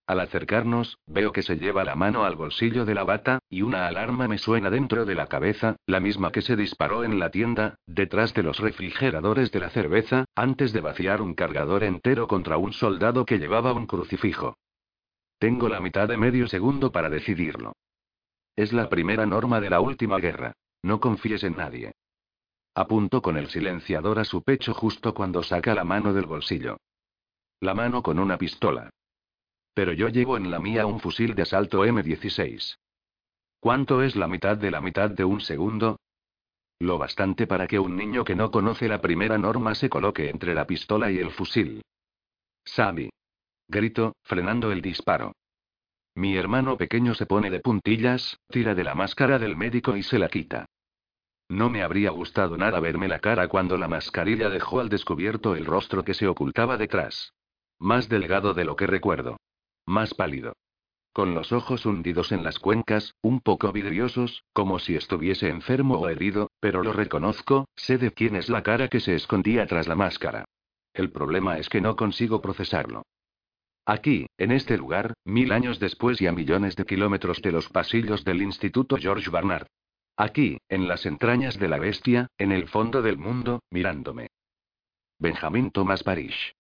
Al 0.10 0.22
acercarnos, 0.22 0.98
veo 1.06 1.32
que 1.32 1.44
se 1.44 1.58
lleva 1.58 1.84
la 1.84 1.94
mano 1.94 2.24
al 2.24 2.36
bolsillo 2.36 2.84
de 2.84 2.96
la 2.96 3.04
bata, 3.04 3.38
y 3.48 3.62
una 3.62 3.86
alarma 3.86 4.28
me 4.28 4.40
suena 4.40 4.72
dentro 4.72 5.06
de 5.06 5.14
la 5.14 5.28
cabeza, 5.28 5.76
la 5.86 6.00
misma 6.00 6.32
que 6.32 6.42
se 6.42 6.56
disparó 6.56 7.04
en 7.04 7.20
la 7.20 7.30
tienda, 7.30 7.76
detrás 7.86 8.34
de 8.34 8.42
los 8.42 8.58
refrigeradores 8.58 9.52
de 9.52 9.60
la 9.60 9.70
cerveza, 9.70 10.26
antes 10.34 10.74
de 10.74 10.82
vaciar 10.82 11.22
un 11.22 11.36
cargador 11.36 11.84
entero 11.84 12.28
contra 12.28 12.58
un 12.58 12.74
soldado 12.74 13.24
que 13.24 13.38
llevaba 13.38 13.72
un 13.72 13.86
crucifijo. 13.86 14.58
Tengo 15.38 15.70
la 15.70 15.80
mitad 15.80 16.08
de 16.08 16.18
medio 16.18 16.48
segundo 16.48 16.92
para 16.92 17.12
decidirlo. 17.12 17.74
Es 18.56 18.74
la 18.74 18.90
primera 18.90 19.28
norma 19.28 19.62
de 19.62 19.70
la 19.70 19.80
última 19.80 20.18
guerra. 20.18 20.54
No 20.82 21.00
confíes 21.00 21.44
en 21.44 21.56
nadie. 21.56 21.92
Apunto 22.74 23.22
con 23.22 23.38
el 23.38 23.48
silenciador 23.50 24.18
a 24.18 24.26
su 24.26 24.42
pecho 24.42 24.74
justo 24.74 25.14
cuando 25.14 25.44
saca 25.44 25.76
la 25.76 25.84
mano 25.84 26.14
del 26.14 26.26
bolsillo. 26.26 26.78
La 27.60 27.76
mano 27.76 28.02
con 28.02 28.18
una 28.18 28.40
pistola. 28.40 28.90
Pero 29.80 29.94
yo 29.94 30.10
llevo 30.10 30.36
en 30.36 30.52
la 30.52 30.60
mía 30.60 30.86
un 30.86 31.00
fusil 31.00 31.36
de 31.36 31.44
asalto 31.44 31.86
M16. 31.86 32.76
¿Cuánto 33.62 34.04
es 34.04 34.18
la 34.18 34.28
mitad 34.28 34.58
de 34.58 34.72
la 34.72 34.82
mitad 34.82 35.10
de 35.10 35.24
un 35.24 35.40
segundo? 35.40 36.02
Lo 36.80 36.98
bastante 36.98 37.48
para 37.48 37.66
que 37.66 37.80
un 37.80 37.96
niño 37.96 38.26
que 38.26 38.36
no 38.36 38.52
conoce 38.52 38.90
la 38.90 39.00
primera 39.00 39.38
norma 39.38 39.76
se 39.76 39.88
coloque 39.88 40.30
entre 40.30 40.54
la 40.54 40.68
pistola 40.68 41.10
y 41.10 41.20
el 41.20 41.32
fusil. 41.32 41.82
Sammy. 42.66 43.10
Grito, 43.70 44.18
frenando 44.24 44.74
el 44.74 44.82
disparo. 44.82 45.32
Mi 46.14 46.36
hermano 46.36 46.76
pequeño 46.76 47.14
se 47.14 47.26
pone 47.26 47.50
de 47.50 47.62
puntillas, 47.62 48.38
tira 48.50 48.76
de 48.76 48.84
la 48.84 48.96
máscara 48.96 49.40
del 49.40 49.56
médico 49.56 49.96
y 49.96 50.04
se 50.04 50.20
la 50.20 50.28
quita. 50.28 50.66
No 51.48 51.70
me 51.70 51.84
habría 51.84 52.10
gustado 52.10 52.58
nada 52.58 52.82
verme 52.82 53.08
la 53.08 53.20
cara 53.20 53.48
cuando 53.48 53.78
la 53.78 53.88
mascarilla 53.88 54.50
dejó 54.50 54.82
al 54.82 54.90
descubierto 54.90 55.56
el 55.56 55.66
rostro 55.66 56.04
que 56.04 56.16
se 56.16 56.28
ocultaba 56.28 56.76
detrás. 56.76 57.32
Más 57.80 58.10
delgado 58.10 58.54
de 58.54 58.66
lo 58.66 58.76
que 58.76 58.86
recuerdo 58.86 59.38
más 59.90 60.14
pálido. 60.14 60.54
Con 61.12 61.34
los 61.34 61.52
ojos 61.52 61.86
hundidos 61.86 62.32
en 62.32 62.44
las 62.44 62.60
cuencas, 62.60 63.16
un 63.22 63.42
poco 63.42 63.72
vidriosos, 63.72 64.44
como 64.54 64.80
si 64.80 64.96
estuviese 64.96 65.50
enfermo 65.50 65.96
o 65.96 66.08
herido, 66.08 66.52
pero 66.60 66.84
lo 66.84 66.94
reconozco, 66.94 67.68
sé 67.76 67.98
de 67.98 68.12
quién 68.12 68.36
es 68.36 68.48
la 68.48 68.64
cara 68.64 68.88
que 68.88 69.00
se 69.00 69.16
escondía 69.16 69.66
tras 69.66 69.88
la 69.88 69.96
máscara. 69.96 70.46
El 70.94 71.12
problema 71.12 71.58
es 71.58 71.68
que 71.68 71.82
no 71.82 71.96
consigo 71.96 72.42
procesarlo. 72.42 73.04
Aquí, 73.86 74.28
en 74.38 74.52
este 74.52 74.78
lugar, 74.78 75.14
mil 75.26 75.52
años 75.52 75.80
después 75.80 76.22
y 76.22 76.28
a 76.28 76.32
millones 76.32 76.76
de 76.76 76.86
kilómetros 76.86 77.42
de 77.42 77.52
los 77.52 77.70
pasillos 77.70 78.24
del 78.24 78.44
Instituto 78.44 78.98
George 78.98 79.30
Barnard. 79.32 79.68
Aquí, 80.16 80.60
en 80.70 80.88
las 80.88 81.06
entrañas 81.06 81.58
de 81.58 81.68
la 81.68 81.80
bestia, 81.80 82.28
en 82.38 82.52
el 82.52 82.68
fondo 82.68 83.02
del 83.02 83.18
mundo, 83.18 83.64
mirándome. 83.72 84.28
Benjamin 85.18 85.72
Thomas 85.72 86.04
Parrish 86.04 86.54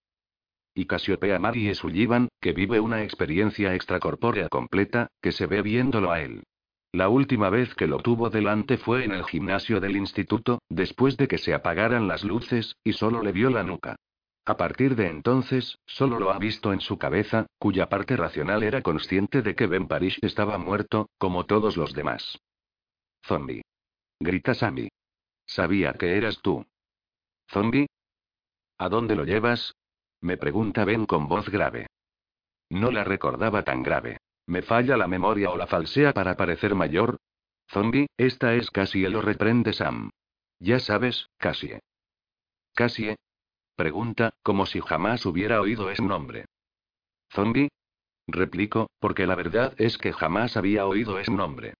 y 0.79 0.85
Casiopea 0.85 1.39
Marie 1.39 1.75
Sullivan, 1.75 2.29
que 2.39 2.53
vive 2.53 2.79
una 2.79 3.03
experiencia 3.03 3.75
extracorpórea 3.75 4.47
completa, 4.47 5.09
que 5.21 5.33
se 5.33 5.45
ve 5.45 5.61
viéndolo 5.61 6.09
a 6.09 6.21
él. 6.21 6.43
La 6.93 7.09
última 7.09 7.49
vez 7.49 7.75
que 7.75 7.85
lo 7.85 7.99
tuvo 7.99 8.29
delante 8.29 8.77
fue 8.77 9.03
en 9.03 9.11
el 9.11 9.25
gimnasio 9.25 9.81
del 9.81 9.97
instituto, 9.97 10.59
después 10.69 11.17
de 11.17 11.27
que 11.27 11.37
se 11.37 11.53
apagaran 11.53 12.07
las 12.07 12.23
luces, 12.23 12.77
y 12.81 12.93
solo 12.93 13.21
le 13.21 13.33
vio 13.33 13.49
la 13.49 13.63
nuca. 13.63 13.97
A 14.45 14.55
partir 14.55 14.95
de 14.95 15.07
entonces, 15.07 15.77
solo 15.85 16.17
lo 16.17 16.31
ha 16.31 16.39
visto 16.39 16.71
en 16.71 16.79
su 16.79 16.97
cabeza, 16.97 17.45
cuya 17.59 17.89
parte 17.89 18.15
racional 18.15 18.63
era 18.63 18.81
consciente 18.81 19.41
de 19.41 19.55
que 19.55 19.67
Ben 19.67 19.85
Parish 19.85 20.19
estaba 20.21 20.57
muerto, 20.57 21.09
como 21.17 21.45
todos 21.45 21.75
los 21.75 21.93
demás. 21.93 22.39
Zombie. 23.25 23.63
Grita 24.17 24.53
Sammy. 24.53 24.87
Sabía 25.45 25.91
que 25.91 26.15
eras 26.15 26.39
tú. 26.41 26.65
¿Zombie? 27.49 27.87
¿A 28.77 28.87
dónde 28.87 29.17
lo 29.17 29.25
llevas? 29.25 29.73
Me 30.21 30.37
pregunta 30.37 30.85
Ben 30.85 31.05
con 31.05 31.27
voz 31.27 31.49
grave. 31.49 31.87
No 32.69 32.91
la 32.91 33.03
recordaba 33.03 33.63
tan 33.63 33.83
grave. 33.83 34.17
¿Me 34.47 34.61
falla 34.61 34.97
la 34.97 35.07
memoria 35.07 35.49
o 35.49 35.57
la 35.57 35.67
falsea 35.67 36.13
para 36.13 36.35
parecer 36.35 36.75
mayor? 36.75 37.17
Zombie, 37.69 38.07
esta 38.17 38.55
es 38.55 38.71
Cassie, 38.71 39.09
lo 39.09 39.21
reprende 39.21 39.73
Sam. 39.73 40.09
Ya 40.59 40.79
sabes, 40.79 41.29
Cassie. 41.37 41.79
¿Cassie? 42.73 43.15
Pregunta, 43.75 44.33
como 44.43 44.65
si 44.65 44.81
jamás 44.81 45.25
hubiera 45.25 45.61
oído 45.61 45.89
ese 45.89 46.01
nombre. 46.01 46.45
¿Zombie? 47.31 47.69
Replico, 48.27 48.89
porque 48.99 49.25
la 49.25 49.35
verdad 49.35 49.73
es 49.77 49.97
que 49.97 50.13
jamás 50.13 50.57
había 50.57 50.85
oído 50.85 51.19
ese 51.19 51.31
nombre. 51.31 51.75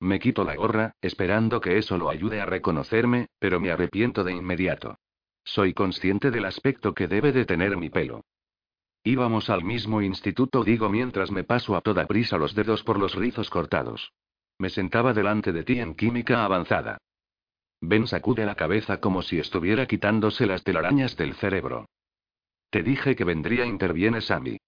Me 0.00 0.18
quito 0.18 0.44
la 0.44 0.56
gorra, 0.56 0.92
esperando 1.00 1.60
que 1.60 1.78
eso 1.78 1.96
lo 1.96 2.10
ayude 2.10 2.40
a 2.40 2.46
reconocerme, 2.46 3.28
pero 3.38 3.60
me 3.60 3.70
arrepiento 3.70 4.24
de 4.24 4.32
inmediato. 4.32 4.96
Soy 5.44 5.74
consciente 5.74 6.30
del 6.30 6.44
aspecto 6.44 6.94
que 6.94 7.08
debe 7.08 7.32
de 7.32 7.44
tener 7.44 7.76
mi 7.76 7.90
pelo. 7.90 8.24
Íbamos 9.04 9.50
al 9.50 9.64
mismo 9.64 10.00
instituto, 10.00 10.62
digo 10.62 10.88
mientras 10.88 11.30
me 11.30 11.42
paso 11.42 11.76
a 11.76 11.80
toda 11.80 12.06
prisa 12.06 12.38
los 12.38 12.54
dedos 12.54 12.84
por 12.84 12.98
los 12.98 13.14
rizos 13.14 13.50
cortados. 13.50 14.12
Me 14.58 14.70
sentaba 14.70 15.12
delante 15.12 15.52
de 15.52 15.64
ti 15.64 15.80
en 15.80 15.94
química 15.94 16.44
avanzada. 16.44 16.98
Ben 17.80 18.06
sacude 18.06 18.46
la 18.46 18.54
cabeza 18.54 19.00
como 19.00 19.22
si 19.22 19.40
estuviera 19.40 19.86
quitándose 19.86 20.46
las 20.46 20.62
telarañas 20.62 21.16
del 21.16 21.34
cerebro. 21.34 21.86
Te 22.70 22.84
dije 22.84 23.16
que 23.16 23.24
vendría, 23.24 23.66
interviene 23.66 24.20
Sammy. 24.20 24.58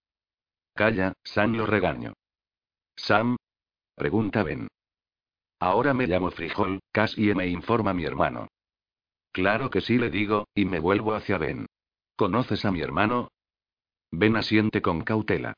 Calla, 0.74 1.12
Sam 1.22 1.54
lo 1.54 1.64
regaño. 1.64 2.14
Sam? 2.96 3.36
Pregunta 3.94 4.42
Ben. 4.42 4.66
Ahora 5.60 5.94
me 5.94 6.08
llamo 6.08 6.32
Frijol, 6.32 6.80
casi 6.90 7.32
me 7.34 7.46
informa 7.46 7.94
mi 7.94 8.04
hermano. 8.04 8.48
Claro 9.34 9.68
que 9.68 9.80
sí, 9.80 9.98
le 9.98 10.10
digo, 10.10 10.46
y 10.54 10.64
me 10.64 10.78
vuelvo 10.78 11.12
hacia 11.12 11.38
Ben. 11.38 11.66
¿Conoces 12.14 12.64
a 12.64 12.70
mi 12.70 12.82
hermano? 12.82 13.32
Ben 14.12 14.36
asiente 14.36 14.80
con 14.80 15.02
cautela. 15.02 15.54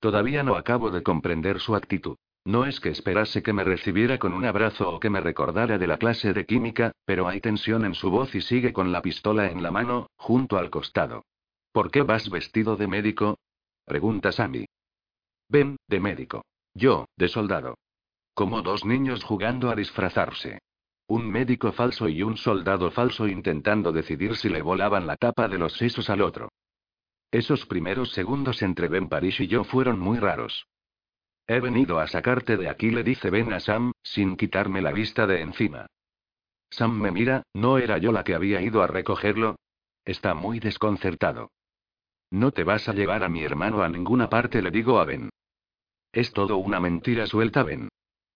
Todavía 0.00 0.42
no 0.42 0.56
acabo 0.56 0.90
de 0.90 1.02
comprender 1.02 1.60
su 1.60 1.76
actitud. 1.76 2.16
No 2.46 2.64
es 2.64 2.80
que 2.80 2.88
esperase 2.88 3.42
que 3.42 3.52
me 3.52 3.64
recibiera 3.64 4.18
con 4.18 4.32
un 4.32 4.46
abrazo 4.46 4.88
o 4.88 4.98
que 4.98 5.10
me 5.10 5.20
recordara 5.20 5.76
de 5.76 5.86
la 5.86 5.98
clase 5.98 6.32
de 6.32 6.46
química, 6.46 6.92
pero 7.04 7.28
hay 7.28 7.42
tensión 7.42 7.84
en 7.84 7.94
su 7.94 8.10
voz 8.10 8.34
y 8.34 8.40
sigue 8.40 8.72
con 8.72 8.92
la 8.92 9.02
pistola 9.02 9.50
en 9.50 9.62
la 9.62 9.70
mano, 9.70 10.08
junto 10.16 10.56
al 10.56 10.70
costado. 10.70 11.26
¿Por 11.72 11.90
qué 11.90 12.00
vas 12.00 12.30
vestido 12.30 12.76
de 12.76 12.86
médico? 12.86 13.38
Pregunta 13.84 14.32
Sammy. 14.32 14.64
Ben, 15.50 15.76
de 15.86 16.00
médico. 16.00 16.46
Yo, 16.72 17.04
de 17.14 17.28
soldado. 17.28 17.76
Como 18.32 18.62
dos 18.62 18.86
niños 18.86 19.22
jugando 19.22 19.68
a 19.68 19.74
disfrazarse. 19.74 20.60
Un 21.08 21.30
médico 21.30 21.70
falso 21.72 22.08
y 22.08 22.22
un 22.22 22.36
soldado 22.36 22.90
falso 22.90 23.28
intentando 23.28 23.92
decidir 23.92 24.36
si 24.36 24.48
le 24.48 24.60
volaban 24.60 25.06
la 25.06 25.16
tapa 25.16 25.46
de 25.46 25.58
los 25.58 25.74
sesos 25.74 26.10
al 26.10 26.20
otro. 26.20 26.50
Esos 27.30 27.66
primeros 27.66 28.12
segundos 28.12 28.62
entre 28.62 28.88
Ben 28.88 29.08
Parish 29.08 29.42
y 29.42 29.46
yo 29.46 29.62
fueron 29.62 30.00
muy 30.00 30.18
raros. 30.18 30.66
He 31.46 31.60
venido 31.60 32.00
a 32.00 32.08
sacarte 32.08 32.56
de 32.56 32.68
aquí, 32.68 32.90
le 32.90 33.04
dice 33.04 33.30
Ben 33.30 33.52
a 33.52 33.60
Sam, 33.60 33.92
sin 34.02 34.36
quitarme 34.36 34.82
la 34.82 34.90
vista 34.90 35.28
de 35.28 35.42
encima. 35.42 35.86
Sam 36.70 37.00
me 37.00 37.12
mira, 37.12 37.44
¿no 37.54 37.78
era 37.78 37.98
yo 37.98 38.10
la 38.10 38.24
que 38.24 38.34
había 38.34 38.60
ido 38.60 38.82
a 38.82 38.88
recogerlo? 38.88 39.56
Está 40.04 40.34
muy 40.34 40.58
desconcertado. 40.58 41.50
No 42.30 42.50
te 42.50 42.64
vas 42.64 42.88
a 42.88 42.92
llevar 42.92 43.22
a 43.22 43.28
mi 43.28 43.44
hermano 43.44 43.82
a 43.82 43.88
ninguna 43.88 44.28
parte, 44.28 44.60
le 44.60 44.72
digo 44.72 44.98
a 44.98 45.04
Ben. 45.04 45.30
Es 46.12 46.32
todo 46.32 46.56
una 46.56 46.80
mentira 46.80 47.26
suelta, 47.26 47.62
Ben. 47.62 47.88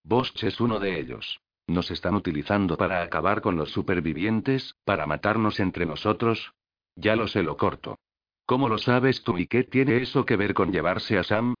Bosch 0.03 0.43
es 0.45 0.61
uno 0.61 0.79
de 0.79 0.99
ellos. 0.99 1.41
Nos 1.67 1.91
están 1.91 2.15
utilizando 2.15 2.77
para 2.77 3.01
acabar 3.01 3.41
con 3.41 3.55
los 3.55 3.71
supervivientes, 3.71 4.75
para 4.83 5.05
matarnos 5.05 5.59
entre 5.59 5.85
nosotros. 5.85 6.53
Ya 6.95 7.15
lo 7.15 7.27
sé, 7.27 7.43
lo 7.43 7.57
corto. 7.57 7.97
¿Cómo 8.45 8.67
lo 8.67 8.77
sabes 8.77 9.23
tú 9.23 9.37
y 9.37 9.47
qué 9.47 9.63
tiene 9.63 10.01
eso 10.01 10.25
que 10.25 10.35
ver 10.35 10.53
con 10.53 10.71
llevarse 10.71 11.17
a 11.17 11.23
Sam? 11.23 11.53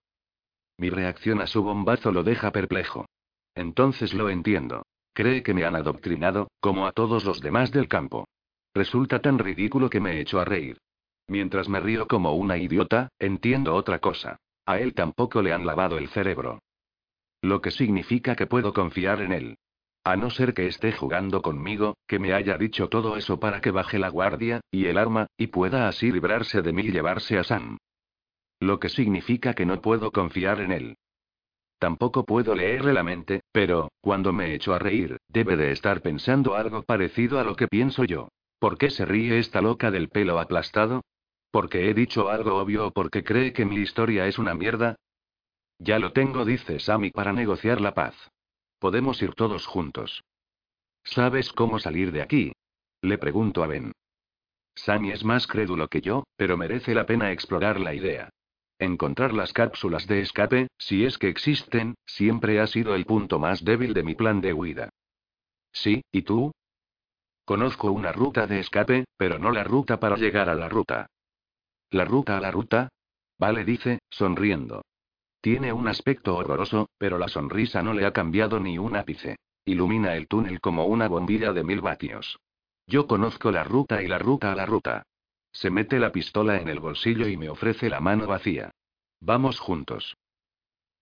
Mi 0.77 0.89
reacción 0.89 1.41
a 1.41 1.47
su 1.47 1.63
bombazo 1.63 2.11
lo 2.11 2.23
deja 2.23 2.51
perplejo. 2.51 3.05
Entonces 3.55 4.13
lo 4.13 4.29
entiendo. 4.29 4.83
Cree 5.13 5.43
que 5.43 5.53
me 5.53 5.65
han 5.65 5.75
adoctrinado, 5.75 6.47
como 6.59 6.87
a 6.87 6.91
todos 6.91 7.25
los 7.25 7.41
demás 7.41 7.71
del 7.71 7.87
campo. 7.87 8.27
Resulta 8.73 9.19
tan 9.19 9.37
ridículo 9.39 9.89
que 9.89 9.99
me 9.99 10.19
echo 10.19 10.39
a 10.39 10.45
reír. 10.45 10.77
Mientras 11.27 11.69
me 11.69 11.79
río 11.79 12.07
como 12.07 12.33
una 12.33 12.57
idiota, 12.57 13.09
entiendo 13.19 13.75
otra 13.75 13.99
cosa. 13.99 14.37
A 14.65 14.79
él 14.79 14.93
tampoco 14.93 15.41
le 15.41 15.53
han 15.53 15.65
lavado 15.65 15.97
el 15.97 16.09
cerebro. 16.09 16.59
Lo 17.41 17.61
que 17.61 17.71
significa 17.71 18.35
que 18.35 18.47
puedo 18.47 18.73
confiar 18.73 19.21
en 19.21 19.33
él. 19.33 19.57
A 20.03 20.15
no 20.15 20.31
ser 20.31 20.55
que 20.55 20.65
esté 20.65 20.91
jugando 20.93 21.43
conmigo, 21.43 21.95
que 22.07 22.17
me 22.17 22.33
haya 22.33 22.57
dicho 22.57 22.89
todo 22.89 23.17
eso 23.17 23.39
para 23.39 23.61
que 23.61 23.69
baje 23.69 23.99
la 23.99 24.09
guardia, 24.09 24.61
y 24.71 24.87
el 24.87 24.97
arma, 24.97 25.27
y 25.37 25.47
pueda 25.47 25.87
así 25.87 26.11
librarse 26.11 26.63
de 26.63 26.73
mí 26.73 26.83
y 26.83 26.91
llevarse 26.91 27.37
a 27.37 27.43
Sam. 27.43 27.77
Lo 28.59 28.79
que 28.79 28.89
significa 28.89 29.53
que 29.53 29.65
no 29.65 29.79
puedo 29.81 30.11
confiar 30.11 30.59
en 30.61 30.71
él. 30.71 30.97
Tampoco 31.77 32.25
puedo 32.25 32.55
leerle 32.55 32.93
la 32.93 33.03
mente, 33.03 33.41
pero, 33.51 33.91
cuando 34.01 34.33
me 34.33 34.55
echo 34.55 34.73
a 34.73 34.79
reír, 34.79 35.17
debe 35.27 35.55
de 35.55 35.71
estar 35.71 36.01
pensando 36.01 36.55
algo 36.55 36.83
parecido 36.83 37.39
a 37.39 37.43
lo 37.43 37.55
que 37.55 37.67
pienso 37.67 38.03
yo. 38.03 38.29
¿Por 38.59 38.77
qué 38.77 38.89
se 38.89 39.05
ríe 39.05 39.39
esta 39.39 39.61
loca 39.61 39.89
del 39.89 40.09
pelo 40.09 40.39
aplastado? 40.39 41.01
¿Porque 41.51 41.89
he 41.89 41.93
dicho 41.93 42.29
algo 42.29 42.55
obvio 42.55 42.87
o 42.87 42.91
porque 42.91 43.23
cree 43.23 43.53
que 43.53 43.65
mi 43.65 43.77
historia 43.77 44.27
es 44.27 44.39
una 44.39 44.53
mierda? 44.53 44.95
Ya 45.79 45.99
lo 45.99 46.11
tengo, 46.11 46.45
dice 46.45 46.79
Sammy 46.79 47.11
para 47.11 47.33
negociar 47.33 47.81
la 47.81 47.93
paz. 47.93 48.15
Podemos 48.81 49.21
ir 49.21 49.35
todos 49.35 49.67
juntos. 49.67 50.23
¿Sabes 51.03 51.53
cómo 51.53 51.77
salir 51.77 52.11
de 52.11 52.23
aquí? 52.23 52.51
Le 53.03 53.19
pregunto 53.19 53.63
a 53.63 53.67
Ben. 53.67 53.91
Sammy 54.73 55.11
es 55.11 55.23
más 55.23 55.45
crédulo 55.45 55.87
que 55.87 56.01
yo, 56.01 56.23
pero 56.35 56.57
merece 56.57 56.95
la 56.95 57.05
pena 57.05 57.31
explorar 57.31 57.79
la 57.79 57.93
idea. 57.93 58.31
Encontrar 58.79 59.33
las 59.33 59.53
cápsulas 59.53 60.07
de 60.07 60.21
escape, 60.21 60.67
si 60.79 61.05
es 61.05 61.19
que 61.19 61.29
existen, 61.29 61.93
siempre 62.07 62.59
ha 62.59 62.65
sido 62.65 62.95
el 62.95 63.05
punto 63.05 63.37
más 63.37 63.63
débil 63.63 63.93
de 63.93 64.01
mi 64.01 64.15
plan 64.15 64.41
de 64.41 64.51
huida. 64.51 64.89
Sí, 65.71 66.01
¿y 66.11 66.23
tú? 66.23 66.51
Conozco 67.45 67.91
una 67.91 68.11
ruta 68.11 68.47
de 68.47 68.61
escape, 68.61 69.05
pero 69.15 69.37
no 69.37 69.51
la 69.51 69.63
ruta 69.63 69.99
para 69.99 70.15
llegar 70.15 70.49
a 70.49 70.55
la 70.55 70.69
ruta. 70.69 71.05
¿La 71.91 72.03
ruta 72.03 72.35
a 72.35 72.41
la 72.41 72.49
ruta? 72.49 72.89
Vale, 73.37 73.63
dice, 73.63 73.99
sonriendo. 74.09 74.81
Tiene 75.41 75.73
un 75.73 75.87
aspecto 75.87 76.35
horroroso, 76.35 76.89
pero 76.99 77.17
la 77.17 77.27
sonrisa 77.27 77.81
no 77.81 77.93
le 77.93 78.05
ha 78.05 78.13
cambiado 78.13 78.59
ni 78.59 78.77
un 78.77 78.95
ápice. 78.95 79.37
Ilumina 79.65 80.15
el 80.15 80.27
túnel 80.27 80.61
como 80.61 80.85
una 80.85 81.07
bombilla 81.07 81.51
de 81.51 81.63
mil 81.63 81.81
vatios. 81.81 82.39
Yo 82.85 83.07
conozco 83.07 83.51
la 83.51 83.63
ruta 83.63 84.03
y 84.03 84.07
la 84.07 84.19
ruta 84.19 84.51
a 84.51 84.55
la 84.55 84.67
ruta. 84.67 85.03
Se 85.51 85.71
mete 85.71 85.99
la 85.99 86.11
pistola 86.11 86.61
en 86.61 86.69
el 86.69 86.79
bolsillo 86.79 87.27
y 87.27 87.37
me 87.37 87.49
ofrece 87.49 87.89
la 87.89 87.99
mano 87.99 88.27
vacía. 88.27 88.71
Vamos 89.19 89.59
juntos. 89.59 90.15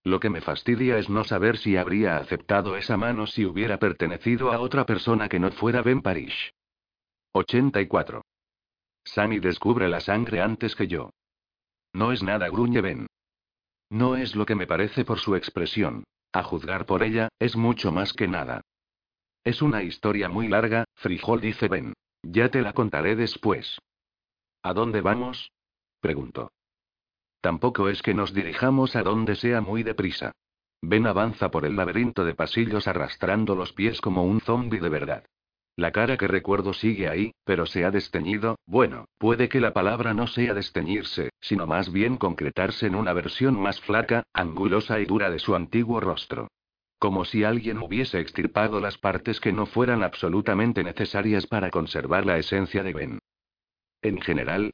Lo 0.04 0.22
que 0.22 0.30
me 0.30 0.40
fastidia 0.40 0.98
es 0.98 1.10
no 1.10 1.26
saber 1.26 1.58
si 1.58 1.76
habría 1.76 2.18
aceptado 2.18 2.78
esa 2.78 2.96
mano 2.96 3.28
si 3.28 3.46
hubiera 3.46 3.78
pertenecido 3.78 4.54
a 4.54 4.60
otra 4.60 4.86
persona 4.86 5.28
que 5.28 5.40
no 5.40 5.52
fuera 5.52 5.82
Ben 5.82 6.02
Parish. 6.02 6.54
84. 7.34 8.24
Sammy 9.04 9.40
descubre 9.40 9.90
la 9.90 10.00
sangre 10.00 10.42
antes 10.42 10.76
que 10.76 10.88
yo. 10.88 11.12
No 11.94 12.14
es 12.14 12.24
nada, 12.24 12.48
gruñe 12.48 12.82
Ben. 12.82 13.09
No 13.90 14.16
es 14.16 14.36
lo 14.36 14.46
que 14.46 14.56
me 14.56 14.68
parece 14.68 15.04
por 15.04 15.20
su 15.20 15.36
expresión. 15.36 16.04
A 16.32 16.44
juzgar 16.44 16.86
por 16.86 17.02
ella, 17.04 17.30
es 17.40 17.56
mucho 17.56 17.92
más 17.92 18.14
que 18.14 18.28
nada. 18.28 18.62
Es 19.44 19.62
una 19.62 19.84
historia 19.84 20.30
muy 20.30 20.48
larga, 20.48 20.86
frijol, 20.96 21.42
dice 21.42 21.68
Ben. 21.68 21.94
Ya 22.22 22.50
te 22.50 22.62
la 22.62 22.74
contaré 22.74 23.16
después. 23.16 23.80
¿A 24.62 24.74
dónde 24.74 25.02
vamos? 25.02 25.52
preguntó. 26.02 26.52
Tampoco 27.42 27.90
es 27.90 28.02
que 28.02 28.14
nos 28.14 28.34
dirijamos 28.34 28.96
a 28.96 29.04
donde 29.04 29.36
sea 29.36 29.62
muy 29.62 29.84
deprisa. 29.84 30.34
Ben 30.82 31.08
avanza 31.08 31.50
por 31.50 31.66
el 31.66 31.76
laberinto 31.76 32.26
de 32.26 32.36
pasillos 32.36 32.88
arrastrando 32.88 33.56
los 33.56 33.74
pies 33.74 34.02
como 34.02 34.24
un 34.24 34.42
zombi 34.42 34.80
de 34.80 34.90
verdad. 34.90 35.26
La 35.80 35.94
cara 35.94 36.18
que 36.18 36.28
recuerdo 36.28 36.74
sigue 36.74 37.08
ahí, 37.08 37.32
pero 37.46 37.66
se 37.66 37.86
ha 37.86 37.90
desteñido, 37.90 38.58
bueno, 38.66 39.06
puede 39.18 39.48
que 39.48 39.62
la 39.62 39.72
palabra 39.72 40.14
no 40.14 40.28
sea 40.28 40.54
desteñirse, 40.54 41.30
sino 41.40 41.68
más 41.68 41.94
bien 41.94 42.18
concretarse 42.18 42.88
en 42.88 42.96
una 42.96 43.14
versión 43.14 43.58
más 43.58 43.80
flaca, 43.80 44.24
angulosa 44.34 45.00
y 45.00 45.06
dura 45.06 45.30
de 45.30 45.40
su 45.40 45.56
antiguo 45.56 46.02
rostro. 46.02 46.50
Como 46.98 47.24
si 47.24 47.46
alguien 47.46 47.78
hubiese 47.78 48.20
extirpado 48.20 48.82
las 48.82 48.98
partes 48.98 49.40
que 49.40 49.54
no 49.54 49.68
fueran 49.68 50.04
absolutamente 50.04 50.84
necesarias 50.84 51.48
para 51.48 51.70
conservar 51.70 52.26
la 52.26 52.38
esencia 52.38 52.84
de 52.84 52.92
Ben. 52.92 53.20
En 54.02 54.20
general, 54.20 54.74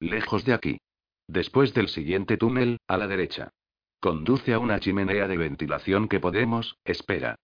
lejos 0.00 0.44
de 0.44 0.54
aquí. 0.54 0.80
Después 1.28 1.74
del 1.74 1.86
siguiente 1.86 2.36
túnel, 2.36 2.80
a 2.88 2.96
la 2.96 3.06
derecha. 3.06 3.50
Conduce 4.00 4.52
a 4.52 4.58
una 4.58 4.80
chimenea 4.80 5.28
de 5.28 5.36
ventilación 5.36 6.08
que 6.08 6.18
podemos, 6.18 6.76
espera. 6.82 7.36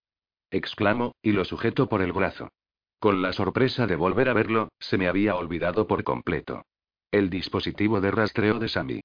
Exclamo, 0.51 1.15
y 1.21 1.31
lo 1.31 1.45
sujeto 1.45 1.87
por 1.87 2.01
el 2.01 2.11
brazo. 2.11 2.49
Con 2.99 3.21
la 3.21 3.31
sorpresa 3.31 3.85
de 3.85 3.95
volver 3.95 4.27
a 4.27 4.33
verlo, 4.33 4.69
se 4.79 4.97
me 4.97 5.07
había 5.07 5.35
olvidado 5.35 5.85
por 5.85 6.03
completo. 6.03 6.65
El 7.11 7.29
dispositivo 7.29 8.01
de 8.01 8.09
rastreo 8.09 8.57
de 8.57 8.67
Sammy. 8.67 9.01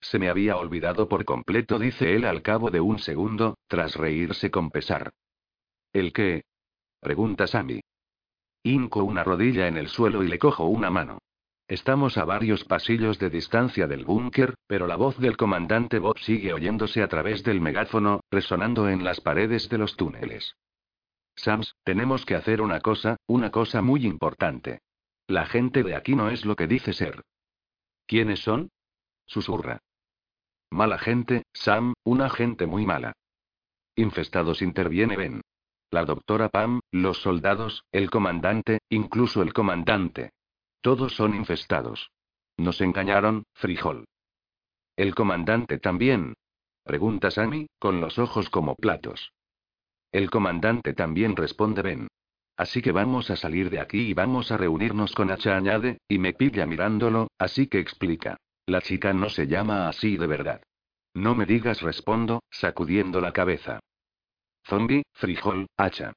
Se 0.00 0.18
me 0.18 0.28
había 0.28 0.56
olvidado 0.56 1.08
por 1.08 1.24
completo, 1.24 1.78
dice 1.78 2.16
él 2.16 2.24
al 2.24 2.42
cabo 2.42 2.70
de 2.70 2.80
un 2.80 2.98
segundo, 2.98 3.56
tras 3.68 3.94
reírse 3.94 4.50
con 4.50 4.70
pesar. 4.70 5.12
¿El 5.92 6.12
qué? 6.12 6.42
pregunta 7.00 7.46
Sammy. 7.46 7.80
Hinco 8.64 9.04
una 9.04 9.22
rodilla 9.22 9.68
en 9.68 9.76
el 9.76 9.88
suelo 9.88 10.24
y 10.24 10.28
le 10.28 10.40
cojo 10.40 10.64
una 10.64 10.90
mano. 10.90 11.18
Estamos 11.68 12.18
a 12.18 12.24
varios 12.24 12.64
pasillos 12.64 13.20
de 13.20 13.30
distancia 13.30 13.86
del 13.86 14.04
búnker, 14.04 14.54
pero 14.66 14.88
la 14.88 14.96
voz 14.96 15.18
del 15.18 15.36
comandante 15.36 16.00
Bob 16.00 16.18
sigue 16.18 16.52
oyéndose 16.52 17.00
a 17.00 17.08
través 17.08 17.44
del 17.44 17.60
megáfono, 17.60 18.20
resonando 18.30 18.88
en 18.88 19.04
las 19.04 19.20
paredes 19.20 19.68
de 19.68 19.78
los 19.78 19.96
túneles. 19.96 20.56
Sams, 21.36 21.74
tenemos 21.84 22.24
que 22.24 22.34
hacer 22.34 22.60
una 22.60 22.80
cosa, 22.80 23.16
una 23.26 23.50
cosa 23.50 23.82
muy 23.82 24.06
importante. 24.06 24.80
La 25.26 25.46
gente 25.46 25.82
de 25.82 25.94
aquí 25.94 26.14
no 26.14 26.30
es 26.30 26.44
lo 26.44 26.56
que 26.56 26.66
dice 26.66 26.92
ser. 26.92 27.22
¿Quiénes 28.06 28.40
son? 28.40 28.70
Susurra. 29.26 29.80
Mala 30.70 30.98
gente, 30.98 31.44
Sam, 31.52 31.94
una 32.04 32.28
gente 32.28 32.66
muy 32.66 32.84
mala. 32.84 33.14
Infestados 33.96 34.60
interviene 34.60 35.16
Ben. 35.16 35.40
La 35.90 36.04
doctora 36.04 36.48
Pam, 36.48 36.80
los 36.90 37.22
soldados, 37.22 37.84
el 37.92 38.10
comandante, 38.10 38.80
incluso 38.88 39.42
el 39.42 39.52
comandante. 39.52 40.30
Todos 40.80 41.14
son 41.14 41.34
infestados. 41.34 42.10
Nos 42.56 42.80
engañaron, 42.80 43.44
frijol. 43.54 44.06
¿El 44.96 45.14
comandante 45.14 45.78
también? 45.78 46.34
Pregunta 46.84 47.30
Sammy, 47.30 47.66
con 47.78 48.00
los 48.00 48.18
ojos 48.18 48.50
como 48.50 48.74
platos. 48.74 49.32
El 50.14 50.30
comandante 50.30 50.94
también 50.94 51.34
responde 51.34 51.82
Ben. 51.82 52.06
Así 52.56 52.80
que 52.82 52.92
vamos 52.92 53.30
a 53.30 53.36
salir 53.36 53.68
de 53.68 53.80
aquí 53.80 53.98
y 53.98 54.14
vamos 54.14 54.52
a 54.52 54.56
reunirnos 54.56 55.12
con 55.12 55.32
H. 55.32 55.50
añade, 55.50 55.98
y 56.06 56.20
me 56.20 56.32
pilla 56.32 56.66
mirándolo, 56.66 57.32
así 57.36 57.66
que 57.66 57.80
explica. 57.80 58.36
La 58.64 58.80
chica 58.80 59.12
no 59.12 59.28
se 59.28 59.48
llama 59.48 59.88
así 59.88 60.16
de 60.16 60.28
verdad. 60.28 60.62
No 61.14 61.34
me 61.34 61.46
digas, 61.46 61.82
respondo, 61.82 62.44
sacudiendo 62.48 63.20
la 63.20 63.32
cabeza. 63.32 63.80
Zombie, 64.64 65.02
frijol, 65.14 65.66
hacha. 65.76 66.12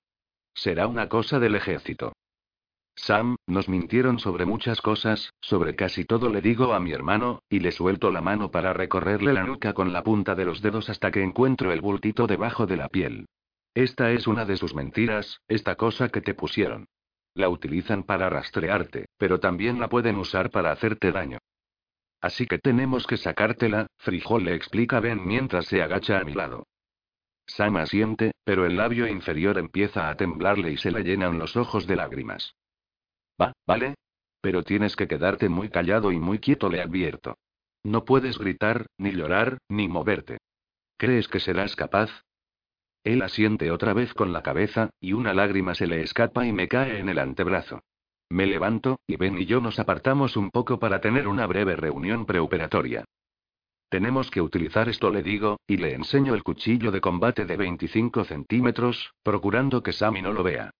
Será 0.53 0.85
una 0.85 1.09
cosa 1.09 1.39
del 1.39 1.55
ejército. 1.55 2.13
Sam, 2.95 3.35
nos 3.47 3.67
mintieron 3.67 4.19
sobre 4.19 4.45
muchas 4.45 4.79
cosas, 4.79 5.33
sobre 5.41 5.75
casi 5.75 6.05
todo 6.05 6.29
le 6.29 6.41
digo 6.41 6.75
a 6.75 6.79
mi 6.79 6.91
hermano, 6.91 7.41
y 7.49 7.61
le 7.61 7.71
suelto 7.71 8.11
la 8.11 8.21
mano 8.21 8.51
para 8.51 8.73
recorrerle 8.73 9.33
la 9.33 9.43
nuca 9.43 9.73
con 9.73 9.91
la 9.91 10.03
punta 10.03 10.35
de 10.35 10.45
los 10.45 10.61
dedos 10.61 10.87
hasta 10.91 11.09
que 11.09 11.23
encuentro 11.23 11.71
el 11.71 11.81
bultito 11.81 12.27
debajo 12.27 12.67
de 12.67 12.77
la 12.77 12.89
piel. 12.89 13.25
Esta 13.73 14.11
es 14.11 14.27
una 14.27 14.45
de 14.45 14.57
sus 14.57 14.73
mentiras, 14.73 15.41
esta 15.47 15.75
cosa 15.75 16.09
que 16.09 16.21
te 16.21 16.33
pusieron. 16.33 16.87
La 17.33 17.49
utilizan 17.49 18.03
para 18.03 18.29
rastrearte, 18.29 19.05
pero 19.17 19.39
también 19.39 19.79
la 19.79 19.89
pueden 19.89 20.17
usar 20.17 20.49
para 20.49 20.71
hacerte 20.71 21.11
daño. 21.11 21.37
Así 22.21 22.47
que 22.47 22.57
tenemos 22.57 23.05
que 23.05 23.17
sacártela, 23.17 23.87
Frijol 23.97 24.45
le 24.45 24.55
explica 24.55 24.99
Ben 24.99 25.25
mientras 25.25 25.67
se 25.67 25.81
agacha 25.81 26.17
a 26.17 26.23
mi 26.23 26.33
lado. 26.33 26.65
Sam 27.45 27.77
asiente, 27.77 28.31
pero 28.43 28.65
el 28.65 28.75
labio 28.75 29.07
inferior 29.07 29.57
empieza 29.57 30.09
a 30.09 30.15
temblarle 30.15 30.71
y 30.71 30.77
se 30.77 30.91
le 30.91 31.03
llenan 31.03 31.39
los 31.39 31.55
ojos 31.55 31.87
de 31.87 31.95
lágrimas. 31.95 32.55
Va, 33.39 33.53
vale. 33.65 33.95
Pero 34.41 34.63
tienes 34.63 34.95
que 34.95 35.07
quedarte 35.07 35.49
muy 35.49 35.69
callado 35.69 36.11
y 36.11 36.19
muy 36.19 36.39
quieto, 36.39 36.69
le 36.69 36.81
advierto. 36.81 37.37
No 37.83 38.03
puedes 38.03 38.37
gritar, 38.37 38.87
ni 38.97 39.11
llorar, 39.11 39.59
ni 39.69 39.87
moverte. 39.87 40.37
¿Crees 40.97 41.27
que 41.27 41.39
serás 41.39 41.75
capaz? 41.75 42.09
Él 43.07 43.21
asiente 43.21 43.71
otra 43.71 43.93
vez 43.93 44.13
con 44.13 44.33
la 44.33 44.43
cabeza, 44.43 44.89
y 44.99 45.13
una 45.13 45.33
lágrima 45.33 45.73
se 45.75 45.87
le 45.87 46.01
escapa 46.01 46.45
y 46.45 46.51
me 46.51 46.67
cae 46.67 46.99
en 46.99 47.07
el 47.07 47.19
antebrazo. 47.19 47.79
Me 48.29 48.45
levanto, 48.45 48.99
y 49.07 49.15
Ben 49.15 49.37
y 49.37 49.45
yo 49.45 49.61
nos 49.61 49.79
apartamos 49.79 50.35
un 50.35 50.51
poco 50.51 50.77
para 50.77 50.99
tener 50.99 51.25
una 51.25 51.47
breve 51.47 51.77
reunión 51.77 52.25
preoperatoria. 52.25 53.05
Tenemos 53.87 54.29
que 54.29 54.41
utilizar 54.41 54.89
esto, 54.89 55.09
le 55.09 55.23
digo, 55.23 55.61
y 55.65 55.77
le 55.77 55.93
enseño 55.93 56.35
el 56.35 56.43
cuchillo 56.43 56.91
de 56.91 56.99
combate 56.99 57.45
de 57.45 57.55
25 57.55 58.25
centímetros, 58.25 59.13
procurando 59.23 59.81
que 59.81 59.93
Sammy 59.93 60.21
no 60.21 60.33
lo 60.33 60.43
vea. 60.43 60.71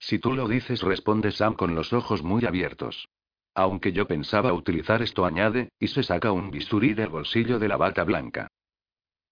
Si 0.00 0.18
tú 0.18 0.34
lo 0.34 0.48
dices, 0.48 0.82
responde 0.82 1.30
Sam 1.30 1.54
con 1.54 1.76
los 1.76 1.92
ojos 1.92 2.24
muy 2.24 2.44
abiertos. 2.46 3.06
Aunque 3.54 3.92
yo 3.92 4.08
pensaba 4.08 4.52
utilizar 4.52 5.02
esto, 5.02 5.24
añade, 5.24 5.68
y 5.78 5.86
se 5.86 6.02
saca 6.02 6.32
un 6.32 6.50
bisturí 6.50 6.94
del 6.94 7.10
bolsillo 7.10 7.60
de 7.60 7.68
la 7.68 7.76
bata 7.76 8.02
blanca. 8.02 8.48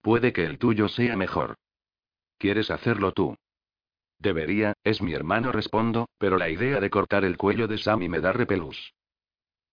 Puede 0.01 0.31
que 0.31 0.45
el 0.45 0.57
tuyo 0.57 0.87
sea 0.87 1.17
mejor. 1.17 1.57
¿Quieres 2.37 2.71
hacerlo 2.71 3.11
tú? 3.11 3.35
Debería, 4.19 4.73
es 4.83 5.01
mi 5.01 5.13
hermano, 5.13 5.51
respondo, 5.51 6.07
pero 6.17 6.37
la 6.37 6.49
idea 6.49 6.79
de 6.79 6.89
cortar 6.89 7.25
el 7.25 7.37
cuello 7.37 7.67
de 7.67 7.77
Sammy 7.77 8.09
me 8.09 8.19
da 8.19 8.31
repelús. 8.31 8.93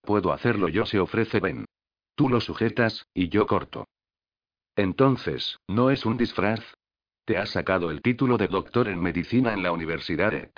Puedo 0.00 0.32
hacerlo 0.32 0.68
yo, 0.68 0.84
se 0.84 0.98
ofrece 0.98 1.40
Ben. 1.40 1.64
Tú 2.14 2.28
lo 2.28 2.40
sujetas, 2.40 3.06
y 3.14 3.28
yo 3.28 3.46
corto. 3.46 3.86
Entonces, 4.76 5.58
¿no 5.68 5.90
es 5.90 6.04
un 6.04 6.16
disfraz? 6.16 6.60
Te 7.24 7.38
has 7.38 7.50
sacado 7.50 7.90
el 7.90 8.02
título 8.02 8.36
de 8.36 8.48
doctor 8.48 8.88
en 8.88 9.00
medicina 9.00 9.52
en 9.52 9.62
la 9.62 9.72
Universidad 9.72 10.34
Ed. 10.34 10.50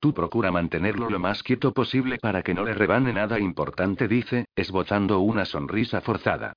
Tú 0.00 0.14
procura 0.14 0.50
mantenerlo 0.52 1.10
lo 1.10 1.18
más 1.18 1.42
quieto 1.42 1.72
posible 1.72 2.18
para 2.18 2.42
que 2.42 2.54
no 2.54 2.64
le 2.64 2.74
rebane 2.74 3.12
nada 3.12 3.38
importante, 3.38 4.06
dice, 4.06 4.46
esbozando 4.54 5.20
una 5.20 5.44
sonrisa 5.44 6.00
forzada. 6.00 6.54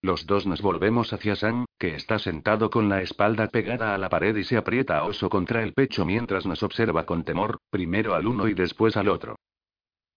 Los 0.00 0.26
dos 0.26 0.46
nos 0.46 0.60
volvemos 0.60 1.12
hacia 1.12 1.36
Sam, 1.36 1.64
que 1.84 1.96
está 1.96 2.18
sentado 2.18 2.70
con 2.70 2.88
la 2.88 3.02
espalda 3.02 3.48
pegada 3.48 3.94
a 3.94 3.98
la 3.98 4.08
pared 4.08 4.34
y 4.36 4.44
se 4.44 4.56
aprieta 4.56 4.96
a 4.96 5.04
oso 5.04 5.28
contra 5.28 5.62
el 5.62 5.74
pecho 5.74 6.06
mientras 6.06 6.46
nos 6.46 6.62
observa 6.62 7.04
con 7.04 7.24
temor, 7.24 7.58
primero 7.68 8.14
al 8.14 8.26
uno 8.26 8.48
y 8.48 8.54
después 8.54 8.96
al 8.96 9.10
otro. 9.10 9.36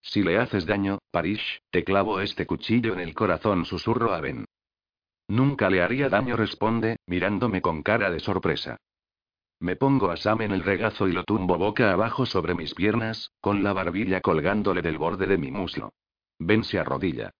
Si 0.01 0.23
le 0.23 0.37
haces 0.37 0.65
daño, 0.65 0.99
Parish, 1.11 1.59
te 1.69 1.83
clavo 1.83 2.21
este 2.21 2.45
cuchillo 2.45 2.93
en 2.93 3.01
el 3.01 3.13
corazón, 3.13 3.65
susurro 3.65 4.13
a 4.13 4.21
Ben. 4.21 4.45
Nunca 5.27 5.69
le 5.69 5.81
haría 5.81 6.07
daño, 6.07 6.37
responde, 6.37 6.95
mirándome 7.05 7.61
con 7.61 7.83
cara 7.83 8.11
de 8.11 8.21
sorpresa. 8.21 8.77
Me 9.59 9.75
pongo 9.75 10.09
a 10.09 10.15
Sam 10.15 10.43
en 10.43 10.53
el 10.53 10.63
regazo 10.63 11.09
y 11.09 11.11
lo 11.11 11.25
tumbo 11.25 11.57
boca 11.57 11.91
abajo 11.91 12.25
sobre 12.25 12.55
mis 12.55 12.73
piernas, 12.75 13.31
con 13.41 13.61
la 13.61 13.73
barbilla 13.73 14.21
colgándole 14.21 14.81
del 14.81 14.97
borde 14.97 15.27
de 15.27 15.37
mi 15.37 15.51
muslo. 15.51 15.91
Ben 16.39 16.63
se 16.63 16.79
arrodilla. 16.79 17.31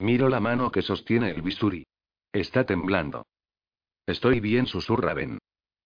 Miro 0.00 0.28
la 0.28 0.40
mano 0.40 0.72
que 0.72 0.82
sostiene 0.82 1.30
el 1.30 1.42
bisturí. 1.42 1.86
Está 2.32 2.66
temblando. 2.66 3.26
Estoy 4.06 4.40
bien, 4.40 4.66
susurra 4.66 5.14
Ben. 5.14 5.38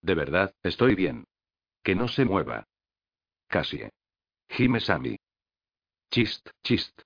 De 0.03 0.15
verdad, 0.15 0.55
estoy 0.63 0.95
bien. 0.95 1.25
Que 1.83 1.95
no 1.95 2.09
se 2.09 2.25
mueva. 2.25 2.65
Casi. 3.49 3.81
Gime 4.49 4.81
Sammy. 4.81 5.17
Chist, 6.11 6.51
chist. 6.63 7.01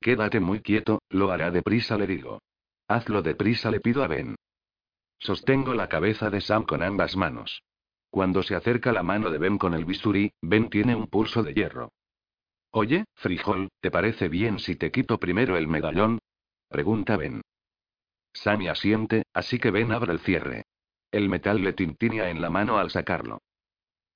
Quédate 0.00 0.40
muy 0.40 0.60
quieto, 0.60 1.00
lo 1.10 1.30
hará 1.30 1.50
deprisa, 1.50 1.96
le 1.96 2.06
digo. 2.06 2.40
Hazlo 2.88 3.22
deprisa, 3.22 3.70
le 3.70 3.80
pido 3.80 4.02
a 4.02 4.08
Ben. 4.08 4.36
Sostengo 5.18 5.74
la 5.74 5.88
cabeza 5.88 6.30
de 6.30 6.40
Sam 6.40 6.64
con 6.64 6.82
ambas 6.82 7.16
manos. 7.16 7.62
Cuando 8.10 8.42
se 8.42 8.54
acerca 8.54 8.92
la 8.92 9.02
mano 9.02 9.30
de 9.30 9.38
Ben 9.38 9.58
con 9.58 9.74
el 9.74 9.84
bisturí, 9.84 10.32
Ben 10.40 10.70
tiene 10.70 10.94
un 10.94 11.08
pulso 11.08 11.42
de 11.42 11.52
hierro. 11.54 11.92
Oye, 12.70 13.04
frijol, 13.14 13.68
¿te 13.80 13.90
parece 13.90 14.28
bien 14.28 14.58
si 14.58 14.76
te 14.76 14.90
quito 14.90 15.18
primero 15.18 15.56
el 15.56 15.68
medallón? 15.68 16.20
Pregunta 16.68 17.16
Ben. 17.16 17.42
Sammy 18.38 18.68
asiente, 18.68 19.24
así 19.34 19.58
que 19.58 19.70
Ben 19.70 19.92
abre 19.92 20.12
el 20.12 20.20
cierre. 20.20 20.64
El 21.10 21.28
metal 21.28 21.62
le 21.62 21.72
tintinia 21.72 22.30
en 22.30 22.40
la 22.40 22.50
mano 22.50 22.78
al 22.78 22.90
sacarlo. 22.90 23.40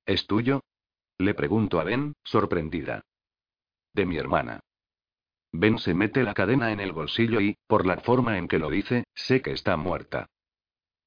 ¿Es 0.06 0.26
tuyo? 0.26 0.60
Le 1.18 1.34
pregunto 1.34 1.80
a 1.80 1.84
Ben, 1.84 2.14
sorprendida. 2.22 3.02
De 3.94 4.06
mi 4.06 4.16
hermana. 4.16 4.60
Ben 5.52 5.78
se 5.78 5.94
mete 5.94 6.22
la 6.22 6.34
cadena 6.34 6.72
en 6.72 6.80
el 6.80 6.92
bolsillo 6.92 7.40
y, 7.40 7.56
por 7.66 7.84
la 7.84 7.98
forma 7.98 8.38
en 8.38 8.48
que 8.48 8.58
lo 8.58 8.70
dice, 8.70 9.04
sé 9.14 9.42
que 9.42 9.52
está 9.52 9.76
muerta. 9.76 10.26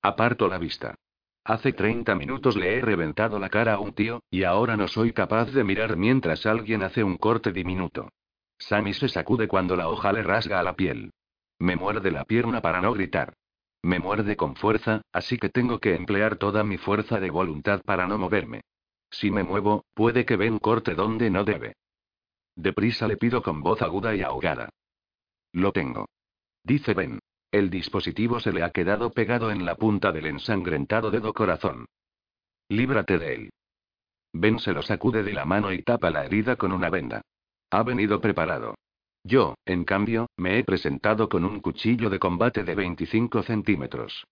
Aparto 0.01 0.47
la 0.47 0.57
vista. 0.57 0.95
Hace 1.43 1.73
30 1.73 2.15
minutos 2.15 2.55
le 2.55 2.77
he 2.77 2.81
reventado 2.81 3.39
la 3.39 3.49
cara 3.49 3.75
a 3.75 3.79
un 3.79 3.93
tío, 3.93 4.21
y 4.29 4.43
ahora 4.43 4.77
no 4.77 4.87
soy 4.87 5.13
capaz 5.13 5.51
de 5.51 5.63
mirar 5.63 5.95
mientras 5.95 6.45
alguien 6.45 6.83
hace 6.83 7.03
un 7.03 7.17
corte 7.17 7.51
diminuto. 7.51 8.09
Sammy 8.57 8.93
se 8.93 9.09
sacude 9.09 9.47
cuando 9.47 9.75
la 9.75 9.87
hoja 9.87 10.11
le 10.11 10.23
rasga 10.23 10.59
a 10.59 10.63
la 10.63 10.75
piel. 10.75 11.11
Me 11.65 11.75
muerde 11.75 12.11
la 12.11 12.25
pierna 12.25 12.61
para 12.61 12.79
no 12.79 12.93
gritar. 12.93 13.33
Me 13.81 13.97
muerde 13.97 14.35
con 14.35 14.55
fuerza, 14.55 15.01
así 15.11 15.39
que 15.39 15.49
tengo 15.49 15.79
que 15.79 15.95
emplear 15.95 16.35
toda 16.35 16.63
mi 16.63 16.77
fuerza 16.77 17.19
de 17.19 17.31
voluntad 17.31 17.81
para 17.83 18.05
no 18.05 18.19
moverme. 18.19 18.61
Si 19.09 19.31
me 19.31 19.43
muevo, 19.43 19.83
puede 19.95 20.27
que 20.27 20.35
Ben 20.35 20.59
corte 20.59 20.93
donde 20.93 21.31
no 21.31 21.43
debe. 21.43 21.73
Deprisa 22.55 23.07
le 23.07 23.17
pido 23.17 23.41
con 23.41 23.63
voz 23.63 23.81
aguda 23.81 24.15
y 24.15 24.21
ahogada. 24.21 24.69
Lo 25.53 25.71
tengo. 25.71 26.05
Dice 26.63 26.93
Ben. 26.93 27.17
El 27.49 27.71
dispositivo 27.71 28.39
se 28.39 28.51
le 28.51 28.61
ha 28.61 28.69
quedado 28.69 29.09
pegado 29.09 29.49
en 29.49 29.65
la 29.65 29.73
punta 29.73 30.11
del 30.11 30.27
ensangrentado 30.27 31.09
dedo 31.09 31.33
corazón. 31.33 31.87
Líbrate 32.69 33.17
de 33.17 33.33
él. 33.33 33.49
Ben 34.33 34.59
se 34.59 34.71
lo 34.71 34.83
sacude 34.83 35.23
de 35.23 35.33
la 35.33 35.45
mano 35.45 35.73
y 35.73 35.81
tapa 35.81 36.11
la 36.11 36.25
herida 36.25 36.57
con 36.57 36.71
una 36.71 36.91
venda. 36.91 37.21
Ha 37.71 37.81
venido 37.81 38.21
preparado. 38.21 38.75
Yo, 39.25 39.55
en 39.65 39.85
cambio, 39.85 40.27
me 40.37 40.59
he 40.59 40.63
presentado 40.63 41.29
con 41.29 41.45
un 41.45 41.59
cuchillo 41.59 42.11
de 42.11 42.19
combate 42.19 42.63
de 42.63 42.75
25 42.75 43.41
centímetros. 43.41 44.23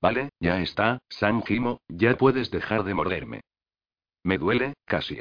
Vale, 0.00 0.30
ya 0.40 0.62
está, 0.62 1.00
San 1.10 1.42
Jimo, 1.42 1.82
ya 1.86 2.16
puedes 2.16 2.50
dejar 2.50 2.84
de 2.84 2.94
morderme. 2.94 3.42
Me 4.24 4.38
duele, 4.38 4.72
casi. 4.86 5.18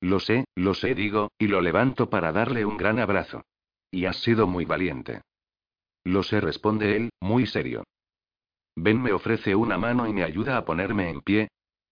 Lo 0.00 0.20
sé, 0.20 0.44
lo 0.54 0.74
sé, 0.74 0.94
digo, 0.94 1.32
y 1.38 1.48
lo 1.48 1.60
levanto 1.60 2.08
para 2.08 2.30
darle 2.30 2.64
un 2.64 2.76
gran 2.76 3.00
abrazo. 3.00 3.42
Y 3.90 4.04
has 4.04 4.18
sido 4.18 4.46
muy 4.46 4.64
valiente. 4.64 5.22
Lo 6.04 6.22
sé, 6.22 6.40
responde 6.40 6.94
él, 6.94 7.10
muy 7.20 7.46
serio. 7.46 7.82
Ben 8.76 9.02
me 9.02 9.12
ofrece 9.12 9.56
una 9.56 9.76
mano 9.76 10.06
y 10.06 10.12
me 10.12 10.22
ayuda 10.22 10.56
a 10.56 10.64
ponerme 10.64 11.10
en 11.10 11.20
pie. 11.20 11.48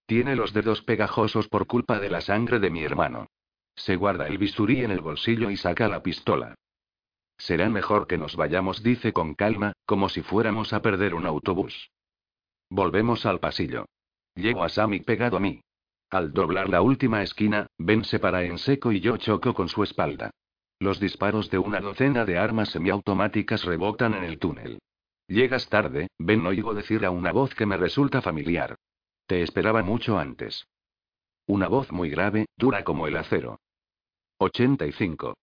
Tiene 0.06 0.36
los 0.36 0.52
dedos 0.52 0.82
pegajosos 0.82 1.48
por 1.48 1.66
culpa 1.66 1.98
de 1.98 2.10
la 2.10 2.20
sangre 2.20 2.60
de 2.60 2.70
mi 2.70 2.84
hermano. 2.84 3.26
Se 3.76 3.96
guarda 3.96 4.26
el 4.26 4.38
bisturí 4.38 4.82
en 4.82 4.90
el 4.90 5.00
bolsillo 5.00 5.50
y 5.50 5.56
saca 5.56 5.88
la 5.88 6.02
pistola. 6.02 6.54
Será 7.38 7.68
mejor 7.68 8.06
que 8.06 8.18
nos 8.18 8.34
vayamos, 8.34 8.82
dice 8.82 9.12
con 9.12 9.34
calma, 9.34 9.74
como 9.84 10.08
si 10.08 10.22
fuéramos 10.22 10.72
a 10.72 10.80
perder 10.80 11.14
un 11.14 11.26
autobús. 11.26 11.90
Volvemos 12.70 13.26
al 13.26 13.38
pasillo. 13.38 13.86
Llego 14.34 14.64
a 14.64 14.68
Sammy 14.68 15.00
pegado 15.00 15.36
a 15.36 15.40
mí. 15.40 15.60
Al 16.10 16.32
doblar 16.32 16.68
la 16.68 16.82
última 16.82 17.22
esquina, 17.22 17.66
Ben 17.78 18.04
se 18.04 18.18
para 18.18 18.44
en 18.44 18.58
seco 18.58 18.92
y 18.92 19.00
yo 19.00 19.16
choco 19.18 19.54
con 19.54 19.68
su 19.68 19.82
espalda. 19.82 20.30
Los 20.78 21.00
disparos 21.00 21.50
de 21.50 21.58
una 21.58 21.80
docena 21.80 22.24
de 22.24 22.38
armas 22.38 22.70
semiautomáticas 22.70 23.64
rebotan 23.64 24.14
en 24.14 24.24
el 24.24 24.38
túnel. 24.38 24.78
Llegas 25.26 25.68
tarde, 25.68 26.08
Ben 26.18 26.46
oigo 26.46 26.74
decir 26.74 27.04
a 27.04 27.10
una 27.10 27.32
voz 27.32 27.54
que 27.54 27.66
me 27.66 27.76
resulta 27.76 28.22
familiar. 28.22 28.76
Te 29.26 29.42
esperaba 29.42 29.82
mucho 29.82 30.18
antes. 30.18 30.66
Una 31.46 31.68
voz 31.68 31.92
muy 31.92 32.10
grave, 32.10 32.46
dura 32.56 32.84
como 32.84 33.06
el 33.06 33.16
acero. 33.16 33.58
85. 34.38 35.34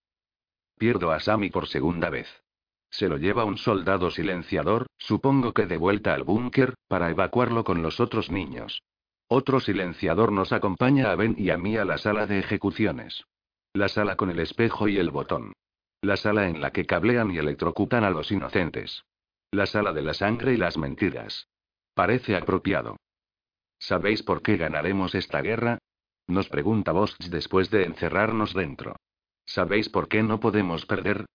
Pierdo 0.78 1.12
a 1.12 1.20
Sammy 1.20 1.50
por 1.50 1.68
segunda 1.68 2.12
vez. 2.12 2.28
Se 2.92 3.10
lo 3.10 3.18
lleva 3.18 3.44
un 3.44 3.58
soldado 3.58 4.12
silenciador, 4.12 4.86
supongo 5.00 5.52
que 5.52 5.66
de 5.66 5.78
vuelta 5.78 6.14
al 6.14 6.24
búnker, 6.24 6.76
para 6.88 7.10
evacuarlo 7.10 7.64
con 7.64 7.82
los 7.82 8.00
otros 8.00 8.30
niños. 8.30 8.84
Otro 9.28 9.60
silenciador 9.60 10.32
nos 10.32 10.54
acompaña 10.54 11.12
a 11.12 11.16
Ben 11.16 11.34
y 11.40 11.50
a 11.50 11.58
mí 11.58 11.76
a 11.76 11.86
la 11.86 11.98
sala 11.98 12.28
de 12.28 12.38
ejecuciones. 12.38 13.24
La 13.74 13.90
sala 13.90 14.16
con 14.16 14.30
el 14.30 14.40
espejo 14.40 14.88
y 14.88 15.00
el 15.00 15.10
botón. 15.10 15.54
La 16.02 16.16
sala 16.16 16.48
en 16.48 16.62
la 16.62 16.72
que 16.72 16.86
cablean 16.86 17.32
y 17.32 17.40
electrocutan 17.40 18.04
a 18.04 18.12
los 18.12 18.32
inocentes. 18.32 19.06
La 19.50 19.66
sala 19.66 19.92
de 19.92 20.04
la 20.04 20.14
sangre 20.14 20.54
y 20.54 20.58
las 20.58 20.78
mentiras. 20.78 21.48
Parece 21.96 22.36
apropiado. 22.36 22.98
¿Sabéis 23.80 24.22
por 24.22 24.44
qué 24.44 24.58
ganaremos 24.58 25.16
esta 25.16 25.42
guerra? 25.42 25.80
Nos 26.28 26.48
pregunta 26.50 26.92
Bosch 26.92 27.18
después 27.30 27.70
de 27.70 27.84
encerrarnos 27.84 28.54
dentro. 28.54 28.96
¿Sabéis 29.46 29.90
por 29.90 30.08
qué 30.08 30.24
no 30.24 30.40
podemos 30.40 30.86
perder? 30.86 31.26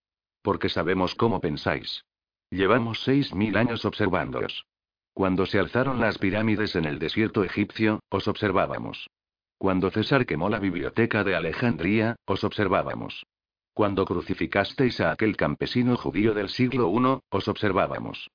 Porque 0.41 0.69
sabemos 0.69 1.15
cómo 1.15 1.39
pensáis. 1.39 2.05
Llevamos 2.49 3.03
seis 3.03 3.33
mil 3.33 3.55
años 3.57 3.85
observándoos. 3.85 4.65
Cuando 5.13 5.45
se 5.45 5.59
alzaron 5.59 5.99
las 5.99 6.17
pirámides 6.17 6.75
en 6.75 6.85
el 6.85 6.97
desierto 6.97 7.43
egipcio, 7.43 7.99
os 8.09 8.27
observábamos. 8.27 9.09
Cuando 9.57 9.91
César 9.91 10.25
quemó 10.25 10.49
la 10.49 10.59
biblioteca 10.59 11.23
de 11.23 11.35
Alejandría, 11.35 12.15
os 12.25 12.43
observábamos. 12.43 13.25
Cuando 13.73 14.05
crucificasteis 14.05 14.99
a 15.01 15.11
aquel 15.11 15.35
campesino 15.35 15.97
judío 15.97 16.33
del 16.33 16.49
siglo 16.49 16.89
I, 16.89 17.19
os 17.29 17.47
observábamos. 17.47 18.29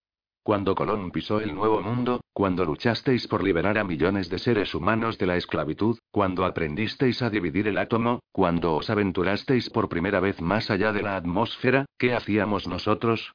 Cuando 0.44 0.74
Colón 0.74 1.10
pisó 1.10 1.40
el 1.40 1.54
Nuevo 1.54 1.80
Mundo, 1.80 2.20
cuando 2.34 2.66
luchasteis 2.66 3.26
por 3.26 3.42
liberar 3.42 3.78
a 3.78 3.82
millones 3.82 4.28
de 4.28 4.38
seres 4.38 4.74
humanos 4.74 5.16
de 5.16 5.24
la 5.24 5.38
esclavitud, 5.38 5.98
cuando 6.10 6.44
aprendisteis 6.44 7.22
a 7.22 7.30
dividir 7.30 7.66
el 7.66 7.78
átomo, 7.78 8.20
cuando 8.30 8.74
os 8.74 8.90
aventurasteis 8.90 9.70
por 9.70 9.88
primera 9.88 10.20
vez 10.20 10.42
más 10.42 10.70
allá 10.70 10.92
de 10.92 11.00
la 11.00 11.16
atmósfera, 11.16 11.86
¿qué 11.96 12.12
hacíamos 12.12 12.68
nosotros? 12.68 13.32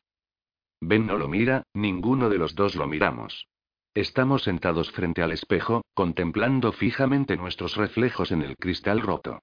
Ben 0.82 1.08
no 1.08 1.18
lo 1.18 1.28
mira, 1.28 1.64
ninguno 1.74 2.30
de 2.30 2.38
los 2.38 2.54
dos 2.54 2.76
lo 2.76 2.86
miramos. 2.86 3.48
Estamos 3.96 4.44
sentados 4.44 4.92
frente 4.92 5.24
al 5.24 5.32
espejo, 5.32 5.82
contemplando 5.96 6.72
fijamente 6.74 7.38
nuestros 7.38 7.76
reflejos 7.76 8.32
en 8.32 8.44
el 8.44 8.56
cristal 8.56 9.02
roto. 9.02 9.42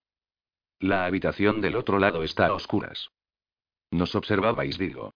La 0.78 1.04
habitación 1.04 1.60
del 1.60 1.74
otro 1.74 1.98
lado 1.98 2.22
está 2.22 2.46
a 2.46 2.54
oscuras. 2.54 3.08
Nos 3.90 4.14
observabais, 4.14 4.78
digo. 4.78 5.10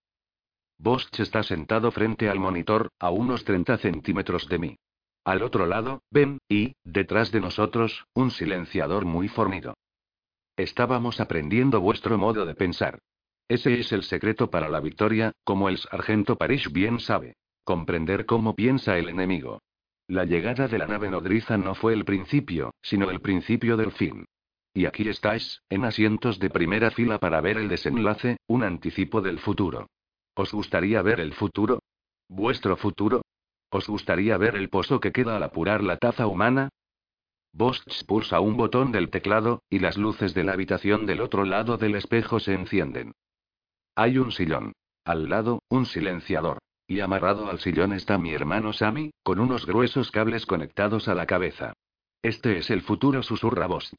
Bosch 0.83 1.21
está 1.21 1.43
sentado 1.43 1.91
frente 1.91 2.31
al 2.31 2.39
monitor, 2.39 2.89
a 2.99 3.11
unos 3.11 3.45
30 3.45 3.77
centímetros 3.77 4.49
de 4.49 4.59
mí. 4.59 4.77
Al 5.25 5.43
otro 5.43 5.67
lado, 5.67 6.03
Ben, 6.11 6.39
y, 6.49 6.73
detrás 6.85 7.31
de 7.33 7.41
nosotros, 7.41 8.07
un 8.15 8.31
silenciador 8.31 9.05
muy 9.05 9.29
fornido. 9.29 9.75
Estábamos 10.57 11.21
aprendiendo 11.21 11.83
vuestro 11.83 12.17
modo 12.17 12.47
de 12.47 12.55
pensar. 12.55 12.99
Ese 13.47 13.79
es 13.79 13.93
el 13.93 14.05
secreto 14.05 14.51
para 14.51 14.71
la 14.71 14.81
victoria, 14.81 15.33
como 15.45 15.69
el 15.69 15.77
sargento 15.77 16.37
Parrish 16.37 16.73
bien 16.73 16.99
sabe. 16.99 17.35
Comprender 17.63 18.25
cómo 18.25 18.57
piensa 18.57 18.97
el 18.97 19.11
enemigo. 19.11 19.61
La 20.09 20.25
llegada 20.25 20.67
de 20.67 20.79
la 20.79 20.87
nave 20.87 21.11
nodriza 21.11 21.59
no 21.59 21.75
fue 21.75 21.93
el 21.93 22.07
principio, 22.07 22.73
sino 22.81 23.11
el 23.11 23.21
principio 23.21 23.77
del 23.77 23.93
fin. 23.93 24.25
Y 24.73 24.87
aquí 24.87 25.07
estáis, 25.09 25.61
en 25.69 25.85
asientos 25.85 26.39
de 26.39 26.49
primera 26.49 26.91
fila 26.91 27.19
para 27.19 27.43
ver 27.43 27.59
el 27.59 27.69
desenlace, 27.69 28.39
un 28.47 28.63
anticipo 28.63 29.21
del 29.21 29.41
futuro. 29.41 29.87
¿Os 30.41 30.53
gustaría 30.53 31.03
ver 31.03 31.21
el 31.21 31.35
futuro? 31.35 31.83
¿Vuestro 32.27 32.75
futuro? 32.79 33.21
¿Os 33.71 33.87
gustaría 33.87 34.39
ver 34.39 34.57
el 34.57 34.71
pozo 34.71 34.99
que 34.99 35.13
queda 35.13 35.37
al 35.37 35.43
apurar 35.43 35.83
la 35.85 35.99
taza 35.99 36.27
humana? 36.27 36.71
Bosch 37.53 38.07
pulsa 38.07 38.41
un 38.41 38.57
botón 38.57 38.91
del 38.91 39.11
teclado, 39.11 39.63
y 39.69 39.81
las 39.81 39.99
luces 39.99 40.33
de 40.33 40.45
la 40.45 40.53
habitación 40.55 41.05
del 41.05 41.21
otro 41.21 41.45
lado 41.45 41.77
del 41.77 41.95
espejo 41.95 42.41
se 42.41 42.55
encienden. 42.55 43.13
Hay 43.95 44.17
un 44.17 44.33
sillón. 44.33 44.73
Al 45.05 45.29
lado, 45.29 45.63
un 45.69 45.85
silenciador. 45.85 46.57
Y 46.87 47.01
amarrado 47.01 47.51
al 47.51 47.61
sillón 47.61 47.93
está 47.93 48.17
mi 48.17 48.33
hermano 48.33 48.73
Sammy, 48.73 49.11
con 49.23 49.41
unos 49.41 49.67
gruesos 49.67 50.11
cables 50.11 50.47
conectados 50.47 51.07
a 51.09 51.15
la 51.15 51.27
cabeza. 51.27 51.75
Este 52.23 52.57
es 52.57 52.71
el 52.71 52.81
futuro, 52.81 53.23
susurra 53.23 53.67
Bosch. 53.67 53.93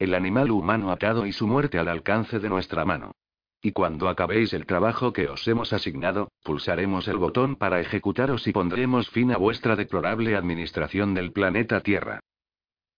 El 0.00 0.14
animal 0.14 0.50
humano 0.50 0.90
atado 0.90 1.24
y 1.24 1.32
su 1.32 1.46
muerte 1.46 1.78
al 1.78 1.86
alcance 1.86 2.40
de 2.40 2.48
nuestra 2.48 2.84
mano. 2.84 3.12
Y 3.60 3.72
cuando 3.72 4.08
acabéis 4.08 4.52
el 4.52 4.66
trabajo 4.66 5.12
que 5.12 5.28
os 5.28 5.46
hemos 5.48 5.72
asignado, 5.72 6.30
pulsaremos 6.44 7.08
el 7.08 7.16
botón 7.16 7.56
para 7.56 7.80
ejecutaros 7.80 8.46
y 8.46 8.52
pondremos 8.52 9.10
fin 9.10 9.32
a 9.32 9.36
vuestra 9.36 9.74
deplorable 9.74 10.36
administración 10.36 11.14
del 11.14 11.32
planeta 11.32 11.80
Tierra. 11.80 12.20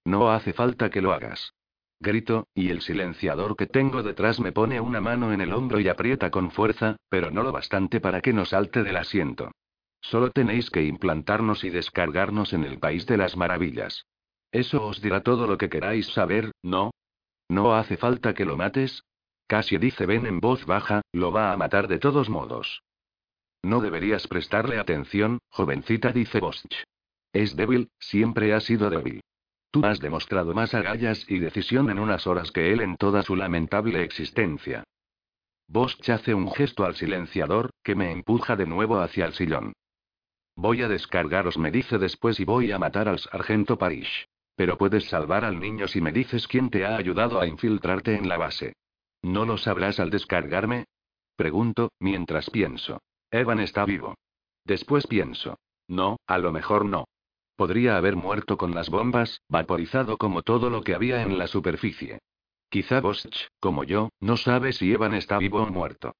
No 0.04 0.30
hace 0.30 0.52
falta 0.52 0.90
que 0.90 1.00
lo 1.00 1.12
hagas. 1.12 1.54
Grito, 1.98 2.46
y 2.54 2.70
el 2.70 2.80
silenciador 2.80 3.56
que 3.56 3.66
tengo 3.66 4.02
detrás 4.02 4.40
me 4.40 4.52
pone 4.52 4.80
una 4.80 5.00
mano 5.00 5.32
en 5.32 5.40
el 5.40 5.52
hombro 5.52 5.80
y 5.80 5.88
aprieta 5.88 6.30
con 6.30 6.50
fuerza, 6.50 6.96
pero 7.08 7.30
no 7.30 7.42
lo 7.42 7.52
bastante 7.52 8.00
para 8.00 8.20
que 8.20 8.32
nos 8.32 8.50
salte 8.50 8.82
del 8.82 8.96
asiento. 8.96 9.52
Solo 10.00 10.30
tenéis 10.30 10.70
que 10.70 10.82
implantarnos 10.82 11.62
y 11.64 11.70
descargarnos 11.70 12.54
en 12.54 12.64
el 12.64 12.78
país 12.78 13.06
de 13.06 13.18
las 13.18 13.36
maravillas. 13.36 14.06
Eso 14.50 14.86
os 14.86 15.00
dirá 15.00 15.22
todo 15.22 15.46
lo 15.46 15.58
que 15.58 15.68
queráis 15.68 16.06
saber, 16.08 16.52
¿no? 16.62 16.90
No 17.48 17.74
hace 17.74 17.96
falta 17.96 18.32
que 18.32 18.46
lo 18.46 18.56
mates, 18.56 19.02
Casi 19.50 19.78
dice 19.78 20.06
Ben 20.06 20.26
en 20.26 20.38
voz 20.38 20.64
baja, 20.64 21.02
lo 21.10 21.32
va 21.32 21.52
a 21.52 21.56
matar 21.56 21.88
de 21.88 21.98
todos 21.98 22.28
modos. 22.28 22.84
No 23.64 23.80
deberías 23.80 24.28
prestarle 24.28 24.78
atención, 24.78 25.40
jovencita, 25.48 26.12
dice 26.12 26.38
Bosch. 26.38 26.84
Es 27.32 27.56
débil, 27.56 27.90
siempre 27.98 28.54
ha 28.54 28.60
sido 28.60 28.90
débil. 28.90 29.20
Tú 29.72 29.84
has 29.84 29.98
demostrado 29.98 30.54
más 30.54 30.72
agallas 30.72 31.28
y 31.28 31.40
decisión 31.40 31.90
en 31.90 31.98
unas 31.98 32.28
horas 32.28 32.52
que 32.52 32.72
él 32.72 32.80
en 32.80 32.96
toda 32.96 33.24
su 33.24 33.34
lamentable 33.34 34.04
existencia. 34.04 34.84
Bosch 35.66 36.08
hace 36.10 36.32
un 36.32 36.52
gesto 36.52 36.84
al 36.84 36.94
silenciador, 36.94 37.70
que 37.82 37.96
me 37.96 38.12
empuja 38.12 38.54
de 38.54 38.66
nuevo 38.66 39.00
hacia 39.00 39.26
el 39.26 39.32
sillón. 39.32 39.72
Voy 40.54 40.82
a 40.82 40.88
descargaros, 40.88 41.58
me 41.58 41.72
dice 41.72 41.98
después, 41.98 42.38
y 42.38 42.44
voy 42.44 42.70
a 42.70 42.78
matar 42.78 43.08
al 43.08 43.18
sargento 43.18 43.76
Parish. 43.76 44.28
Pero 44.54 44.78
puedes 44.78 45.08
salvar 45.08 45.44
al 45.44 45.58
niño 45.58 45.88
si 45.88 46.00
me 46.00 46.12
dices 46.12 46.46
quién 46.46 46.70
te 46.70 46.84
ha 46.84 46.94
ayudado 46.94 47.40
a 47.40 47.48
infiltrarte 47.48 48.14
en 48.14 48.28
la 48.28 48.36
base. 48.36 48.74
¿No 49.22 49.44
lo 49.44 49.58
sabrás 49.58 50.00
al 50.00 50.10
descargarme? 50.10 50.86
Pregunto, 51.36 51.90
mientras 51.98 52.50
pienso. 52.50 53.00
Evan 53.30 53.60
está 53.60 53.84
vivo. 53.84 54.14
Después 54.64 55.06
pienso. 55.06 55.58
No, 55.88 56.18
a 56.26 56.38
lo 56.38 56.52
mejor 56.52 56.84
no. 56.84 57.06
Podría 57.56 57.96
haber 57.96 58.16
muerto 58.16 58.56
con 58.56 58.74
las 58.74 58.88
bombas, 58.88 59.40
vaporizado 59.48 60.16
como 60.16 60.42
todo 60.42 60.70
lo 60.70 60.82
que 60.82 60.94
había 60.94 61.22
en 61.22 61.38
la 61.38 61.46
superficie. 61.46 62.20
Quizá 62.70 63.00
Bosch, 63.00 63.48
como 63.58 63.84
yo, 63.84 64.10
no 64.20 64.36
sabe 64.36 64.72
si 64.72 64.92
Evan 64.92 65.14
está 65.14 65.38
vivo 65.38 65.62
o 65.62 65.66
muerto. 65.66 66.14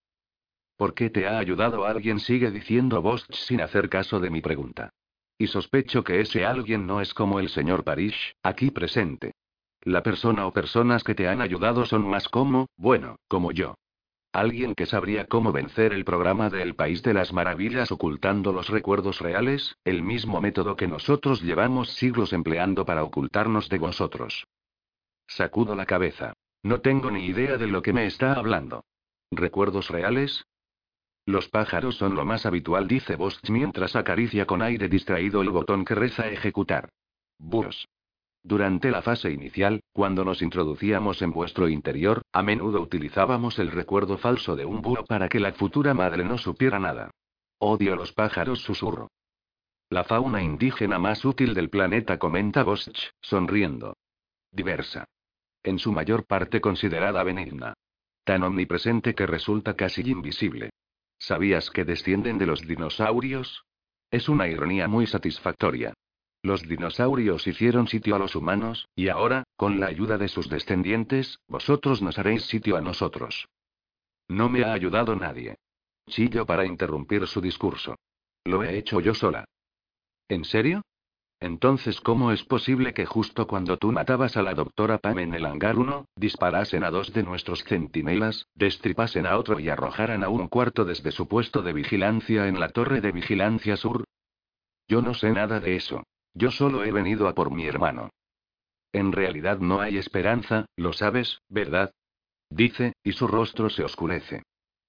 ¿Por 0.77 0.94
qué 0.94 1.09
te 1.09 1.27
ha 1.27 1.39
ayudado 1.39 1.85
alguien? 1.85 2.18
Sigue 2.18 2.51
diciendo 2.51 3.01
Bosch 3.01 3.24
sin 3.32 3.60
hacer 3.60 3.89
caso 3.89 4.18
de 4.18 4.31
mi 4.31 4.40
pregunta. 4.40 4.90
Y 5.39 5.47
sospecho 5.47 6.02
que 6.02 6.20
ese 6.20 6.44
alguien 6.44 6.86
no 6.86 7.01
es 7.01 7.14
como 7.14 7.39
el 7.39 7.48
señor 7.48 7.85
Parish, 7.85 8.35
aquí 8.43 8.70
presente. 8.70 9.32
La 9.82 10.02
persona 10.02 10.47
o 10.47 10.52
personas 10.52 11.05
que 11.05 11.15
te 11.15 11.28
han 11.28 11.40
ayudado 11.40 11.86
son 11.86 12.07
más 12.07 12.28
como, 12.28 12.66
bueno, 12.77 13.16
como 13.28 13.51
yo. 13.51 13.74
Alguien 14.32 14.74
que 14.74 14.86
sabría 14.86 15.27
cómo 15.27 15.52
vencer 15.52 15.93
el 15.93 16.05
programa 16.05 16.51
del 16.51 16.77
País 16.77 17.02
de 17.02 17.15
las 17.15 17.32
Maravillas 17.32 17.90
ocultando 17.90 18.52
los 18.52 18.69
recuerdos 18.69 19.19
reales, 19.19 19.77
el 19.85 20.02
mismo 20.02 20.40
método 20.40 20.77
que 20.77 20.86
nosotros 20.86 21.43
llevamos 21.43 21.90
siglos 21.94 22.32
empleando 22.32 22.85
para 22.85 23.02
ocultarnos 23.02 23.69
de 23.69 23.78
vosotros. 23.78 24.47
Sacudo 25.27 25.74
la 25.74 25.86
cabeza. 25.86 26.35
No 26.62 26.81
tengo 26.81 27.11
ni 27.11 27.24
idea 27.24 27.57
de 27.57 27.66
lo 27.66 27.82
que 27.82 27.93
me 27.93 28.07
está 28.07 28.35
hablando. 28.35 28.85
¿Recuerdos 29.32 29.89
reales? 29.89 30.44
Los 31.24 31.48
pájaros 31.48 31.97
son 31.97 32.15
lo 32.15 32.24
más 32.24 32.47
habitual, 32.47 32.86
dice 32.86 33.16
Bosch 33.16 33.48
mientras 33.48 33.97
acaricia 33.97 34.47
con 34.47 34.62
aire 34.62 34.89
distraído 34.89 35.43
el 35.43 35.51
botón 35.51 35.85
que 35.85 35.94
reza 35.94 36.28
ejecutar. 36.28 36.90
Bus. 37.39 37.89
Durante 38.42 38.90
la 38.90 39.02
fase 39.02 39.30
inicial, 39.30 39.82
cuando 39.92 40.24
nos 40.24 40.40
introducíamos 40.40 41.20
en 41.20 41.30
vuestro 41.30 41.68
interior, 41.68 42.22
a 42.32 42.42
menudo 42.42 42.80
utilizábamos 42.80 43.58
el 43.58 43.70
recuerdo 43.70 44.16
falso 44.16 44.56
de 44.56 44.64
un 44.64 44.80
búho 44.80 45.04
para 45.04 45.28
que 45.28 45.40
la 45.40 45.52
futura 45.52 45.92
madre 45.92 46.24
no 46.24 46.38
supiera 46.38 46.78
nada. 46.78 47.10
Odio 47.58 47.96
los 47.96 48.12
pájaros, 48.12 48.60
susurro. 48.60 49.08
La 49.90 50.04
fauna 50.04 50.42
indígena 50.42 50.98
más 50.98 51.24
útil 51.24 51.52
del 51.52 51.68
planeta, 51.68 52.18
comenta 52.18 52.62
Bosch, 52.62 53.10
sonriendo. 53.20 53.96
Diversa. 54.50 55.04
En 55.62 55.78
su 55.78 55.92
mayor 55.92 56.26
parte 56.26 56.60
considerada 56.60 57.22
benigna. 57.22 57.74
Tan 58.24 58.42
omnipresente 58.42 59.14
que 59.14 59.26
resulta 59.26 59.74
casi 59.74 60.00
invisible. 60.02 60.70
¿Sabías 61.18 61.70
que 61.70 61.84
descienden 61.84 62.38
de 62.38 62.46
los 62.46 62.66
dinosaurios? 62.66 63.64
Es 64.10 64.28
una 64.28 64.48
ironía 64.48 64.88
muy 64.88 65.06
satisfactoria. 65.06 65.92
Los 66.42 66.62
dinosaurios 66.66 67.46
hicieron 67.46 67.86
sitio 67.86 68.16
a 68.16 68.18
los 68.18 68.34
humanos, 68.34 68.88
y 68.94 69.08
ahora, 69.08 69.44
con 69.56 69.78
la 69.78 69.86
ayuda 69.86 70.16
de 70.16 70.28
sus 70.28 70.48
descendientes, 70.48 71.38
vosotros 71.48 72.00
nos 72.00 72.18
haréis 72.18 72.44
sitio 72.44 72.76
a 72.76 72.80
nosotros. 72.80 73.48
No 74.26 74.48
me 74.48 74.64
ha 74.64 74.72
ayudado 74.72 75.14
nadie. 75.16 75.56
Chillo 76.08 76.46
para 76.46 76.64
interrumpir 76.64 77.26
su 77.26 77.40
discurso. 77.40 77.96
Lo 78.44 78.62
he 78.62 78.78
hecho 78.78 79.00
yo 79.00 79.12
sola. 79.12 79.44
¿En 80.28 80.44
serio? 80.44 80.82
Entonces, 81.40 82.00
¿cómo 82.00 82.32
es 82.32 82.44
posible 82.44 82.94
que 82.94 83.06
justo 83.06 83.46
cuando 83.46 83.76
tú 83.76 83.92
matabas 83.92 84.36
a 84.36 84.42
la 84.42 84.54
doctora 84.54 84.98
Pam 84.98 85.18
en 85.18 85.34
el 85.34 85.46
hangar 85.46 85.78
1, 85.78 86.06
disparasen 86.16 86.84
a 86.84 86.90
dos 86.90 87.12
de 87.12 87.22
nuestros 87.22 87.64
centinelas, 87.64 88.46
destripasen 88.54 89.26
a 89.26 89.36
otro 89.38 89.58
y 89.58 89.68
arrojaran 89.68 90.22
a 90.22 90.28
un 90.28 90.48
cuarto 90.48 90.84
desde 90.84 91.12
su 91.12 91.28
puesto 91.28 91.62
de 91.62 91.72
vigilancia 91.72 92.46
en 92.46 92.60
la 92.60 92.68
torre 92.68 93.00
de 93.00 93.12
vigilancia 93.12 93.76
sur? 93.76 94.04
Yo 94.86 95.00
no 95.02 95.14
sé 95.14 95.30
nada 95.32 95.60
de 95.60 95.76
eso. 95.76 96.02
Yo 96.35 96.51
solo 96.51 96.85
he 96.85 96.93
venido 96.93 97.28
a 97.28 97.35
por 97.35 97.51
mi 97.51 97.66
hermano. 97.66 98.11
En 98.93 99.12
realidad 99.12 99.59
no 99.59 99.81
hay 99.81 99.98
esperanza, 99.98 100.66
lo 100.77 100.93
sabes, 100.93 101.40
¿verdad? 101.48 101.93
Dice, 102.51 102.94
y 103.05 103.12
su 103.12 103.28
rostro 103.28 103.70
se 103.70 103.85
oscurece. 103.85 104.43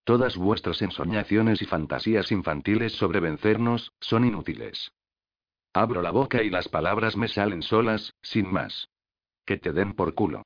Todas 0.04 0.36
vuestras 0.36 0.82
ensoñaciones 0.82 1.62
y 1.62 1.66
fantasías 1.66 2.32
infantiles 2.32 2.94
sobre 2.94 3.20
vencernos, 3.20 3.92
son 4.00 4.26
inútiles. 4.26 4.92
Abro 5.74 6.02
la 6.02 6.12
boca 6.12 6.42
y 6.42 6.50
las 6.50 6.68
palabras 6.68 7.16
me 7.16 7.28
salen 7.28 7.62
solas, 7.62 8.14
sin 8.22 8.52
más. 8.52 8.90
Que 9.46 9.58
te 9.58 9.72
den 9.72 9.94
por 9.94 10.16
culo. 10.16 10.44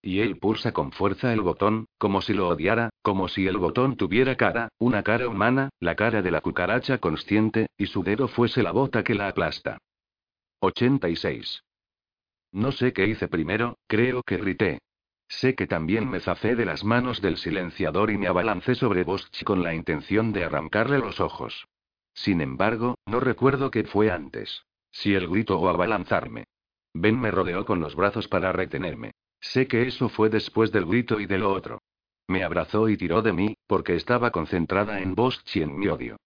Y 0.00 0.20
él 0.20 0.38
pulsa 0.38 0.72
con 0.72 0.92
fuerza 0.92 1.32
el 1.32 1.40
botón, 1.40 1.86
como 1.98 2.22
si 2.22 2.32
lo 2.32 2.48
odiara, 2.48 2.90
como 3.02 3.26
si 3.28 3.48
el 3.48 3.58
botón 3.58 3.96
tuviera 3.96 4.36
cara, 4.36 4.68
una 4.78 5.02
cara 5.02 5.28
humana, 5.28 5.70
la 5.80 5.96
cara 5.96 6.22
de 6.22 6.30
la 6.30 6.40
cucaracha 6.40 6.98
consciente, 6.98 7.66
y 7.76 7.86
su 7.86 8.04
dedo 8.04 8.28
fuese 8.28 8.62
la 8.62 8.70
bota 8.70 9.02
que 9.02 9.14
la 9.14 9.28
aplasta. 9.28 9.78
86. 10.60 11.62
No 12.52 12.72
sé 12.72 12.92
qué 12.92 13.06
hice 13.06 13.28
primero, 13.28 13.78
creo 13.86 14.22
que 14.22 14.38
grité. 14.38 14.78
Sé 15.28 15.54
que 15.54 15.66
también 15.66 16.08
me 16.08 16.20
zafé 16.20 16.56
de 16.56 16.64
las 16.64 16.84
manos 16.84 17.20
del 17.20 17.36
silenciador 17.36 18.10
y 18.10 18.18
me 18.18 18.26
abalancé 18.26 18.74
sobre 18.74 19.04
Bosch 19.04 19.44
con 19.44 19.62
la 19.62 19.74
intención 19.74 20.32
de 20.32 20.44
arrancarle 20.44 20.98
los 20.98 21.20
ojos. 21.20 21.68
Sin 22.14 22.40
embargo, 22.40 22.96
no 23.06 23.20
recuerdo 23.20 23.70
qué 23.70 23.84
fue 23.84 24.10
antes. 24.10 24.64
Si 24.90 25.14
el 25.14 25.28
grito 25.28 25.58
o 25.58 25.68
abalanzarme. 25.68 26.44
Ben 26.94 27.20
me 27.20 27.30
rodeó 27.30 27.64
con 27.64 27.80
los 27.80 27.94
brazos 27.94 28.26
para 28.26 28.50
retenerme. 28.52 29.12
Sé 29.40 29.68
que 29.68 29.86
eso 29.86 30.08
fue 30.08 30.30
después 30.30 30.72
del 30.72 30.86
grito 30.86 31.20
y 31.20 31.26
de 31.26 31.38
lo 31.38 31.52
otro. 31.52 31.82
Me 32.26 32.42
abrazó 32.42 32.88
y 32.88 32.96
tiró 32.96 33.22
de 33.22 33.32
mí, 33.32 33.56
porque 33.66 33.94
estaba 33.94 34.32
concentrada 34.32 35.00
en 35.00 35.14
Bosch 35.14 35.56
y 35.56 35.62
en 35.62 35.78
mi 35.78 35.88
odio. 35.88 36.16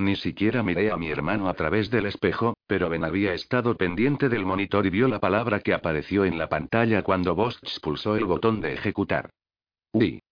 Ni 0.00 0.16
siquiera 0.16 0.62
miré 0.62 0.90
a 0.90 0.96
mi 0.96 1.10
hermano 1.10 1.50
a 1.50 1.52
través 1.52 1.90
del 1.90 2.06
espejo, 2.06 2.56
pero 2.66 2.88
Ben 2.88 3.04
había 3.04 3.34
estado 3.34 3.76
pendiente 3.76 4.30
del 4.30 4.46
monitor 4.46 4.86
y 4.86 4.88
vio 4.88 5.08
la 5.08 5.20
palabra 5.20 5.60
que 5.60 5.74
apareció 5.74 6.24
en 6.24 6.38
la 6.38 6.48
pantalla 6.48 7.02
cuando 7.02 7.34
Bosch 7.34 7.78
pulsó 7.82 8.16
el 8.16 8.24
botón 8.24 8.62
de 8.62 8.72
ejecutar. 8.72 9.28
Uy. 9.92 10.22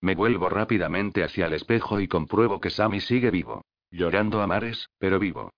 Me 0.00 0.16
vuelvo 0.16 0.48
rápidamente 0.48 1.22
hacia 1.22 1.46
el 1.46 1.52
espejo 1.52 2.00
y 2.00 2.08
compruebo 2.08 2.60
que 2.60 2.70
Sammy 2.70 3.00
sigue 3.00 3.30
vivo. 3.30 3.62
Llorando 3.92 4.42
a 4.42 4.48
mares, 4.48 4.88
pero 4.98 5.20
vivo. 5.20 5.52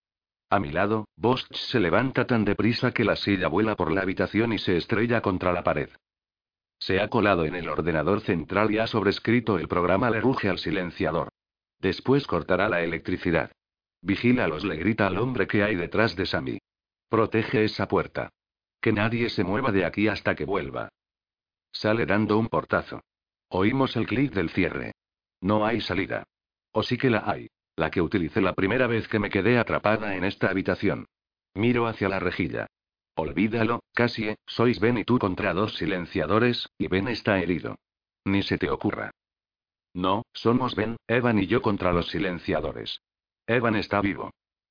A 0.51 0.61
mi 0.61 0.71
lado, 0.71 1.07
Bosch 1.17 1.47
se 1.55 1.81
levanta 1.81 2.27
tan 2.27 2.45
deprisa 2.45 2.93
que 2.93 3.05
la 3.05 3.17
silla 3.17 3.49
vuela 3.49 3.77
por 3.77 3.93
la 3.93 4.03
habitación 4.03 4.53
y 4.53 4.59
se 4.59 4.77
estrella 4.77 5.23
contra 5.23 5.55
la 5.55 5.65
pared. 5.65 5.89
Se 6.79 7.01
ha 7.01 7.09
colado 7.09 7.47
en 7.47 7.55
el 7.55 7.71
ordenador 7.71 8.21
central 8.21 8.71
y 8.73 8.79
ha 8.79 8.87
sobrescrito 8.87 9.59
el 9.59 9.69
programa 9.69 10.11
Le 10.11 10.21
ruge 10.21 10.51
al 10.51 10.59
silenciador. 10.59 11.32
Después 11.83 12.29
cortará 12.29 12.69
la 12.69 12.81
electricidad. 12.83 13.51
Vigílalos, 14.01 14.65
le 14.65 14.77
grita 14.77 15.09
al 15.09 15.19
hombre 15.19 15.49
que 15.49 15.65
hay 15.65 15.75
detrás 15.75 16.15
de 16.15 16.27
Sammy. 16.27 16.59
Protege 17.09 17.65
esa 17.65 17.89
puerta. 17.89 18.31
Que 18.81 18.93
nadie 18.93 19.29
se 19.31 19.43
mueva 19.43 19.73
de 19.73 19.85
aquí 19.85 20.07
hasta 20.07 20.37
que 20.37 20.45
vuelva. 20.45 20.91
Sale 21.73 22.07
dando 22.07 22.39
un 22.39 22.49
portazo. 22.49 23.03
Oímos 23.49 23.97
el 23.97 24.07
clic 24.07 24.33
del 24.33 24.51
cierre. 24.51 24.93
No 25.41 25.67
hay 25.67 25.81
salida. 25.81 26.23
O 26.71 26.85
sí 26.85 26.97
que 26.97 27.11
la 27.11 27.25
hay. 27.29 27.49
La 27.75 27.91
que 27.91 28.01
utilicé 28.01 28.41
la 28.41 28.55
primera 28.55 28.87
vez 28.87 29.09
que 29.09 29.19
me 29.19 29.29
quedé 29.29 29.59
atrapada 29.59 30.15
en 30.15 30.23
esta 30.23 30.51
habitación. 30.51 31.07
Miro 31.55 31.89
hacia 31.89 32.09
la 32.09 32.21
rejilla. 32.21 32.69
Olvídalo, 33.17 33.83
Cassie, 33.93 34.37
sois 34.47 34.79
Ben 34.79 34.99
y 34.99 35.05
tú 35.05 35.19
contra 35.19 35.53
dos 35.53 35.75
silenciadores, 35.75 36.69
y 36.79 36.87
Ben 36.87 37.09
está 37.09 37.41
herido. 37.41 37.77
Ni 38.25 38.43
se 38.43 38.57
te 38.57 38.71
ocurra. 38.71 39.11
No, 39.95 40.23
somos 40.33 40.75
Ben, 40.75 40.97
Evan 41.07 41.39
y 41.39 41.47
yo 41.47 41.61
contra 41.63 41.93
los 41.93 42.09
silenciadores. 42.09 43.01
Evan 43.47 43.77
está 43.77 44.01
vivo. 44.01 44.31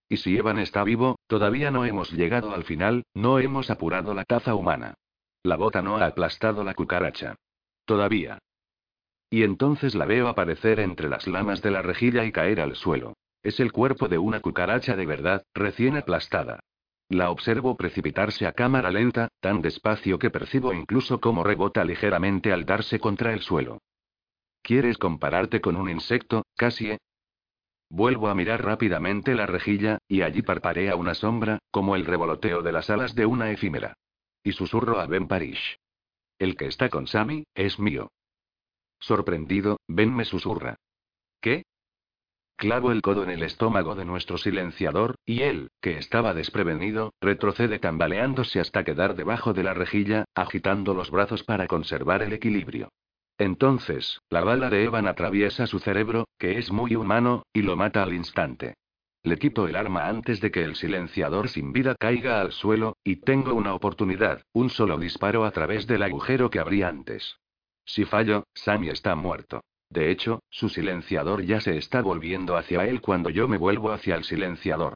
Y 0.09 0.17
si 0.17 0.37
Evan 0.37 0.59
está 0.59 0.83
vivo, 0.83 1.19
todavía 1.27 1.71
no 1.71 1.85
hemos 1.85 2.11
llegado 2.11 2.53
al 2.53 2.63
final, 2.63 3.03
no 3.13 3.39
hemos 3.39 3.69
apurado 3.69 4.13
la 4.13 4.25
taza 4.25 4.55
humana. 4.55 4.95
La 5.43 5.55
bota 5.55 5.81
no 5.81 5.97
ha 5.97 6.05
aplastado 6.05 6.63
la 6.63 6.73
cucaracha. 6.73 7.35
Todavía. 7.85 8.39
Y 9.29 9.43
entonces 9.43 9.95
la 9.95 10.05
veo 10.05 10.27
aparecer 10.27 10.79
entre 10.79 11.07
las 11.07 11.27
lamas 11.27 11.61
de 11.61 11.71
la 11.71 11.81
rejilla 11.81 12.25
y 12.25 12.31
caer 12.31 12.59
al 12.59 12.75
suelo. 12.75 13.13
Es 13.43 13.59
el 13.59 13.71
cuerpo 13.71 14.07
de 14.07 14.17
una 14.17 14.39
cucaracha 14.39 14.95
de 14.95 15.05
verdad, 15.05 15.43
recién 15.53 15.97
aplastada. 15.97 16.59
La 17.09 17.31
observo 17.31 17.75
precipitarse 17.75 18.45
a 18.45 18.53
cámara 18.53 18.91
lenta, 18.91 19.29
tan 19.39 19.61
despacio 19.61 20.19
que 20.19 20.29
percibo 20.29 20.73
incluso 20.73 21.19
cómo 21.19 21.43
rebota 21.43 21.83
ligeramente 21.83 22.51
al 22.51 22.65
darse 22.65 22.99
contra 22.99 23.33
el 23.33 23.41
suelo. 23.41 23.79
¿Quieres 24.61 24.97
compararte 24.97 25.59
con 25.59 25.75
un 25.75 25.89
insecto, 25.89 26.45
Cassie? 26.55 26.99
Vuelvo 27.89 28.29
a 28.29 28.35
mirar 28.35 28.63
rápidamente 28.63 29.35
la 29.35 29.45
rejilla, 29.45 29.97
y 30.07 30.21
allí 30.21 30.43
parparea 30.43 30.95
una 30.95 31.13
sombra, 31.13 31.59
como 31.71 31.95
el 31.95 32.05
revoloteo 32.05 32.61
de 32.61 32.71
las 32.71 32.89
alas 32.89 33.15
de 33.15 33.25
una 33.25 33.51
efímera. 33.51 33.95
Y 34.43 34.53
susurro 34.53 34.99
a 34.99 35.07
Ben 35.07 35.27
Parish. 35.27 35.77
El 36.39 36.55
que 36.55 36.67
está 36.67 36.89
con 36.89 37.07
Sammy, 37.07 37.43
es 37.53 37.79
mío. 37.79 38.11
Sorprendido, 38.99 39.77
Ben 39.87 40.15
me 40.15 40.25
susurra. 40.25 40.77
¿Qué? 41.41 41.63
Clavo 42.55 42.91
el 42.91 43.01
codo 43.01 43.23
en 43.23 43.31
el 43.31 43.41
estómago 43.41 43.95
de 43.95 44.05
nuestro 44.05 44.37
silenciador, 44.37 45.15
y 45.25 45.41
él, 45.41 45.69
que 45.81 45.97
estaba 45.97 46.35
desprevenido, 46.35 47.11
retrocede 47.19 47.79
tambaleándose 47.79 48.59
hasta 48.59 48.83
quedar 48.83 49.15
debajo 49.15 49.53
de 49.53 49.63
la 49.63 49.73
rejilla, 49.73 50.25
agitando 50.35 50.93
los 50.93 51.09
brazos 51.09 51.43
para 51.43 51.67
conservar 51.67 52.21
el 52.21 52.33
equilibrio. 52.33 52.89
Entonces, 53.41 54.21
la 54.29 54.43
bala 54.43 54.69
de 54.69 54.83
Evan 54.83 55.07
atraviesa 55.07 55.65
su 55.65 55.79
cerebro, 55.79 56.27
que 56.37 56.59
es 56.59 56.71
muy 56.71 56.95
humano, 56.95 57.41
y 57.51 57.63
lo 57.63 57.75
mata 57.75 58.03
al 58.03 58.13
instante. 58.13 58.75
Le 59.23 59.39
quito 59.39 59.67
el 59.67 59.75
arma 59.75 60.05
antes 60.05 60.41
de 60.41 60.51
que 60.51 60.63
el 60.63 60.75
silenciador 60.75 61.49
sin 61.49 61.73
vida 61.73 61.95
caiga 61.99 62.39
al 62.39 62.51
suelo, 62.51 62.97
y 63.03 63.15
tengo 63.15 63.55
una 63.55 63.73
oportunidad, 63.73 64.43
un 64.53 64.69
solo 64.69 64.95
disparo 64.99 65.43
a 65.43 65.49
través 65.49 65.87
del 65.87 66.03
agujero 66.03 66.51
que 66.51 66.59
abrí 66.59 66.83
antes. 66.83 67.39
Si 67.83 68.05
fallo, 68.05 68.43
Sammy 68.53 68.89
está 68.89 69.15
muerto. 69.15 69.61
De 69.89 70.11
hecho, 70.11 70.43
su 70.51 70.69
silenciador 70.69 71.41
ya 71.41 71.61
se 71.61 71.79
está 71.79 72.03
volviendo 72.03 72.57
hacia 72.57 72.85
él 72.85 73.01
cuando 73.01 73.31
yo 73.31 73.47
me 73.47 73.57
vuelvo 73.57 73.91
hacia 73.91 74.13
el 74.17 74.23
silenciador. 74.23 74.93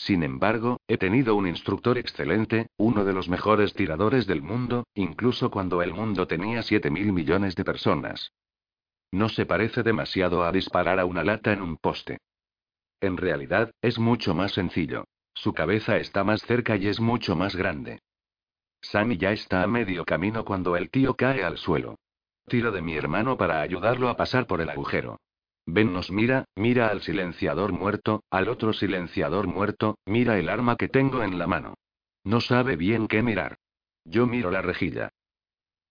Sin 0.00 0.22
embargo, 0.22 0.80
he 0.88 0.96
tenido 0.96 1.34
un 1.34 1.46
instructor 1.46 1.98
excelente, 1.98 2.68
uno 2.78 3.04
de 3.04 3.12
los 3.12 3.28
mejores 3.28 3.74
tiradores 3.74 4.26
del 4.26 4.40
mundo, 4.40 4.86
incluso 4.94 5.50
cuando 5.50 5.82
el 5.82 5.92
mundo 5.92 6.26
tenía 6.26 6.62
7 6.62 6.90
mil 6.90 7.12
millones 7.12 7.54
de 7.54 7.64
personas. 7.64 8.32
No 9.12 9.28
se 9.28 9.44
parece 9.44 9.82
demasiado 9.82 10.42
a 10.42 10.52
disparar 10.52 10.98
a 11.00 11.04
una 11.04 11.22
lata 11.22 11.52
en 11.52 11.60
un 11.60 11.76
poste. 11.76 12.16
En 13.02 13.18
realidad, 13.18 13.72
es 13.82 13.98
mucho 13.98 14.34
más 14.34 14.52
sencillo. 14.52 15.04
Su 15.34 15.52
cabeza 15.52 15.98
está 15.98 16.24
más 16.24 16.40
cerca 16.46 16.76
y 16.76 16.86
es 16.86 16.98
mucho 16.98 17.36
más 17.36 17.54
grande. 17.54 18.00
Sammy 18.80 19.18
ya 19.18 19.32
está 19.32 19.62
a 19.62 19.66
medio 19.66 20.06
camino 20.06 20.46
cuando 20.46 20.76
el 20.76 20.88
tío 20.88 21.14
cae 21.14 21.44
al 21.44 21.58
suelo. 21.58 21.98
Tiro 22.48 22.72
de 22.72 22.80
mi 22.80 22.96
hermano 22.96 23.36
para 23.36 23.60
ayudarlo 23.60 24.08
a 24.08 24.16
pasar 24.16 24.46
por 24.46 24.62
el 24.62 24.70
agujero. 24.70 25.18
Ben 25.72 25.92
nos 25.92 26.10
mira, 26.10 26.46
mira 26.56 26.88
al 26.88 27.00
silenciador 27.00 27.70
muerto, 27.70 28.24
al 28.28 28.48
otro 28.48 28.72
silenciador 28.72 29.46
muerto, 29.46 29.98
mira 30.04 30.36
el 30.36 30.48
arma 30.48 30.74
que 30.74 30.88
tengo 30.88 31.22
en 31.22 31.38
la 31.38 31.46
mano. 31.46 31.74
No 32.24 32.40
sabe 32.40 32.74
bien 32.74 33.06
qué 33.06 33.22
mirar. 33.22 33.56
Yo 34.04 34.26
miro 34.26 34.50
la 34.50 34.62
rejilla. 34.62 35.10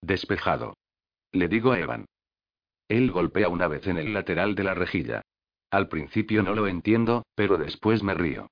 Despejado. 0.01 0.75
Le 1.31 1.47
digo 1.47 1.71
a 1.71 1.79
Evan. 1.79 2.05
Él 2.89 3.09
golpea 3.09 3.47
una 3.47 3.69
vez 3.69 3.87
en 3.87 3.97
el 3.97 4.13
lateral 4.13 4.53
de 4.53 4.65
la 4.65 4.73
rejilla. 4.73 5.21
Al 5.71 5.87
principio 5.87 6.43
no 6.43 6.55
lo 6.55 6.67
entiendo, 6.67 7.23
pero 7.33 7.57
después 7.57 8.03
me 8.03 8.15
río. 8.15 8.49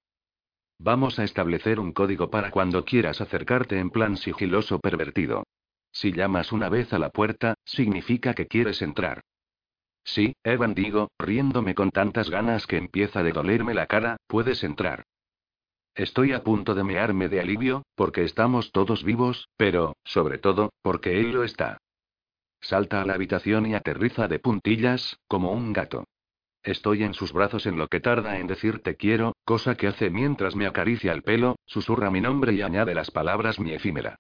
Vamos 0.79 1.19
a 1.19 1.25
establecer 1.25 1.81
un 1.81 1.91
código 1.91 2.29
para 2.29 2.51
cuando 2.51 2.85
quieras 2.85 3.19
acercarte 3.19 3.79
en 3.79 3.89
plan 3.89 4.15
sigiloso 4.15 4.79
pervertido. 4.79 5.43
Si 5.91 6.13
llamas 6.13 6.53
una 6.53 6.69
vez 6.69 6.93
a 6.93 6.99
la 6.99 7.09
puerta, 7.09 7.55
significa 7.65 8.33
que 8.33 8.47
quieres 8.47 8.81
entrar. 8.81 9.23
Sí, 10.07 10.37
Evan 10.45 10.73
digo, 10.73 11.09
riéndome 11.19 11.75
con 11.75 11.91
tantas 11.91 12.29
ganas 12.29 12.65
que 12.65 12.77
empieza 12.77 13.23
de 13.23 13.33
dolerme 13.33 13.73
la 13.73 13.87
cara, 13.87 14.15
puedes 14.27 14.63
entrar. 14.63 15.03
Estoy 15.95 16.31
a 16.31 16.43
punto 16.43 16.75
de 16.75 16.85
mearme 16.85 17.27
de 17.27 17.41
alivio, 17.41 17.83
porque 17.93 18.23
estamos 18.23 18.71
todos 18.71 19.03
vivos, 19.03 19.49
pero, 19.57 19.97
sobre 20.05 20.37
todo, 20.37 20.71
porque 20.81 21.19
él 21.19 21.31
lo 21.31 21.43
está. 21.43 21.79
Salta 22.61 23.01
a 23.01 23.05
la 23.05 23.15
habitación 23.15 23.65
y 23.65 23.75
aterriza 23.75 24.29
de 24.29 24.39
puntillas, 24.39 25.19
como 25.27 25.51
un 25.51 25.73
gato. 25.73 26.05
Estoy 26.63 27.03
en 27.03 27.13
sus 27.13 27.33
brazos 27.33 27.65
en 27.65 27.77
lo 27.77 27.89
que 27.89 27.99
tarda 27.99 28.39
en 28.39 28.47
decir 28.47 28.81
te 28.81 28.95
quiero, 28.95 29.33
cosa 29.43 29.75
que 29.75 29.87
hace 29.87 30.09
mientras 30.09 30.55
me 30.55 30.67
acaricia 30.67 31.11
el 31.11 31.21
pelo, 31.21 31.57
susurra 31.65 32.09
mi 32.11 32.21
nombre 32.21 32.53
y 32.53 32.61
añade 32.61 32.95
las 32.95 33.11
palabras 33.11 33.59
mi 33.59 33.73
efímera. 33.73 34.15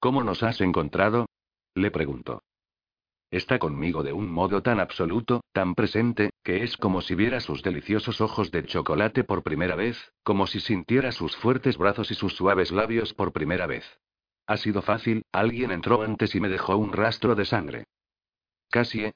¿Cómo 0.00 0.24
nos 0.24 0.42
has 0.42 0.60
encontrado? 0.60 1.26
Le 1.74 1.92
pregunto. 1.92 2.40
Está 3.30 3.58
conmigo 3.58 4.02
de 4.02 4.12
un 4.12 4.30
modo 4.30 4.62
tan 4.62 4.78
absoluto, 4.78 5.42
tan 5.52 5.74
presente, 5.74 6.30
que 6.44 6.62
es 6.62 6.76
como 6.76 7.00
si 7.00 7.14
viera 7.14 7.40
sus 7.40 7.62
deliciosos 7.62 8.20
ojos 8.20 8.50
de 8.50 8.64
chocolate 8.64 9.24
por 9.24 9.42
primera 9.42 9.74
vez, 9.74 10.12
como 10.22 10.46
si 10.46 10.60
sintiera 10.60 11.12
sus 11.12 11.36
fuertes 11.36 11.76
brazos 11.76 12.10
y 12.10 12.14
sus 12.14 12.34
suaves 12.36 12.70
labios 12.70 13.14
por 13.14 13.32
primera 13.32 13.66
vez. 13.66 13.84
Ha 14.46 14.56
sido 14.56 14.80
fácil, 14.80 15.24
alguien 15.32 15.72
entró 15.72 16.02
antes 16.02 16.34
y 16.34 16.40
me 16.40 16.48
dejó 16.48 16.76
un 16.76 16.92
rastro 16.92 17.34
de 17.34 17.44
sangre. 17.44 17.84
Casi, 18.70 19.12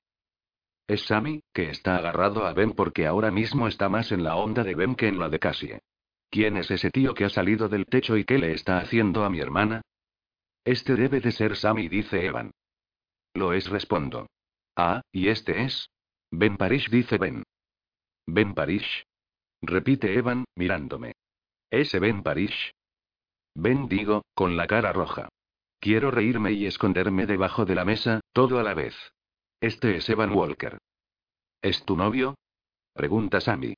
es 0.91 1.03
Sammy, 1.03 1.45
que 1.55 1.71
está 1.71 1.95
agarrado 1.95 2.45
a 2.47 2.53
Ben 2.53 2.73
porque 2.73 3.07
ahora 3.07 3.31
mismo 3.31 3.69
está 3.69 3.89
más 3.89 4.11
en 4.11 4.25
la 4.25 4.35
onda 4.35 4.65
de 4.65 4.75
Ben 4.75 4.97
que 4.97 5.07
en 5.07 5.21
la 5.21 5.29
de 5.29 5.39
Cassie. 5.39 5.79
¿Quién 6.31 6.57
es 6.57 6.69
ese 6.73 6.91
tío 6.91 7.15
que 7.15 7.25
ha 7.25 7.29
salido 7.29 7.69
del 7.69 7.87
techo 7.87 8.17
y 8.17 8.25
qué 8.25 8.39
le 8.39 8.51
está 8.55 8.79
haciendo 8.79 9.23
a 9.23 9.31
mi 9.31 9.39
hermana? 9.39 9.83
Este 10.65 10.97
debe 10.97 11.21
de 11.21 11.31
ser 11.31 11.55
Sammy, 11.55 11.89
dice 11.89 12.27
Evan. 12.27 12.51
Lo 13.35 13.53
es, 13.53 13.69
respondo. 13.69 14.27
Ah, 14.77 15.03
¿y 15.13 15.29
este 15.29 15.63
es? 15.63 15.89
Ben 16.31 16.57
Parish, 16.57 16.91
dice 16.91 17.19
Ben. 17.19 17.43
Ben 18.27 18.55
Parish. 18.55 19.05
Repite 19.63 20.15
Evan, 20.15 20.45
mirándome. 20.57 21.13
¿Ese 21.71 21.99
Ben 21.99 22.23
Parish? 22.23 22.73
Ben 23.55 23.89
digo, 23.89 24.23
con 24.35 24.57
la 24.57 24.67
cara 24.67 24.93
roja. 24.93 25.29
Quiero 25.81 26.11
reírme 26.11 26.53
y 26.53 26.67
esconderme 26.67 27.27
debajo 27.27 27.65
de 27.65 27.75
la 27.75 27.85
mesa, 27.85 28.21
todo 28.33 28.59
a 28.59 28.63
la 28.63 28.75
vez. 28.75 28.95
Este 29.61 29.97
es 29.97 30.09
Evan 30.09 30.33
Walker. 30.33 30.79
¿Es 31.63 31.85
tu 31.85 31.97
novio? 31.97 32.37
Pregunta 32.95 33.41
Sammy. 33.41 33.75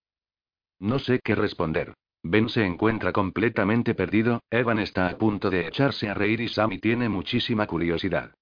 No 0.78 0.98
sé 0.98 1.20
qué 1.22 1.34
responder. 1.34 1.94
Ben 2.22 2.48
se 2.48 2.64
encuentra 2.64 3.12
completamente 3.12 3.94
perdido, 3.94 4.40
Evan 4.50 4.78
está 4.78 5.08
a 5.08 5.18
punto 5.18 5.50
de 5.50 5.66
echarse 5.66 6.08
a 6.08 6.14
reír 6.14 6.40
y 6.40 6.48
Sammy 6.48 6.78
tiene 6.78 7.08
muchísima 7.08 7.66
curiosidad. 7.66 8.34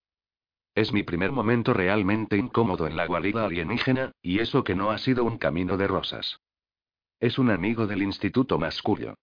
Es 0.74 0.92
mi 0.92 1.02
primer 1.02 1.32
momento 1.32 1.74
realmente 1.74 2.36
incómodo 2.36 2.86
en 2.86 2.96
la 2.96 3.06
guarida 3.06 3.44
alienígena, 3.44 4.12
y 4.22 4.38
eso 4.38 4.62
que 4.64 4.74
no 4.74 4.90
ha 4.90 4.98
sido 4.98 5.24
un 5.24 5.38
camino 5.38 5.76
de 5.76 5.88
rosas. 5.88 6.40
Es 7.18 7.38
un 7.38 7.50
amigo 7.50 7.86
del 7.86 8.02
Instituto 8.02 8.58
Masculio. 8.58 9.16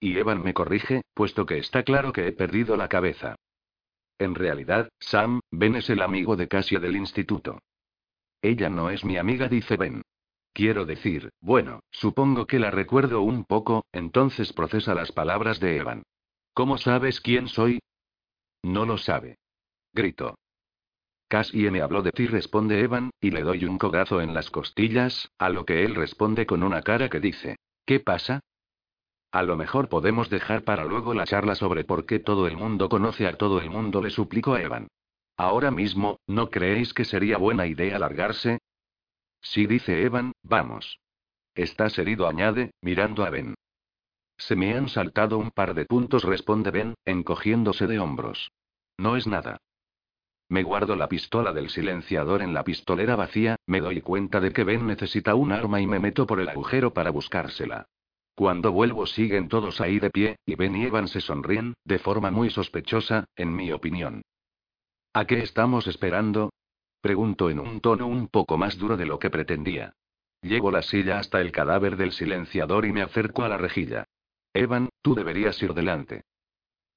Y 0.00 0.18
Evan 0.18 0.42
me 0.42 0.54
corrige, 0.54 1.02
puesto 1.14 1.46
que 1.46 1.58
está 1.58 1.84
claro 1.84 2.12
que 2.12 2.26
he 2.26 2.32
perdido 2.32 2.76
la 2.76 2.88
cabeza. 2.88 3.36
En 4.18 4.34
realidad, 4.34 4.88
Sam, 4.98 5.40
Ben 5.50 5.76
es 5.76 5.90
el 5.90 6.02
amigo 6.02 6.36
de 6.36 6.48
Cassia 6.48 6.80
del 6.80 6.96
instituto. 6.96 7.60
Ella 8.40 8.68
no 8.68 8.90
es 8.90 9.04
mi 9.04 9.16
amiga, 9.16 9.48
dice 9.48 9.76
Ben. 9.76 10.02
Quiero 10.52 10.84
decir, 10.84 11.30
bueno, 11.40 11.80
supongo 11.90 12.46
que 12.46 12.58
la 12.58 12.70
recuerdo 12.70 13.22
un 13.22 13.44
poco, 13.44 13.84
entonces 13.92 14.52
procesa 14.52 14.94
las 14.94 15.12
palabras 15.12 15.60
de 15.60 15.76
Evan. 15.76 16.02
¿Cómo 16.52 16.76
sabes 16.76 17.20
quién 17.20 17.48
soy? 17.48 17.80
No 18.62 18.84
lo 18.84 18.98
sabe. 18.98 19.38
Grito. 19.94 20.36
Cassie 21.32 21.70
me 21.70 21.80
habló 21.80 22.02
de 22.02 22.12
ti, 22.12 22.26
responde 22.26 22.80
Evan, 22.80 23.10
y 23.18 23.30
le 23.30 23.40
doy 23.40 23.64
un 23.64 23.78
cogazo 23.78 24.20
en 24.20 24.34
las 24.34 24.50
costillas, 24.50 25.32
a 25.38 25.48
lo 25.48 25.64
que 25.64 25.82
él 25.82 25.94
responde 25.94 26.44
con 26.44 26.62
una 26.62 26.82
cara 26.82 27.08
que 27.08 27.20
dice: 27.20 27.56
¿Qué 27.86 28.00
pasa? 28.00 28.40
A 29.30 29.42
lo 29.42 29.56
mejor 29.56 29.88
podemos 29.88 30.28
dejar 30.28 30.62
para 30.62 30.84
luego 30.84 31.14
la 31.14 31.24
charla 31.24 31.54
sobre 31.54 31.84
por 31.84 32.04
qué 32.04 32.18
todo 32.18 32.46
el 32.46 32.58
mundo 32.58 32.90
conoce 32.90 33.26
a 33.26 33.38
todo 33.38 33.62
el 33.62 33.70
mundo, 33.70 34.02
le 34.02 34.10
suplico 34.10 34.52
a 34.52 34.60
Evan. 34.60 34.88
Ahora 35.38 35.70
mismo, 35.70 36.20
¿no 36.26 36.50
creéis 36.50 36.92
que 36.92 37.06
sería 37.06 37.38
buena 37.38 37.66
idea 37.66 37.98
largarse? 37.98 38.58
Sí, 39.40 39.66
dice 39.66 40.02
Evan, 40.02 40.32
vamos. 40.42 40.98
¿Estás 41.54 41.98
herido? 41.98 42.28
añade, 42.28 42.72
mirando 42.82 43.24
a 43.24 43.30
Ben. 43.30 43.54
Se 44.36 44.54
me 44.54 44.74
han 44.74 44.90
saltado 44.90 45.38
un 45.38 45.50
par 45.50 45.72
de 45.72 45.86
puntos, 45.86 46.24
responde 46.24 46.70
Ben, 46.70 46.92
encogiéndose 47.06 47.86
de 47.86 48.00
hombros. 48.00 48.52
No 48.98 49.16
es 49.16 49.26
nada. 49.26 49.56
Me 50.52 50.64
guardo 50.64 50.96
la 50.96 51.08
pistola 51.08 51.54
del 51.54 51.70
silenciador 51.70 52.42
en 52.42 52.52
la 52.52 52.62
pistolera 52.62 53.16
vacía, 53.16 53.56
me 53.64 53.80
doy 53.80 54.02
cuenta 54.02 54.38
de 54.38 54.52
que 54.52 54.64
Ben 54.64 54.86
necesita 54.86 55.34
un 55.34 55.50
arma 55.50 55.80
y 55.80 55.86
me 55.86 55.98
meto 55.98 56.26
por 56.26 56.40
el 56.40 56.48
agujero 56.50 56.92
para 56.92 57.08
buscársela. 57.08 57.86
Cuando 58.34 58.70
vuelvo 58.70 59.06
siguen 59.06 59.48
todos 59.48 59.80
ahí 59.80 59.98
de 59.98 60.10
pie, 60.10 60.36
y 60.44 60.54
Ben 60.56 60.76
y 60.76 60.84
Evan 60.84 61.08
se 61.08 61.22
sonríen, 61.22 61.72
de 61.86 61.98
forma 61.98 62.30
muy 62.30 62.50
sospechosa, 62.50 63.24
en 63.34 63.56
mi 63.56 63.72
opinión. 63.72 64.20
¿A 65.14 65.24
qué 65.24 65.38
estamos 65.38 65.86
esperando? 65.86 66.52
Pregunto 67.00 67.48
en 67.48 67.58
un 67.58 67.80
tono 67.80 68.06
un 68.06 68.28
poco 68.28 68.58
más 68.58 68.76
duro 68.76 68.98
de 68.98 69.06
lo 69.06 69.18
que 69.18 69.30
pretendía. 69.30 69.94
Llevo 70.42 70.70
la 70.70 70.82
silla 70.82 71.18
hasta 71.18 71.40
el 71.40 71.50
cadáver 71.50 71.96
del 71.96 72.12
silenciador 72.12 72.84
y 72.84 72.92
me 72.92 73.00
acerco 73.00 73.42
a 73.42 73.48
la 73.48 73.56
rejilla. 73.56 74.04
Evan, 74.52 74.90
tú 75.00 75.14
deberías 75.14 75.62
ir 75.62 75.72
delante. 75.72 76.24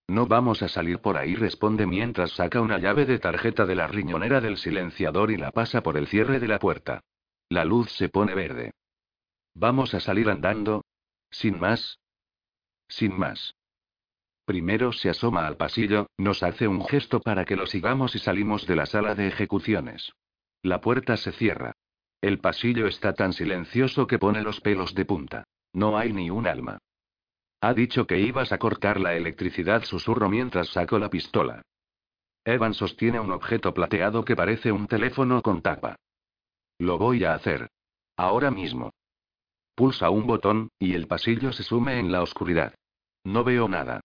No 0.08 0.28
vamos 0.28 0.62
a 0.62 0.68
salir 0.68 1.00
por 1.00 1.18
ahí, 1.18 1.36
responde 1.36 1.88
mientras 1.88 2.32
saca 2.32 2.62
una 2.62 2.78
llave 2.78 3.06
de 3.06 3.18
tarjeta 3.18 3.66
de 3.66 3.76
la 3.76 3.88
riñonera 3.88 4.40
del 4.40 4.58
silenciador 4.58 5.32
y 5.32 5.38
la 5.38 5.52
pasa 5.52 5.82
por 5.82 5.98
el 5.98 6.08
cierre 6.08 6.40
de 6.40 6.48
la 6.48 6.60
puerta. 6.60 7.02
La 7.50 7.66
luz 7.66 7.92
se 7.92 8.10
pone 8.10 8.36
verde. 8.36 8.72
¿Vamos 9.56 9.94
a 9.94 10.00
salir 10.00 10.30
andando? 10.30 10.84
¿Sin 11.32 11.60
más? 11.60 12.00
Sin 12.88 13.18
más. 13.18 13.56
Primero 14.46 14.92
se 14.92 15.10
asoma 15.10 15.48
al 15.48 15.58
pasillo, 15.58 16.08
nos 16.18 16.44
hace 16.44 16.68
un 16.68 16.86
gesto 16.86 17.20
para 17.20 17.46
que 17.46 17.56
lo 17.56 17.66
sigamos 17.66 18.16
y 18.16 18.20
salimos 18.20 18.68
de 18.68 18.76
la 18.76 18.86
sala 18.86 19.16
de 19.16 19.28
ejecuciones. 19.28 20.12
La 20.62 20.82
puerta 20.82 21.18
se 21.18 21.32
cierra. 21.32 21.74
El 22.22 22.40
pasillo 22.40 22.86
está 22.86 23.14
tan 23.14 23.34
silencioso 23.34 24.06
que 24.06 24.20
pone 24.20 24.44
los 24.44 24.62
pelos 24.62 24.94
de 24.94 25.06
punta. 25.06 25.44
No 25.74 25.98
hay 25.98 26.14
ni 26.14 26.30
un 26.30 26.48
alma. 26.48 26.80
Ha 27.66 27.74
dicho 27.74 28.06
que 28.06 28.20
ibas 28.20 28.52
a 28.52 28.60
cortar 28.60 29.00
la 29.00 29.16
electricidad, 29.16 29.84
susurro 29.86 30.30
mientras 30.30 30.68
saco 30.68 31.00
la 31.00 31.10
pistola. 31.10 31.64
Evan 32.46 32.76
sostiene 32.76 33.20
un 33.20 33.32
objeto 33.32 33.74
plateado 33.74 34.24
que 34.24 34.36
parece 34.36 34.72
un 34.72 34.86
teléfono 34.86 35.42
con 35.42 35.64
tapa. 35.64 35.96
Lo 36.78 37.00
voy 37.00 37.24
a 37.24 37.34
hacer. 37.34 37.72
Ahora 38.18 38.52
mismo. 38.52 38.92
Pulsa 39.74 40.12
un 40.12 40.28
botón, 40.28 40.70
y 40.78 40.94
el 40.94 41.08
pasillo 41.08 41.52
se 41.54 41.64
sume 41.64 41.98
en 41.98 42.12
la 42.12 42.22
oscuridad. 42.22 42.76
No 43.24 43.44
veo 43.44 43.68
nada. 43.68 44.02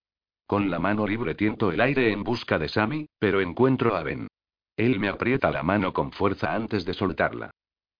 Con 0.46 0.70
la 0.70 0.78
mano 0.78 1.06
libre 1.06 1.34
tiento 1.34 1.70
el 1.70 1.82
aire 1.82 2.12
en 2.12 2.24
busca 2.24 2.58
de 2.58 2.70
Sammy, 2.70 3.10
pero 3.18 3.42
encuentro 3.42 3.94
a 3.94 4.02
Ben. 4.02 4.26
Él 4.78 4.98
me 4.98 5.10
aprieta 5.10 5.50
la 5.50 5.62
mano 5.62 5.92
con 5.92 6.12
fuerza 6.12 6.54
antes 6.54 6.86
de 6.86 6.94
soltarla. 6.94 7.50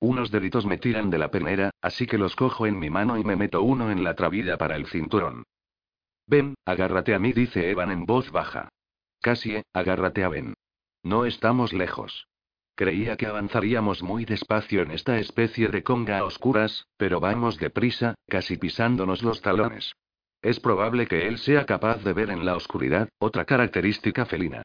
Unos 0.00 0.30
deditos 0.30 0.64
me 0.64 0.78
tiran 0.78 1.10
de 1.10 1.18
la 1.18 1.30
pernera, 1.30 1.70
así 1.82 2.06
que 2.06 2.16
los 2.16 2.34
cojo 2.34 2.66
en 2.66 2.78
mi 2.78 2.88
mano 2.88 3.18
y 3.18 3.24
me 3.24 3.36
meto 3.36 3.62
uno 3.62 3.90
en 3.90 4.02
la 4.02 4.14
trabilla 4.14 4.56
para 4.56 4.76
el 4.76 4.86
cinturón. 4.86 5.44
Ben, 6.26 6.54
agárrate 6.64 7.14
a 7.14 7.18
mí, 7.18 7.32
dice 7.32 7.70
Evan 7.70 7.90
en 7.90 8.06
voz 8.06 8.30
baja. 8.30 8.70
Casi, 9.20 9.62
agárrate 9.74 10.24
a 10.24 10.28
Ben. 10.28 10.54
No 11.02 11.26
estamos 11.26 11.74
lejos. 11.74 12.28
Creía 12.74 13.18
que 13.18 13.26
avanzaríamos 13.26 14.02
muy 14.02 14.24
despacio 14.24 14.80
en 14.80 14.90
esta 14.90 15.18
especie 15.18 15.68
de 15.68 15.82
conga 15.82 16.18
a 16.18 16.24
oscuras, 16.24 16.86
pero 16.96 17.20
vamos 17.20 17.58
deprisa, 17.58 18.14
casi 18.26 18.56
pisándonos 18.56 19.22
los 19.22 19.42
talones. 19.42 19.92
Es 20.40 20.60
probable 20.60 21.06
que 21.06 21.28
él 21.28 21.36
sea 21.36 21.66
capaz 21.66 22.02
de 22.02 22.14
ver 22.14 22.30
en 22.30 22.46
la 22.46 22.56
oscuridad, 22.56 23.10
otra 23.18 23.44
característica 23.44 24.24
felina. 24.24 24.62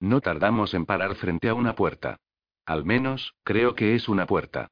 No 0.00 0.22
tardamos 0.22 0.72
en 0.72 0.86
parar 0.86 1.14
frente 1.16 1.50
a 1.50 1.54
una 1.54 1.74
puerta. 1.74 2.16
Al 2.64 2.86
menos, 2.86 3.34
creo 3.44 3.74
que 3.74 3.94
es 3.94 4.08
una 4.08 4.26
puerta. 4.26 4.68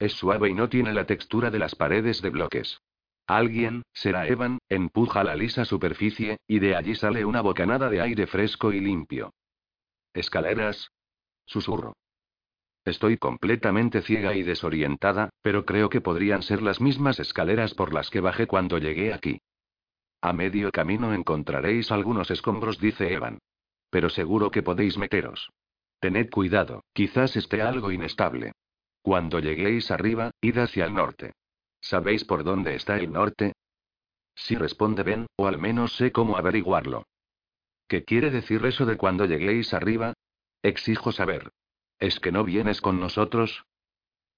Es 0.00 0.14
suave 0.14 0.48
y 0.48 0.54
no 0.54 0.70
tiene 0.70 0.94
la 0.94 1.04
textura 1.04 1.50
de 1.50 1.58
las 1.58 1.74
paredes 1.74 2.22
de 2.22 2.30
bloques. 2.30 2.80
Alguien, 3.26 3.82
será 3.92 4.26
Evan, 4.26 4.58
empuja 4.68 5.22
la 5.22 5.36
lisa 5.36 5.66
superficie, 5.66 6.38
y 6.48 6.58
de 6.58 6.74
allí 6.74 6.94
sale 6.96 7.24
una 7.24 7.42
bocanada 7.42 7.90
de 7.90 8.00
aire 8.00 8.26
fresco 8.26 8.72
y 8.72 8.80
limpio. 8.80 9.34
Escaleras. 10.14 10.90
Susurro. 11.44 11.92
Estoy 12.84 13.18
completamente 13.18 14.00
ciega 14.00 14.34
y 14.34 14.42
desorientada, 14.42 15.28
pero 15.42 15.66
creo 15.66 15.90
que 15.90 16.00
podrían 16.00 16.42
ser 16.42 16.62
las 16.62 16.80
mismas 16.80 17.20
escaleras 17.20 17.74
por 17.74 17.92
las 17.92 18.08
que 18.08 18.20
bajé 18.20 18.46
cuando 18.46 18.78
llegué 18.78 19.12
aquí. 19.12 19.42
A 20.22 20.32
medio 20.32 20.72
camino 20.72 21.12
encontraréis 21.12 21.92
algunos 21.92 22.30
escombros, 22.30 22.78
dice 22.78 23.12
Evan. 23.12 23.38
Pero 23.90 24.08
seguro 24.08 24.50
que 24.50 24.62
podéis 24.62 24.96
meteros. 24.96 25.50
Tened 26.00 26.30
cuidado, 26.30 26.84
quizás 26.94 27.36
esté 27.36 27.60
algo 27.60 27.92
inestable. 27.92 28.52
Cuando 29.02 29.40
lleguéis 29.40 29.90
arriba, 29.90 30.30
id 30.40 30.58
hacia 30.58 30.84
el 30.84 30.94
norte. 30.94 31.32
¿Sabéis 31.80 32.24
por 32.24 32.44
dónde 32.44 32.74
está 32.74 32.96
el 32.96 33.10
norte? 33.10 33.54
Sí, 34.34 34.54
responde 34.54 35.02
Ben, 35.02 35.26
o 35.36 35.46
al 35.46 35.58
menos 35.58 35.96
sé 35.96 36.12
cómo 36.12 36.36
averiguarlo. 36.36 37.06
¿Qué 37.88 38.04
quiere 38.04 38.30
decir 38.30 38.64
eso 38.64 38.86
de 38.86 38.96
cuando 38.96 39.24
lleguéis 39.24 39.74
arriba? 39.74 40.14
Exijo 40.62 41.12
saber. 41.12 41.50
¿Es 41.98 42.20
que 42.20 42.32
no 42.32 42.44
vienes 42.44 42.80
con 42.80 43.00
nosotros? 43.00 43.64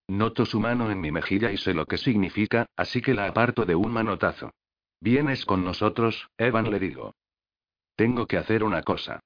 Noto 0.09 0.47
su 0.47 0.61
mano 0.61 0.91
en 0.91 1.01
mi 1.01 1.11
mejilla 1.11 1.53
y 1.53 1.59
sé 1.59 1.75
lo 1.75 1.87
que 1.87 1.99
significa, 1.99 2.67
así 2.77 3.01
que 3.01 3.15
la 3.15 3.27
aparto 3.27 3.65
de 3.65 3.75
un 3.75 3.93
manotazo. 3.93 4.53
¿Vienes 5.01 5.45
con 5.45 5.65
nosotros, 5.65 6.29
Evan? 6.39 6.71
le 6.71 6.79
digo. 6.79 7.15
Tengo 7.97 8.27
que 8.27 8.37
hacer 8.37 8.65
una 8.65 8.83
cosa. 8.83 9.21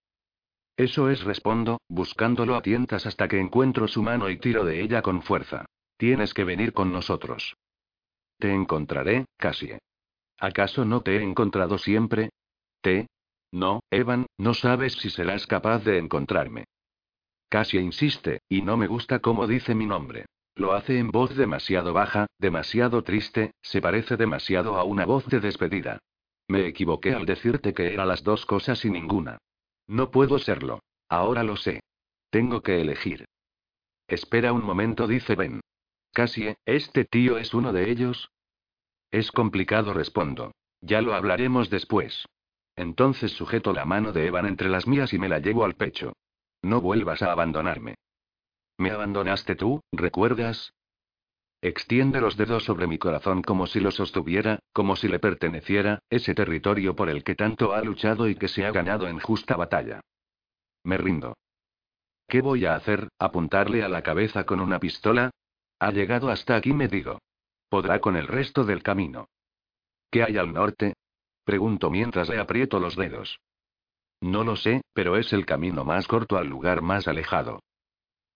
Eso 0.76 1.08
es, 1.08 1.24
respondo, 1.24 1.80
buscándolo 1.88 2.54
a 2.54 2.62
tientas 2.62 3.06
hasta 3.06 3.28
que 3.28 3.40
encuentro 3.40 3.88
su 3.88 4.02
mano 4.02 4.28
y 4.28 4.38
tiro 4.38 4.64
de 4.64 4.82
ella 4.82 5.00
con 5.00 5.22
fuerza. 5.22 5.64
Tienes 5.96 6.34
que 6.34 6.44
venir 6.44 6.74
con 6.74 6.92
nosotros. 6.92 7.56
Te 8.38 8.52
encontraré, 8.52 9.24
Cassie. 9.38 9.78
¿Acaso 10.38 10.84
no 10.84 11.00
te 11.00 11.16
he 11.16 11.22
encontrado 11.22 11.78
siempre? 11.78 12.28
¿Te? 12.82 13.06
No, 13.52 13.80
Evan, 13.90 14.26
no 14.36 14.52
sabes 14.52 14.92
si 14.94 15.08
serás 15.08 15.46
capaz 15.46 15.82
de 15.84 15.98
encontrarme. 15.98 16.64
Casi 17.48 17.78
insiste, 17.78 18.40
y 18.48 18.60
no 18.60 18.76
me 18.76 18.86
gusta 18.86 19.20
cómo 19.20 19.46
dice 19.46 19.74
mi 19.74 19.86
nombre. 19.86 20.26
Lo 20.56 20.74
hace 20.74 20.98
en 20.98 21.10
voz 21.10 21.34
demasiado 21.36 21.94
baja, 21.94 22.26
demasiado 22.38 23.02
triste, 23.02 23.52
se 23.62 23.80
parece 23.80 24.16
demasiado 24.16 24.76
a 24.76 24.84
una 24.84 25.06
voz 25.06 25.26
de 25.26 25.40
despedida. 25.40 25.98
Me 26.48 26.66
equivoqué 26.66 27.14
al 27.14 27.24
decirte 27.24 27.72
que 27.72 27.94
era 27.94 28.04
las 28.04 28.22
dos 28.22 28.44
cosas 28.44 28.84
y 28.84 28.90
ninguna. 28.90 29.38
No 29.86 30.10
puedo 30.10 30.38
serlo. 30.38 30.80
Ahora 31.08 31.42
lo 31.42 31.56
sé. 31.56 31.82
Tengo 32.30 32.62
que 32.62 32.80
elegir. 32.80 33.26
Espera 34.08 34.52
un 34.52 34.64
momento, 34.64 35.06
dice 35.06 35.34
Ben. 35.34 35.60
Casi, 36.12 36.54
¿este 36.64 37.04
tío 37.04 37.38
es 37.38 37.54
uno 37.54 37.72
de 37.72 37.90
ellos? 37.90 38.30
Es 39.10 39.30
complicado, 39.30 39.92
respondo. 39.92 40.52
Ya 40.80 41.00
lo 41.02 41.14
hablaremos 41.14 41.70
después. 41.70 42.26
Entonces 42.74 43.32
sujeto 43.32 43.72
la 43.72 43.84
mano 43.84 44.12
de 44.12 44.26
Evan 44.26 44.46
entre 44.46 44.68
las 44.68 44.86
mías 44.86 45.12
y 45.12 45.18
me 45.18 45.28
la 45.28 45.38
llevo 45.38 45.64
al 45.64 45.74
pecho. 45.74 46.12
No 46.62 46.80
vuelvas 46.80 47.22
a 47.22 47.32
abandonarme. 47.32 47.94
Me 48.78 48.90
abandonaste 48.90 49.56
tú, 49.56 49.80
¿recuerdas? 49.92 50.72
Extiende 51.66 52.20
los 52.20 52.36
dedos 52.36 52.62
sobre 52.62 52.86
mi 52.86 52.96
corazón 52.96 53.42
como 53.42 53.66
si 53.66 53.80
lo 53.80 53.90
sostuviera, 53.90 54.60
como 54.72 54.94
si 54.94 55.08
le 55.08 55.18
perteneciera, 55.18 55.98
ese 56.08 56.32
territorio 56.32 56.94
por 56.94 57.10
el 57.10 57.24
que 57.24 57.34
tanto 57.34 57.72
ha 57.72 57.80
luchado 57.80 58.28
y 58.28 58.36
que 58.36 58.46
se 58.46 58.64
ha 58.64 58.70
ganado 58.70 59.08
en 59.08 59.18
justa 59.18 59.56
batalla. 59.56 60.00
Me 60.84 60.96
rindo. 60.96 61.36
¿Qué 62.28 62.40
voy 62.40 62.66
a 62.66 62.76
hacer? 62.76 63.08
¿Apuntarle 63.18 63.82
a 63.82 63.88
la 63.88 64.02
cabeza 64.02 64.46
con 64.46 64.60
una 64.60 64.78
pistola? 64.78 65.32
Ha 65.80 65.90
llegado 65.90 66.28
hasta 66.28 66.54
aquí, 66.54 66.72
me 66.72 66.86
digo. 66.86 67.18
Podrá 67.68 67.98
con 67.98 68.14
el 68.14 68.28
resto 68.28 68.62
del 68.62 68.84
camino. 68.84 69.26
¿Qué 70.08 70.22
hay 70.22 70.36
al 70.36 70.52
norte? 70.52 70.94
Pregunto 71.42 71.90
mientras 71.90 72.28
le 72.28 72.38
aprieto 72.38 72.78
los 72.78 72.94
dedos. 72.94 73.40
No 74.20 74.44
lo 74.44 74.54
sé, 74.54 74.82
pero 74.92 75.16
es 75.16 75.32
el 75.32 75.44
camino 75.44 75.84
más 75.84 76.06
corto 76.06 76.36
al 76.36 76.46
lugar 76.46 76.80
más 76.80 77.08
alejado. 77.08 77.58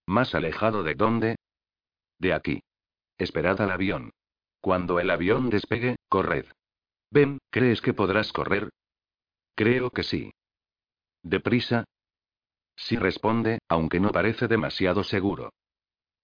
¿Más 0.05 0.35
alejado 0.35 0.83
de 0.83 0.97
dónde? 0.97 1.37
De 2.19 2.35
aquí. 2.35 2.61
Esperad 3.21 3.61
al 3.61 3.71
avión. 3.71 4.15
Cuando 4.63 4.99
el 4.99 5.11
avión 5.11 5.51
despegue, 5.51 5.97
corred. 6.09 6.47
Ben, 7.11 7.39
¿crees 7.51 7.83
que 7.83 7.93
podrás 7.93 8.33
correr? 8.33 8.71
Creo 9.55 9.91
que 9.91 10.03
sí. 10.03 10.33
¿Deprisa? 11.23 11.85
Sí 12.77 12.97
responde, 12.97 13.59
aunque 13.69 14.01
no 14.01 14.11
parece 14.11 14.49
demasiado 14.49 15.05
seguro. 15.05 15.53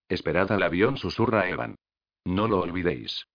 Esperad 0.08 0.50
al 0.52 0.62
avión, 0.62 0.96
susurra 0.96 1.50
Evan. 1.50 1.74
No 2.24 2.48
lo 2.48 2.60
olvidéis. 2.60 3.26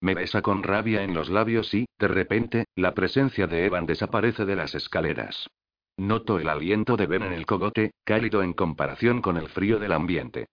Me 0.00 0.16
besa 0.16 0.42
con 0.42 0.64
rabia 0.64 1.04
en 1.04 1.14
los 1.14 1.28
labios 1.28 1.72
y, 1.72 1.86
de 1.96 2.08
repente, 2.08 2.64
la 2.74 2.92
presencia 2.92 3.46
de 3.46 3.66
Evan 3.66 3.86
desaparece 3.86 4.44
de 4.44 4.56
las 4.56 4.74
escaleras. 4.74 5.46
Noto 5.96 6.40
el 6.40 6.48
aliento 6.48 6.96
de 6.96 7.06
Ben 7.06 7.22
en 7.22 7.34
el 7.34 7.46
cogote, 7.46 7.92
cálido 8.02 8.42
en 8.42 8.52
comparación 8.52 9.22
con 9.22 9.36
el 9.36 9.48
frío 9.48 9.78
del 9.78 9.92
ambiente. 9.92 10.48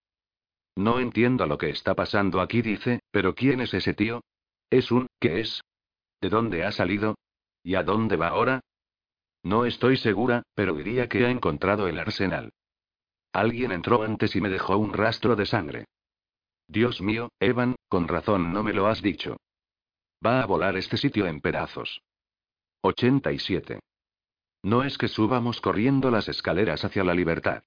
No 0.77 0.99
entiendo 0.99 1.47
lo 1.47 1.57
que 1.57 1.71
está 1.71 1.95
pasando 1.95 2.39
aquí, 2.39 2.61
dice, 2.61 2.99
pero 3.09 3.33
¿quién 3.33 3.61
es 3.61 3.73
ese 3.73 3.95
tío? 3.95 4.21
¿Es 4.69 4.91
un, 4.91 5.07
qué 5.19 5.39
es? 5.39 5.63
¿De 6.21 6.29
dónde 6.29 6.65
ha 6.65 6.71
salido? 6.71 7.15
¿Y 7.63 7.73
a 7.73 7.83
dónde 7.83 8.15
va 8.15 8.27
ahora? 8.27 8.61
No 9.41 9.65
estoy 9.65 9.97
segura, 9.97 10.43
pero 10.53 10.75
diría 10.75 11.09
que 11.09 11.25
ha 11.25 11.31
encontrado 11.31 11.87
el 11.87 11.97
arsenal. 11.97 12.51
Alguien 13.33 13.71
entró 13.71 14.03
antes 14.03 14.35
y 14.35 14.41
me 14.41 14.49
dejó 14.49 14.77
un 14.77 14.93
rastro 14.93 15.35
de 15.35 15.47
sangre. 15.47 15.85
Dios 16.67 17.01
mío, 17.01 17.31
Evan, 17.39 17.75
con 17.89 18.07
razón 18.07 18.53
no 18.53 18.61
me 18.61 18.73
lo 18.73 18.85
has 18.85 19.01
dicho. 19.01 19.37
Va 20.23 20.43
a 20.43 20.45
volar 20.45 20.77
este 20.77 20.97
sitio 20.97 21.25
en 21.25 21.41
pedazos. 21.41 22.01
87. 22.81 23.79
No 24.61 24.83
es 24.83 24.99
que 24.99 25.07
subamos 25.07 25.59
corriendo 25.59 26.11
las 26.11 26.29
escaleras 26.29 26.85
hacia 26.85 27.03
la 27.03 27.15
libertad. 27.15 27.63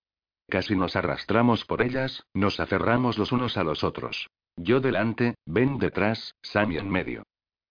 Casi 0.50 0.74
nos 0.74 0.96
arrastramos 0.96 1.64
por 1.64 1.80
ellas, 1.80 2.24
nos 2.34 2.58
aferramos 2.58 3.18
los 3.18 3.30
unos 3.30 3.56
a 3.56 3.62
los 3.62 3.84
otros. 3.84 4.28
Yo 4.56 4.80
delante, 4.80 5.36
Ben 5.46 5.78
detrás, 5.78 6.34
Sammy 6.42 6.76
en 6.76 6.90
medio. 6.90 7.22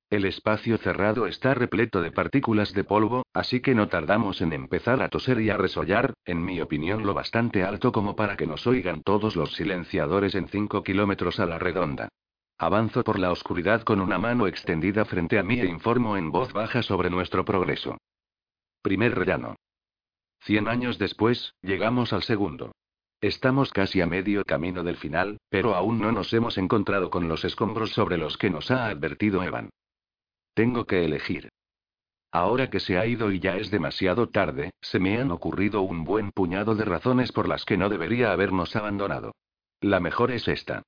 El 0.10 0.24
espacio 0.24 0.78
cerrado 0.78 1.28
está 1.28 1.54
repleto 1.54 2.02
de 2.02 2.12
partículas 2.12 2.74
de 2.74 2.86
polvo, 2.86 3.26
así 3.34 3.60
que 3.60 3.76
no 3.76 3.90
tardamos 3.90 4.40
en 4.40 4.54
empezar 4.54 5.04
a 5.04 5.10
toser 5.10 5.42
y 5.42 5.50
a 5.50 5.58
resollar, 5.58 6.14
en 6.24 6.44
mi 6.44 6.62
opinión 6.62 7.06
lo 7.06 7.14
bastante 7.14 7.64
alto 7.64 7.92
como 7.92 8.16
para 8.16 8.38
que 8.38 8.48
nos 8.48 8.66
oigan 8.66 9.04
todos 9.04 9.36
los 9.36 9.54
silenciadores 9.56 10.34
en 10.34 10.48
5 10.48 10.82
kilómetros 10.82 11.42
a 11.42 11.46
la 11.46 11.60
redonda. 11.60 12.08
Avanzo 12.58 13.04
por 13.04 13.20
la 13.20 13.32
oscuridad 13.34 13.84
con 13.84 14.00
una 14.00 14.18
mano 14.18 14.48
extendida 14.48 15.04
frente 15.04 15.38
a 15.38 15.44
mí 15.44 15.60
e 15.60 15.66
informo 15.66 16.16
en 16.16 16.32
voz 16.32 16.54
baja 16.54 16.82
sobre 16.82 17.10
nuestro 17.10 17.44
progreso. 17.44 17.98
Primer 18.82 19.16
rellano. 19.16 19.58
Cien 20.42 20.68
años 20.68 20.98
después, 20.98 21.54
llegamos 21.62 22.14
al 22.14 22.24
segundo. 22.24 22.72
Estamos 23.22 23.72
casi 23.72 24.00
a 24.00 24.06
medio 24.06 24.46
camino 24.46 24.84
del 24.84 24.96
final, 24.96 25.40
pero 25.50 25.76
aún 25.76 26.00
no 26.00 26.12
nos 26.12 26.34
hemos 26.34 26.58
encontrado 26.58 27.10
con 27.10 27.28
los 27.28 27.44
escombros 27.44 27.92
sobre 27.92 28.18
los 28.18 28.38
que 28.38 28.50
nos 28.50 28.72
ha 28.72 28.88
advertido 28.88 29.44
Evan. 29.44 29.70
Tengo 30.54 30.86
que 30.86 31.04
elegir. 31.04 31.50
Ahora 32.32 32.70
que 32.70 32.80
se 32.80 32.98
ha 32.98 33.06
ido 33.06 33.32
y 33.32 33.40
ya 33.40 33.58
es 33.58 33.72
demasiado 33.72 34.30
tarde, 34.30 34.72
se 34.82 35.00
me 35.00 35.20
han 35.20 35.32
ocurrido 35.32 35.82
un 35.82 36.04
buen 36.04 36.32
puñado 36.32 36.76
de 36.76 36.86
razones 36.86 37.32
por 37.32 37.48
las 37.50 37.66
que 37.66 37.76
no 37.76 37.90
debería 37.90 38.32
habernos 38.32 38.76
abandonado. 38.76 39.34
La 39.82 40.00
mejor 40.00 40.32
es 40.32 40.48
esta. 40.48 40.84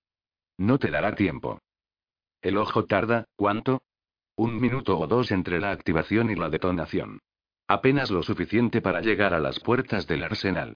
No 0.57 0.77
te 0.77 0.91
dará 0.91 1.15
tiempo. 1.15 1.59
El 2.41 2.57
ojo 2.57 2.85
tarda, 2.85 3.25
¿cuánto? 3.35 3.81
Un 4.35 4.59
minuto 4.59 4.97
o 4.97 5.07
dos 5.07 5.31
entre 5.31 5.59
la 5.59 5.71
activación 5.71 6.29
y 6.29 6.35
la 6.35 6.49
detonación. 6.49 7.19
Apenas 7.71 8.11
lo 8.11 8.21
suficiente 8.21 8.81
para 8.81 8.99
llegar 8.99 9.33
a 9.33 9.39
las 9.39 9.61
puertas 9.61 10.05
del 10.05 10.23
arsenal. 10.23 10.75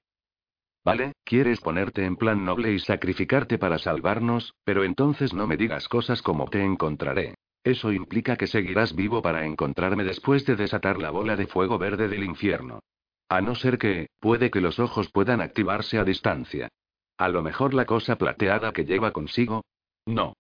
Vale, 0.86 1.12
quieres 1.26 1.60
ponerte 1.60 2.06
en 2.06 2.16
plan 2.16 2.46
noble 2.46 2.72
y 2.72 2.80
sacrificarte 2.80 3.58
para 3.58 3.80
salvarnos, 3.80 4.54
pero 4.64 4.86
entonces 4.86 5.34
no 5.34 5.46
me 5.46 5.58
digas 5.58 5.90
cosas 5.90 6.22
como 6.22 6.48
te 6.48 6.64
encontraré. 6.64 7.36
Eso 7.66 7.92
implica 7.92 8.38
que 8.38 8.48
seguirás 8.48 8.96
vivo 8.96 9.22
para 9.22 9.46
encontrarme 9.46 10.06
después 10.06 10.46
de 10.46 10.56
desatar 10.56 10.98
la 10.98 11.12
bola 11.12 11.36
de 11.36 11.48
fuego 11.48 11.78
verde 11.78 12.08
del 12.08 12.24
infierno. 12.24 12.80
A 13.28 13.42
no 13.42 13.56
ser 13.56 13.78
que, 13.78 14.08
puede 14.22 14.50
que 14.50 14.62
los 14.62 14.80
ojos 14.80 15.12
puedan 15.12 15.42
activarse 15.42 16.00
a 16.00 16.06
distancia. 16.06 16.70
A 17.18 17.28
lo 17.28 17.44
mejor 17.44 17.74
la 17.74 17.84
cosa 17.84 18.16
plateada 18.16 18.72
que 18.72 18.86
lleva 18.86 19.12
consigo. 19.12 19.66
No. 20.06 20.38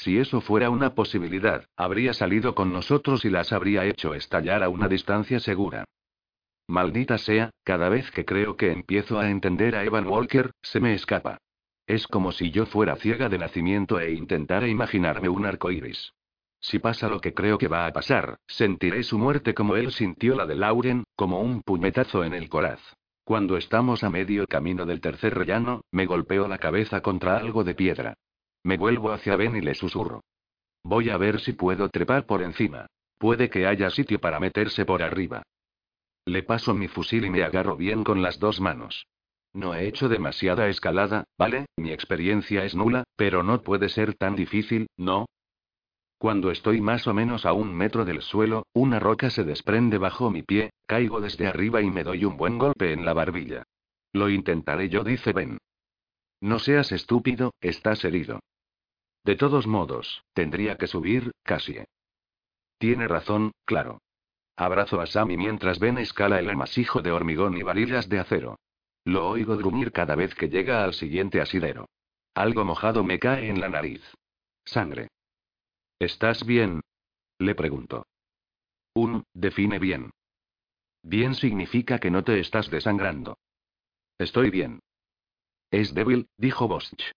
Si 0.00 0.16
eso 0.16 0.40
fuera 0.40 0.70
una 0.70 0.94
posibilidad, 0.94 1.64
habría 1.76 2.14
salido 2.14 2.54
con 2.54 2.72
nosotros 2.72 3.24
y 3.24 3.30
las 3.30 3.52
habría 3.52 3.84
hecho 3.84 4.14
estallar 4.14 4.62
a 4.62 4.68
una 4.68 4.86
distancia 4.86 5.40
segura. 5.40 5.86
Maldita 6.68 7.18
sea, 7.18 7.50
cada 7.64 7.88
vez 7.88 8.08
que 8.12 8.24
creo 8.24 8.56
que 8.56 8.70
empiezo 8.70 9.18
a 9.18 9.28
entender 9.28 9.74
a 9.74 9.82
Evan 9.82 10.06
Walker, 10.06 10.52
se 10.62 10.78
me 10.78 10.94
escapa. 10.94 11.38
Es 11.84 12.06
como 12.06 12.30
si 12.30 12.52
yo 12.52 12.64
fuera 12.64 12.94
ciega 12.94 13.28
de 13.28 13.38
nacimiento 13.38 13.98
e 13.98 14.12
intentara 14.12 14.68
imaginarme 14.68 15.28
un 15.28 15.46
arco 15.46 15.72
iris. 15.72 16.12
Si 16.60 16.78
pasa 16.78 17.08
lo 17.08 17.20
que 17.20 17.34
creo 17.34 17.58
que 17.58 17.66
va 17.66 17.84
a 17.84 17.92
pasar, 17.92 18.36
sentiré 18.46 19.02
su 19.02 19.18
muerte 19.18 19.52
como 19.52 19.74
él 19.74 19.90
sintió 19.90 20.36
la 20.36 20.46
de 20.46 20.54
Lauren, 20.54 21.02
como 21.16 21.40
un 21.40 21.60
puñetazo 21.62 22.22
en 22.22 22.34
el 22.34 22.48
coraz. 22.48 22.80
Cuando 23.24 23.56
estamos 23.56 24.04
a 24.04 24.10
medio 24.10 24.46
camino 24.46 24.86
del 24.86 25.00
tercer 25.00 25.34
rellano, 25.34 25.80
me 25.90 26.06
golpeo 26.06 26.46
la 26.46 26.58
cabeza 26.58 27.00
contra 27.00 27.36
algo 27.36 27.64
de 27.64 27.74
piedra. 27.74 28.14
Me 28.64 28.76
vuelvo 28.76 29.12
hacia 29.12 29.36
Ben 29.36 29.56
y 29.56 29.60
le 29.60 29.74
susurro. 29.74 30.22
Voy 30.82 31.10
a 31.10 31.16
ver 31.16 31.40
si 31.40 31.52
puedo 31.52 31.88
trepar 31.88 32.26
por 32.26 32.42
encima. 32.42 32.86
Puede 33.18 33.50
que 33.50 33.66
haya 33.66 33.90
sitio 33.90 34.20
para 34.20 34.40
meterse 34.40 34.84
por 34.84 35.02
arriba. 35.02 35.42
Le 36.24 36.42
paso 36.42 36.74
mi 36.74 36.88
fusil 36.88 37.24
y 37.24 37.30
me 37.30 37.42
agarro 37.42 37.76
bien 37.76 38.04
con 38.04 38.22
las 38.22 38.38
dos 38.38 38.60
manos. 38.60 39.06
No 39.54 39.74
he 39.74 39.86
hecho 39.88 40.08
demasiada 40.08 40.68
escalada, 40.68 41.24
¿vale? 41.38 41.66
Mi 41.76 41.90
experiencia 41.90 42.64
es 42.64 42.74
nula, 42.74 43.04
pero 43.16 43.42
no 43.42 43.62
puede 43.62 43.88
ser 43.88 44.14
tan 44.14 44.36
difícil, 44.36 44.88
¿no? 44.96 45.26
Cuando 46.18 46.50
estoy 46.50 46.80
más 46.80 47.06
o 47.06 47.14
menos 47.14 47.46
a 47.46 47.52
un 47.52 47.74
metro 47.74 48.04
del 48.04 48.22
suelo, 48.22 48.66
una 48.74 48.98
roca 48.98 49.30
se 49.30 49.44
desprende 49.44 49.98
bajo 49.98 50.30
mi 50.30 50.42
pie, 50.42 50.70
caigo 50.86 51.20
desde 51.20 51.46
arriba 51.46 51.80
y 51.80 51.90
me 51.90 52.02
doy 52.02 52.24
un 52.24 52.36
buen 52.36 52.58
golpe 52.58 52.92
en 52.92 53.04
la 53.04 53.14
barbilla. 53.14 53.62
Lo 54.12 54.28
intentaré 54.28 54.88
yo, 54.88 55.04
dice 55.04 55.32
Ben. 55.32 55.58
No 56.40 56.58
seas 56.58 56.92
estúpido, 56.92 57.52
estás 57.60 58.04
herido. 58.04 58.40
De 59.28 59.36
todos 59.36 59.66
modos, 59.66 60.24
tendría 60.32 60.78
que 60.78 60.86
subir, 60.86 61.32
casi. 61.42 61.76
Tiene 62.78 63.06
razón, 63.06 63.52
claro. 63.66 64.00
Abrazo 64.56 65.02
a 65.02 65.06
Sammy 65.06 65.36
mientras 65.36 65.78
Ben 65.78 65.98
escala 65.98 66.38
el 66.38 66.48
amasijo 66.48 67.02
de 67.02 67.12
hormigón 67.12 67.54
y 67.58 67.62
varillas 67.62 68.08
de 68.08 68.20
acero. 68.20 68.58
Lo 69.04 69.28
oigo 69.28 69.58
gruñir 69.58 69.92
cada 69.92 70.14
vez 70.14 70.34
que 70.34 70.48
llega 70.48 70.82
al 70.82 70.94
siguiente 70.94 71.42
asidero. 71.42 71.90
Algo 72.32 72.64
mojado 72.64 73.04
me 73.04 73.18
cae 73.18 73.50
en 73.50 73.60
la 73.60 73.68
nariz. 73.68 74.02
Sangre. 74.64 75.08
¿Estás 75.98 76.46
bien? 76.46 76.80
Le 77.38 77.54
pregunto. 77.54 78.06
Un, 78.94 79.24
define 79.34 79.78
bien. 79.78 80.10
Bien 81.02 81.34
significa 81.34 81.98
que 81.98 82.10
no 82.10 82.24
te 82.24 82.40
estás 82.40 82.70
desangrando. 82.70 83.36
Estoy 84.16 84.48
bien. 84.48 84.80
Es 85.70 85.92
débil, 85.92 86.28
dijo 86.38 86.66
Bosch. 86.66 87.12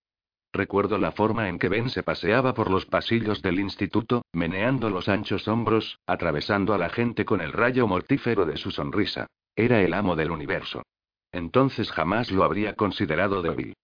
Recuerdo 0.53 0.98
la 0.98 1.14
forma 1.14 1.48
en 1.48 1.60
que 1.60 1.69
Ben 1.69 1.90
se 1.90 2.03
paseaba 2.03 2.53
por 2.53 2.69
los 2.69 2.86
pasillos 2.86 3.41
del 3.41 3.60
instituto, 3.60 4.23
meneando 4.34 4.90
los 4.90 5.07
anchos 5.07 5.48
hombros, 5.48 5.99
atravesando 6.06 6.73
a 6.73 6.78
la 6.78 6.90
gente 6.90 7.23
con 7.23 7.40
el 7.40 7.53
rayo 7.53 7.88
mortífero 7.88 8.45
de 8.45 8.57
su 8.57 8.72
sonrisa. 8.72 9.28
Era 9.56 9.82
el 9.82 9.94
amo 9.94 10.15
del 10.15 10.32
universo. 10.32 10.84
Entonces 11.32 11.91
jamás 11.91 12.32
lo 12.32 12.44
habría 12.44 12.76
considerado 12.76 13.41
débil. 13.41 13.76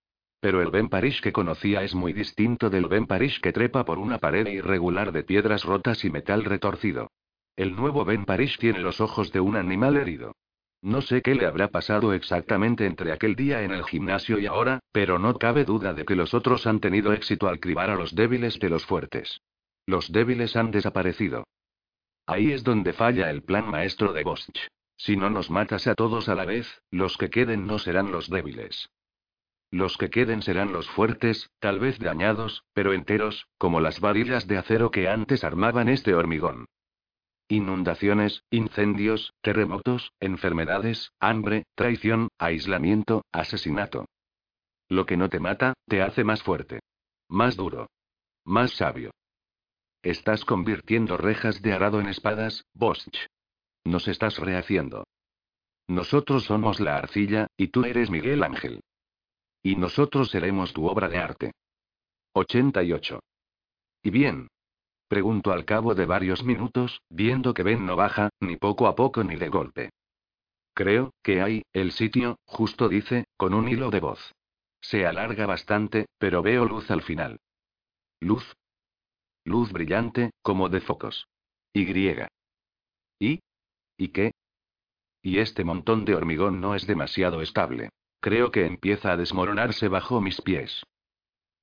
Pero 0.41 0.61
el 0.61 0.69
Ben 0.69 0.89
Parish 0.89 1.21
que 1.21 1.31
conocía 1.31 1.83
es 1.83 1.95
muy 1.95 2.13
distinto 2.13 2.69
del 2.69 2.87
Ben 2.87 3.07
Parish 3.07 3.39
que 3.39 3.53
trepa 3.53 3.85
por 3.85 3.97
una 3.97 4.17
pared 4.17 4.45
irregular 4.47 5.11
de 5.11 5.23
piedras 5.23 5.63
rotas 5.63 6.03
y 6.03 6.09
metal 6.09 6.43
retorcido. 6.43 7.11
El 7.55 7.75
nuevo 7.75 8.05
Ben 8.05 8.25
Parish 8.25 8.57
tiene 8.59 8.79
los 8.79 9.01
ojos 9.01 9.31
de 9.31 9.39
un 9.39 9.55
animal 9.55 9.97
herido. 9.97 10.33
No 10.81 11.01
sé 11.01 11.21
qué 11.21 11.35
le 11.35 11.45
habrá 11.45 11.69
pasado 11.69 12.13
exactamente 12.13 12.85
entre 12.85 13.11
aquel 13.11 13.35
día 13.35 13.63
en 13.63 13.71
el 13.71 13.83
gimnasio 13.83 14.39
y 14.39 14.45
ahora, 14.45 14.79
pero 14.91 15.17
no 15.17 15.37
cabe 15.37 15.65
duda 15.65 15.93
de 15.93 16.05
que 16.05 16.15
los 16.15 16.33
otros 16.33 16.67
han 16.67 16.79
tenido 16.79 17.13
éxito 17.13 17.47
al 17.47 17.59
cribar 17.59 17.89
a 17.89 17.95
los 17.95 18.13
débiles 18.13 18.59
de 18.59 18.69
los 18.69 18.85
fuertes. 18.85 19.41
Los 19.85 20.11
débiles 20.11 20.55
han 20.55 20.71
desaparecido. 20.71 21.45
Ahí 22.25 22.51
es 22.51 22.63
donde 22.63 22.93
falla 22.93 23.29
el 23.29 23.41
plan 23.41 23.69
maestro 23.69 24.13
de 24.13 24.23
Bosch. 24.23 24.67
Si 24.97 25.15
no 25.15 25.29
nos 25.29 25.49
matas 25.49 25.87
a 25.87 25.95
todos 25.95 26.27
a 26.27 26.35
la 26.35 26.45
vez, 26.45 26.81
los 26.91 27.17
que 27.17 27.29
queden 27.29 27.67
no 27.67 27.79
serán 27.79 28.11
los 28.11 28.29
débiles. 28.29 28.89
Los 29.71 29.97
que 29.97 30.09
queden 30.09 30.41
serán 30.41 30.73
los 30.73 30.89
fuertes, 30.89 31.49
tal 31.59 31.79
vez 31.79 31.99
dañados, 31.99 32.63
pero 32.73 32.93
enteros, 32.93 33.47
como 33.57 33.79
las 33.79 33.99
varillas 33.99 34.47
de 34.47 34.57
acero 34.57 34.91
que 34.91 35.09
antes 35.09 35.43
armaban 35.43 35.89
este 35.89 36.15
hormigón. 36.15 36.65
Inundaciones, 37.49 38.43
incendios, 38.49 39.33
terremotos, 39.41 40.11
enfermedades, 40.19 41.11
hambre, 41.19 41.63
traición, 41.75 42.27
aislamiento, 42.37 43.23
asesinato. 43.31 44.05
Lo 44.89 45.05
que 45.05 45.15
no 45.15 45.29
te 45.29 45.39
mata, 45.39 45.73
te 45.87 46.01
hace 46.01 46.23
más 46.23 46.43
fuerte. 46.43 46.81
Más 47.29 47.55
duro. 47.55 47.87
Más 48.45 48.71
sabio. 48.71 49.11
Estás 50.03 50.45
convirtiendo 50.45 51.17
rejas 51.17 51.61
de 51.61 51.73
arado 51.73 51.99
en 51.99 52.07
espadas, 52.07 52.63
Bosch. 52.73 53.27
Nos 53.85 54.07
estás 54.07 54.37
rehaciendo. 54.37 55.05
Nosotros 55.87 56.43
somos 56.43 56.81
la 56.81 56.97
arcilla, 56.97 57.47
y 57.57 57.69
tú 57.69 57.85
eres 57.85 58.09
Miguel 58.09 58.43
Ángel. 58.43 58.81
Y 59.63 59.77
nosotros 59.77 60.29
seremos 60.29 60.73
tu 60.73 60.85
obra 60.87 61.07
de 61.07 61.17
arte. 61.17 61.51
88. 62.33 63.19
¿Y 64.03 64.09
bien? 64.09 64.47
Pregunto 65.07 65.51
al 65.51 65.65
cabo 65.65 65.95
de 65.95 66.05
varios 66.05 66.43
minutos, 66.43 67.01
viendo 67.09 67.53
que 67.53 67.63
Ben 67.63 67.85
no 67.85 67.95
baja, 67.95 68.29
ni 68.41 68.57
poco 68.57 68.87
a 68.87 68.95
poco 68.95 69.23
ni 69.23 69.35
de 69.35 69.49
golpe. 69.49 69.89
Creo, 70.73 71.11
que 71.23 71.41
hay, 71.41 71.63
el 71.73 71.91
sitio, 71.91 72.35
justo 72.45 72.89
dice, 72.89 73.25
con 73.37 73.53
un 73.53 73.67
hilo 73.69 73.89
de 73.89 73.99
voz. 73.99 74.33
Se 74.81 75.05
alarga 75.05 75.45
bastante, 75.45 76.07
pero 76.19 76.41
veo 76.41 76.65
luz 76.65 76.91
al 76.91 77.01
final. 77.01 77.39
Luz. 78.19 78.55
Luz 79.43 79.71
brillante, 79.71 80.31
como 80.41 80.69
de 80.69 80.81
focos. 80.81 81.27
Y. 81.73 81.85
¿Y? 83.19 83.39
¿Y 83.97 84.07
qué? 84.09 84.31
Y 85.21 85.39
este 85.39 85.63
montón 85.63 86.05
de 86.05 86.15
hormigón 86.15 86.61
no 86.61 86.75
es 86.75 86.85
demasiado 86.85 87.41
estable. 87.41 87.89
Creo 88.19 88.51
que 88.51 88.65
empieza 88.65 89.11
a 89.11 89.17
desmoronarse 89.17 89.87
bajo 89.87 90.21
mis 90.21 90.41
pies. 90.41 90.83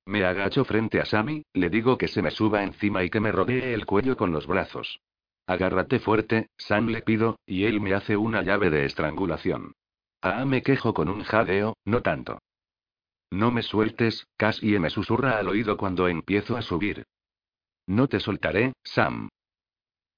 Me 0.05 0.23
agacho 0.23 0.65
frente 0.65 1.01
a 1.01 1.05
Sammy, 1.05 1.43
le 1.53 1.69
digo 1.69 1.97
que 1.97 2.07
se 2.07 2.21
me 2.21 2.29
suba 2.29 2.63
encima 2.63 3.03
y 3.03 3.09
que 3.09 3.19
me 3.19 3.31
rodee 3.31 3.73
el 3.73 3.85
cuello 3.85 4.15
con 4.15 4.31
los 4.31 4.45
brazos. 4.45 4.99
Agárrate 5.47 5.99
fuerte, 5.99 6.49
Sam 6.57 6.87
le 6.87 7.01
pido, 7.01 7.39
y 7.45 7.65
él 7.65 7.81
me 7.81 7.93
hace 7.93 8.15
una 8.15 8.43
llave 8.43 8.69
de 8.69 8.85
estrangulación. 8.85 9.73
Ah, 10.21 10.45
me 10.45 10.61
quejo 10.61 10.93
con 10.93 11.09
un 11.09 11.23
jadeo, 11.23 11.75
no 11.85 12.01
tanto. 12.01 12.39
No 13.31 13.51
me 13.51 13.63
sueltes, 13.63 14.27
casi 14.37 14.77
me 14.79 14.89
susurra 14.89 15.37
al 15.37 15.47
oído 15.47 15.77
cuando 15.77 16.07
empiezo 16.07 16.55
a 16.55 16.61
subir. 16.61 17.03
No 17.87 18.07
te 18.07 18.19
soltaré, 18.19 18.73
Sam. 18.83 19.29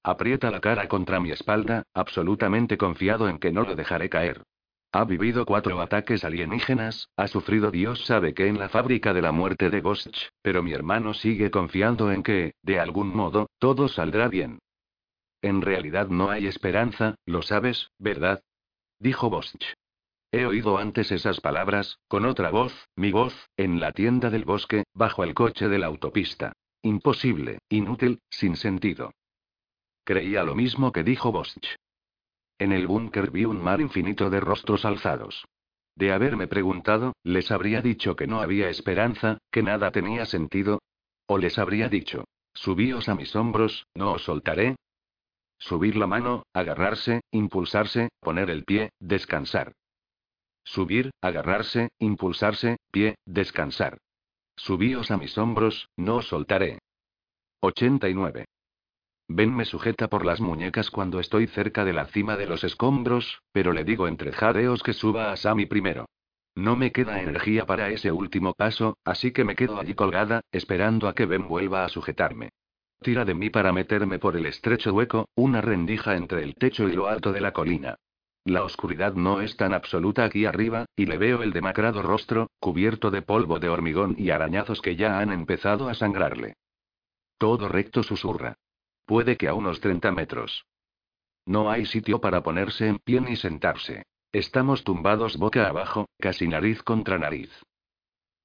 Aprieta 0.02 0.50
la 0.50 0.60
cara 0.60 0.88
contra 0.88 1.20
mi 1.20 1.30
espalda, 1.30 1.82
absolutamente 1.92 2.78
confiado 2.78 3.28
en 3.28 3.38
que 3.38 3.52
no 3.52 3.62
lo 3.62 3.74
dejaré 3.74 4.08
caer. 4.08 4.42
Ha 4.90 5.04
vivido 5.04 5.44
cuatro 5.44 5.80
ataques 5.82 6.24
alienígenas, 6.24 7.10
ha 7.16 7.28
sufrido 7.28 7.70
Dios 7.70 8.06
sabe 8.06 8.32
que 8.32 8.46
en 8.46 8.58
la 8.58 8.70
fábrica 8.70 9.12
de 9.12 9.20
la 9.20 9.32
muerte 9.32 9.68
de 9.68 9.82
Ghost, 9.82 10.16
pero 10.40 10.62
mi 10.62 10.72
hermano 10.72 11.12
sigue 11.12 11.50
confiando 11.50 12.10
en 12.10 12.22
que, 12.22 12.54
de 12.62 12.80
algún 12.80 13.14
modo, 13.14 13.50
todo 13.58 13.88
saldrá 13.88 14.28
bien. 14.28 14.60
En 15.42 15.60
realidad 15.60 16.08
no 16.08 16.30
hay 16.30 16.46
esperanza, 16.46 17.16
lo 17.26 17.42
sabes, 17.42 17.90
¿verdad? 17.98 18.42
Dijo 18.98 19.28
Bosch. 19.28 19.74
He 20.32 20.46
oído 20.46 20.78
antes 20.78 21.12
esas 21.12 21.40
palabras, 21.40 21.98
con 22.08 22.24
otra 22.24 22.50
voz, 22.50 22.72
mi 22.96 23.12
voz, 23.12 23.34
en 23.56 23.80
la 23.80 23.92
tienda 23.92 24.30
del 24.30 24.44
bosque, 24.44 24.84
bajo 24.94 25.22
el 25.22 25.34
coche 25.34 25.68
de 25.68 25.78
la 25.78 25.86
autopista. 25.86 26.52
Imposible, 26.82 27.58
inútil, 27.68 28.20
sin 28.30 28.56
sentido. 28.56 29.12
Creía 30.04 30.42
lo 30.44 30.54
mismo 30.54 30.92
que 30.92 31.02
dijo 31.02 31.30
Bosch. 31.30 31.76
En 32.58 32.72
el 32.72 32.86
búnker 32.86 33.30
vi 33.30 33.44
un 33.44 33.62
mar 33.62 33.80
infinito 33.80 34.30
de 34.30 34.40
rostros 34.40 34.84
alzados. 34.84 35.46
De 35.94 36.12
haberme 36.12 36.46
preguntado, 36.46 37.14
les 37.22 37.50
habría 37.50 37.82
dicho 37.82 38.16
que 38.16 38.26
no 38.26 38.40
había 38.40 38.68
esperanza, 38.68 39.38
que 39.50 39.62
nada 39.62 39.90
tenía 39.90 40.26
sentido. 40.26 40.80
O 41.26 41.38
les 41.38 41.58
habría 41.58 41.88
dicho, 41.88 42.24
subíos 42.54 43.08
a 43.08 43.14
mis 43.14 43.34
hombros, 43.36 43.86
no 43.94 44.12
os 44.12 44.24
soltaré. 44.24 44.76
Subir 45.58 45.96
la 45.96 46.06
mano, 46.06 46.44
agarrarse, 46.52 47.20
impulsarse, 47.32 48.10
poner 48.20 48.48
el 48.50 48.64
pie, 48.64 48.90
descansar. 49.00 49.72
Subir, 50.64 51.10
agarrarse, 51.20 51.88
impulsarse, 51.98 52.76
pie, 52.92 53.16
descansar. 53.26 53.98
Subíos 54.56 55.10
a 55.10 55.16
mis 55.16 55.36
hombros, 55.38 55.88
no 55.96 56.16
os 56.16 56.28
soltaré. 56.28 56.78
89. 57.60 58.46
Ben 59.28 59.54
me 59.54 59.66
sujeta 59.66 60.08
por 60.08 60.24
las 60.24 60.40
muñecas 60.40 60.90
cuando 60.90 61.20
estoy 61.20 61.46
cerca 61.48 61.84
de 61.84 61.92
la 61.92 62.06
cima 62.06 62.36
de 62.36 62.46
los 62.46 62.64
escombros, 62.64 63.42
pero 63.52 63.74
le 63.74 63.84
digo 63.84 64.08
entre 64.08 64.32
jadeos 64.32 64.82
que 64.82 64.94
suba 64.94 65.30
a 65.30 65.36
Sammy 65.36 65.66
primero. 65.66 66.06
No 66.54 66.76
me 66.76 66.92
queda 66.92 67.20
energía 67.20 67.66
para 67.66 67.90
ese 67.90 68.10
último 68.10 68.54
paso, 68.54 68.96
así 69.04 69.30
que 69.30 69.44
me 69.44 69.54
quedo 69.54 69.78
allí 69.78 69.94
colgada, 69.94 70.40
esperando 70.50 71.08
a 71.08 71.14
que 71.14 71.26
Ben 71.26 71.46
vuelva 71.46 71.84
a 71.84 71.90
sujetarme. 71.90 72.48
Tira 73.02 73.26
de 73.26 73.34
mí 73.34 73.50
para 73.50 73.70
meterme 73.70 74.18
por 74.18 74.34
el 74.34 74.46
estrecho 74.46 74.92
hueco, 74.94 75.28
una 75.36 75.60
rendija 75.60 76.16
entre 76.16 76.42
el 76.42 76.54
techo 76.54 76.88
y 76.88 76.94
lo 76.94 77.06
alto 77.06 77.30
de 77.30 77.42
la 77.42 77.52
colina. 77.52 77.96
La 78.44 78.64
oscuridad 78.64 79.12
no 79.12 79.42
es 79.42 79.56
tan 79.56 79.74
absoluta 79.74 80.24
aquí 80.24 80.46
arriba, 80.46 80.86
y 80.96 81.04
le 81.04 81.18
veo 81.18 81.42
el 81.42 81.52
demacrado 81.52 82.00
rostro, 82.00 82.48
cubierto 82.58 83.10
de 83.10 83.20
polvo 83.20 83.58
de 83.60 83.68
hormigón 83.68 84.16
y 84.18 84.30
arañazos 84.30 84.80
que 84.80 84.96
ya 84.96 85.20
han 85.20 85.32
empezado 85.32 85.88
a 85.88 85.94
sangrarle. 85.94 86.54
Todo 87.36 87.68
recto 87.68 88.02
susurra. 88.02 88.56
Puede 89.08 89.38
que 89.38 89.48
a 89.48 89.54
unos 89.54 89.80
30 89.80 90.12
metros. 90.12 90.66
No 91.46 91.70
hay 91.70 91.86
sitio 91.86 92.20
para 92.20 92.42
ponerse 92.42 92.86
en 92.86 92.98
pie 92.98 93.22
ni 93.22 93.36
sentarse. 93.36 94.02
Estamos 94.32 94.84
tumbados 94.84 95.38
boca 95.38 95.66
abajo, 95.66 96.10
casi 96.18 96.46
nariz 96.46 96.82
contra 96.82 97.18
nariz. 97.18 97.50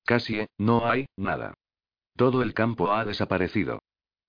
Casi, 0.06 0.40
¿eh? 0.40 0.48
no 0.58 0.90
hay, 0.90 1.06
nada. 1.18 1.54
Todo 2.16 2.42
el 2.42 2.54
campo 2.54 2.94
ha 2.94 3.04
desaparecido. 3.04 3.80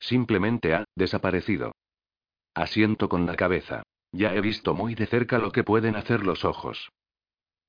Simplemente 0.00 0.74
ha, 0.74 0.84
desaparecido. 0.96 1.70
Asiento 2.52 3.08
con 3.08 3.26
la 3.26 3.36
cabeza. 3.36 3.84
Ya 4.10 4.34
he 4.34 4.40
visto 4.40 4.74
muy 4.74 4.96
de 4.96 5.06
cerca 5.06 5.38
lo 5.38 5.52
que 5.52 5.62
pueden 5.62 5.94
hacer 5.94 6.26
los 6.26 6.44
ojos. 6.44 6.90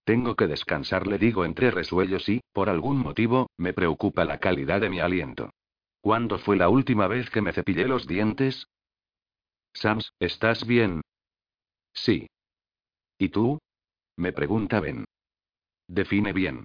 Tengo 0.06 0.36
que 0.36 0.48
descansar, 0.48 1.06
le 1.06 1.20
digo 1.20 1.46
entre 1.46 1.70
resuellos 1.70 2.28
y, 2.30 2.42
por 2.52 2.70
algún 2.70 2.98
motivo, 2.98 3.48
me 3.58 3.74
preocupa 3.74 4.26
la 4.26 4.40
calidad 4.40 4.82
de 4.82 4.90
mi 4.90 5.02
aliento. 5.02 5.52
¿Cuándo 6.06 6.38
fue 6.38 6.56
la 6.56 6.70
última 6.70 7.08
vez 7.08 7.32
que 7.32 7.42
me 7.42 7.52
cepillé 7.52 7.88
los 7.88 8.06
dientes? 8.06 8.68
Sams, 9.74 10.14
¿estás 10.20 10.68
bien? 10.68 11.02
Sí. 11.96 12.28
¿Y 13.18 13.30
tú? 13.30 13.58
Me 14.16 14.32
pregunta 14.32 14.80
Ben. 14.82 15.06
Define 15.88 16.32
bien. 16.32 16.64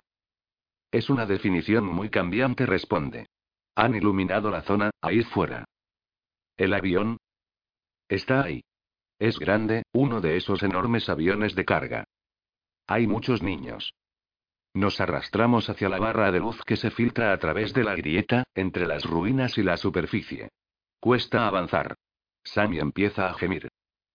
Es 0.91 1.09
una 1.09 1.25
definición 1.25 1.87
muy 1.87 2.11
cambiante, 2.11 2.67
responde. 2.67 3.29
Han 3.77 3.95
iluminado 3.95 4.51
la 4.51 4.61
zona, 4.61 4.91
ahí 5.01 5.23
fuera. 5.23 5.65
¿El 6.59 6.75
avión? 6.75 7.17
Está 8.11 8.43
ahí. 8.43 8.63
Es 9.19 9.39
grande, 9.39 9.85
uno 9.95 10.21
de 10.21 10.37
esos 10.37 10.63
enormes 10.63 11.09
aviones 11.09 11.55
de 11.55 11.65
carga. 11.65 12.05
Hay 12.87 13.07
muchos 13.07 13.43
niños. 13.43 13.95
Nos 14.73 15.01
arrastramos 15.01 15.69
hacia 15.69 15.89
la 15.89 15.99
barra 15.99 16.31
de 16.31 16.39
luz 16.39 16.63
que 16.65 16.77
se 16.77 16.91
filtra 16.91 17.33
a 17.33 17.39
través 17.39 17.75
de 17.75 17.83
la 17.83 17.97
grieta, 17.97 18.45
entre 18.55 18.87
las 18.87 19.05
ruinas 19.05 19.59
y 19.59 19.63
la 19.63 19.77
superficie. 19.77 20.51
Cuesta 21.01 21.47
avanzar. 21.47 21.97
Sammy 22.45 22.79
empieza 22.79 23.29
a 23.29 23.35
gemir. 23.35 23.69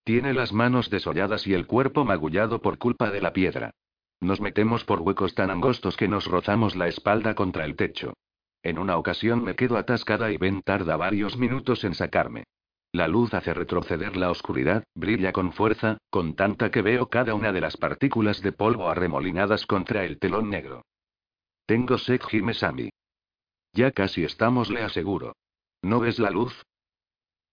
Tiene 0.03 0.34
las 0.34 0.53
manos 0.53 0.90
desolladas 0.90 1.45
y 1.48 1.53
el 1.53 1.68
cuerpo 1.68 2.06
magullado 2.06 2.61
por 2.61 2.77
culpa 2.77 3.11
de 3.11 3.22
la 3.22 3.34
piedra. 3.34 3.72
Nos 4.22 4.40
metemos 4.40 4.86
por 4.86 5.02
huecos 5.02 5.36
tan 5.36 5.49
angostos 5.49 5.98
que 5.98 6.07
nos 6.07 6.26
rozamos 6.26 6.76
la 6.76 6.88
espalda 6.88 7.36
contra 7.36 7.65
el 7.65 7.76
techo. 7.76 8.14
En 8.64 8.80
una 8.80 8.98
ocasión 8.98 9.44
me 9.44 9.56
quedo 9.56 9.77
atascada 9.77 10.32
y 10.32 10.38
Ben 10.38 10.61
tarda 10.61 10.95
varios 10.95 11.38
minutos 11.38 11.84
en 11.84 11.94
sacarme. 11.95 12.45
La 12.95 13.09
luz 13.09 13.34
hace 13.34 13.53
retroceder 13.53 14.15
la 14.15 14.31
oscuridad, 14.31 14.85
brilla 14.95 15.34
con 15.34 15.51
fuerza, 15.51 15.97
con 16.09 16.34
tanta 16.34 16.72
que 16.72 16.81
veo 16.81 17.09
cada 17.09 17.35
una 17.35 17.51
de 17.51 17.59
las 17.59 17.76
partículas 17.76 18.41
de 18.41 18.53
polvo 18.53 18.88
arremolinadas 18.89 19.65
contra 19.65 20.05
el 20.05 20.17
telón 20.17 20.49
negro. 20.49 20.85
Tengo 21.65 21.97
sed, 21.97 22.22
gime 22.22 22.53
Sammy. 22.53 22.91
Ya 23.73 23.91
casi 23.91 24.23
estamos, 24.23 24.69
le 24.69 24.81
aseguro. 24.81 25.35
¿No 25.81 25.99
ves 25.99 26.19
la 26.19 26.30
luz? 26.30 26.53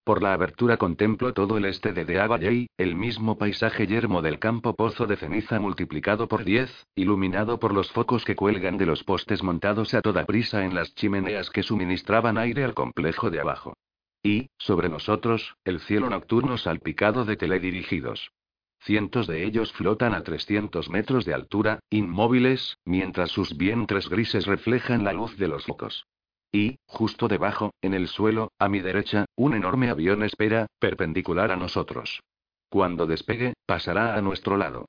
Por 0.05 0.23
la 0.23 0.33
abertura 0.33 0.77
contemplo 0.77 1.35
todo 1.35 1.59
el 1.59 1.65
este 1.65 1.93
de 1.93 2.05
Deava 2.05 2.39
el 2.77 2.95
mismo 2.95 3.37
paisaje 3.37 3.89
yermo 3.89 4.23
del 4.23 4.39
campo 4.39 4.77
pozo 4.77 5.09
de 5.09 5.17
ceniza 5.17 5.59
multiplicado 5.59 6.29
por 6.29 6.45
diez, 6.45 6.71
iluminado 6.95 7.59
por 7.59 7.75
los 7.75 7.91
focos 7.91 8.25
que 8.25 8.37
cuelgan 8.37 8.79
de 8.79 8.87
los 8.87 9.03
postes 9.03 9.43
montados 9.43 9.93
a 9.95 10.03
toda 10.03 10.25
prisa 10.25 10.65
en 10.65 10.77
las 10.77 10.95
chimeneas 10.95 11.51
que 11.51 11.65
suministraban 11.65 12.39
aire 12.39 12.63
al 12.63 12.75
complejo 12.75 13.29
de 13.29 13.41
abajo. 13.41 13.75
Y, 14.23 14.51
sobre 14.59 14.89
nosotros, 14.89 15.57
el 15.65 15.81
cielo 15.81 16.09
nocturno 16.09 16.57
salpicado 16.57 17.25
de 17.25 17.37
teledirigidos. 17.37 18.33
Cientos 18.81 19.27
de 19.27 19.45
ellos 19.45 19.73
flotan 19.73 20.15
a 20.15 20.23
300 20.23 20.91
metros 20.91 21.25
de 21.25 21.35
altura, 21.35 21.81
inmóviles, 21.91 22.79
mientras 22.85 23.31
sus 23.31 23.57
vientres 23.57 24.09
grises 24.09 24.47
reflejan 24.47 25.05
la 25.05 25.13
luz 25.13 25.37
de 25.37 25.49
los 25.49 25.65
focos. 25.67 26.07
Y, 26.53 26.79
justo 26.87 27.29
debajo, 27.29 27.73
en 27.81 27.95
el 27.95 28.09
suelo, 28.09 28.53
a 28.59 28.69
mi 28.69 28.81
derecha, 28.81 29.25
un 29.37 29.55
enorme 29.55 29.89
avión 29.89 30.23
espera, 30.23 30.67
perpendicular 30.79 31.51
a 31.51 31.57
nosotros. 31.57 32.21
Cuando 32.69 33.07
despegue, 33.07 33.55
pasará 33.67 34.17
a 34.17 34.21
nuestro 34.21 34.57
lado. 34.57 34.87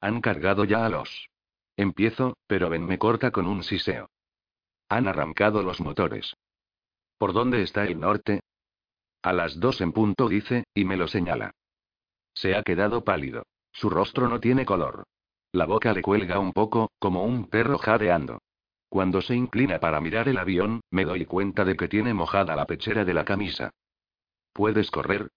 Han 0.00 0.20
cargado 0.20 0.64
ya 0.64 0.84
a 0.84 0.88
los. 0.88 1.28
Empiezo, 1.76 2.34
pero 2.46 2.68
Ben 2.68 2.84
me 2.84 2.98
corta 2.98 3.30
con 3.30 3.46
un 3.46 3.62
siseo. 3.62 4.10
Han 4.88 5.08
arrancado 5.08 5.62
los 5.62 5.80
motores. 5.80 6.34
¿Por 7.24 7.32
dónde 7.32 7.62
está 7.62 7.84
el 7.84 7.98
norte? 7.98 8.42
A 9.22 9.32
las 9.32 9.58
dos 9.58 9.80
en 9.80 9.92
punto 9.92 10.28
dice, 10.28 10.64
y 10.74 10.84
me 10.84 10.98
lo 10.98 11.08
señala. 11.08 11.52
Se 12.34 12.54
ha 12.54 12.62
quedado 12.62 13.02
pálido. 13.02 13.44
Su 13.72 13.88
rostro 13.88 14.28
no 14.28 14.40
tiene 14.40 14.66
color. 14.66 15.04
La 15.50 15.64
boca 15.64 15.94
le 15.94 16.02
cuelga 16.02 16.38
un 16.38 16.52
poco, 16.52 16.90
como 16.98 17.24
un 17.24 17.48
perro 17.48 17.78
jadeando. 17.78 18.42
Cuando 18.90 19.22
se 19.22 19.34
inclina 19.34 19.80
para 19.80 20.02
mirar 20.02 20.28
el 20.28 20.36
avión, 20.36 20.82
me 20.90 21.06
doy 21.06 21.24
cuenta 21.24 21.64
de 21.64 21.78
que 21.78 21.88
tiene 21.88 22.12
mojada 22.12 22.54
la 22.56 22.66
pechera 22.66 23.06
de 23.06 23.14
la 23.14 23.24
camisa. 23.24 23.70
¿Puedes 24.52 24.90
correr? 24.90 25.30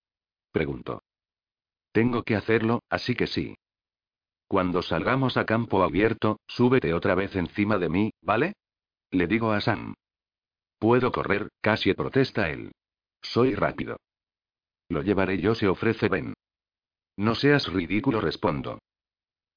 Pregunto. 0.52 1.04
Tengo 1.94 2.24
que 2.24 2.36
hacerlo, 2.36 2.84
así 2.90 3.16
que 3.16 3.28
sí. 3.28 3.56
Cuando 4.50 4.82
salgamos 4.82 5.38
a 5.38 5.46
campo 5.46 5.82
abierto, 5.84 6.42
súbete 6.48 6.94
otra 6.94 7.16
vez 7.16 7.34
encima 7.38 7.78
de 7.78 7.88
mí, 7.88 8.12
¿vale? 8.22 8.56
Le 9.10 9.26
digo 9.28 9.54
a 9.54 9.62
Sam. 9.62 9.94
Puedo 10.80 11.12
correr, 11.12 11.50
casi 11.62 11.94
protesta 11.94 12.50
él. 12.50 12.72
Soy 13.22 13.56
rápido. 13.56 13.98
Lo 14.90 15.02
llevaré 15.02 15.40
yo, 15.40 15.56
se 15.56 15.68
ofrece 15.68 16.08
Ben. 16.08 16.34
No 17.18 17.36
seas 17.36 17.72
ridículo, 17.72 18.22
respondo. 18.22 18.80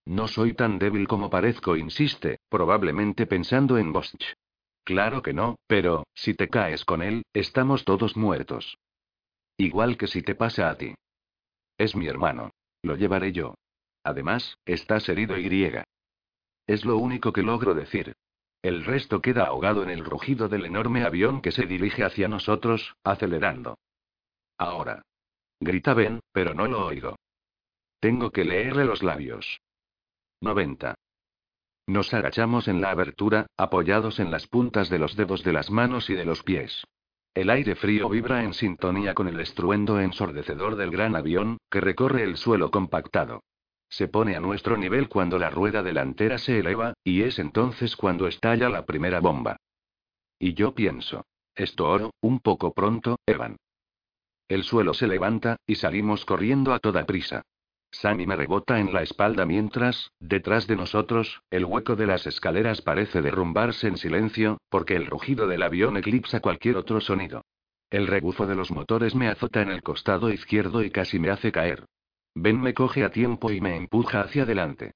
No 0.07 0.29
soy 0.29 0.55
tan 0.55 0.79
débil 0.79 1.07
como 1.07 1.29
parezco, 1.29 1.77
insiste, 1.77 2.39
probablemente 2.49 3.27
pensando 3.27 3.77
en 3.77 3.93
Bosch. 3.93 4.35
Claro 4.83 5.23
que 5.23 5.35
no, 5.35 5.57
pero, 5.67 6.05
si 6.15 6.35
te 6.35 6.49
caes 6.49 6.85
con 6.85 7.03
él, 7.03 7.23
estamos 7.35 7.85
todos 7.85 8.17
muertos. 8.17 8.79
Igual 9.59 9.99
que 9.99 10.07
si 10.07 10.23
te 10.23 10.35
pasa 10.35 10.71
a 10.71 10.77
ti. 10.77 10.95
Es 11.77 11.95
mi 11.95 12.07
hermano. 12.07 12.51
Lo 12.83 12.97
llevaré 12.97 13.33
yo. 13.33 13.55
Además, 14.03 14.57
estás 14.65 15.09
herido 15.11 15.37
y 15.37 15.71
Es 16.67 16.85
lo 16.87 16.97
único 16.97 17.33
que 17.33 17.43
logro 17.43 17.75
decir. 17.75 18.15
El 18.63 18.85
resto 18.85 19.23
queda 19.23 19.45
ahogado 19.45 19.83
en 19.83 19.91
el 19.91 20.05
rugido 20.05 20.49
del 20.49 20.67
enorme 20.67 21.05
avión 21.05 21.41
que 21.41 21.53
se 21.53 21.67
dirige 21.67 22.05
hacia 22.05 22.29
nosotros, 22.29 22.95
acelerando. 23.05 23.79
Ahora. 24.59 25.03
Grita 25.61 25.95
Ben, 25.95 26.21
pero 26.33 26.55
no 26.55 26.67
lo 26.67 26.87
oigo. 26.87 27.17
Tengo 28.01 28.31
que 28.31 28.45
leerle 28.45 28.85
los 28.85 29.03
labios. 29.03 29.61
90. 30.43 30.95
Nos 31.87 32.15
agachamos 32.15 32.69
en 32.69 32.81
la 32.81 32.91
abertura, 32.91 33.47
apoyados 33.57 34.21
en 34.21 34.31
las 34.31 34.47
puntas 34.47 34.89
de 34.91 34.99
los 34.99 35.17
dedos 35.17 35.43
de 35.43 35.53
las 35.53 35.71
manos 35.71 36.09
y 36.09 36.15
de 36.15 36.25
los 36.25 36.43
pies. 36.43 36.85
El 37.35 37.51
aire 37.51 37.77
frío 37.77 38.09
vibra 38.09 38.43
en 38.45 38.55
sintonía 38.55 39.15
con 39.15 39.29
el 39.29 39.41
estruendo 39.41 40.01
ensordecedor 40.01 40.77
del 40.77 40.91
gran 40.91 41.17
avión, 41.17 41.59
que 41.71 41.81
recorre 41.81 42.25
el 42.25 42.37
suelo 42.37 42.71
compactado. 42.71 43.43
Se 43.91 44.07
pone 44.07 44.37
a 44.37 44.41
nuestro 44.41 44.77
nivel 44.77 45.09
cuando 45.09 45.37
la 45.37 45.51
rueda 45.51 45.83
delantera 45.83 46.39
se 46.39 46.61
eleva, 46.61 46.95
y 47.03 47.23
es 47.23 47.41
entonces 47.41 47.97
cuando 47.97 48.29
estalla 48.29 48.69
la 48.69 48.87
primera 48.87 49.19
bomba. 49.19 49.57
Y 50.39 50.55
yo 50.55 50.75
pienso. 50.75 51.27
Esto 51.57 51.89
oro, 51.89 52.13
un 52.23 52.39
poco 52.39 52.73
pronto, 52.73 53.19
Evan. 53.27 53.57
El 54.49 54.63
suelo 54.63 54.95
se 54.95 55.09
levanta, 55.09 55.57
y 55.67 55.75
salimos 55.75 56.25
corriendo 56.25 56.73
a 56.73 56.79
toda 56.79 57.05
prisa. 57.05 57.43
Sammy 57.91 58.27
me 58.27 58.37
rebota 58.37 58.79
en 58.79 58.93
la 58.93 59.03
espalda 59.03 59.45
mientras, 59.45 60.13
detrás 60.21 60.69
de 60.69 60.77
nosotros, 60.77 61.43
el 61.51 61.65
hueco 61.65 61.97
de 61.97 62.07
las 62.07 62.29
escaleras 62.29 62.83
parece 62.83 63.21
derrumbarse 63.21 63.89
en 63.89 63.97
silencio, 63.97 64.59
porque 64.69 64.95
el 64.95 65.07
rugido 65.07 65.49
del 65.49 65.65
avión 65.65 65.97
eclipsa 65.97 66.39
cualquier 66.39 66.77
otro 66.77 67.01
sonido. 67.01 67.45
El 67.91 68.07
rebufo 68.07 68.47
de 68.47 68.55
los 68.55 68.71
motores 68.71 69.17
me 69.17 69.29
azota 69.29 69.63
en 69.63 69.71
el 69.71 69.83
costado 69.83 70.31
izquierdo 70.31 70.85
y 70.85 70.91
casi 70.93 71.19
me 71.19 71.31
hace 71.31 71.51
caer. 71.51 71.85
Ben 72.35 72.61
me 72.61 72.75
coge 72.75 73.05
a 73.05 73.11
tiempo 73.11 73.51
y 73.51 73.61
me 73.61 73.77
empuja 73.77 74.21
hacia 74.21 74.45
adelante. 74.45 74.93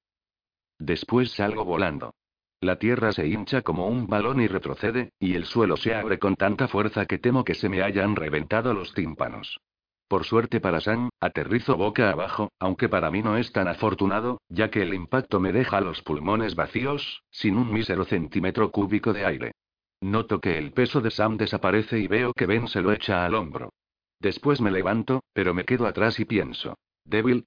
Después 0.78 1.32
salgo 1.32 1.64
volando. 1.64 2.14
La 2.60 2.78
tierra 2.78 3.12
se 3.12 3.26
hincha 3.26 3.62
como 3.62 3.88
un 3.88 4.06
balón 4.06 4.40
y 4.40 4.46
retrocede, 4.46 5.12
y 5.18 5.34
el 5.34 5.44
suelo 5.44 5.76
se 5.76 5.94
abre 5.94 6.18
con 6.18 6.36
tanta 6.36 6.68
fuerza 6.68 7.06
que 7.06 7.18
temo 7.18 7.44
que 7.44 7.54
se 7.54 7.68
me 7.68 7.82
hayan 7.82 8.16
reventado 8.16 8.72
los 8.72 8.94
tímpanos. 8.94 9.60
Por 10.08 10.24
suerte 10.24 10.60
para 10.60 10.80
Sam, 10.80 11.10
aterrizo 11.20 11.76
boca 11.76 12.10
abajo, 12.10 12.52
aunque 12.58 12.88
para 12.88 13.10
mí 13.10 13.22
no 13.22 13.36
es 13.36 13.52
tan 13.52 13.68
afortunado, 13.68 14.40
ya 14.48 14.70
que 14.70 14.82
el 14.82 14.94
impacto 14.94 15.40
me 15.40 15.52
deja 15.52 15.80
los 15.80 16.02
pulmones 16.02 16.54
vacíos, 16.54 17.22
sin 17.30 17.56
un 17.56 17.72
mísero 17.72 18.04
centímetro 18.04 18.70
cúbico 18.70 19.12
de 19.12 19.26
aire. 19.26 19.52
Noto 20.00 20.40
que 20.40 20.58
el 20.58 20.72
peso 20.72 21.00
de 21.00 21.10
Sam 21.10 21.36
desaparece 21.36 21.98
y 21.98 22.06
veo 22.06 22.32
que 22.32 22.46
Ben 22.46 22.68
se 22.68 22.82
lo 22.82 22.92
echa 22.92 23.24
al 23.24 23.34
hombro. 23.34 23.72
Después 24.20 24.60
me 24.60 24.70
levanto, 24.70 25.22
pero 25.32 25.54
me 25.54 25.64
quedo 25.64 25.86
atrás 25.86 26.20
y 26.20 26.24
pienso. 26.24 26.76
Débil. 27.04 27.46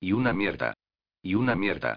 Y 0.00 0.12
una 0.12 0.32
mierda. 0.32 0.74
Y 1.22 1.34
una 1.34 1.54
mierda. 1.54 1.96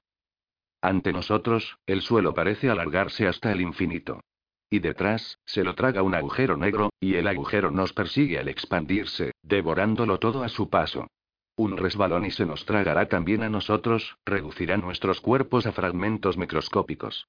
Ante 0.81 1.13
nosotros, 1.13 1.77
el 1.85 2.01
suelo 2.01 2.33
parece 2.33 2.69
alargarse 2.69 3.27
hasta 3.27 3.51
el 3.51 3.61
infinito. 3.61 4.21
Y 4.69 4.79
detrás, 4.79 5.39
se 5.45 5.63
lo 5.63 5.75
traga 5.75 6.03
un 6.03 6.15
agujero 6.15 6.57
negro, 6.57 6.89
y 6.99 7.15
el 7.15 7.27
agujero 7.27 7.71
nos 7.71 7.93
persigue 7.93 8.39
al 8.39 8.47
expandirse, 8.47 9.31
devorándolo 9.41 10.19
todo 10.19 10.43
a 10.43 10.49
su 10.49 10.69
paso. 10.69 11.07
Un 11.55 11.77
resbalón 11.77 12.25
y 12.25 12.31
se 12.31 12.45
nos 12.45 12.65
tragará 12.65 13.07
también 13.07 13.41
a 13.43 13.49
nosotros, 13.49 14.17
reducirá 14.25 14.77
nuestros 14.77 15.21
cuerpos 15.21 15.65
a 15.65 15.71
fragmentos 15.71 16.37
microscópicos. 16.37 17.27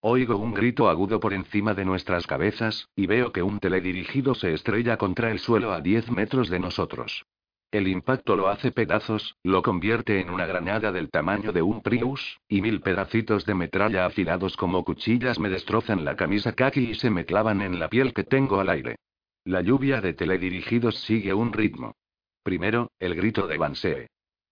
Oigo 0.00 0.36
un 0.36 0.54
grito 0.54 0.88
agudo 0.88 1.20
por 1.20 1.34
encima 1.34 1.74
de 1.74 1.84
nuestras 1.84 2.26
cabezas, 2.26 2.88
y 2.94 3.06
veo 3.06 3.32
que 3.32 3.42
un 3.42 3.58
teledirigido 3.58 4.34
se 4.34 4.54
estrella 4.54 4.96
contra 4.96 5.30
el 5.30 5.38
suelo 5.38 5.72
a 5.72 5.80
10 5.80 6.10
metros 6.10 6.48
de 6.48 6.60
nosotros. 6.60 7.26
El 7.72 7.86
impacto 7.86 8.34
lo 8.34 8.48
hace 8.48 8.72
pedazos, 8.72 9.36
lo 9.44 9.62
convierte 9.62 10.20
en 10.20 10.30
una 10.30 10.44
granada 10.44 10.90
del 10.90 11.08
tamaño 11.08 11.52
de 11.52 11.62
un 11.62 11.82
Prius, 11.82 12.40
y 12.48 12.62
mil 12.62 12.80
pedacitos 12.80 13.46
de 13.46 13.54
metralla 13.54 14.06
afilados 14.06 14.56
como 14.56 14.84
cuchillas 14.84 15.38
me 15.38 15.48
destrozan 15.48 16.04
la 16.04 16.16
camisa 16.16 16.52
kaki 16.52 16.90
y 16.90 16.94
se 16.94 17.10
me 17.10 17.24
clavan 17.24 17.62
en 17.62 17.78
la 17.78 17.88
piel 17.88 18.12
que 18.12 18.24
tengo 18.24 18.58
al 18.58 18.70
aire. 18.70 18.96
La 19.44 19.60
lluvia 19.60 20.00
de 20.00 20.14
teledirigidos 20.14 20.96
sigue 21.02 21.32
un 21.32 21.52
ritmo. 21.52 21.94
Primero, 22.42 22.90
el 22.98 23.14
grito 23.14 23.46
de 23.46 23.56
Bansee. 23.56 24.08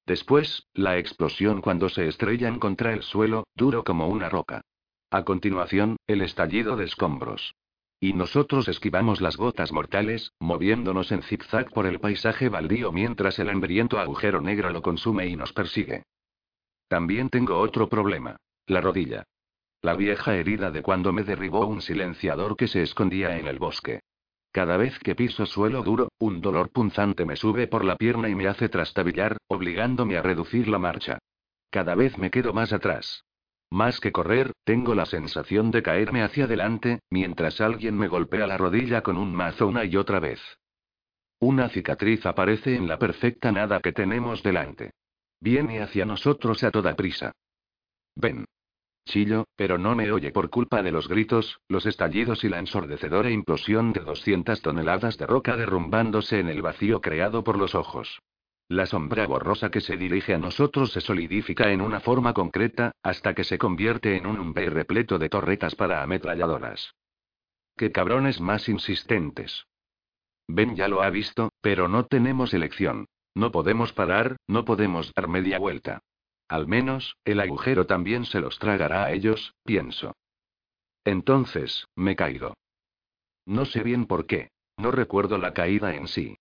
Después, 0.07 0.69
la 0.73 0.97
explosión 0.97 1.61
cuando 1.61 1.89
se 1.89 2.07
estrellan 2.07 2.61
contra 2.61 2.93
el 2.93 3.03
suelo, 3.03 3.49
duro 3.57 3.83
como 3.83 4.07
una 4.07 4.29
roca. 4.29 4.63
A 5.11 5.25
continuación, 5.25 5.97
el 6.07 6.23
estallido 6.23 6.77
de 6.77 6.85
escombros. 6.85 7.55
Y 8.01 8.13
nosotros 8.13 8.69
esquivamos 8.69 9.21
las 9.21 9.37
gotas 9.37 9.73
mortales, 9.73 10.33
moviéndonos 10.39 11.11
en 11.11 11.23
zigzag 11.23 11.71
por 11.71 11.87
el 11.87 11.99
paisaje 11.99 12.49
baldío 12.49 12.93
mientras 12.93 13.39
el 13.41 13.49
hambriento 13.49 13.99
agujero 13.99 14.41
negro 14.41 14.71
lo 14.71 14.83
consume 14.83 15.27
y 15.27 15.35
nos 15.35 15.53
persigue. 15.53 16.05
También 16.87 17.29
tengo 17.29 17.59
otro 17.59 17.89
problema. 17.89 18.37
La 18.67 18.81
rodilla. 18.81 19.25
La 19.83 19.95
vieja 19.95 20.35
herida 20.37 20.71
de 20.71 20.83
cuando 20.83 21.13
me 21.13 21.23
derribó 21.23 21.67
un 21.67 21.83
silenciador 21.83 22.57
que 22.57 22.69
se 22.69 22.83
escondía 22.83 23.37
en 23.37 23.47
el 23.47 23.59
bosque. 23.59 24.01
Cada 24.53 24.77
vez 24.77 24.99
que 24.99 25.15
piso 25.15 25.47
suelo 25.47 25.83
duro, 25.83 26.09
un 26.19 26.41
dolor 26.41 26.71
punzante 26.71 27.25
me 27.25 27.37
sube 27.37 27.67
por 27.67 27.85
la 27.85 27.97
pierna 27.97 28.29
y 28.29 28.35
me 28.35 28.49
hace 28.49 28.69
trastabillar, 28.69 29.37
obligándome 29.47 30.17
a 30.17 30.23
reducir 30.23 30.69
la 30.69 30.79
marcha. 30.79 31.19
Cada 31.71 31.95
vez 31.95 32.17
me 32.17 32.31
quedo 32.31 32.53
más 32.53 32.73
atrás. 32.73 33.25
Más 33.71 34.01
que 34.01 34.13
correr, 34.13 34.53
tengo 34.65 34.95
la 34.95 35.05
sensación 35.05 35.71
de 35.71 35.83
caerme 35.83 36.23
hacia 36.23 36.45
adelante, 36.45 37.01
mientras 37.11 37.61
alguien 37.61 37.97
me 37.99 38.09
golpea 38.09 38.47
la 38.47 38.57
rodilla 38.57 39.03
con 39.03 39.17
un 39.17 39.35
mazo 39.35 39.67
una 39.67 39.85
y 39.85 39.97
otra 39.97 40.21
vez. 40.21 40.41
Una 41.41 41.69
cicatriz 41.69 42.25
aparece 42.27 42.75
en 42.75 42.89
la 42.89 42.99
perfecta 42.99 43.53
nada 43.53 43.81
que 43.81 43.93
tenemos 43.93 44.43
delante. 44.43 44.93
Viene 45.41 45.83
hacia 45.83 46.05
nosotros 46.05 46.65
a 46.65 46.71
toda 46.71 46.97
prisa. 46.97 47.33
Ven. 48.17 48.45
Chillo, 49.05 49.47
pero 49.57 49.79
no 49.79 49.95
me 49.95 50.11
oye 50.13 50.33
por 50.33 50.51
culpa 50.51 50.83
de 50.83 50.93
los 50.93 51.09
gritos, 51.09 51.61
los 51.69 51.87
estallidos 51.87 52.45
y 52.45 52.49
la 52.49 52.59
ensordecedora 52.59 53.31
implosión 53.31 53.93
de 53.93 54.01
200 54.01 54.61
toneladas 54.61 55.17
de 55.17 55.27
roca 55.27 55.57
derrumbándose 55.57 56.41
en 56.41 56.49
el 56.49 56.61
vacío 56.61 57.01
creado 57.01 57.45
por 57.45 57.57
los 57.57 57.75
ojos. 57.75 58.21
La 58.69 58.85
sombra 58.85 59.27
borrosa 59.27 59.71
que 59.71 59.81
se 59.81 59.97
dirige 59.97 60.35
a 60.35 60.39
nosotros 60.39 60.93
se 60.93 61.01
solidifica 61.01 61.73
en 61.73 61.81
una 61.81 62.01
forma 62.01 62.35
concreta, 62.35 62.93
hasta 63.03 63.35
que 63.35 63.45
se 63.45 63.57
convierte 63.57 64.17
en 64.17 64.27
un 64.27 64.39
umbe 64.39 64.69
repleto 64.69 65.19
de 65.19 65.31
torretas 65.31 65.75
para 65.75 66.03
ametralladoras. 66.03 66.95
¡Qué 67.77 67.93
cabrones 67.93 68.41
más 68.41 68.69
insistentes! 68.69 69.67
Ben 70.47 70.77
ya 70.77 70.89
lo 70.89 71.03
ha 71.03 71.09
visto, 71.09 71.51
pero 71.63 71.89
no 71.89 72.07
tenemos 72.07 72.53
elección. 72.53 73.07
No 73.35 73.53
podemos 73.53 73.93
parar, 73.93 74.37
no 74.47 74.65
podemos 74.65 75.13
dar 75.15 75.29
media 75.29 75.59
vuelta. 75.59 76.01
Al 76.49 76.67
menos, 76.67 77.17
el 77.25 77.41
agujero 77.41 77.87
también 77.87 78.25
se 78.25 78.41
los 78.41 78.59
tragará 78.59 79.05
a 79.05 79.13
ellos, 79.13 79.55
pienso. 79.65 80.15
Entonces, 81.05 81.87
me 81.95 82.17
caigo. 82.17 82.55
No 83.47 83.65
sé 83.65 83.83
bien 83.83 84.07
por 84.07 84.27
qué. 84.27 84.51
No 84.77 84.91
recuerdo 84.91 85.39
la 85.39 85.55
caída 85.55 85.95
en 85.95 86.09
sí. 86.09 86.37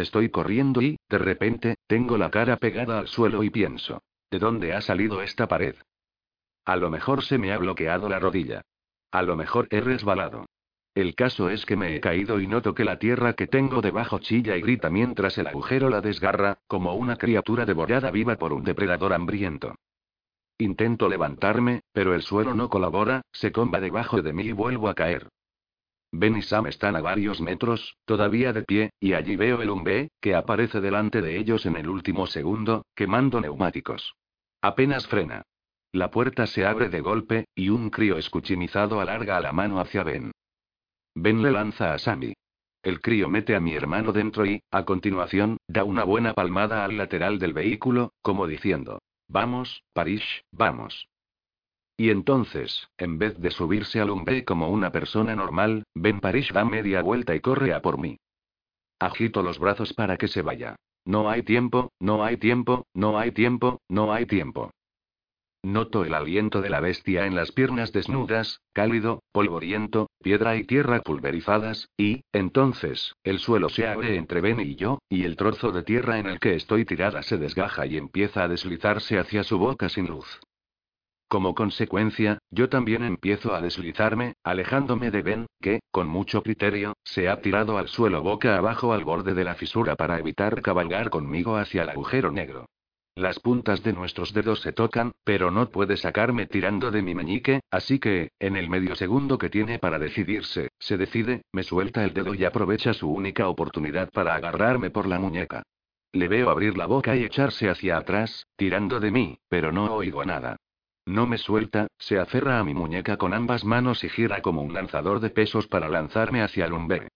Estoy 0.00 0.30
corriendo 0.30 0.80
y, 0.80 0.96
de 1.10 1.18
repente, 1.18 1.74
tengo 1.86 2.16
la 2.16 2.30
cara 2.30 2.56
pegada 2.56 2.98
al 2.98 3.06
suelo 3.06 3.44
y 3.44 3.50
pienso. 3.50 4.02
¿De 4.30 4.38
dónde 4.38 4.72
ha 4.72 4.80
salido 4.80 5.20
esta 5.20 5.46
pared? 5.46 5.74
A 6.64 6.76
lo 6.76 6.88
mejor 6.88 7.22
se 7.22 7.36
me 7.36 7.52
ha 7.52 7.58
bloqueado 7.58 8.08
la 8.08 8.18
rodilla. 8.18 8.62
A 9.12 9.20
lo 9.20 9.36
mejor 9.36 9.68
he 9.70 9.82
resbalado. 9.82 10.46
El 10.94 11.14
caso 11.14 11.50
es 11.50 11.66
que 11.66 11.76
me 11.76 11.94
he 11.94 12.00
caído 12.00 12.40
y 12.40 12.46
noto 12.46 12.74
que 12.74 12.86
la 12.86 12.98
tierra 12.98 13.34
que 13.34 13.46
tengo 13.46 13.82
debajo 13.82 14.20
chilla 14.20 14.56
y 14.56 14.62
grita 14.62 14.88
mientras 14.88 15.36
el 15.36 15.46
agujero 15.46 15.90
la 15.90 16.00
desgarra, 16.00 16.56
como 16.66 16.94
una 16.94 17.16
criatura 17.16 17.66
devorada 17.66 18.10
viva 18.10 18.36
por 18.36 18.54
un 18.54 18.64
depredador 18.64 19.12
hambriento. 19.12 19.74
Intento 20.56 21.10
levantarme, 21.10 21.82
pero 21.92 22.14
el 22.14 22.22
suelo 22.22 22.54
no 22.54 22.70
colabora, 22.70 23.20
se 23.32 23.52
comba 23.52 23.80
debajo 23.80 24.22
de 24.22 24.32
mí 24.32 24.44
y 24.44 24.52
vuelvo 24.52 24.88
a 24.88 24.94
caer. 24.94 25.28
Ben 26.12 26.36
y 26.36 26.42
Sam 26.42 26.66
están 26.66 26.96
a 26.96 27.00
varios 27.00 27.40
metros, 27.40 27.96
todavía 28.04 28.52
de 28.52 28.62
pie, 28.62 28.90
y 28.98 29.12
allí 29.12 29.36
veo 29.36 29.62
el 29.62 29.70
Umbe, 29.70 30.10
que 30.20 30.34
aparece 30.34 30.80
delante 30.80 31.22
de 31.22 31.38
ellos 31.38 31.66
en 31.66 31.76
el 31.76 31.88
último 31.88 32.26
segundo, 32.26 32.84
quemando 32.94 33.40
neumáticos. 33.40 34.14
Apenas 34.60 35.06
frena. 35.06 35.42
La 35.92 36.10
puerta 36.10 36.46
se 36.46 36.64
abre 36.64 36.88
de 36.88 37.00
golpe, 37.00 37.46
y 37.54 37.68
un 37.68 37.90
crío 37.90 38.16
escuchimizado 38.16 39.00
alarga 39.00 39.40
la 39.40 39.52
mano 39.52 39.80
hacia 39.80 40.02
Ben. 40.02 40.32
Ben 41.14 41.42
le 41.42 41.50
lanza 41.50 41.94
a 41.94 41.98
Sammy. 41.98 42.34
El 42.82 43.00
crío 43.00 43.28
mete 43.28 43.54
a 43.54 43.60
mi 43.60 43.74
hermano 43.74 44.12
dentro 44.12 44.46
y, 44.46 44.62
a 44.70 44.84
continuación, 44.84 45.58
da 45.68 45.84
una 45.84 46.04
buena 46.04 46.32
palmada 46.32 46.84
al 46.84 46.96
lateral 46.96 47.38
del 47.38 47.52
vehículo, 47.52 48.12
como 48.22 48.46
diciendo: 48.46 49.00
Vamos, 49.28 49.82
Parish, 49.92 50.44
vamos. 50.50 51.09
Y 52.00 52.08
entonces, 52.08 52.88
en 52.96 53.18
vez 53.18 53.38
de 53.38 53.50
subirse 53.50 54.00
al 54.00 54.08
umbe 54.08 54.42
como 54.46 54.70
una 54.70 54.90
persona 54.90 55.36
normal, 55.36 55.84
Ben 55.94 56.18
Parish 56.18 56.50
da 56.50 56.64
media 56.64 57.02
vuelta 57.02 57.34
y 57.34 57.40
corre 57.40 57.74
a 57.74 57.82
por 57.82 57.98
mí. 57.98 58.16
Agito 58.98 59.42
los 59.42 59.58
brazos 59.58 59.92
para 59.92 60.16
que 60.16 60.26
se 60.26 60.40
vaya. 60.40 60.76
No 61.04 61.28
hay 61.28 61.42
tiempo, 61.42 61.92
no 62.00 62.24
hay 62.24 62.38
tiempo, 62.38 62.86
no 62.94 63.18
hay 63.18 63.32
tiempo, 63.32 63.82
no 63.90 64.14
hay 64.14 64.24
tiempo. 64.24 64.70
Noto 65.62 66.06
el 66.06 66.14
aliento 66.14 66.62
de 66.62 66.70
la 66.70 66.80
bestia 66.80 67.26
en 67.26 67.34
las 67.34 67.52
piernas 67.52 67.92
desnudas, 67.92 68.62
cálido, 68.72 69.22
polvoriento, 69.30 70.08
piedra 70.22 70.56
y 70.56 70.64
tierra 70.64 71.02
pulverizadas, 71.02 71.90
y, 71.98 72.22
entonces, 72.32 73.14
el 73.24 73.40
suelo 73.40 73.68
se 73.68 73.86
abre 73.86 74.16
entre 74.16 74.40
Ben 74.40 74.58
y 74.58 74.74
yo, 74.74 75.00
y 75.10 75.24
el 75.24 75.36
trozo 75.36 75.70
de 75.70 75.82
tierra 75.82 76.18
en 76.18 76.28
el 76.28 76.40
que 76.40 76.54
estoy 76.54 76.86
tirada 76.86 77.22
se 77.22 77.36
desgaja 77.36 77.84
y 77.84 77.98
empieza 77.98 78.44
a 78.44 78.48
deslizarse 78.48 79.18
hacia 79.18 79.44
su 79.44 79.58
boca 79.58 79.90
sin 79.90 80.06
luz. 80.06 80.40
Como 81.30 81.54
consecuencia, 81.54 82.40
yo 82.50 82.68
también 82.68 83.04
empiezo 83.04 83.54
a 83.54 83.60
deslizarme, 83.60 84.34
alejándome 84.42 85.12
de 85.12 85.22
Ben, 85.22 85.46
que, 85.60 85.78
con 85.92 86.08
mucho 86.08 86.42
criterio, 86.42 86.94
se 87.04 87.28
ha 87.28 87.40
tirado 87.40 87.78
al 87.78 87.86
suelo 87.86 88.20
boca 88.20 88.56
abajo 88.56 88.92
al 88.92 89.04
borde 89.04 89.32
de 89.34 89.44
la 89.44 89.54
fisura 89.54 89.94
para 89.94 90.18
evitar 90.18 90.60
cabalgar 90.60 91.08
conmigo 91.08 91.56
hacia 91.56 91.84
el 91.84 91.90
agujero 91.90 92.32
negro. 92.32 92.66
Las 93.14 93.38
puntas 93.38 93.84
de 93.84 93.92
nuestros 93.92 94.34
dedos 94.34 94.60
se 94.60 94.72
tocan, 94.72 95.12
pero 95.22 95.52
no 95.52 95.70
puede 95.70 95.96
sacarme 95.96 96.46
tirando 96.46 96.90
de 96.90 97.00
mi 97.00 97.14
meñique, 97.14 97.60
así 97.70 98.00
que, 98.00 98.32
en 98.40 98.56
el 98.56 98.68
medio 98.68 98.96
segundo 98.96 99.38
que 99.38 99.50
tiene 99.50 99.78
para 99.78 100.00
decidirse, 100.00 100.70
se 100.80 100.96
decide, 100.96 101.42
me 101.52 101.62
suelta 101.62 102.02
el 102.02 102.12
dedo 102.12 102.34
y 102.34 102.44
aprovecha 102.44 102.92
su 102.92 103.08
única 103.08 103.46
oportunidad 103.46 104.10
para 104.10 104.34
agarrarme 104.34 104.90
por 104.90 105.06
la 105.06 105.20
muñeca. 105.20 105.62
Le 106.10 106.26
veo 106.26 106.50
abrir 106.50 106.76
la 106.76 106.86
boca 106.86 107.14
y 107.14 107.22
echarse 107.22 107.70
hacia 107.70 107.98
atrás, 107.98 108.48
tirando 108.56 108.98
de 108.98 109.12
mí, 109.12 109.38
pero 109.48 109.70
no 109.70 109.94
oigo 109.94 110.24
nada. 110.24 110.56
No 111.10 111.26
me 111.26 111.38
suelta, 111.38 111.88
se 111.98 112.20
aferra 112.20 112.60
a 112.60 112.64
mi 112.64 112.72
muñeca 112.72 113.16
con 113.16 113.34
ambas 113.34 113.64
manos 113.64 114.04
y 114.04 114.08
gira 114.08 114.40
como 114.42 114.62
un 114.62 114.72
lanzador 114.72 115.18
de 115.18 115.30
pesos 115.30 115.66
para 115.66 115.88
lanzarme 115.88 116.40
hacia 116.40 116.66
el 116.66 116.72
umbe. 116.72 117.08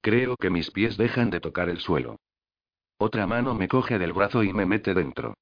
Creo 0.00 0.38
que 0.38 0.48
mis 0.48 0.70
pies 0.70 0.96
dejan 0.96 1.28
de 1.28 1.38
tocar 1.38 1.68
el 1.68 1.78
suelo. 1.78 2.16
Otra 2.96 3.26
mano 3.26 3.54
me 3.54 3.68
coge 3.68 3.98
del 3.98 4.14
brazo 4.14 4.42
y 4.42 4.54
me 4.54 4.64
mete 4.64 4.94
dentro. 4.94 5.34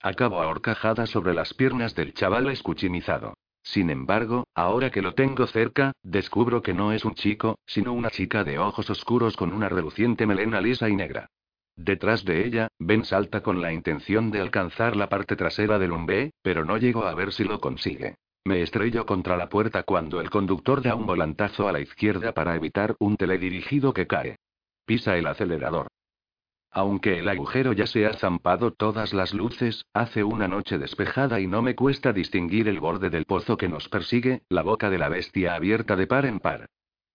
Acabo 0.00 0.40
ahorcajada 0.40 1.04
sobre 1.04 1.34
las 1.34 1.52
piernas 1.52 1.94
del 1.94 2.14
chaval 2.14 2.48
escuchimizado. 2.48 3.34
Sin 3.62 3.90
embargo, 3.90 4.46
ahora 4.54 4.90
que 4.90 5.02
lo 5.02 5.12
tengo 5.12 5.46
cerca, 5.46 5.92
descubro 6.02 6.62
que 6.62 6.72
no 6.72 6.92
es 6.92 7.04
un 7.04 7.16
chico, 7.16 7.58
sino 7.66 7.92
una 7.92 8.08
chica 8.08 8.44
de 8.44 8.58
ojos 8.58 8.88
oscuros 8.88 9.36
con 9.36 9.52
una 9.52 9.68
reluciente 9.68 10.24
melena 10.24 10.62
lisa 10.62 10.88
y 10.88 10.96
negra. 10.96 11.28
Detrás 11.78 12.24
de 12.24 12.44
ella, 12.44 12.66
Ben 12.80 13.04
salta 13.04 13.40
con 13.40 13.62
la 13.62 13.72
intención 13.72 14.32
de 14.32 14.40
alcanzar 14.40 14.96
la 14.96 15.08
parte 15.08 15.36
trasera 15.36 15.78
del 15.78 15.92
umbe, 15.92 16.32
pero 16.42 16.64
no 16.64 16.76
llego 16.76 17.04
a 17.04 17.14
ver 17.14 17.32
si 17.32 17.44
lo 17.44 17.60
consigue. 17.60 18.16
Me 18.44 18.62
estrello 18.62 19.06
contra 19.06 19.36
la 19.36 19.48
puerta 19.48 19.84
cuando 19.84 20.20
el 20.20 20.28
conductor 20.28 20.82
da 20.82 20.96
un 20.96 21.06
volantazo 21.06 21.68
a 21.68 21.72
la 21.72 21.78
izquierda 21.78 22.32
para 22.34 22.56
evitar 22.56 22.96
un 22.98 23.16
teledirigido 23.16 23.92
que 23.92 24.08
cae. 24.08 24.38
Pisa 24.86 25.16
el 25.16 25.28
acelerador. 25.28 25.86
Aunque 26.72 27.20
el 27.20 27.28
agujero 27.28 27.72
ya 27.72 27.86
se 27.86 28.06
ha 28.06 28.14
zampado 28.14 28.72
todas 28.72 29.14
las 29.14 29.32
luces, 29.32 29.86
hace 29.94 30.24
una 30.24 30.48
noche 30.48 30.78
despejada 30.78 31.38
y 31.38 31.46
no 31.46 31.62
me 31.62 31.76
cuesta 31.76 32.12
distinguir 32.12 32.66
el 32.66 32.80
borde 32.80 33.08
del 33.08 33.24
pozo 33.24 33.56
que 33.56 33.68
nos 33.68 33.88
persigue, 33.88 34.42
la 34.48 34.62
boca 34.62 34.90
de 34.90 34.98
la 34.98 35.08
bestia 35.08 35.54
abierta 35.54 35.94
de 35.94 36.08
par 36.08 36.26
en 36.26 36.40
par. 36.40 36.66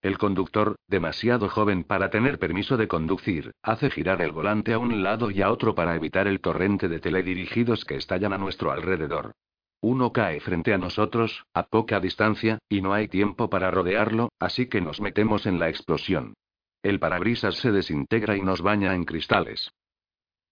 El 0.04 0.18
conductor, 0.18 0.76
demasiado 0.86 1.48
joven 1.48 1.82
para 1.82 2.10
tener 2.10 2.38
permiso 2.38 2.76
de 2.76 2.88
conducir, 2.88 3.52
hace 3.62 3.88
girar 3.88 4.20
el 4.20 4.32
volante 4.32 4.74
a 4.74 4.78
un 4.78 5.02
lado 5.02 5.30
y 5.30 5.40
a 5.40 5.50
otro 5.50 5.74
para 5.74 5.96
evitar 5.96 6.28
el 6.28 6.42
torrente 6.42 6.90
de 6.90 7.00
teledirigidos 7.00 7.86
que 7.86 7.94
estallan 7.94 8.34
a 8.34 8.36
nuestro 8.36 8.70
alrededor. 8.70 9.32
Uno 9.80 10.12
cae 10.12 10.40
frente 10.40 10.74
a 10.74 10.78
nosotros, 10.78 11.46
a 11.54 11.62
poca 11.62 12.00
distancia, 12.00 12.58
y 12.68 12.82
no 12.82 12.92
hay 12.92 13.08
tiempo 13.08 13.48
para 13.48 13.70
rodearlo, 13.70 14.28
así 14.38 14.66
que 14.66 14.82
nos 14.82 15.00
metemos 15.00 15.46
en 15.46 15.58
la 15.58 15.70
explosión. 15.70 16.34
El 16.82 17.00
parabrisas 17.00 17.54
se 17.54 17.72
desintegra 17.72 18.36
y 18.36 18.42
nos 18.42 18.60
baña 18.60 18.94
en 18.94 19.06
cristales. 19.06 19.70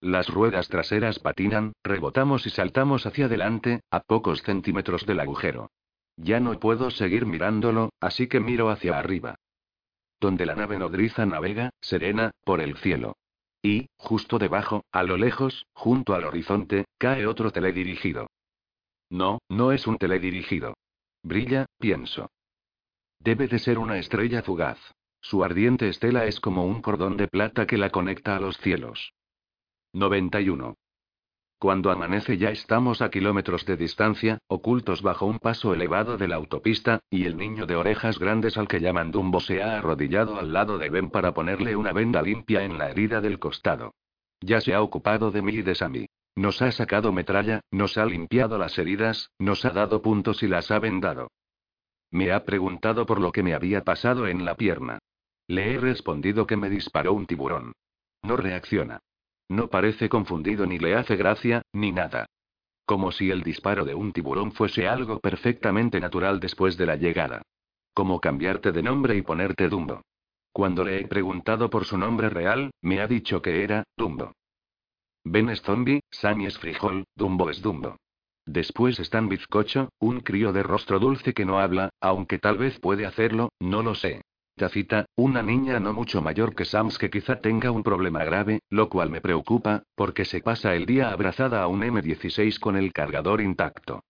Las 0.01 0.31
ruedas 0.31 0.69
traseras 0.69 1.19
patinan, 1.19 1.75
rebotamos 1.85 2.47
y 2.47 2.51
saltamos 2.51 3.05
hacia 3.05 3.27
adelante, 3.27 3.83
a 3.91 4.01
pocos 4.01 4.41
centímetros 4.41 5.05
del 5.05 5.21
agujero. 5.21 5.69
Ya 6.17 6.41
no 6.41 6.59
puedo 6.59 6.91
seguir 6.91 7.27
mirándolo, 7.27 7.91
así 8.01 8.29
que 8.29 8.41
miro 8.41 8.71
hacia 8.71 8.99
arriba. 8.99 9.37
Donde 10.23 10.47
la 10.47 10.55
nave 10.55 10.79
nodriza 10.79 11.27
navega, 11.27 11.71
serena, 11.81 12.31
por 12.45 12.61
el 12.61 12.77
cielo. 12.77 13.17
Y, 13.61 13.89
justo 13.97 14.39
debajo, 14.39 14.85
a 14.93 15.03
lo 15.03 15.17
lejos, 15.17 15.67
junto 15.73 16.15
al 16.15 16.23
horizonte, 16.23 16.85
cae 16.97 17.27
otro 17.27 17.51
teledirigido. 17.51 18.29
No, 19.11 19.41
no 19.49 19.73
es 19.73 19.89
un 19.89 19.99
teledirigido. 19.99 20.75
Brilla, 21.25 21.67
pienso. 21.81 22.31
Debe 23.19 23.49
de 23.49 23.59
ser 23.59 23.81
una 23.81 23.99
estrella 23.99 24.45
fugaz. 24.45 24.79
Su 25.21 25.43
ardiente 25.43 25.89
estela 25.89 26.25
es 26.27 26.39
como 26.39 26.67
un 26.67 26.83
cordón 26.83 27.17
de 27.17 27.27
plata 27.27 27.67
que 27.67 27.77
la 27.77 27.91
conecta 27.91 28.37
a 28.37 28.41
los 28.41 28.57
cielos. 28.59 29.15
91. 29.93 30.77
Cuando 31.63 31.93
amanece 31.93 32.39
ya 32.39 32.51
estamos 32.51 33.03
a 33.03 33.09
kilómetros 33.09 33.65
de 33.67 33.77
distancia, 33.77 34.39
ocultos 34.49 35.01
bajo 35.01 35.27
un 35.27 35.39
paso 35.39 35.73
elevado 35.73 36.17
de 36.17 36.27
la 36.27 36.35
autopista, 36.35 36.99
y 37.09 37.25
el 37.25 37.37
niño 37.37 37.67
de 37.67 37.77
orejas 37.77 38.19
grandes 38.19 38.59
al 38.59 38.67
que 38.67 38.81
llaman 38.81 39.13
Dumbo 39.13 39.39
se 39.39 39.63
ha 39.63 39.79
arrodillado 39.79 40.41
al 40.41 40.53
lado 40.53 40.77
de 40.77 40.91
Ben 40.91 41.09
para 41.09 41.33
ponerle 41.35 41.77
una 41.77 41.93
venda 41.93 42.21
limpia 42.21 42.65
en 42.65 42.79
la 42.79 42.91
herida 42.91 43.21
del 43.21 43.39
costado. 43.39 43.95
Ya 44.41 44.61
se 44.61 44.75
ha 44.75 44.83
ocupado 44.83 45.31
de 45.31 45.41
mí 45.41 45.53
y 45.53 45.63
de 45.63 45.77
Sammy. 45.77 46.07
Nos 46.35 46.61
ha 46.63 46.73
sacado 46.73 47.13
metralla, 47.13 47.61
nos 47.71 47.97
ha 47.97 48.07
limpiado 48.07 48.59
las 48.59 48.77
heridas, 48.77 49.31
nos 49.39 49.65
ha 49.65 49.71
dado 49.71 50.03
puntos 50.03 50.43
y 50.43 50.49
las 50.49 50.73
ha 50.73 50.81
vendado. 50.81 51.31
Me 52.11 52.33
ha 52.33 52.45
preguntado 52.45 53.07
por 53.07 53.21
lo 53.21 53.31
que 53.31 53.45
me 53.45 53.55
había 53.55 53.85
pasado 53.85 54.27
en 54.27 54.45
la 54.45 54.57
pierna. 54.57 54.99
Le 55.47 55.75
he 55.75 55.79
respondido 55.79 56.45
que 56.45 56.57
me 56.57 56.69
disparó 56.69 57.13
un 57.13 57.27
tiburón. 57.27 57.71
No 58.25 58.37
reacciona. 58.37 58.99
No 59.53 59.69
parece 59.69 60.09
confundido 60.09 60.65
ni 60.65 60.79
le 60.79 60.95
hace 60.95 61.15
gracia, 61.15 61.61
ni 61.75 61.93
nada. 61.93 62.25
Como 62.87 63.13
si 63.13 63.31
el 63.31 63.43
disparo 63.43 63.85
de 63.85 63.95
un 63.95 64.15
tiburón 64.15 64.53
fuese 64.53 64.89
algo 64.89 65.21
perfectamente 65.21 66.01
natural 66.01 66.41
después 66.41 66.79
de 66.79 66.87
la 66.87 66.97
llegada. 66.97 67.43
Como 67.93 68.19
cambiarte 68.19 68.73
de 68.73 68.83
nombre 68.83 69.15
y 69.15 69.21
ponerte 69.21 69.69
Dumbo. 69.69 70.01
Cuando 70.53 70.85
le 70.85 71.01
he 71.01 71.07
preguntado 71.07 71.69
por 71.69 71.85
su 71.85 71.99
nombre 71.99 72.31
real, 72.31 72.71
me 72.81 73.03
ha 73.03 73.07
dicho 73.07 73.43
que 73.43 73.63
era, 73.63 73.85
Dumbo. 73.95 74.33
Ben 75.23 75.51
es 75.51 75.61
zombie, 75.61 76.01
Sammy 76.11 76.47
es 76.47 76.59
frijol, 76.59 77.05
Dumbo 77.15 77.51
es 77.51 77.61
Dumbo. 77.61 77.99
Después 78.47 78.99
están 79.01 79.29
Bizcocho, 79.29 79.91
un 79.99 80.21
crío 80.21 80.55
de 80.55 80.63
rostro 80.63 80.99
dulce 80.99 81.35
que 81.35 81.45
no 81.45 81.59
habla, 81.59 81.91
aunque 82.01 82.39
tal 82.39 82.57
vez 82.57 82.81
puede 82.81 83.05
hacerlo, 83.05 83.51
no 83.61 83.83
lo 83.83 83.95
sé. 83.95 84.23
Tacita, 84.57 85.07
una 85.17 85.43
niña 85.43 85.81
no 85.81 85.95
mucho 85.95 86.21
mayor 86.21 86.55
que 86.55 86.67
Sams 86.67 86.99
que 86.99 87.11
quizá 87.11 87.41
tenga 87.41 87.71
un 87.71 87.83
problema 87.83 88.23
grave, 88.25 88.61
lo 88.69 88.91
cual 88.91 89.09
me 89.09 89.23
preocupa, 89.23 89.83
porque 89.95 90.25
se 90.25 90.41
pasa 90.41 90.75
el 90.75 90.85
día 90.85 91.11
abrazada 91.11 91.63
a 91.63 91.69
un 91.69 91.83
M16 91.83 92.59
con 92.59 92.77
el 92.77 92.93
cargador 92.93 93.41
intacto. 93.41 94.05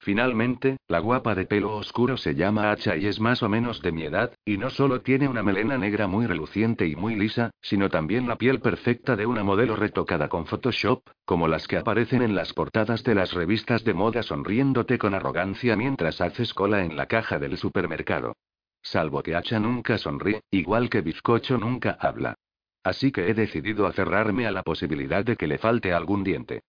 Finalmente, 0.00 0.78
la 0.86 1.00
guapa 1.00 1.34
de 1.34 1.44
pelo 1.44 1.76
oscuro 1.76 2.16
se 2.16 2.34
llama 2.34 2.70
Hacha 2.70 2.96
y 2.96 3.06
es 3.06 3.20
más 3.20 3.42
o 3.42 3.48
menos 3.48 3.82
de 3.82 3.92
mi 3.92 4.04
edad, 4.04 4.32
y 4.44 4.56
no 4.56 4.70
solo 4.70 5.02
tiene 5.02 5.28
una 5.28 5.42
melena 5.42 5.76
negra 5.76 6.06
muy 6.06 6.26
reluciente 6.26 6.86
y 6.86 6.96
muy 6.96 7.16
lisa, 7.16 7.50
sino 7.60 7.90
también 7.90 8.26
la 8.26 8.36
piel 8.36 8.60
perfecta 8.60 9.16
de 9.16 9.26
una 9.26 9.42
modelo 9.42 9.76
retocada 9.76 10.28
con 10.28 10.46
Photoshop, 10.46 11.02
como 11.26 11.46
las 11.46 11.66
que 11.68 11.76
aparecen 11.76 12.22
en 12.22 12.34
las 12.34 12.54
portadas 12.54 13.02
de 13.02 13.16
las 13.16 13.32
revistas 13.32 13.84
de 13.84 13.92
moda 13.92 14.22
sonriéndote 14.22 14.98
con 14.98 15.14
arrogancia 15.14 15.76
mientras 15.76 16.20
haces 16.20 16.54
cola 16.54 16.84
en 16.84 16.96
la 16.96 17.06
caja 17.06 17.38
del 17.38 17.58
supermercado. 17.58 18.34
Salvo 18.82 19.22
que 19.22 19.34
Hacha 19.34 19.58
nunca 19.58 19.98
sonríe, 19.98 20.42
igual 20.50 20.88
que 20.88 21.00
Bizcocho 21.00 21.58
nunca 21.58 21.96
habla. 22.00 22.34
Así 22.82 23.12
que 23.12 23.28
he 23.28 23.34
decidido 23.34 23.86
aferrarme 23.86 24.46
a 24.46 24.50
la 24.50 24.62
posibilidad 24.62 25.24
de 25.24 25.36
que 25.36 25.46
le 25.46 25.58
falte 25.58 25.92
algún 25.92 26.24
diente. 26.24 26.62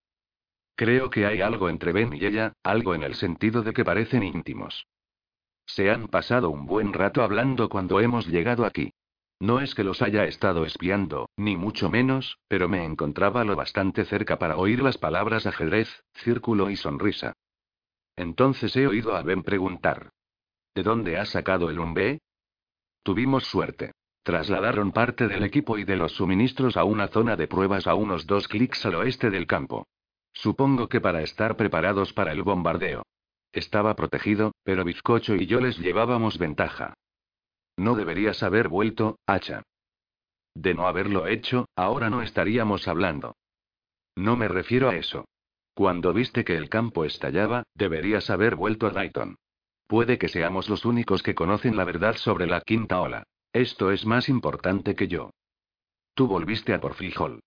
Creo 0.76 1.10
que 1.10 1.26
hay 1.26 1.42
algo 1.42 1.70
entre 1.70 1.92
Ben 1.92 2.14
y 2.14 2.26
ella, 2.26 2.54
algo 2.64 2.96
en 2.96 3.04
el 3.04 3.16
sentido 3.16 3.64
de 3.64 3.74
que 3.74 3.86
parecen 3.86 4.24
íntimos. 4.24 4.88
Se 5.66 5.92
han 5.92 6.08
pasado 6.08 6.50
un 6.50 6.66
buen 6.66 6.94
rato 6.94 7.22
hablando 7.22 7.70
cuando 7.70 8.00
hemos 8.00 8.28
llegado 8.28 8.66
aquí. 8.66 8.92
No 9.40 9.62
es 9.62 9.74
que 9.74 9.84
los 9.86 10.02
haya 10.02 10.26
estado 10.26 10.66
espiando, 10.66 11.30
ni 11.38 11.56
mucho 11.56 11.90
menos, 11.90 12.40
pero 12.48 12.68
me 12.68 12.84
encontraba 12.84 13.46
lo 13.46 13.56
bastante 13.56 14.04
cerca 14.04 14.38
para 14.38 14.58
oír 14.58 14.82
las 14.82 14.98
palabras 14.98 15.46
ajedrez, 15.46 16.04
círculo 16.14 16.70
y 16.70 16.76
sonrisa. 16.76 17.34
Entonces 18.18 18.76
he 18.76 18.86
oído 18.88 19.16
a 19.16 19.22
Ben 19.22 19.44
preguntar. 19.44 20.10
¿De 20.76 20.84
dónde 20.84 21.18
has 21.18 21.30
sacado 21.30 21.70
el 21.70 21.80
umbe? 21.80 22.20
Tuvimos 23.04 23.46
suerte. 23.46 23.92
Trasladaron 24.24 24.92
parte 24.92 25.28
del 25.28 25.44
equipo 25.44 25.78
y 25.78 25.86
de 25.86 25.96
los 25.96 26.14
suministros 26.14 26.78
a 26.78 26.84
una 26.84 27.08
zona 27.08 27.36
de 27.36 27.48
pruebas 27.48 27.88
a 27.88 27.96
unos 27.96 28.28
dos 28.28 28.48
clics 28.48 28.86
al 28.86 28.96
oeste 28.96 29.30
del 29.30 29.48
campo. 29.48 29.88
Supongo 30.34 30.88
que 30.88 31.02
para 31.02 31.22
estar 31.22 31.56
preparados 31.58 32.14
para 32.14 32.32
el 32.32 32.44
bombardeo. 32.44 33.04
Estaba 33.52 33.96
protegido, 33.96 34.54
pero 34.64 34.84
Bizcocho 34.84 35.36
y 35.36 35.48
yo 35.48 35.60
les 35.60 35.78
llevábamos 35.80 36.38
ventaja. 36.38 36.94
No 37.78 37.96
deberías 37.96 38.44
haber 38.44 38.68
vuelto, 38.68 39.18
hacha. 39.26 39.64
De 40.54 40.74
no 40.74 40.88
haberlo 40.88 41.28
hecho, 41.28 41.68
ahora 41.76 42.10
no 42.10 42.22
estaríamos 42.22 42.88
hablando. 42.88 43.36
No 44.16 44.36
me 44.36 44.48
refiero 44.48 44.90
a 44.90 44.96
eso. 44.96 45.26
Cuando 45.74 46.14
viste 46.14 46.44
que 46.44 46.58
el 46.58 46.70
campo 46.70 47.06
estallaba, 47.06 47.64
deberías 47.74 48.30
haber 48.30 48.56
vuelto 48.56 48.88
a 48.88 48.92
Dayton. 48.92 49.38
Puede 49.90 50.20
que 50.20 50.28
seamos 50.28 50.70
los 50.70 50.86
únicos 50.86 51.24
que 51.24 51.34
conocen 51.34 51.76
la 51.76 51.84
verdad 51.84 52.16
sobre 52.16 52.46
la 52.46 52.62
quinta 52.62 53.02
ola. 53.02 53.24
Esto 53.52 53.90
es 53.90 54.06
más 54.06 54.30
importante 54.30 54.94
que 54.94 55.08
yo. 55.08 55.32
Tú 56.14 56.28
volviste 56.28 56.76
a 56.76 56.80
por 56.80 56.94
frijol. 56.94 57.42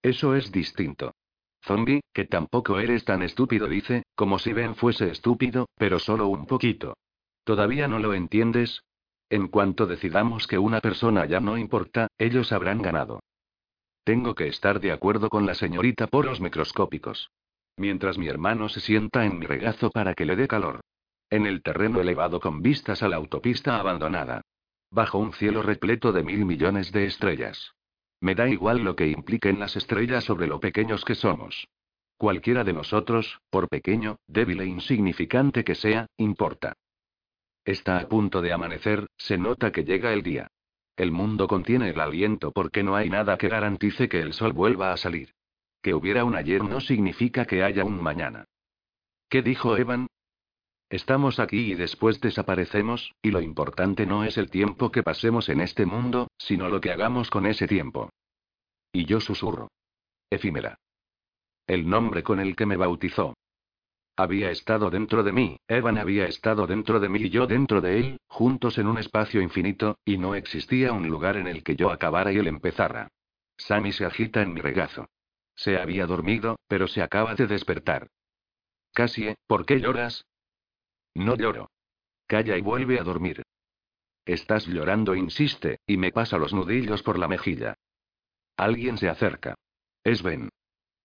Eso 0.00 0.34
es 0.34 0.50
distinto. 0.50 1.14
Zombie, 1.62 2.00
que 2.14 2.24
tampoco 2.24 2.78
eres 2.78 3.04
tan 3.04 3.22
estúpido, 3.22 3.68
dice, 3.68 4.04
como 4.14 4.38
si 4.38 4.54
Ben 4.54 4.76
fuese 4.76 5.10
estúpido, 5.10 5.68
pero 5.76 5.98
solo 5.98 6.28
un 6.28 6.46
poquito. 6.46 6.96
¿Todavía 7.44 7.86
no 7.86 7.98
lo 7.98 8.14
entiendes? 8.14 8.82
En 9.28 9.48
cuanto 9.48 9.84
decidamos 9.84 10.46
que 10.46 10.56
una 10.56 10.80
persona 10.80 11.26
ya 11.26 11.40
no 11.40 11.58
importa, 11.58 12.06
ellos 12.16 12.50
habrán 12.50 12.80
ganado. 12.80 13.20
Tengo 14.04 14.34
que 14.34 14.48
estar 14.48 14.80
de 14.80 14.90
acuerdo 14.90 15.28
con 15.28 15.44
la 15.44 15.54
señorita 15.54 16.06
por 16.06 16.24
los 16.24 16.40
microscópicos. 16.40 17.30
Mientras 17.76 18.16
mi 18.16 18.28
hermano 18.28 18.70
se 18.70 18.80
sienta 18.80 19.26
en 19.26 19.38
mi 19.38 19.44
regazo 19.44 19.90
para 19.90 20.14
que 20.14 20.24
le 20.24 20.34
dé 20.34 20.48
calor. 20.48 20.80
En 21.30 21.46
el 21.46 21.62
terreno 21.62 22.00
elevado 22.00 22.40
con 22.40 22.62
vistas 22.62 23.02
a 23.02 23.08
la 23.08 23.16
autopista 23.16 23.78
abandonada. 23.78 24.42
Bajo 24.90 25.18
un 25.18 25.34
cielo 25.34 25.62
repleto 25.62 26.12
de 26.12 26.22
mil 26.22 26.46
millones 26.46 26.90
de 26.92 27.04
estrellas. 27.04 27.74
Me 28.20 28.34
da 28.34 28.48
igual 28.48 28.82
lo 28.82 28.96
que 28.96 29.08
impliquen 29.08 29.60
las 29.60 29.76
estrellas 29.76 30.24
sobre 30.24 30.46
lo 30.46 30.58
pequeños 30.58 31.04
que 31.04 31.14
somos. 31.14 31.68
Cualquiera 32.16 32.64
de 32.64 32.72
nosotros, 32.72 33.40
por 33.50 33.68
pequeño, 33.68 34.16
débil 34.26 34.60
e 34.60 34.66
insignificante 34.66 35.62
que 35.64 35.74
sea, 35.74 36.06
importa. 36.16 36.72
Está 37.64 37.98
a 37.98 38.08
punto 38.08 38.40
de 38.40 38.52
amanecer, 38.52 39.06
se 39.18 39.36
nota 39.36 39.70
que 39.70 39.84
llega 39.84 40.14
el 40.14 40.22
día. 40.22 40.48
El 40.96 41.12
mundo 41.12 41.46
contiene 41.46 41.90
el 41.90 42.00
aliento 42.00 42.50
porque 42.50 42.82
no 42.82 42.96
hay 42.96 43.10
nada 43.10 43.36
que 43.36 43.48
garantice 43.48 44.08
que 44.08 44.20
el 44.20 44.32
sol 44.32 44.52
vuelva 44.52 44.92
a 44.92 44.96
salir. 44.96 45.34
Que 45.82 45.94
hubiera 45.94 46.24
un 46.24 46.34
ayer 46.34 46.64
no 46.64 46.80
significa 46.80 47.44
que 47.44 47.62
haya 47.62 47.84
un 47.84 48.02
mañana. 48.02 48.46
¿Qué 49.28 49.42
dijo 49.42 49.76
Evan? 49.76 50.08
Estamos 50.90 51.38
aquí 51.38 51.72
y 51.72 51.74
después 51.74 52.20
desaparecemos, 52.20 53.14
y 53.20 53.30
lo 53.30 53.42
importante 53.42 54.06
no 54.06 54.24
es 54.24 54.38
el 54.38 54.50
tiempo 54.50 54.90
que 54.90 55.02
pasemos 55.02 55.50
en 55.50 55.60
este 55.60 55.84
mundo, 55.84 56.28
sino 56.38 56.68
lo 56.68 56.80
que 56.80 56.90
hagamos 56.90 57.30
con 57.30 57.46
ese 57.46 57.66
tiempo. 57.66 58.10
Y 58.92 59.04
yo 59.04 59.20
susurro. 59.20 59.70
Efímera. 60.30 60.78
El 61.66 61.88
nombre 61.88 62.22
con 62.22 62.40
el 62.40 62.56
que 62.56 62.64
me 62.64 62.76
bautizó. 62.76 63.34
Había 64.16 64.50
estado 64.50 64.90
dentro 64.90 65.22
de 65.22 65.32
mí, 65.32 65.58
Evan 65.68 65.98
había 65.98 66.26
estado 66.26 66.66
dentro 66.66 66.98
de 66.98 67.08
mí 67.08 67.20
y 67.20 67.28
yo 67.28 67.46
dentro 67.46 67.80
de 67.80 68.00
él, 68.00 68.20
juntos 68.26 68.78
en 68.78 68.86
un 68.86 68.98
espacio 68.98 69.42
infinito, 69.42 69.98
y 70.04 70.16
no 70.16 70.34
existía 70.34 70.92
un 70.92 71.06
lugar 71.06 71.36
en 71.36 71.46
el 71.46 71.62
que 71.62 71.76
yo 71.76 71.90
acabara 71.90 72.32
y 72.32 72.38
él 72.38 72.48
empezara. 72.48 73.08
Sammy 73.58 73.92
se 73.92 74.06
agita 74.06 74.40
en 74.40 74.54
mi 74.54 74.60
regazo. 74.60 75.06
Se 75.54 75.78
había 75.78 76.06
dormido, 76.06 76.58
pero 76.66 76.88
se 76.88 77.02
acaba 77.02 77.34
de 77.34 77.46
despertar. 77.46 78.08
Cassie, 78.94 79.36
¿por 79.46 79.66
qué 79.66 79.80
lloras? 79.80 80.24
No 81.18 81.34
lloro. 81.34 81.68
Calla 82.28 82.56
y 82.56 82.60
vuelve 82.60 83.00
a 83.00 83.02
dormir. 83.02 83.42
Estás 84.24 84.68
llorando, 84.68 85.16
insiste, 85.16 85.80
y 85.84 85.96
me 85.96 86.12
pasa 86.12 86.38
los 86.38 86.54
nudillos 86.54 87.02
por 87.02 87.18
la 87.18 87.26
mejilla. 87.26 87.74
Alguien 88.56 88.98
se 88.98 89.08
acerca. 89.08 89.56
Es 90.04 90.22
Ben. 90.22 90.48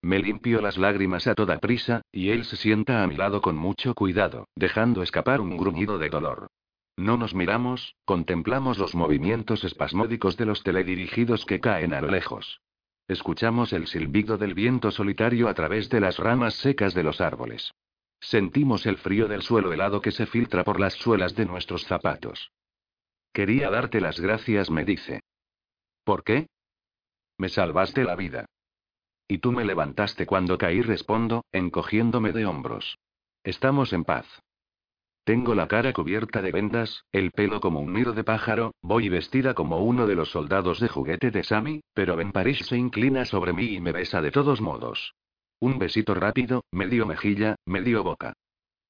Me 0.03 0.19
limpio 0.19 0.61
las 0.61 0.77
lágrimas 0.77 1.25
a 1.25 1.33
toda 1.33 1.57
prisa, 1.57 2.03
y 2.11 2.29
él 2.29 2.45
se 2.45 2.57
sienta 2.57 3.01
a 3.01 3.07
mi 3.07 3.15
lado 3.15 3.41
con 3.41 3.55
mucho 3.55 3.95
cuidado, 3.95 4.47
dejando 4.55 5.01
escapar 5.01 5.41
un 5.41 5.57
gruñido 5.57 5.97
de 5.97 6.09
dolor. 6.09 6.47
No 6.95 7.17
nos 7.17 7.33
miramos, 7.33 7.95
contemplamos 8.05 8.77
los 8.77 8.93
movimientos 8.93 9.63
espasmódicos 9.63 10.37
de 10.37 10.45
los 10.45 10.61
teledirigidos 10.61 11.45
que 11.45 11.59
caen 11.59 11.91
a 11.91 12.01
lo 12.01 12.09
lejos. 12.09 12.61
Escuchamos 13.07 13.73
el 13.73 13.87
silbido 13.87 14.37
del 14.37 14.53
viento 14.53 14.91
solitario 14.91 15.47
a 15.47 15.55
través 15.55 15.89
de 15.89 16.01
las 16.01 16.17
ramas 16.17 16.53
secas 16.53 16.93
de 16.93 17.01
los 17.01 17.19
árboles. 17.19 17.73
Sentimos 18.23 18.85
el 18.85 18.97
frío 18.97 19.27
del 19.27 19.41
suelo 19.41 19.73
helado 19.73 20.01
que 20.01 20.11
se 20.11 20.25
filtra 20.25 20.63
por 20.63 20.79
las 20.79 20.93
suelas 20.93 21.35
de 21.35 21.45
nuestros 21.45 21.83
zapatos. 21.83 22.51
Quería 23.33 23.69
darte 23.69 23.99
las 23.99 24.19
gracias, 24.19 24.71
me 24.71 24.85
dice. 24.85 25.19
¿Por 26.05 26.23
qué? 26.23 26.47
Me 27.37 27.49
salvaste 27.49 28.05
la 28.05 28.15
vida. 28.15 28.45
Y 29.27 29.39
tú 29.39 29.51
me 29.51 29.65
levantaste 29.65 30.25
cuando 30.25 30.57
caí, 30.57 30.81
respondo, 30.81 31.43
encogiéndome 31.51 32.31
de 32.31 32.45
hombros. 32.45 32.97
Estamos 33.43 33.91
en 33.91 34.05
paz. 34.05 34.25
Tengo 35.25 35.53
la 35.53 35.67
cara 35.67 35.91
cubierta 35.91 36.41
de 36.41 36.51
vendas, 36.53 37.03
el 37.11 37.31
pelo 37.31 37.59
como 37.59 37.81
un 37.81 37.91
nido 37.91 38.13
de 38.13 38.23
pájaro, 38.23 38.73
voy 38.81 39.09
vestida 39.09 39.53
como 39.53 39.83
uno 39.83 40.07
de 40.07 40.15
los 40.15 40.31
soldados 40.31 40.79
de 40.79 40.87
juguete 40.87 41.29
de 41.29 41.43
Sammy, 41.43 41.81
pero 41.93 42.15
Ben 42.15 42.31
París 42.31 42.59
se 42.65 42.77
inclina 42.77 43.25
sobre 43.25 43.51
mí 43.51 43.65
y 43.65 43.81
me 43.81 43.91
besa 43.91 44.21
de 44.21 44.31
todos 44.31 44.61
modos. 44.61 45.13
Un 45.63 45.79
besito 45.79 46.13
rápido, 46.13 46.65
medio 46.73 47.05
mejilla, 47.05 47.55
medio 47.65 48.03
boca. 48.03 48.33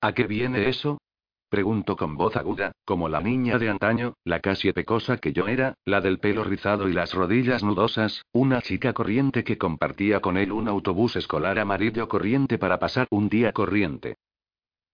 ¿A 0.01 0.13
qué 0.13 0.23
viene 0.23 0.69
eso? 0.69 0.99
Pregunto 1.47 1.95
con 1.95 2.17
voz 2.17 2.35
aguda, 2.35 2.71
como 2.83 3.09
la 3.09 3.21
niña 3.21 3.59
de 3.59 3.69
antaño, 3.69 4.15
la 4.23 4.39
casi 4.39 4.71
pecosa 4.73 5.17
que 5.17 5.33
yo 5.33 5.47
era, 5.47 5.75
la 5.85 6.01
del 6.01 6.17
pelo 6.17 6.43
rizado 6.43 6.89
y 6.89 6.93
las 6.93 7.13
rodillas 7.13 7.61
nudosas, 7.61 8.23
una 8.31 8.59
chica 8.63 8.91
corriente 8.91 9.43
que 9.43 9.59
compartía 9.59 10.19
con 10.19 10.35
él 10.35 10.51
un 10.51 10.67
autobús 10.67 11.15
escolar 11.15 11.59
amarillo 11.59 12.07
corriente 12.07 12.57
para 12.57 12.79
pasar 12.79 13.05
un 13.11 13.29
día 13.29 13.53
corriente. 13.53 14.15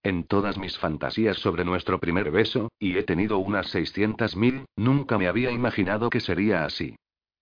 En 0.03 0.25
todas 0.25 0.57
mis 0.57 0.77
fantasías 0.77 1.37
sobre 1.37 1.63
nuestro 1.63 1.97
primer 2.01 2.29
beso, 2.29 2.73
y 2.77 2.97
he 2.97 3.03
tenido 3.03 3.37
unas 3.37 3.73
600.000, 3.73 4.65
nunca 4.75 5.17
me 5.17 5.29
había 5.29 5.51
imaginado 5.51 6.09
que 6.09 6.19
sería 6.19 6.65
así. 6.65 6.97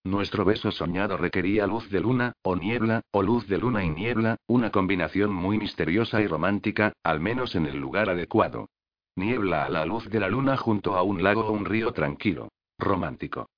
Nuestro 0.08 0.46
beso 0.46 0.72
soñado 0.72 1.18
requería 1.18 1.68
luz 1.68 1.90
de 1.90 2.00
luna, 2.00 2.32
o 2.42 2.56
niebla, 2.56 3.02
o 3.12 3.22
luz 3.22 3.46
de 3.50 3.58
luna 3.58 3.84
y 3.84 3.90
niebla, 3.90 4.38
una 4.48 4.72
combinación 4.72 5.34
muy 5.34 5.58
misteriosa 5.58 6.22
y 6.22 6.28
romántica, 6.28 6.94
al 7.04 7.20
menos 7.20 7.56
en 7.56 7.66
el 7.66 7.76
lugar 7.76 8.10
adecuado. 8.10 8.70
Niebla 9.18 9.66
a 9.66 9.70
la 9.70 9.86
luz 9.86 10.10
de 10.10 10.22
la 10.22 10.30
luna 10.30 10.56
junto 10.56 10.96
a 10.96 11.04
un 11.04 11.24
lago 11.24 11.48
o 11.48 11.52
un 11.52 11.66
río 11.66 11.92
tranquilo. 11.92 12.48
Romántico. 12.80 13.50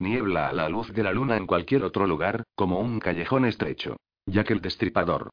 Niebla 0.00 0.48
a 0.48 0.52
la 0.52 0.68
luz 0.68 0.92
de 0.92 1.04
la 1.04 1.12
luna 1.12 1.36
en 1.36 1.46
cualquier 1.46 1.84
otro 1.84 2.08
lugar, 2.08 2.42
como 2.56 2.80
un 2.80 2.98
callejón 2.98 3.44
estrecho. 3.44 3.96
Ya 4.26 4.42
que 4.42 4.54
el 4.54 4.60
destripador. 4.60 5.30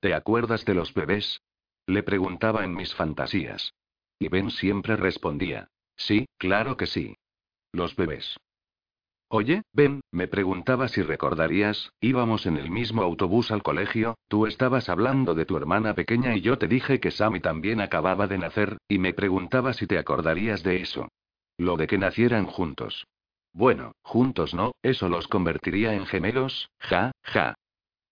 ¿Te 0.00 0.12
acuerdas 0.12 0.66
de 0.66 0.74
los 0.74 0.92
bebés? 0.92 1.40
Le 1.86 2.02
preguntaba 2.02 2.62
en 2.62 2.74
mis 2.74 2.94
fantasías. 2.94 3.72
Y 4.18 4.28
Ben 4.28 4.50
siempre 4.50 4.96
respondía. 4.96 5.70
Sí, 5.96 6.26
claro 6.36 6.76
que 6.76 6.86
sí. 6.86 7.16
Los 7.72 7.96
bebés. 7.96 8.36
Oye, 9.30 9.62
Ben, 9.74 10.00
me 10.10 10.26
preguntaba 10.26 10.88
si 10.88 11.02
recordarías, 11.02 11.92
íbamos 12.00 12.46
en 12.46 12.56
el 12.56 12.70
mismo 12.70 13.02
autobús 13.02 13.50
al 13.50 13.62
colegio, 13.62 14.16
tú 14.26 14.46
estabas 14.46 14.88
hablando 14.88 15.34
de 15.34 15.44
tu 15.44 15.58
hermana 15.58 15.94
pequeña 15.94 16.34
y 16.34 16.40
yo 16.40 16.56
te 16.56 16.66
dije 16.66 16.98
que 16.98 17.10
Sammy 17.10 17.40
también 17.40 17.82
acababa 17.82 18.26
de 18.26 18.38
nacer, 18.38 18.78
y 18.88 18.98
me 18.98 19.12
preguntaba 19.12 19.74
si 19.74 19.86
te 19.86 19.98
acordarías 19.98 20.62
de 20.62 20.80
eso. 20.80 21.08
Lo 21.58 21.76
de 21.76 21.86
que 21.86 21.98
nacieran 21.98 22.46
juntos. 22.46 23.06
Bueno, 23.52 23.92
juntos 24.02 24.54
no, 24.54 24.72
eso 24.82 25.10
los 25.10 25.28
convertiría 25.28 25.92
en 25.92 26.06
gemelos, 26.06 26.70
ja, 26.78 27.12
ja. 27.22 27.54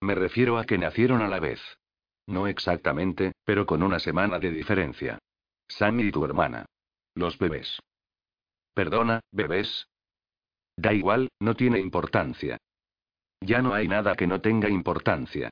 Me 0.02 0.14
refiero 0.14 0.58
a 0.58 0.66
que 0.66 0.76
nacieron 0.76 1.22
a 1.22 1.28
la 1.28 1.40
vez. 1.40 1.62
No 2.26 2.46
exactamente, 2.46 3.32
pero 3.44 3.64
con 3.64 3.82
una 3.82 4.00
semana 4.00 4.38
de 4.38 4.50
diferencia. 4.50 5.18
Sammy 5.68 6.08
y 6.08 6.12
tu 6.12 6.26
hermana. 6.26 6.66
Los 7.14 7.38
bebés. 7.38 7.78
Perdona, 8.74 9.20
bebés, 9.32 9.86
Da 10.76 10.92
igual, 10.92 11.28
no 11.40 11.54
tiene 11.54 11.78
importancia. 11.80 12.58
Ya 13.40 13.62
no 13.62 13.74
hay 13.74 13.88
nada 13.88 14.14
que 14.14 14.26
no 14.26 14.40
tenga 14.40 14.68
importancia. 14.68 15.50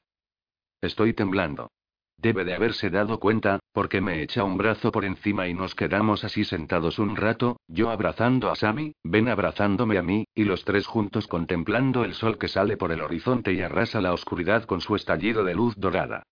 Estoy 0.80 1.14
temblando. 1.14 1.70
Debe 2.16 2.44
de 2.44 2.55
haberse 2.55 2.90
dado 2.90 3.18
cuenta, 3.18 3.60
porque 3.72 4.01
me 4.01 4.22
echa 4.22 4.44
un 4.44 4.56
brazo 4.56 4.92
por 4.92 5.05
encima 5.05 5.48
y 5.48 5.55
nos 5.55 5.74
quedamos 5.74 6.24
así 6.24 6.44
sentados 6.44 6.98
un 6.98 7.16
rato, 7.16 7.59
yo 7.68 7.90
abrazando 7.90 8.51
a 8.51 8.56
Sammy, 8.56 8.92
Ben 9.02 9.28
abrazándome 9.28 9.98
a 9.98 10.02
mí, 10.02 10.24
y 10.34 10.44
los 10.44 10.64
tres 10.64 10.86
juntos 10.86 11.26
contemplando 11.26 12.05
el 12.05 12.14
sol 12.14 12.38
que 12.38 12.48
sale 12.48 12.76
por 12.76 12.92
el 12.92 13.02
horizonte 13.02 13.52
y 13.52 13.62
arrasa 13.62 14.01
la 14.01 14.12
oscuridad 14.12 14.64
con 14.64 14.80
su 14.80 14.94
estallido 14.94 15.44
de 15.44 15.55
luz 15.55 15.74
dorada. 15.76 16.22